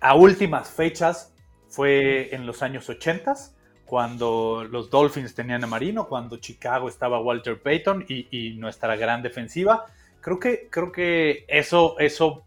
a 0.00 0.14
últimas 0.16 0.68
fechas 0.68 1.32
fue 1.68 2.34
en 2.34 2.44
los 2.44 2.62
años 2.62 2.88
80, 2.88 3.34
cuando 3.84 4.66
los 4.68 4.90
Dolphins 4.90 5.36
tenían 5.36 5.62
a 5.62 5.68
Marino, 5.68 6.08
cuando 6.08 6.38
Chicago 6.38 6.88
estaba 6.88 7.20
Walter 7.20 7.62
Payton 7.62 8.06
y, 8.08 8.54
nuestra 8.58 8.96
gran 8.96 9.22
defensiva. 9.22 9.86
Creo 10.20 10.40
que, 10.40 10.66
creo 10.68 10.90
que 10.90 11.44
eso, 11.46 11.96
eso 12.00 12.44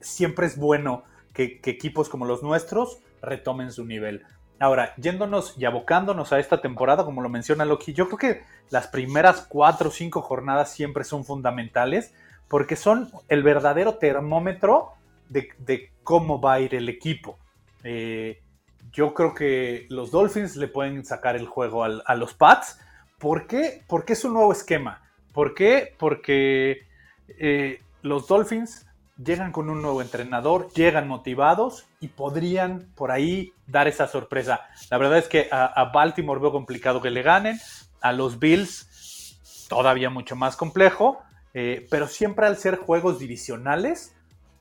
siempre 0.00 0.46
es 0.46 0.56
bueno 0.56 1.02
que, 1.46 1.70
equipos 1.70 2.08
como 2.08 2.24
los 2.24 2.42
nuestros 2.42 2.98
retomen 3.22 3.70
su 3.72 3.84
nivel. 3.84 4.24
Ahora, 4.58 4.92
yéndonos 4.96 5.54
y 5.56 5.64
abocándonos 5.64 6.32
a 6.32 6.40
esta 6.40 6.60
temporada, 6.60 7.04
como 7.04 7.22
lo 7.22 7.28
menciona 7.28 7.64
Loki, 7.64 7.92
yo 7.92 8.06
creo 8.06 8.18
que 8.18 8.42
las 8.70 8.88
primeras 8.88 9.46
cuatro 9.48 9.88
o 9.88 9.92
cinco 9.92 10.20
jornadas 10.20 10.72
siempre 10.72 11.04
son 11.04 11.24
fundamentales 11.24 12.12
porque 12.48 12.74
son 12.74 13.10
el 13.28 13.42
verdadero 13.42 13.98
termómetro 13.98 14.94
de, 15.28 15.92
cómo 16.02 16.40
va 16.40 16.54
a 16.54 16.60
ir 16.60 16.74
el 16.74 16.88
equipo. 16.88 17.38
Eh, 17.84 18.42
yo 18.90 19.14
creo 19.14 19.34
que 19.34 19.86
los 19.90 20.10
Dolphins 20.10 20.56
le 20.56 20.66
pueden 20.66 21.04
sacar 21.04 21.36
el 21.36 21.46
juego 21.46 21.84
a 21.84 22.14
los 22.16 22.34
Pats. 22.34 22.80
¿Por 23.18 23.46
qué? 23.46 23.82
Porque 23.86 24.14
es 24.14 24.24
un 24.24 24.32
nuevo 24.32 24.50
esquema. 24.50 25.02
¿Por 25.32 25.54
qué? 25.54 25.94
Porque 25.98 26.86
eh, 27.28 27.80
los 28.02 28.26
Dolphins 28.26 28.87
llegan 29.22 29.52
con 29.52 29.68
un 29.68 29.82
nuevo 29.82 30.00
entrenador, 30.00 30.68
llegan 30.72 31.08
motivados 31.08 31.86
y 32.00 32.08
podrían 32.08 32.88
por 32.94 33.10
ahí 33.10 33.52
dar 33.66 33.88
esa 33.88 34.06
sorpresa. 34.06 34.60
La 34.90 34.98
verdad 34.98 35.18
es 35.18 35.28
que 35.28 35.48
a, 35.50 35.90
Baltimore 35.92 36.40
veo 36.40 36.52
complicado 36.52 37.02
que 37.02 37.10
le 37.10 37.22
ganen, 37.22 37.58
a 38.00 38.12
los 38.12 38.38
Bills 38.38 39.66
todavía 39.68 40.08
mucho 40.08 40.36
más 40.36 40.56
complejo, 40.56 41.20
eh, 41.52 41.86
pero 41.90 42.06
siempre 42.06 42.46
al 42.46 42.56
ser 42.56 42.76
juegos 42.76 43.18
divisionales 43.18 44.14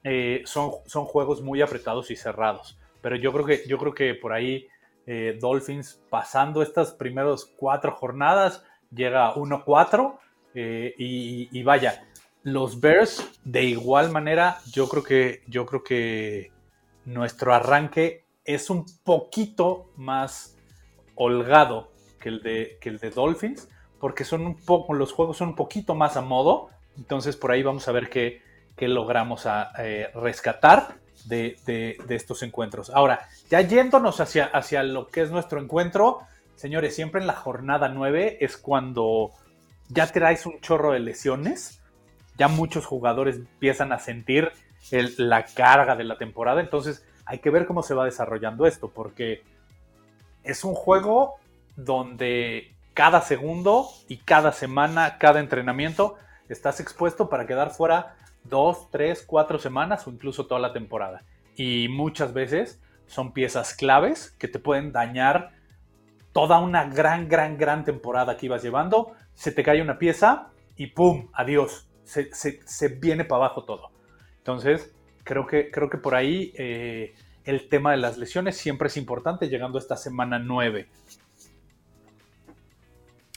eh, 0.04 0.42
son, 0.46 0.72
son 0.86 1.06
juegos 1.06 1.42
muy 1.42 1.62
apretados 1.62 2.10
y 2.10 2.16
cerrados. 2.16 2.80
Pero 3.02 3.16
yo 3.16 3.32
creo 3.32 3.46
que, 3.46 3.64
yo 3.68 3.78
creo 3.78 3.94
que 3.94 4.16
por 4.16 4.34
ahí 4.34 4.68
eh, 5.06 5.38
Dolphins 5.40 6.02
pasando 6.10 6.64
estas 6.64 6.92
primeras 6.92 7.46
cuatro 7.46 7.92
jornadas 7.92 8.64
llega 8.92 9.34
1-4 9.36 10.18
y 10.60 11.62
vaya, 11.62 12.04
los 12.44 12.80
Bears, 12.80 13.28
de 13.44 13.64
igual 13.64 14.12
manera, 14.12 14.60
yo 14.72 14.88
creo 14.88 15.04
que, 15.04 15.44
yo 15.48 15.66
creo 15.66 15.84
que 15.84 16.52
nuestro 17.06 17.54
arranque 17.54 18.26
es 18.46 18.70
un 18.70 18.86
poquito 19.04 19.92
más 19.98 20.56
holgado 21.16 21.92
que 22.20 22.30
el 22.30 22.42
de, 22.42 22.78
que 22.80 22.90
el 22.90 23.00
de 23.00 23.12
Dolphins, 23.12 23.68
porque 24.00 24.24
son 24.24 24.46
un 24.46 24.56
poco, 24.56 24.94
los 24.94 25.12
juegos 25.12 25.38
son 25.38 25.50
un 25.50 25.56
poquito 25.56 25.96
más 25.96 26.18
a 26.18 26.22
modo. 26.22 26.70
Entonces 26.98 27.36
por 27.36 27.52
ahí 27.52 27.64
vamos 27.64 27.88
a 27.88 27.92
ver 27.92 28.10
qué, 28.10 28.42
logramos 28.80 29.46
a, 29.46 29.72
eh, 29.80 30.10
rescatar 30.16 30.96
de, 31.26 31.98
estos 32.10 32.44
encuentros. 32.44 32.90
Ahora, 32.92 33.28
ya 33.50 33.62
yéndonos 33.62 34.20
hacia, 34.20 34.46
hacia 34.46 34.84
lo 34.84 35.08
que 35.08 35.22
es 35.22 35.32
nuestro 35.32 35.60
encuentro, 35.62 36.20
señores, 36.56 36.96
siempre 36.96 37.22
en 37.22 37.28
la 37.28 37.34
jornada 37.34 37.90
9 37.90 38.38
es 38.40 38.58
cuando 38.58 39.32
ya 39.90 40.08
traes 40.08 40.46
un 40.46 40.60
chorro 40.62 40.94
de 40.94 41.00
lesiones 41.00 41.82
ya 42.38 42.48
muchos 42.48 42.86
jugadores 42.86 43.38
empiezan 43.38 43.92
a 43.92 44.00
sentir 44.00 44.52
la 44.92 45.44
carga 45.46 45.96
de 45.96 46.04
la 46.04 46.18
temporada, 46.18 46.62
entonces 46.62 47.06
hay 47.26 47.40
que 47.40 47.50
ver 47.50 47.66
cómo 47.66 47.84
se 47.84 47.94
va 47.94 48.06
desarrollando 48.06 48.66
esto, 48.66 48.90
porque 48.90 49.44
es 50.44 50.64
un 50.64 50.74
juego 50.74 51.36
donde 51.76 52.76
cada 52.94 53.22
segundo 53.22 53.88
y 54.08 54.18
cada 54.18 54.52
semana, 54.52 55.18
cada 55.18 55.40
entrenamiento, 55.40 56.16
estás 56.50 56.80
expuesto 56.80 57.30
para 57.30 57.46
quedar 57.46 57.72
fuera 57.72 58.16
dos, 58.44 58.90
tres, 58.92 59.24
cuatro 59.26 59.60
semanas 59.60 60.08
o 60.08 60.12
incluso 60.12 60.48
toda 60.48 60.60
la 60.60 60.74
temporada. 60.74 61.24
Y 61.56 61.88
muchas 61.90 62.34
veces 62.34 62.82
son 63.08 63.34
piezas 63.34 63.74
claves 63.74 64.36
que 64.40 64.48
te 64.48 64.60
pueden 64.60 64.92
dañar 64.92 65.52
toda 66.32 66.60
una 66.60 66.86
gran, 66.86 67.28
gran, 67.28 67.58
gran 67.58 67.84
temporada 67.84 68.38
que 68.38 68.46
ibas 68.46 68.64
llevando. 68.64 69.14
Se 69.34 69.52
te 69.52 69.64
cae 69.64 69.82
una 69.82 69.98
pieza 69.98 70.50
y 70.76 70.88
¡pum! 70.88 71.30
Adiós 71.34 71.87
se, 72.08 72.88
viene 72.88 73.26
para 73.26 73.46
abajo 73.46 73.64
todo. 73.64 73.90
Entonces, 74.38 74.92
creo 75.24 75.46
que, 75.46 75.70
creo 75.72 75.90
que 75.90 75.98
por 75.98 76.16
ahí 76.16 76.54
eh, 76.56 77.14
el 77.44 77.68
tema 77.70 77.92
de 77.92 77.98
las 77.98 78.18
lesiones 78.18 78.58
siempre 78.58 78.88
es 78.88 78.98
importante, 78.98 79.50
llegando 79.50 79.78
a 79.78 79.82
esta 79.82 79.98
semana 79.98 80.40
9. 80.40 80.88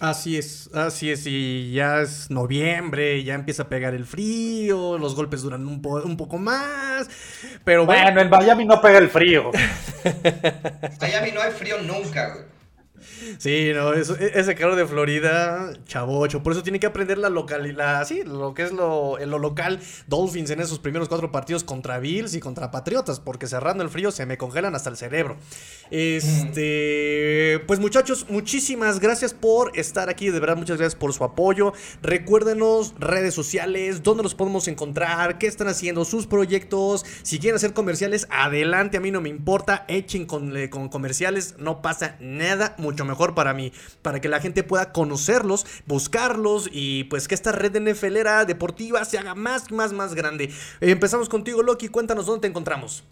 Así 0.01 0.39
es, 0.39 0.71
así 0.73 1.11
es, 1.11 1.27
y 1.27 1.73
ya 1.73 2.01
es 2.01 2.31
noviembre, 2.31 3.23
ya 3.23 3.35
empieza 3.35 3.65
a 3.65 3.69
pegar 3.69 3.93
el 3.93 4.07
frío, 4.07 4.97
los 4.97 5.15
golpes 5.15 5.43
duran 5.43 5.67
un, 5.67 5.83
un 5.85 6.17
poco 6.17 6.39
más, 6.39 7.11
pero 7.65 7.85
bueno. 7.85 8.05
Bueno, 8.05 8.21
en 8.23 8.31
Miami 8.31 8.65
no 8.65 8.81
pega 8.81 8.97
el 8.97 9.11
frío. 9.11 9.51
Miami 11.03 11.33
no 11.33 11.43
hay 11.43 11.51
frío 11.53 11.83
nunca, 11.83 12.33
güey. 12.33 12.60
Sí, 13.39 13.73
no, 13.75 13.95
e, 13.95 14.01
ese 14.01 14.55
calor 14.55 14.77
de 14.77 14.87
Florida, 14.87 15.73
chavocho. 15.87 16.43
Por 16.43 16.53
eso 16.53 16.63
tiene 16.63 16.81
que 16.81 16.87
aprender 16.87 17.19
la 17.19 17.29
localidad, 17.29 18.07
sí, 18.07 18.23
lo 18.25 18.55
que 18.55 18.63
es 18.63 18.73
lo, 18.73 19.19
lo, 19.19 19.39
local. 19.39 19.81
Dolphins 20.07 20.51
en 20.51 20.61
esos 20.61 20.79
primeros 20.79 21.09
cuatro 21.09 21.33
partidos 21.33 21.65
contra 21.65 21.99
Bills 21.99 22.35
y 22.35 22.41
contra 22.41 22.71
Patriotas, 22.71 23.21
porque 23.21 23.47
cerrando 23.47 23.83
el 23.83 23.91
frío 23.91 24.11
se 24.11 24.27
me 24.27 24.37
congelan 24.37 24.75
hasta 24.75 24.91
el 24.91 24.97
cerebro. 24.97 25.37
Este, 25.91 27.63
pues 27.67 27.81
muchachos, 27.81 28.27
muchísimas 28.29 29.01
gracias 29.01 29.35
por 29.35 29.77
estar 29.79 30.09
aquí. 30.09 30.31
De 30.31 30.41
verdad, 30.41 30.57
muchas 30.57 30.79
gracias 30.79 30.99
por 30.99 31.13
su 31.13 31.25
apoyo. 31.25 31.73
Recuérdenos 32.03 32.95
redes 32.99 33.35
sociales, 33.35 34.03
dónde 34.03 34.23
los 34.23 34.35
podemos 34.35 34.69
encontrar, 34.69 35.39
qué 35.39 35.47
están 35.47 35.69
haciendo, 35.69 36.05
sus 36.05 36.27
proyectos. 36.27 37.05
Si 37.23 37.39
quieren 37.39 37.57
hacer 37.57 37.73
comerciales, 37.73 38.27
adelante, 38.31 38.99
a 38.99 39.01
mí 39.01 39.11
no 39.11 39.21
me 39.21 39.29
importa. 39.29 39.85
Echen 39.89 40.27
con, 40.27 40.55
con 40.69 40.89
comerciales, 40.89 41.57
no 41.59 41.83
pasa 41.83 42.17
nada, 42.21 42.75
mucho 42.91 43.05
mejor 43.05 43.35
para 43.35 43.55
mí, 43.55 43.73
para 44.03 44.21
que 44.21 44.29
la 44.29 44.41
gente 44.41 44.63
pueda 44.63 44.93
conocerlos, 44.93 45.67
buscarlos 45.87 46.69
y 46.73 47.05
pues 47.05 47.29
que 47.29 47.35
esta 47.35 47.53
red 47.53 47.77
NFLera 47.81 48.45
deportiva 48.45 49.05
se 49.05 49.19
haga 49.19 49.35
más, 49.35 49.71
más, 49.71 49.93
más 49.93 50.15
grande. 50.15 50.53
Empezamos 50.81 51.29
contigo, 51.29 51.63
Loki, 51.63 51.89
cuéntanos 51.89 52.27
dónde 52.27 52.43
te 52.43 52.49
encontramos. 52.49 53.05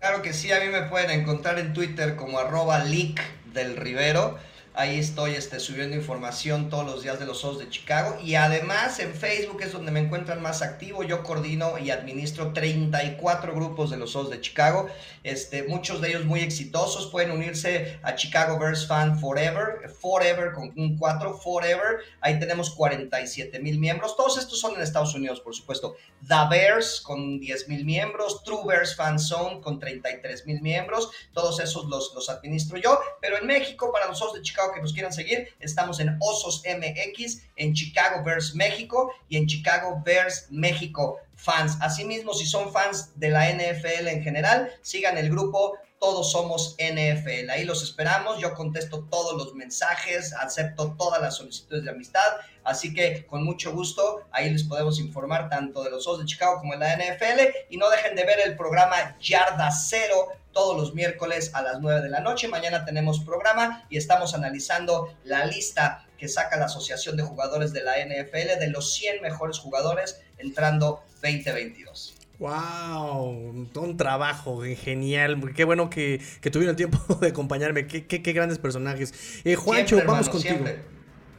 Claro 0.00 0.22
que 0.22 0.32
sí, 0.32 0.50
a 0.50 0.58
mí 0.60 0.68
me 0.68 0.82
pueden 0.82 1.10
encontrar 1.10 1.58
en 1.58 1.72
Twitter 1.72 2.16
como 2.16 2.38
arroba 2.38 2.82
leak 2.82 3.20
del 3.52 3.76
Rivero. 3.76 4.38
Ahí 4.74 4.98
estoy 4.98 5.32
este, 5.32 5.60
subiendo 5.60 5.94
información 5.94 6.70
todos 6.70 6.86
los 6.86 7.02
días 7.02 7.20
de 7.20 7.26
los 7.26 7.44
Osos 7.44 7.58
de 7.58 7.68
Chicago. 7.68 8.16
Y 8.22 8.36
además 8.36 9.00
en 9.00 9.12
Facebook 9.12 9.60
es 9.60 9.72
donde 9.72 9.90
me 9.90 10.00
encuentran 10.00 10.40
más 10.40 10.62
activo. 10.62 11.02
Yo 11.02 11.22
coordino 11.22 11.76
y 11.76 11.90
administro 11.90 12.54
34 12.54 13.54
grupos 13.54 13.90
de 13.90 13.98
los 13.98 14.16
Osos 14.16 14.30
de 14.30 14.40
Chicago. 14.40 14.88
Este, 15.24 15.64
muchos 15.64 16.00
de 16.00 16.08
ellos 16.08 16.24
muy 16.24 16.40
exitosos. 16.40 17.08
Pueden 17.08 17.32
unirse 17.32 18.00
a 18.02 18.14
Chicago 18.14 18.58
Bears 18.58 18.86
Fan 18.86 19.20
Forever. 19.20 19.90
Forever 20.00 20.52
con 20.52 20.72
un 20.74 20.96
4. 20.96 21.38
Forever. 21.38 21.98
Ahí 22.22 22.38
tenemos 22.38 22.70
47 22.70 23.60
mil 23.60 23.78
miembros. 23.78 24.16
Todos 24.16 24.38
estos 24.38 24.58
son 24.58 24.74
en 24.74 24.80
Estados 24.80 25.14
Unidos, 25.14 25.40
por 25.40 25.54
supuesto. 25.54 25.96
The 26.26 26.48
Bears 26.48 27.02
con 27.02 27.38
10 27.38 27.68
mil 27.68 27.84
miembros. 27.84 28.42
True 28.42 28.62
Bears 28.66 28.96
Fan 28.96 29.18
Zone 29.18 29.60
con 29.60 29.78
33 29.78 30.46
mil 30.46 30.62
miembros. 30.62 31.10
Todos 31.34 31.60
esos 31.60 31.84
los, 31.90 32.14
los 32.14 32.30
administro 32.30 32.78
yo. 32.78 32.98
Pero 33.20 33.36
en 33.36 33.46
México, 33.46 33.92
para 33.92 34.06
los 34.06 34.22
Osos 34.22 34.32
de 34.32 34.40
Chicago, 34.40 34.61
que 34.70 34.80
nos 34.80 34.92
quieran 34.92 35.12
seguir, 35.12 35.48
estamos 35.58 35.98
en 35.98 36.16
Osos 36.20 36.62
MX, 36.64 37.42
en 37.56 37.74
Chicago 37.74 38.22
Bears 38.22 38.54
México 38.54 39.12
y 39.28 39.36
en 39.38 39.46
Chicago 39.46 40.00
Bears 40.04 40.46
México 40.50 41.18
fans. 41.34 41.76
Asimismo, 41.80 42.34
si 42.34 42.46
son 42.46 42.72
fans 42.72 43.18
de 43.18 43.30
la 43.30 43.50
NFL 43.50 44.08
en 44.08 44.22
general, 44.22 44.70
sigan 44.82 45.18
el 45.18 45.30
grupo 45.30 45.76
todos 46.02 46.32
somos 46.32 46.74
NFL. 46.80 47.48
Ahí 47.50 47.64
los 47.64 47.84
esperamos. 47.84 48.40
Yo 48.40 48.54
contesto 48.54 49.04
todos 49.08 49.36
los 49.36 49.54
mensajes, 49.54 50.34
acepto 50.34 50.96
todas 50.98 51.22
las 51.22 51.36
solicitudes 51.36 51.84
de 51.84 51.90
amistad. 51.90 52.26
Así 52.64 52.92
que 52.92 53.24
con 53.24 53.44
mucho 53.44 53.72
gusto, 53.72 54.26
ahí 54.32 54.50
les 54.50 54.64
podemos 54.64 54.98
informar 54.98 55.48
tanto 55.48 55.84
de 55.84 55.90
los 55.90 56.08
Osos 56.08 56.18
de 56.18 56.26
Chicago 56.26 56.58
como 56.58 56.72
de 56.72 56.80
la 56.80 56.96
NFL. 56.96 57.40
Y 57.70 57.76
no 57.76 57.88
dejen 57.88 58.16
de 58.16 58.24
ver 58.24 58.40
el 58.44 58.56
programa 58.56 59.16
Yarda 59.20 59.70
Cero 59.70 60.26
todos 60.52 60.76
los 60.76 60.92
miércoles 60.92 61.52
a 61.54 61.62
las 61.62 61.78
9 61.78 62.00
de 62.00 62.10
la 62.10 62.18
noche. 62.18 62.48
Mañana 62.48 62.84
tenemos 62.84 63.20
programa 63.20 63.86
y 63.88 63.96
estamos 63.96 64.34
analizando 64.34 65.14
la 65.22 65.46
lista 65.46 66.04
que 66.18 66.26
saca 66.26 66.56
la 66.56 66.64
Asociación 66.64 67.16
de 67.16 67.22
Jugadores 67.22 67.72
de 67.72 67.84
la 67.84 67.94
NFL 68.04 68.58
de 68.58 68.70
los 68.70 68.92
100 68.94 69.22
mejores 69.22 69.60
jugadores 69.60 70.20
entrando 70.38 71.04
2022. 71.22 72.11
¡Wow! 72.42 73.28
Un 73.28 73.96
trabajo 73.96 74.62
genial. 74.62 75.40
Qué 75.54 75.62
bueno 75.62 75.88
que, 75.88 76.20
tuvieron 76.50 76.70
el 76.70 76.76
tiempo 76.76 76.98
de 77.20 77.28
acompañarme. 77.28 77.86
Qué, 77.86 78.04
qué, 78.04 78.32
grandes 78.32 78.58
personajes. 78.58 79.40
Eh, 79.44 79.54
Juancho, 79.54 80.00
vamos 80.04 80.28
contigo. 80.28 80.64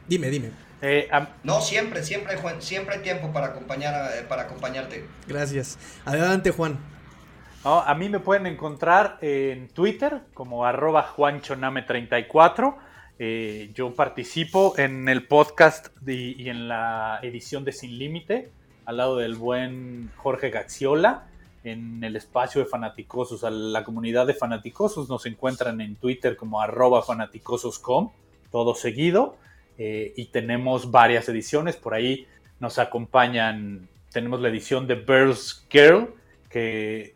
Dime, 0.08 0.30
dime. 0.30 0.50
Eh, 0.80 1.10
no, 1.42 1.60
siempre, 1.60 2.02
siempre, 2.02 2.38
Juan, 2.38 2.62
siempre 2.62 2.94
hay 2.94 3.02
tiempo 3.02 3.30
para, 3.32 3.48
acompañar, 3.48 4.12
eh, 4.14 4.22
para 4.26 4.44
acompañarte. 4.44 5.04
Gracias. 5.28 5.78
Adelante, 6.06 6.52
Juan. 6.52 6.78
a 7.64 7.94
mí 7.94 8.08
me 8.08 8.20
pueden 8.20 8.46
encontrar 8.46 9.18
en 9.20 9.68
Twitter 9.68 10.22
como 10.32 10.64
arroba 10.64 11.06
juanchoname34. 11.14 12.76
yo 13.74 13.94
participo 13.94 14.74
en 14.78 15.06
el 15.10 15.26
podcast 15.26 15.88
y 16.06 16.48
en 16.48 16.66
la 16.66 17.18
edición 17.22 17.62
de 17.62 17.72
Sin 17.72 17.98
Límite 17.98 18.50
al 18.86 18.96
lado 18.96 19.16
del 19.16 19.34
buen 19.34 20.10
Jorge 20.16 20.50
Gaxiola 20.50 21.24
en 21.64 22.04
el 22.04 22.16
espacio 22.16 22.60
de 22.60 22.66
fanaticosos. 22.66 23.44
A 23.44 23.50
la 23.50 23.84
comunidad 23.84 24.26
de 24.26 24.34
fanaticosos 24.34 25.08
nos 25.08 25.26
encuentran 25.26 25.80
en 25.80 25.96
Twitter 25.96 26.36
como 26.36 26.60
arroba 26.60 27.02
fanaticososcom, 27.02 28.10
todo 28.50 28.74
seguido. 28.74 29.36
Eh, 29.78 30.12
y 30.16 30.26
tenemos 30.26 30.90
varias 30.90 31.28
ediciones. 31.28 31.76
Por 31.76 31.94
ahí 31.94 32.26
nos 32.60 32.78
acompañan, 32.78 33.88
tenemos 34.12 34.40
la 34.40 34.48
edición 34.48 34.86
de 34.86 34.94
Birds 34.94 35.66
Girl, 35.70 36.14
que 36.50 37.14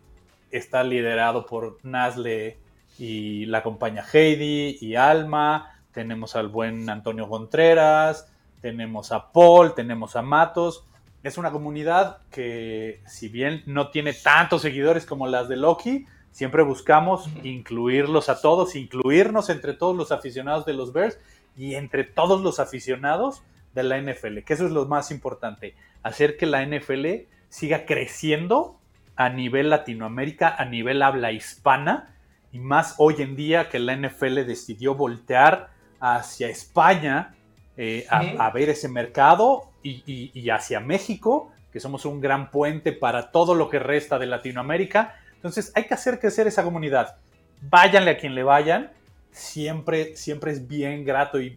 está 0.51 0.83
liderado 0.83 1.47
por 1.47 1.79
Nasle 1.83 2.57
y 2.99 3.47
la 3.47 3.59
acompaña 3.59 4.05
Heidi 4.13 4.79
y 4.81 4.97
Alma. 4.97 5.79
Tenemos 5.93 6.37
al 6.37 6.49
buen 6.49 6.89
Antonio 6.89 7.29
Contreras, 7.29 8.33
tenemos 8.61 9.13
a 9.13 9.31
Paul, 9.31 9.75
tenemos 9.75 10.17
a 10.17 10.23
Matos 10.23 10.85
es 11.23 11.39
una 11.39 11.51
comunidad 11.51 12.19
que, 12.31 13.03
si 13.07 13.29
bien 13.29 13.63
no 13.67 13.91
tiene 13.91 14.13
tantos 14.13 14.63
seguidores 14.63 15.05
como 15.05 15.27
las 15.27 15.49
de 15.49 15.57
Loki, 15.57 16.07
siempre 16.31 16.63
buscamos 16.63 17.29
incluirlos 17.43 18.29
a 18.29 18.41
todos, 18.41 18.77
incluirnos 18.77 19.51
entre 19.51 19.75
todos 19.75 19.97
los 19.97 20.13
aficionados 20.13 20.65
de 20.65 20.75
los 20.75 20.93
Bears 20.93 21.19
y 21.57 21.75
entre 21.75 22.05
todos 22.05 22.41
los 22.41 22.61
aficionados 22.61 23.43
de 23.75 23.83
la 23.83 24.01
NFL, 24.01 24.39
que 24.41 24.55
eso 24.55 24.67
es 24.67 24.73
lo 24.73 24.87
más 24.87 25.11
importante, 25.11 25.75
hacer 26.03 26.37
que 26.37 26.47
la 26.47 26.65
NFL 26.65 27.27
siga 27.49 27.87
creciendo 27.87 28.79
a 29.17 29.29
nivel 29.29 29.71
Latinoamérica, 29.71 30.55
a 30.57 30.65
nivel 30.65 31.03
habla 31.03 31.33
hispana, 31.33 32.15
y 32.53 32.61
más 32.61 32.95
hoy 32.99 33.17
en 33.19 33.37
día 33.37 33.69
que 33.69 33.79
la 33.79 33.97
NFL 33.97 34.47
decidió 34.47 34.95
voltear 34.95 35.71
hacia 36.01 36.49
España 36.49 37.35
eh, 37.77 38.07
a, 38.11 38.51
ver 38.51 38.71
ese 38.71 38.89
mercado 38.89 39.71
y, 40.07 40.51
hacia 40.51 40.81
México, 40.81 41.53
que 41.73 41.81
somos 41.81 42.05
un 42.05 42.21
gran 42.21 42.51
puente 42.51 42.93
para 42.93 43.31
todo 43.31 43.55
lo 43.55 43.69
que 43.69 43.79
resta 43.79 44.19
de 44.19 44.27
Latinoamérica. 44.27 45.17
Entonces 45.35 45.73
hay 45.75 45.85
que 45.85 45.95
hacer 45.95 46.19
crecer 46.19 46.47
esa 46.47 46.65
comunidad. 46.65 47.17
Váyanle 47.63 48.13
a 48.13 48.19
quien 48.19 48.35
le 48.35 48.43
vayan. 48.43 48.91
Siempre, 49.31 50.17
siempre 50.17 50.53
es 50.53 50.67
bien 50.67 51.05
grato 51.05 51.41
y, 51.41 51.57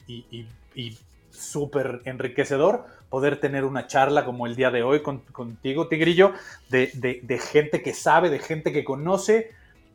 súper 1.32 2.02
enriquecedor 2.06 2.86
poder 3.10 3.40
tener 3.40 3.66
una 3.66 3.88
charla 3.88 4.26
como 4.26 4.46
el 4.46 4.56
día 4.56 4.70
de 4.70 4.84
hoy 4.84 5.02
contigo, 5.02 5.88
Tigrillo, 5.88 6.34
de, 6.70 6.92
de, 6.94 7.40
gente 7.40 7.82
que 7.82 7.94
sabe, 7.94 8.30
de 8.30 8.40
gente 8.40 8.72
que 8.72 8.84
conoce 8.84 9.52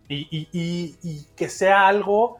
y 0.08 1.24
que 1.36 1.48
sea 1.48 1.88
algo 1.88 2.38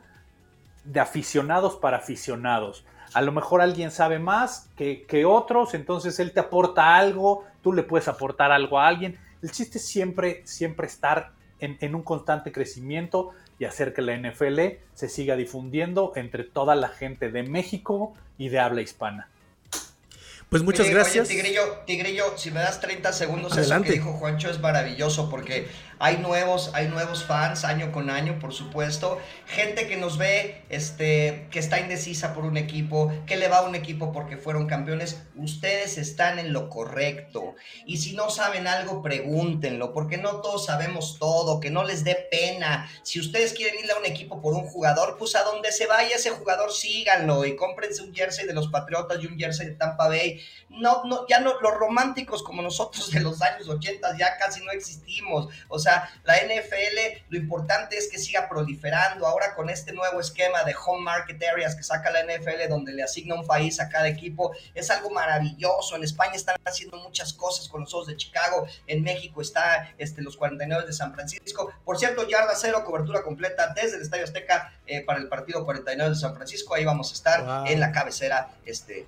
de 0.84 1.01
aficionados 1.01 1.76
para 1.76 1.99
aficionados 1.99 2.84
a 3.16 3.22
lo 3.22 3.32
mejor 3.32 3.62
alguien 3.62 3.90
sabe 3.90 4.18
más 4.18 4.68
que, 4.76 5.24
otros, 5.26 5.72
entonces 5.72 6.20
él 6.20 6.32
te 6.32 6.40
aporta 6.40 6.96
algo, 6.96 7.46
tú 7.62 7.72
le 7.72 7.82
puedes 7.82 8.08
aportar 8.08 8.52
algo 8.52 8.78
a 8.78 8.86
alguien. 8.86 9.18
El 9.42 9.52
chiste 9.52 9.78
es 9.78 9.86
siempre, 9.86 10.42
siempre 10.44 10.86
estar 10.86 11.32
en, 11.58 11.94
un 11.94 12.02
constante 12.02 12.52
crecimiento 12.52 13.30
y 13.58 13.64
hacer 13.64 13.94
que 13.94 14.02
la 14.02 14.14
NFL 14.18 14.60
se 14.93 15.09
siga 15.09 15.34
difundiendo 15.34 16.12
entre 16.14 16.44
toda 16.44 16.74
la 16.74 16.88
gente 16.88 17.30
de 17.30 17.43
México 17.43 18.12
y 18.36 18.51
de 18.51 18.59
habla 18.59 18.82
hispana. 18.82 19.30
Pues 20.51 20.62
muchas 20.62 20.90
gracias. 20.90 21.26
Tigrillo, 21.26 21.62
Tigrillo, 21.86 22.36
si 22.36 22.51
me 22.51 22.60
das 22.60 22.82
30 22.82 23.14
segundos, 23.14 23.56
eso 23.56 23.80
que 23.80 23.93
dijo 23.93 24.12
Juancho 24.12 24.51
es 24.51 24.60
maravilloso 24.60 25.30
porque 25.30 25.68
Hay 25.98 26.18
nuevos, 26.18 26.70
hay 26.74 26.89
nuevos 26.89 27.24
fans 27.24 27.64
año 27.64 27.90
con 27.90 28.10
año, 28.10 28.39
por 28.39 28.52
supuesto. 28.52 29.18
Gente 29.47 29.89
que 29.89 29.97
nos 29.97 30.18
ve, 30.18 30.62
este, 30.68 31.47
que 31.51 31.59
está 31.59 31.81
indecisa 31.81 32.35
por 32.35 32.44
un 32.44 32.59
equipo, 32.59 33.12
que 33.27 33.36
le 33.36 33.48
va 33.48 33.59
a 33.59 33.62
un 33.62 33.74
equipo 33.74 34.12
porque 34.12 34.36
fueron 34.36 34.66
campeones. 34.66 35.23
Ustedes 35.36 35.97
están 35.97 36.39
en 36.39 36.52
lo 36.52 36.68
correcto. 36.68 37.55
Y 37.86 37.97
si 37.97 38.14
no 38.14 38.28
saben 38.28 38.66
algo, 38.66 39.02
pregúntenlo, 39.02 39.94
porque 39.94 40.18
no 40.18 40.43
todos 40.43 40.66
sabemos 40.66 41.18
todo, 41.18 41.60
que 41.60 41.70
no 41.70 41.82
les 41.82 42.05
dé 42.05 42.28
pena. 42.31 42.90
Si 43.02 43.18
ustedes 43.18 43.55
quieren 43.55 43.82
ir 43.82 43.90
a 43.90 43.98
un 43.98 44.05
equipo 44.05 44.43
por 44.43 44.52
un 44.52 44.66
jugador, 44.66 45.16
pues 45.18 45.35
a 45.35 45.44
donde 45.44 45.73
se 45.73 45.86
vaya 45.86 46.16
ese 46.16 46.31
jugador, 46.31 46.73
síganlo 46.73 47.47
y 47.47 47.56
cómprense 47.56 48.02
un 48.02 48.14
jersey 48.14 48.47
de 48.47 48.52
los 48.52 48.68
Patriotas 48.68 49.23
y 49.23 49.27
un 49.27 49.39
jersey 49.39 49.68
de 49.68 49.73
Tampa 49.73 50.09
Bay. 50.09 50.43
No, 50.68 51.05
no, 51.05 51.26
ya 51.28 51.40
no, 51.40 51.60
los 51.60 51.74
románticos 51.74 52.43
como 52.43 52.60
nosotros 52.60 53.10
de 53.10 53.20
los 53.20 53.40
años 53.40 53.68
80 53.68 54.16
ya 54.18 54.36
casi 54.36 54.62
no 54.64 54.72
existimos. 54.72 55.48
O 55.68 55.78
sea, 55.78 56.10
la 56.24 56.36
NFL, 56.36 57.22
lo 57.30 57.38
importante 57.38 57.97
es 57.97 58.10
que 58.10 58.18
siga 58.18 58.48
proliferando. 58.48 59.26
Ahora 59.26 59.55
con 59.55 59.70
este 59.70 59.93
nuevo 59.93 60.20
esquema 60.20 60.64
de 60.64 60.74
home 60.74 61.02
market 61.02 61.43
areas 61.44 61.74
que 61.76 61.82
saca 61.82 62.10
la 62.10 62.24
NFL, 62.24 62.68
donde 62.68 62.93
le 62.93 63.02
asigna 63.02 63.34
un 63.34 63.47
país 63.47 63.80
a 63.80 63.88
cada 63.88 64.09
equipo, 64.09 64.55
es 64.74 64.90
algo 64.90 65.10
maravilloso. 65.10 65.97
En 65.97 66.05
España 66.05 66.34
están 66.34 66.56
haciendo 66.64 66.98
muchas 66.98 67.32
cosas 67.32 67.68
con 67.68 67.82
los 67.82 67.94
ojos 67.94 68.09
de 68.09 68.16
Chicago. 68.16 68.66
En 68.86 69.02
México 69.02 69.40
está 69.40 69.94
este, 69.98 70.20
los 70.20 70.36
49 70.36 70.86
de 70.86 70.93
San 70.93 71.14
Francisco. 71.14 71.72
Por 71.84 71.98
cierto, 71.98 72.28
yarda 72.28 72.55
cero, 72.55 72.82
cobertura 72.84 73.22
completa 73.22 73.72
desde 73.74 73.97
el 73.97 74.02
Estadio 74.02 74.24
Azteca 74.24 74.72
eh, 74.86 75.02
para 75.02 75.20
el 75.20 75.28
partido 75.28 75.64
49 75.64 76.14
de 76.14 76.20
San 76.20 76.34
Francisco. 76.34 76.74
Ahí 76.74 76.84
vamos 76.84 77.10
a 77.12 77.14
estar 77.14 77.66
en 77.68 77.80
la 77.80 77.93
cabecera 77.93 78.48
este, 78.64 79.06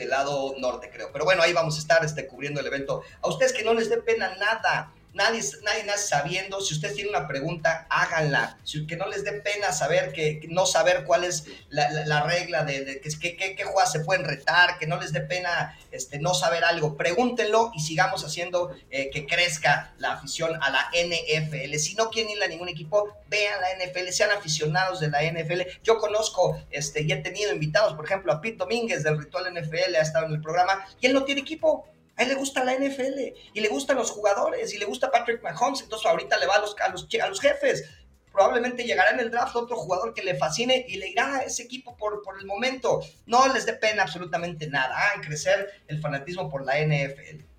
del 0.00 0.10
lado 0.10 0.54
norte, 0.58 0.90
creo. 0.90 1.10
Pero 1.12 1.24
bueno, 1.24 1.42
ahí 1.42 1.52
vamos 1.52 1.76
a 1.76 1.78
estar 1.78 2.04
este, 2.04 2.26
cubriendo 2.26 2.60
el 2.60 2.66
evento. 2.66 3.02
A 3.22 3.28
ustedes 3.28 3.52
que 3.52 3.62
no 3.62 3.74
les 3.74 3.88
dé 3.88 3.98
pena 3.98 4.34
nada 4.36 4.92
Nadie, 5.12 5.42
nadie 5.64 5.84
nace 5.84 6.08
sabiendo. 6.08 6.60
Si 6.60 6.74
ustedes 6.74 6.94
tienen 6.94 7.14
una 7.14 7.26
pregunta, 7.26 7.86
háganla. 7.90 8.58
Si, 8.64 8.86
que 8.86 8.96
no 8.96 9.08
les 9.08 9.24
dé 9.24 9.32
pena 9.32 9.72
saber 9.72 10.12
que, 10.12 10.40
no 10.48 10.66
saber 10.66 11.04
cuál 11.04 11.24
es 11.24 11.46
la, 11.68 12.22
regla 12.22 12.64
de, 12.64 13.00
que, 13.00 13.36
qué 13.36 13.56
qué 13.56 13.64
jugadas 13.64 13.92
se 13.92 14.00
pueden 14.00 14.24
retar, 14.24 14.78
que 14.78 14.86
no 14.86 14.98
les 15.00 15.12
dé 15.12 15.20
pena 15.20 15.76
este, 15.90 16.18
no 16.18 16.34
saber 16.34 16.64
algo. 16.64 16.96
Pregúntenlo 16.96 17.72
y 17.74 17.80
sigamos 17.80 18.24
haciendo 18.24 18.74
eh, 18.90 19.10
que 19.10 19.26
crezca 19.26 19.94
la 19.98 20.12
afición 20.12 20.58
a 20.62 20.70
la 20.70 20.90
NFL. 20.92 21.74
Si 21.76 21.94
no 21.94 22.10
quieren 22.10 22.30
ir 22.30 22.42
a 22.42 22.48
ningún 22.48 22.68
equipo, 22.68 23.08
vean 23.28 23.60
la 23.60 23.84
NFL, 23.84 24.08
sean 24.10 24.30
aficionados 24.30 25.00
de 25.00 25.08
la 25.08 25.22
NFL. 25.22 25.62
Yo 25.82 25.98
conozco 25.98 26.60
este, 26.70 27.02
y 27.02 27.12
he 27.12 27.16
tenido 27.16 27.52
invitados, 27.52 27.94
por 27.94 28.04
ejemplo, 28.04 28.32
a 28.32 28.40
Pete 28.40 28.56
Domínguez 28.56 29.02
del 29.02 29.18
Ritual 29.18 29.52
NFL, 29.52 29.96
ha 29.96 30.02
estado 30.02 30.26
en 30.26 30.32
el 30.32 30.40
programa 30.40 30.84
y 31.00 31.06
él 31.06 31.12
no 31.12 31.24
tiene 31.24 31.40
equipo 31.40 31.86
a 32.20 32.22
él 32.22 32.28
le 32.28 32.34
gusta 32.34 32.62
la 32.64 32.74
NFL 32.74 33.18
y 33.54 33.60
le 33.60 33.68
gustan 33.68 33.96
los 33.96 34.10
jugadores 34.10 34.74
y 34.74 34.78
le 34.78 34.84
gusta 34.84 35.10
Patrick 35.10 35.42
Mahomes, 35.42 35.80
entonces 35.80 36.06
ahorita 36.06 36.36
le 36.36 36.46
va 36.46 36.56
a 36.56 36.60
los, 36.60 36.76
a 36.78 36.88
los, 36.90 37.08
a 37.20 37.28
los 37.28 37.40
jefes. 37.40 37.88
Probablemente 38.30 38.84
llegará 38.84 39.10
en 39.12 39.20
el 39.20 39.30
draft 39.30 39.56
otro 39.56 39.76
jugador 39.76 40.12
que 40.12 40.22
le 40.22 40.36
fascine 40.36 40.84
y 40.86 40.98
le 40.98 41.08
irá 41.08 41.36
a 41.36 41.42
ese 41.44 41.62
equipo 41.62 41.96
por, 41.96 42.22
por 42.22 42.38
el 42.38 42.44
momento. 42.44 43.00
No 43.24 43.50
les 43.52 43.64
dé 43.64 43.72
pena 43.72 44.02
absolutamente 44.02 44.68
nada. 44.68 44.94
Hagan 44.96 45.22
crecer 45.22 45.70
el 45.88 45.98
fanatismo 46.00 46.50
por 46.50 46.64
la 46.64 46.74
NFL. 46.78 47.49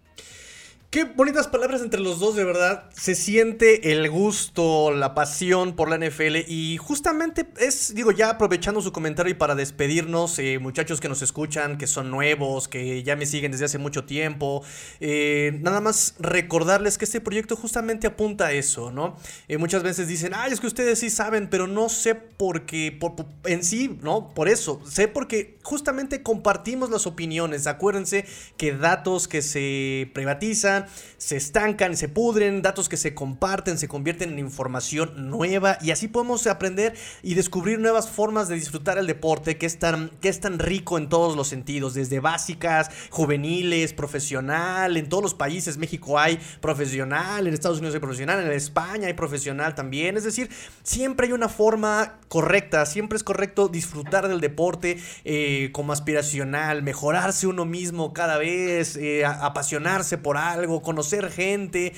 Qué 0.92 1.06
bonitas 1.06 1.48
palabras 1.48 1.82
entre 1.82 2.02
los 2.02 2.20
dos, 2.20 2.36
de 2.36 2.44
verdad. 2.44 2.90
Se 2.94 3.16
siente 3.16 3.94
el 3.94 4.10
gusto, 4.10 4.92
la 4.92 5.16
pasión 5.16 5.74
por 5.74 5.90
la 5.90 5.98
NFL 5.98 6.50
y 6.50 6.76
justamente 6.76 7.48
es, 7.60 7.96
digo, 7.96 8.12
ya 8.12 8.32
aprovechando 8.32 8.82
su 8.82 8.92
comentario 8.92 9.32
y 9.32 9.36
para 9.36 9.56
despedirnos, 9.56 10.38
eh, 10.40 10.60
muchachos 10.60 11.00
que 11.00 11.08
nos 11.08 11.22
escuchan, 11.22 11.78
que 11.78 11.88
son 11.88 12.12
nuevos, 12.12 12.68
que 12.68 13.04
ya 13.04 13.16
me 13.16 13.26
siguen 13.26 13.54
desde 13.54 13.64
hace 13.64 13.78
mucho 13.78 14.04
tiempo, 14.04 14.66
eh, 15.00 15.58
nada 15.62 15.80
más 15.80 16.16
recordarles 16.20 16.98
que 16.98 17.06
este 17.06 17.22
proyecto 17.22 17.56
justamente 17.56 18.08
apunta 18.08 18.48
a 18.48 18.52
eso, 18.52 18.92
¿no? 18.92 19.16
Eh, 19.48 19.58
muchas 19.58 19.84
veces 19.84 20.10
dicen, 20.10 20.34
ay, 20.36 20.52
es 20.52 20.60
que 20.60 20.68
ustedes 20.68 21.00
sí 21.00 21.10
saben, 21.10 21.50
pero 21.50 21.68
no 21.68 21.88
sé 21.88 22.16
por 22.16 22.66
qué, 22.66 23.00
en 23.46 23.64
sí, 23.64 23.98
¿no? 24.02 24.34
Por 24.34 24.50
eso, 24.50 24.82
sé 24.86 25.08
porque 25.08 25.58
justamente 25.64 26.22
compartimos 26.22 26.90
las 26.90 27.08
opiniones. 27.08 27.66
Acuérdense 27.66 28.26
que 28.58 28.74
datos 28.74 29.30
que 29.30 29.42
se 29.42 30.12
privatizan, 30.14 30.81
se 31.18 31.38
estancan, 31.38 31.96
se 31.96 32.10
pudren, 32.10 32.62
datos 32.62 32.90
que 32.90 32.98
se 32.98 33.14
comparten, 33.14 33.78
se 33.78 33.88
convierten 33.88 34.32
en 34.32 34.40
información 34.40 35.30
nueva 35.30 35.78
y 35.82 35.92
así 35.92 36.08
podemos 36.08 36.48
aprender 36.48 36.94
y 37.24 37.34
descubrir 37.34 37.80
nuevas 37.80 38.10
formas 38.10 38.48
de 38.48 38.56
disfrutar 38.56 38.98
el 38.98 39.08
deporte 39.08 39.58
que 39.58 39.66
es 39.66 39.80
tan, 39.80 40.10
que 40.22 40.30
es 40.30 40.40
tan 40.40 40.60
rico 40.60 40.98
en 40.98 41.10
todos 41.10 41.36
los 41.36 41.48
sentidos, 41.48 41.94
desde 41.94 42.20
básicas, 42.20 42.90
juveniles, 43.10 43.94
profesional, 43.94 44.98
en 44.98 45.10
todos 45.10 45.24
los 45.24 45.34
países, 45.34 45.78
México 45.78 46.20
hay 46.20 46.40
profesional, 46.60 47.48
en 47.48 47.54
Estados 47.54 47.80
Unidos 47.80 47.96
hay 47.96 48.02
profesional, 48.02 48.44
en 48.44 48.52
España 48.52 49.08
hay 49.08 49.14
profesional 49.14 49.76
también, 49.76 50.18
es 50.18 50.24
decir, 50.24 50.50
siempre 50.84 51.28
hay 51.28 51.34
una 51.34 51.50
forma 51.50 52.20
correcta, 52.28 52.86
siempre 52.86 53.18
es 53.18 53.24
correcto 53.24 53.68
disfrutar 53.68 54.28
del 54.28 54.40
deporte 54.40 54.98
eh, 55.26 55.70
como 55.74 55.94
aspiracional, 55.94 56.82
mejorarse 56.84 57.48
uno 57.48 57.66
mismo 57.66 58.14
cada 58.14 58.38
vez, 58.38 58.96
eh, 58.96 59.26
apasionarse 59.26 60.18
por 60.18 60.38
algo 60.38 60.71
conocer 60.80 61.30
gente, 61.30 61.92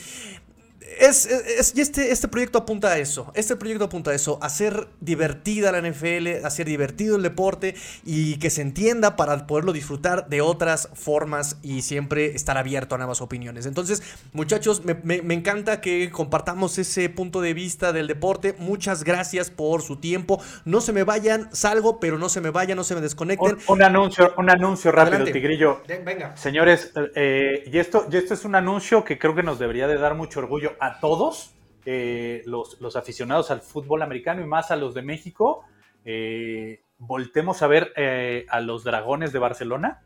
es, 0.99 1.73
y 1.75 1.81
este, 1.81 2.11
este 2.11 2.27
proyecto 2.27 2.59
apunta 2.59 2.89
a 2.89 2.97
eso. 2.97 3.31
Este 3.35 3.55
proyecto 3.55 3.85
apunta 3.85 4.11
a 4.11 4.13
eso. 4.13 4.39
Hacer 4.41 4.87
divertida 4.99 5.71
la 5.71 5.81
NFL, 5.81 6.45
hacer 6.45 6.67
divertido 6.67 7.15
el 7.15 7.23
deporte 7.23 7.75
y 8.05 8.37
que 8.37 8.49
se 8.49 8.61
entienda 8.61 9.15
para 9.15 9.47
poderlo 9.47 9.73
disfrutar 9.73 10.27
de 10.29 10.41
otras 10.41 10.89
formas 10.93 11.57
y 11.61 11.81
siempre 11.81 12.35
estar 12.35 12.57
abierto 12.57 12.95
a 12.95 12.97
nuevas 12.97 13.21
opiniones. 13.21 13.65
Entonces, 13.65 14.03
muchachos, 14.33 14.83
me, 14.85 15.15
encanta 15.33 15.81
que 15.81 16.09
compartamos 16.11 16.77
ese 16.77 17.09
punto 17.09 17.41
de 17.41 17.53
vista 17.53 17.93
del 17.93 18.07
deporte. 18.07 18.55
Muchas 18.57 19.03
gracias 19.03 19.49
por 19.49 19.81
su 19.81 19.97
tiempo. 19.97 20.41
No 20.65 20.81
se 20.81 20.93
me 20.93 21.03
vayan, 21.03 21.49
salgo, 21.53 21.99
pero 21.99 22.17
no 22.17 22.29
se 22.29 22.41
me 22.41 22.49
vayan, 22.49 22.77
no 22.77 22.83
se 22.83 22.95
me 22.95 23.01
desconecten. 23.01 23.57
Un, 23.67 23.83
anuncio, 23.83 24.33
un 24.37 24.49
anuncio 24.49 24.91
rápido, 24.91 25.25
Tigrillo. 25.25 25.81
Venga. 25.87 26.35
Señores, 26.37 26.91
eh, 27.15 27.63
y, 27.71 27.77
esto, 27.77 28.07
y 28.11 28.17
esto 28.17 28.33
es 28.33 28.45
un 28.45 28.55
anuncio 28.55 29.03
que 29.03 29.17
creo 29.17 29.35
que 29.35 29.43
nos 29.43 29.59
debería 29.59 29.87
de 29.87 29.97
dar 29.97 30.15
mucho 30.15 30.39
orgullo 30.39 30.72
a 30.79 30.99
todos 30.99 31.53
eh, 31.85 32.43
los, 32.45 32.95
aficionados 32.95 33.51
al 33.51 33.61
fútbol 33.61 34.03
americano 34.03 34.41
y 34.41 34.45
más 34.45 34.71
a 34.71 34.77
los 34.77 34.93
de 34.93 35.01
México, 35.01 35.65
eh, 36.05 36.81
voltemos 36.97 37.61
a 37.61 37.67
ver 37.67 37.91
eh, 37.97 38.45
a 38.49 38.61
los 38.61 38.85
Dragones 38.85 39.33
de 39.33 39.39
Barcelona, 39.39 40.01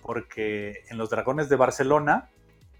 porque 0.00 0.84
en 0.88 0.96
los 0.96 1.10
Dragones 1.10 1.50
de 1.50 1.56
Barcelona 1.56 2.30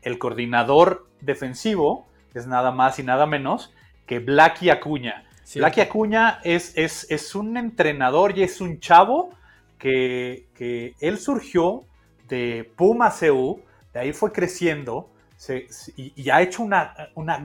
el 0.01 0.19
coordinador 0.19 1.07
defensivo 1.21 2.09
es 2.33 2.47
nada 2.47 2.73
más 2.73 2.99
y 2.99 3.03
nada 3.03 3.27
menos 3.27 3.75
que 4.07 4.19
Blacky 4.19 4.71
Acuña. 4.71 5.25
Blacky 5.55 5.83
Acuña 5.83 6.41
es, 6.43 6.77
es, 6.79 7.07
es, 7.11 7.35
un 7.35 7.59
entrenador 7.59 8.39
y 8.39 8.43
es 8.43 8.63
un 8.63 8.81
chavo 8.81 9.31
que, 9.79 10.47
que 10.55 10.95
él 11.01 11.19
surgió 11.19 11.85
de 12.29 12.73
Puma 12.77 13.13
CU, 13.13 13.61
de 13.93 14.01
ahí 14.01 14.13
fue 14.15 14.33
creciendo, 14.33 15.12
y, 15.97 16.31
ha 16.31 16.43
hecho 16.43 16.63
una, 16.63 16.95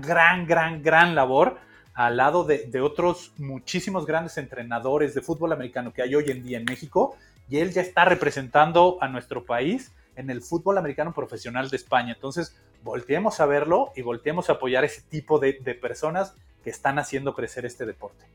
gran, 0.01 0.45
gran, 0.45 0.81
gran 0.83 1.15
labor 1.15 1.57
al 1.93 2.17
lado 2.17 2.43
de, 2.43 2.81
otros 2.81 3.31
muchísimos 3.37 4.05
grandes 4.05 4.37
entrenadores 4.37 5.15
de 5.15 5.21
fútbol 5.21 5.53
americano 5.53 5.91
que 5.93 6.01
hay 6.03 6.13
hoy 6.15 6.29
en 6.29 6.43
día 6.43 6.59
en 6.59 6.65
México, 6.65 7.15
y 7.49 7.57
él 7.57 7.71
ya 7.71 7.81
está 7.81 8.05
representando 8.05 8.97
a 9.01 9.07
nuestro 9.07 9.45
país 9.45 9.91
en 10.15 10.29
el 10.29 10.41
fútbol 10.41 10.77
americano 10.77 11.13
profesional 11.13 11.69
de 11.69 11.77
España. 11.77 12.13
Entonces, 12.13 12.55
volteemos 12.83 13.39
a 13.39 13.45
verlo 13.45 13.91
y 13.95 14.01
volteemos 14.01 14.49
a 14.49 14.53
apoyar 14.53 14.83
ese 14.83 15.01
tipo 15.01 15.39
de 15.39 15.53
personas 15.81 16.35
que 16.63 16.69
están 16.69 16.99
haciendo 16.99 17.33
crecer 17.33 17.65
este 17.65 17.85
deporte. 17.85 18.25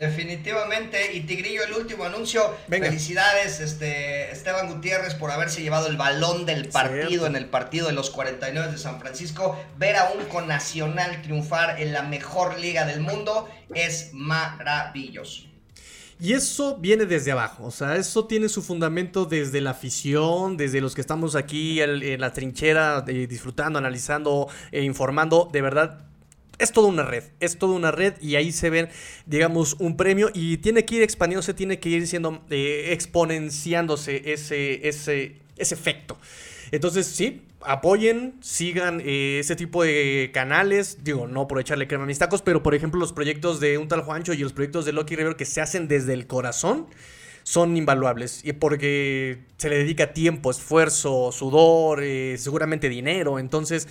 Definitivamente. 0.00 1.14
Y 1.14 1.20
Tigrillo, 1.20 1.62
el 1.62 1.74
último 1.74 2.04
anuncio. 2.04 2.56
Felicidades, 2.70 3.60
este, 3.60 4.32
Esteban 4.32 4.72
Gutiérrez, 4.72 5.14
por 5.14 5.30
haberse 5.30 5.60
llevado 5.60 5.88
el 5.88 5.98
balón 5.98 6.46
del 6.46 6.70
partido 6.70 7.26
en 7.26 7.36
el 7.36 7.44
partido 7.44 7.86
de 7.86 7.92
los 7.92 8.08
49 8.08 8.72
de 8.72 8.78
San 8.78 8.98
Francisco. 8.98 9.60
Ver 9.76 9.96
a 9.96 10.10
un 10.12 10.24
conacional 10.24 11.20
triunfar 11.20 11.82
en 11.82 11.92
la 11.92 12.02
mejor 12.02 12.58
liga 12.58 12.86
del 12.86 13.02
mundo 13.02 13.46
es 13.74 14.08
maravilloso. 14.14 15.42
Y 16.18 16.32
eso 16.32 16.76
viene 16.76 17.06
desde 17.06 17.32
abajo, 17.32 17.64
o 17.64 17.70
sea, 17.70 17.96
eso 17.96 18.26
tiene 18.26 18.50
su 18.50 18.60
fundamento 18.60 19.24
desde 19.24 19.62
la 19.62 19.70
afición, 19.70 20.58
desde 20.58 20.82
los 20.82 20.94
que 20.94 21.00
estamos 21.00 21.34
aquí 21.34 21.80
en 21.80 22.20
la 22.20 22.34
trinchera, 22.34 23.02
eh, 23.08 23.26
disfrutando, 23.26 23.78
analizando, 23.78 24.46
e 24.70 24.82
informando. 24.82 25.48
De 25.50 25.62
verdad, 25.62 26.09
es 26.60 26.72
toda 26.72 26.88
una 26.88 27.02
red, 27.04 27.24
es 27.40 27.58
toda 27.58 27.74
una 27.74 27.90
red 27.90 28.14
y 28.20 28.36
ahí 28.36 28.52
se 28.52 28.70
ven, 28.70 28.88
digamos, 29.26 29.76
un 29.78 29.96
premio 29.96 30.30
y 30.32 30.58
tiene 30.58 30.84
que 30.84 30.96
ir 30.96 31.02
expandiéndose, 31.02 31.54
tiene 31.54 31.80
que 31.80 31.88
ir 31.88 32.06
siendo 32.06 32.42
eh, 32.50 32.88
exponenciándose 32.92 34.32
ese, 34.32 34.86
ese, 34.88 35.36
ese 35.56 35.74
efecto. 35.74 36.18
Entonces, 36.70 37.06
sí, 37.06 37.42
apoyen, 37.62 38.34
sigan 38.40 39.00
eh, 39.04 39.38
ese 39.40 39.56
tipo 39.56 39.82
de 39.82 40.30
canales. 40.32 40.98
Digo, 41.02 41.26
no 41.26 41.48
por 41.48 41.60
echarle 41.60 41.86
crema 41.88 42.04
a 42.04 42.06
mis 42.06 42.18
tacos, 42.18 42.42
pero 42.42 42.62
por 42.62 42.74
ejemplo, 42.74 43.00
los 43.00 43.12
proyectos 43.12 43.60
de 43.60 43.78
un 43.78 43.88
tal 43.88 44.02
Juancho 44.02 44.32
y 44.32 44.38
los 44.38 44.52
proyectos 44.52 44.84
de 44.84 44.92
Loki 44.92 45.16
River 45.16 45.36
que 45.36 45.44
se 45.44 45.60
hacen 45.60 45.88
desde 45.88 46.14
el 46.14 46.26
corazón 46.26 46.86
son 47.42 47.76
invaluables. 47.76 48.42
Y 48.44 48.52
porque 48.52 49.38
se 49.56 49.68
le 49.68 49.78
dedica 49.78 50.12
tiempo, 50.12 50.50
esfuerzo, 50.50 51.32
sudor, 51.32 52.02
eh, 52.02 52.36
seguramente 52.38 52.88
dinero. 52.88 53.38
Entonces, 53.38 53.88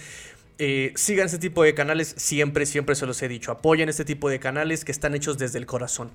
eh, 0.60 0.92
sigan 0.96 1.26
este 1.26 1.40
tipo 1.40 1.64
de 1.64 1.74
canales, 1.74 2.14
siempre, 2.18 2.66
siempre 2.66 2.96
se 2.96 3.06
los 3.06 3.22
he 3.22 3.28
dicho. 3.28 3.52
Apoyen 3.52 3.90
este 3.90 4.06
tipo 4.06 4.30
de 4.30 4.40
canales 4.40 4.86
que 4.86 4.92
están 4.92 5.16
hechos 5.16 5.38
desde 5.38 5.58
el 5.58 5.66
corazón. 5.66 6.12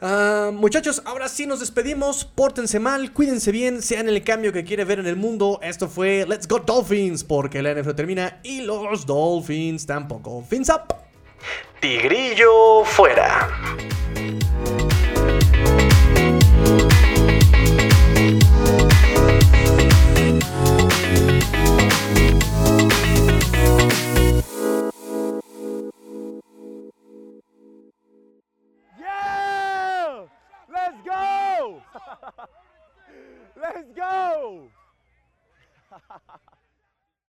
Ah, 0.00 0.50
muchachos, 0.52 1.02
ahora 1.06 1.28
sí 1.28 1.46
nos 1.46 1.60
despedimos. 1.60 2.26
Pórtense 2.26 2.78
mal, 2.78 3.12
cuídense 3.12 3.52
bien, 3.52 3.80
sean 3.80 4.08
el 4.08 4.22
cambio 4.22 4.52
que 4.52 4.64
quiere 4.64 4.84
ver 4.84 4.98
en 4.98 5.06
el 5.06 5.16
mundo. 5.16 5.60
Esto 5.62 5.88
fue 5.88 6.26
Let's 6.28 6.46
Go 6.46 6.58
Dolphins, 6.58 7.24
porque 7.24 7.62
la 7.62 7.74
NFL 7.74 7.94
termina 7.94 8.38
y 8.42 8.60
los 8.60 9.06
Dolphins 9.06 9.86
tampoco. 9.86 10.44
Fins 10.48 10.68
up. 10.68 10.94
Tigrillo 11.80 12.84
fuera. 12.84 13.48
Let's 33.56 33.92
go! 33.96 34.70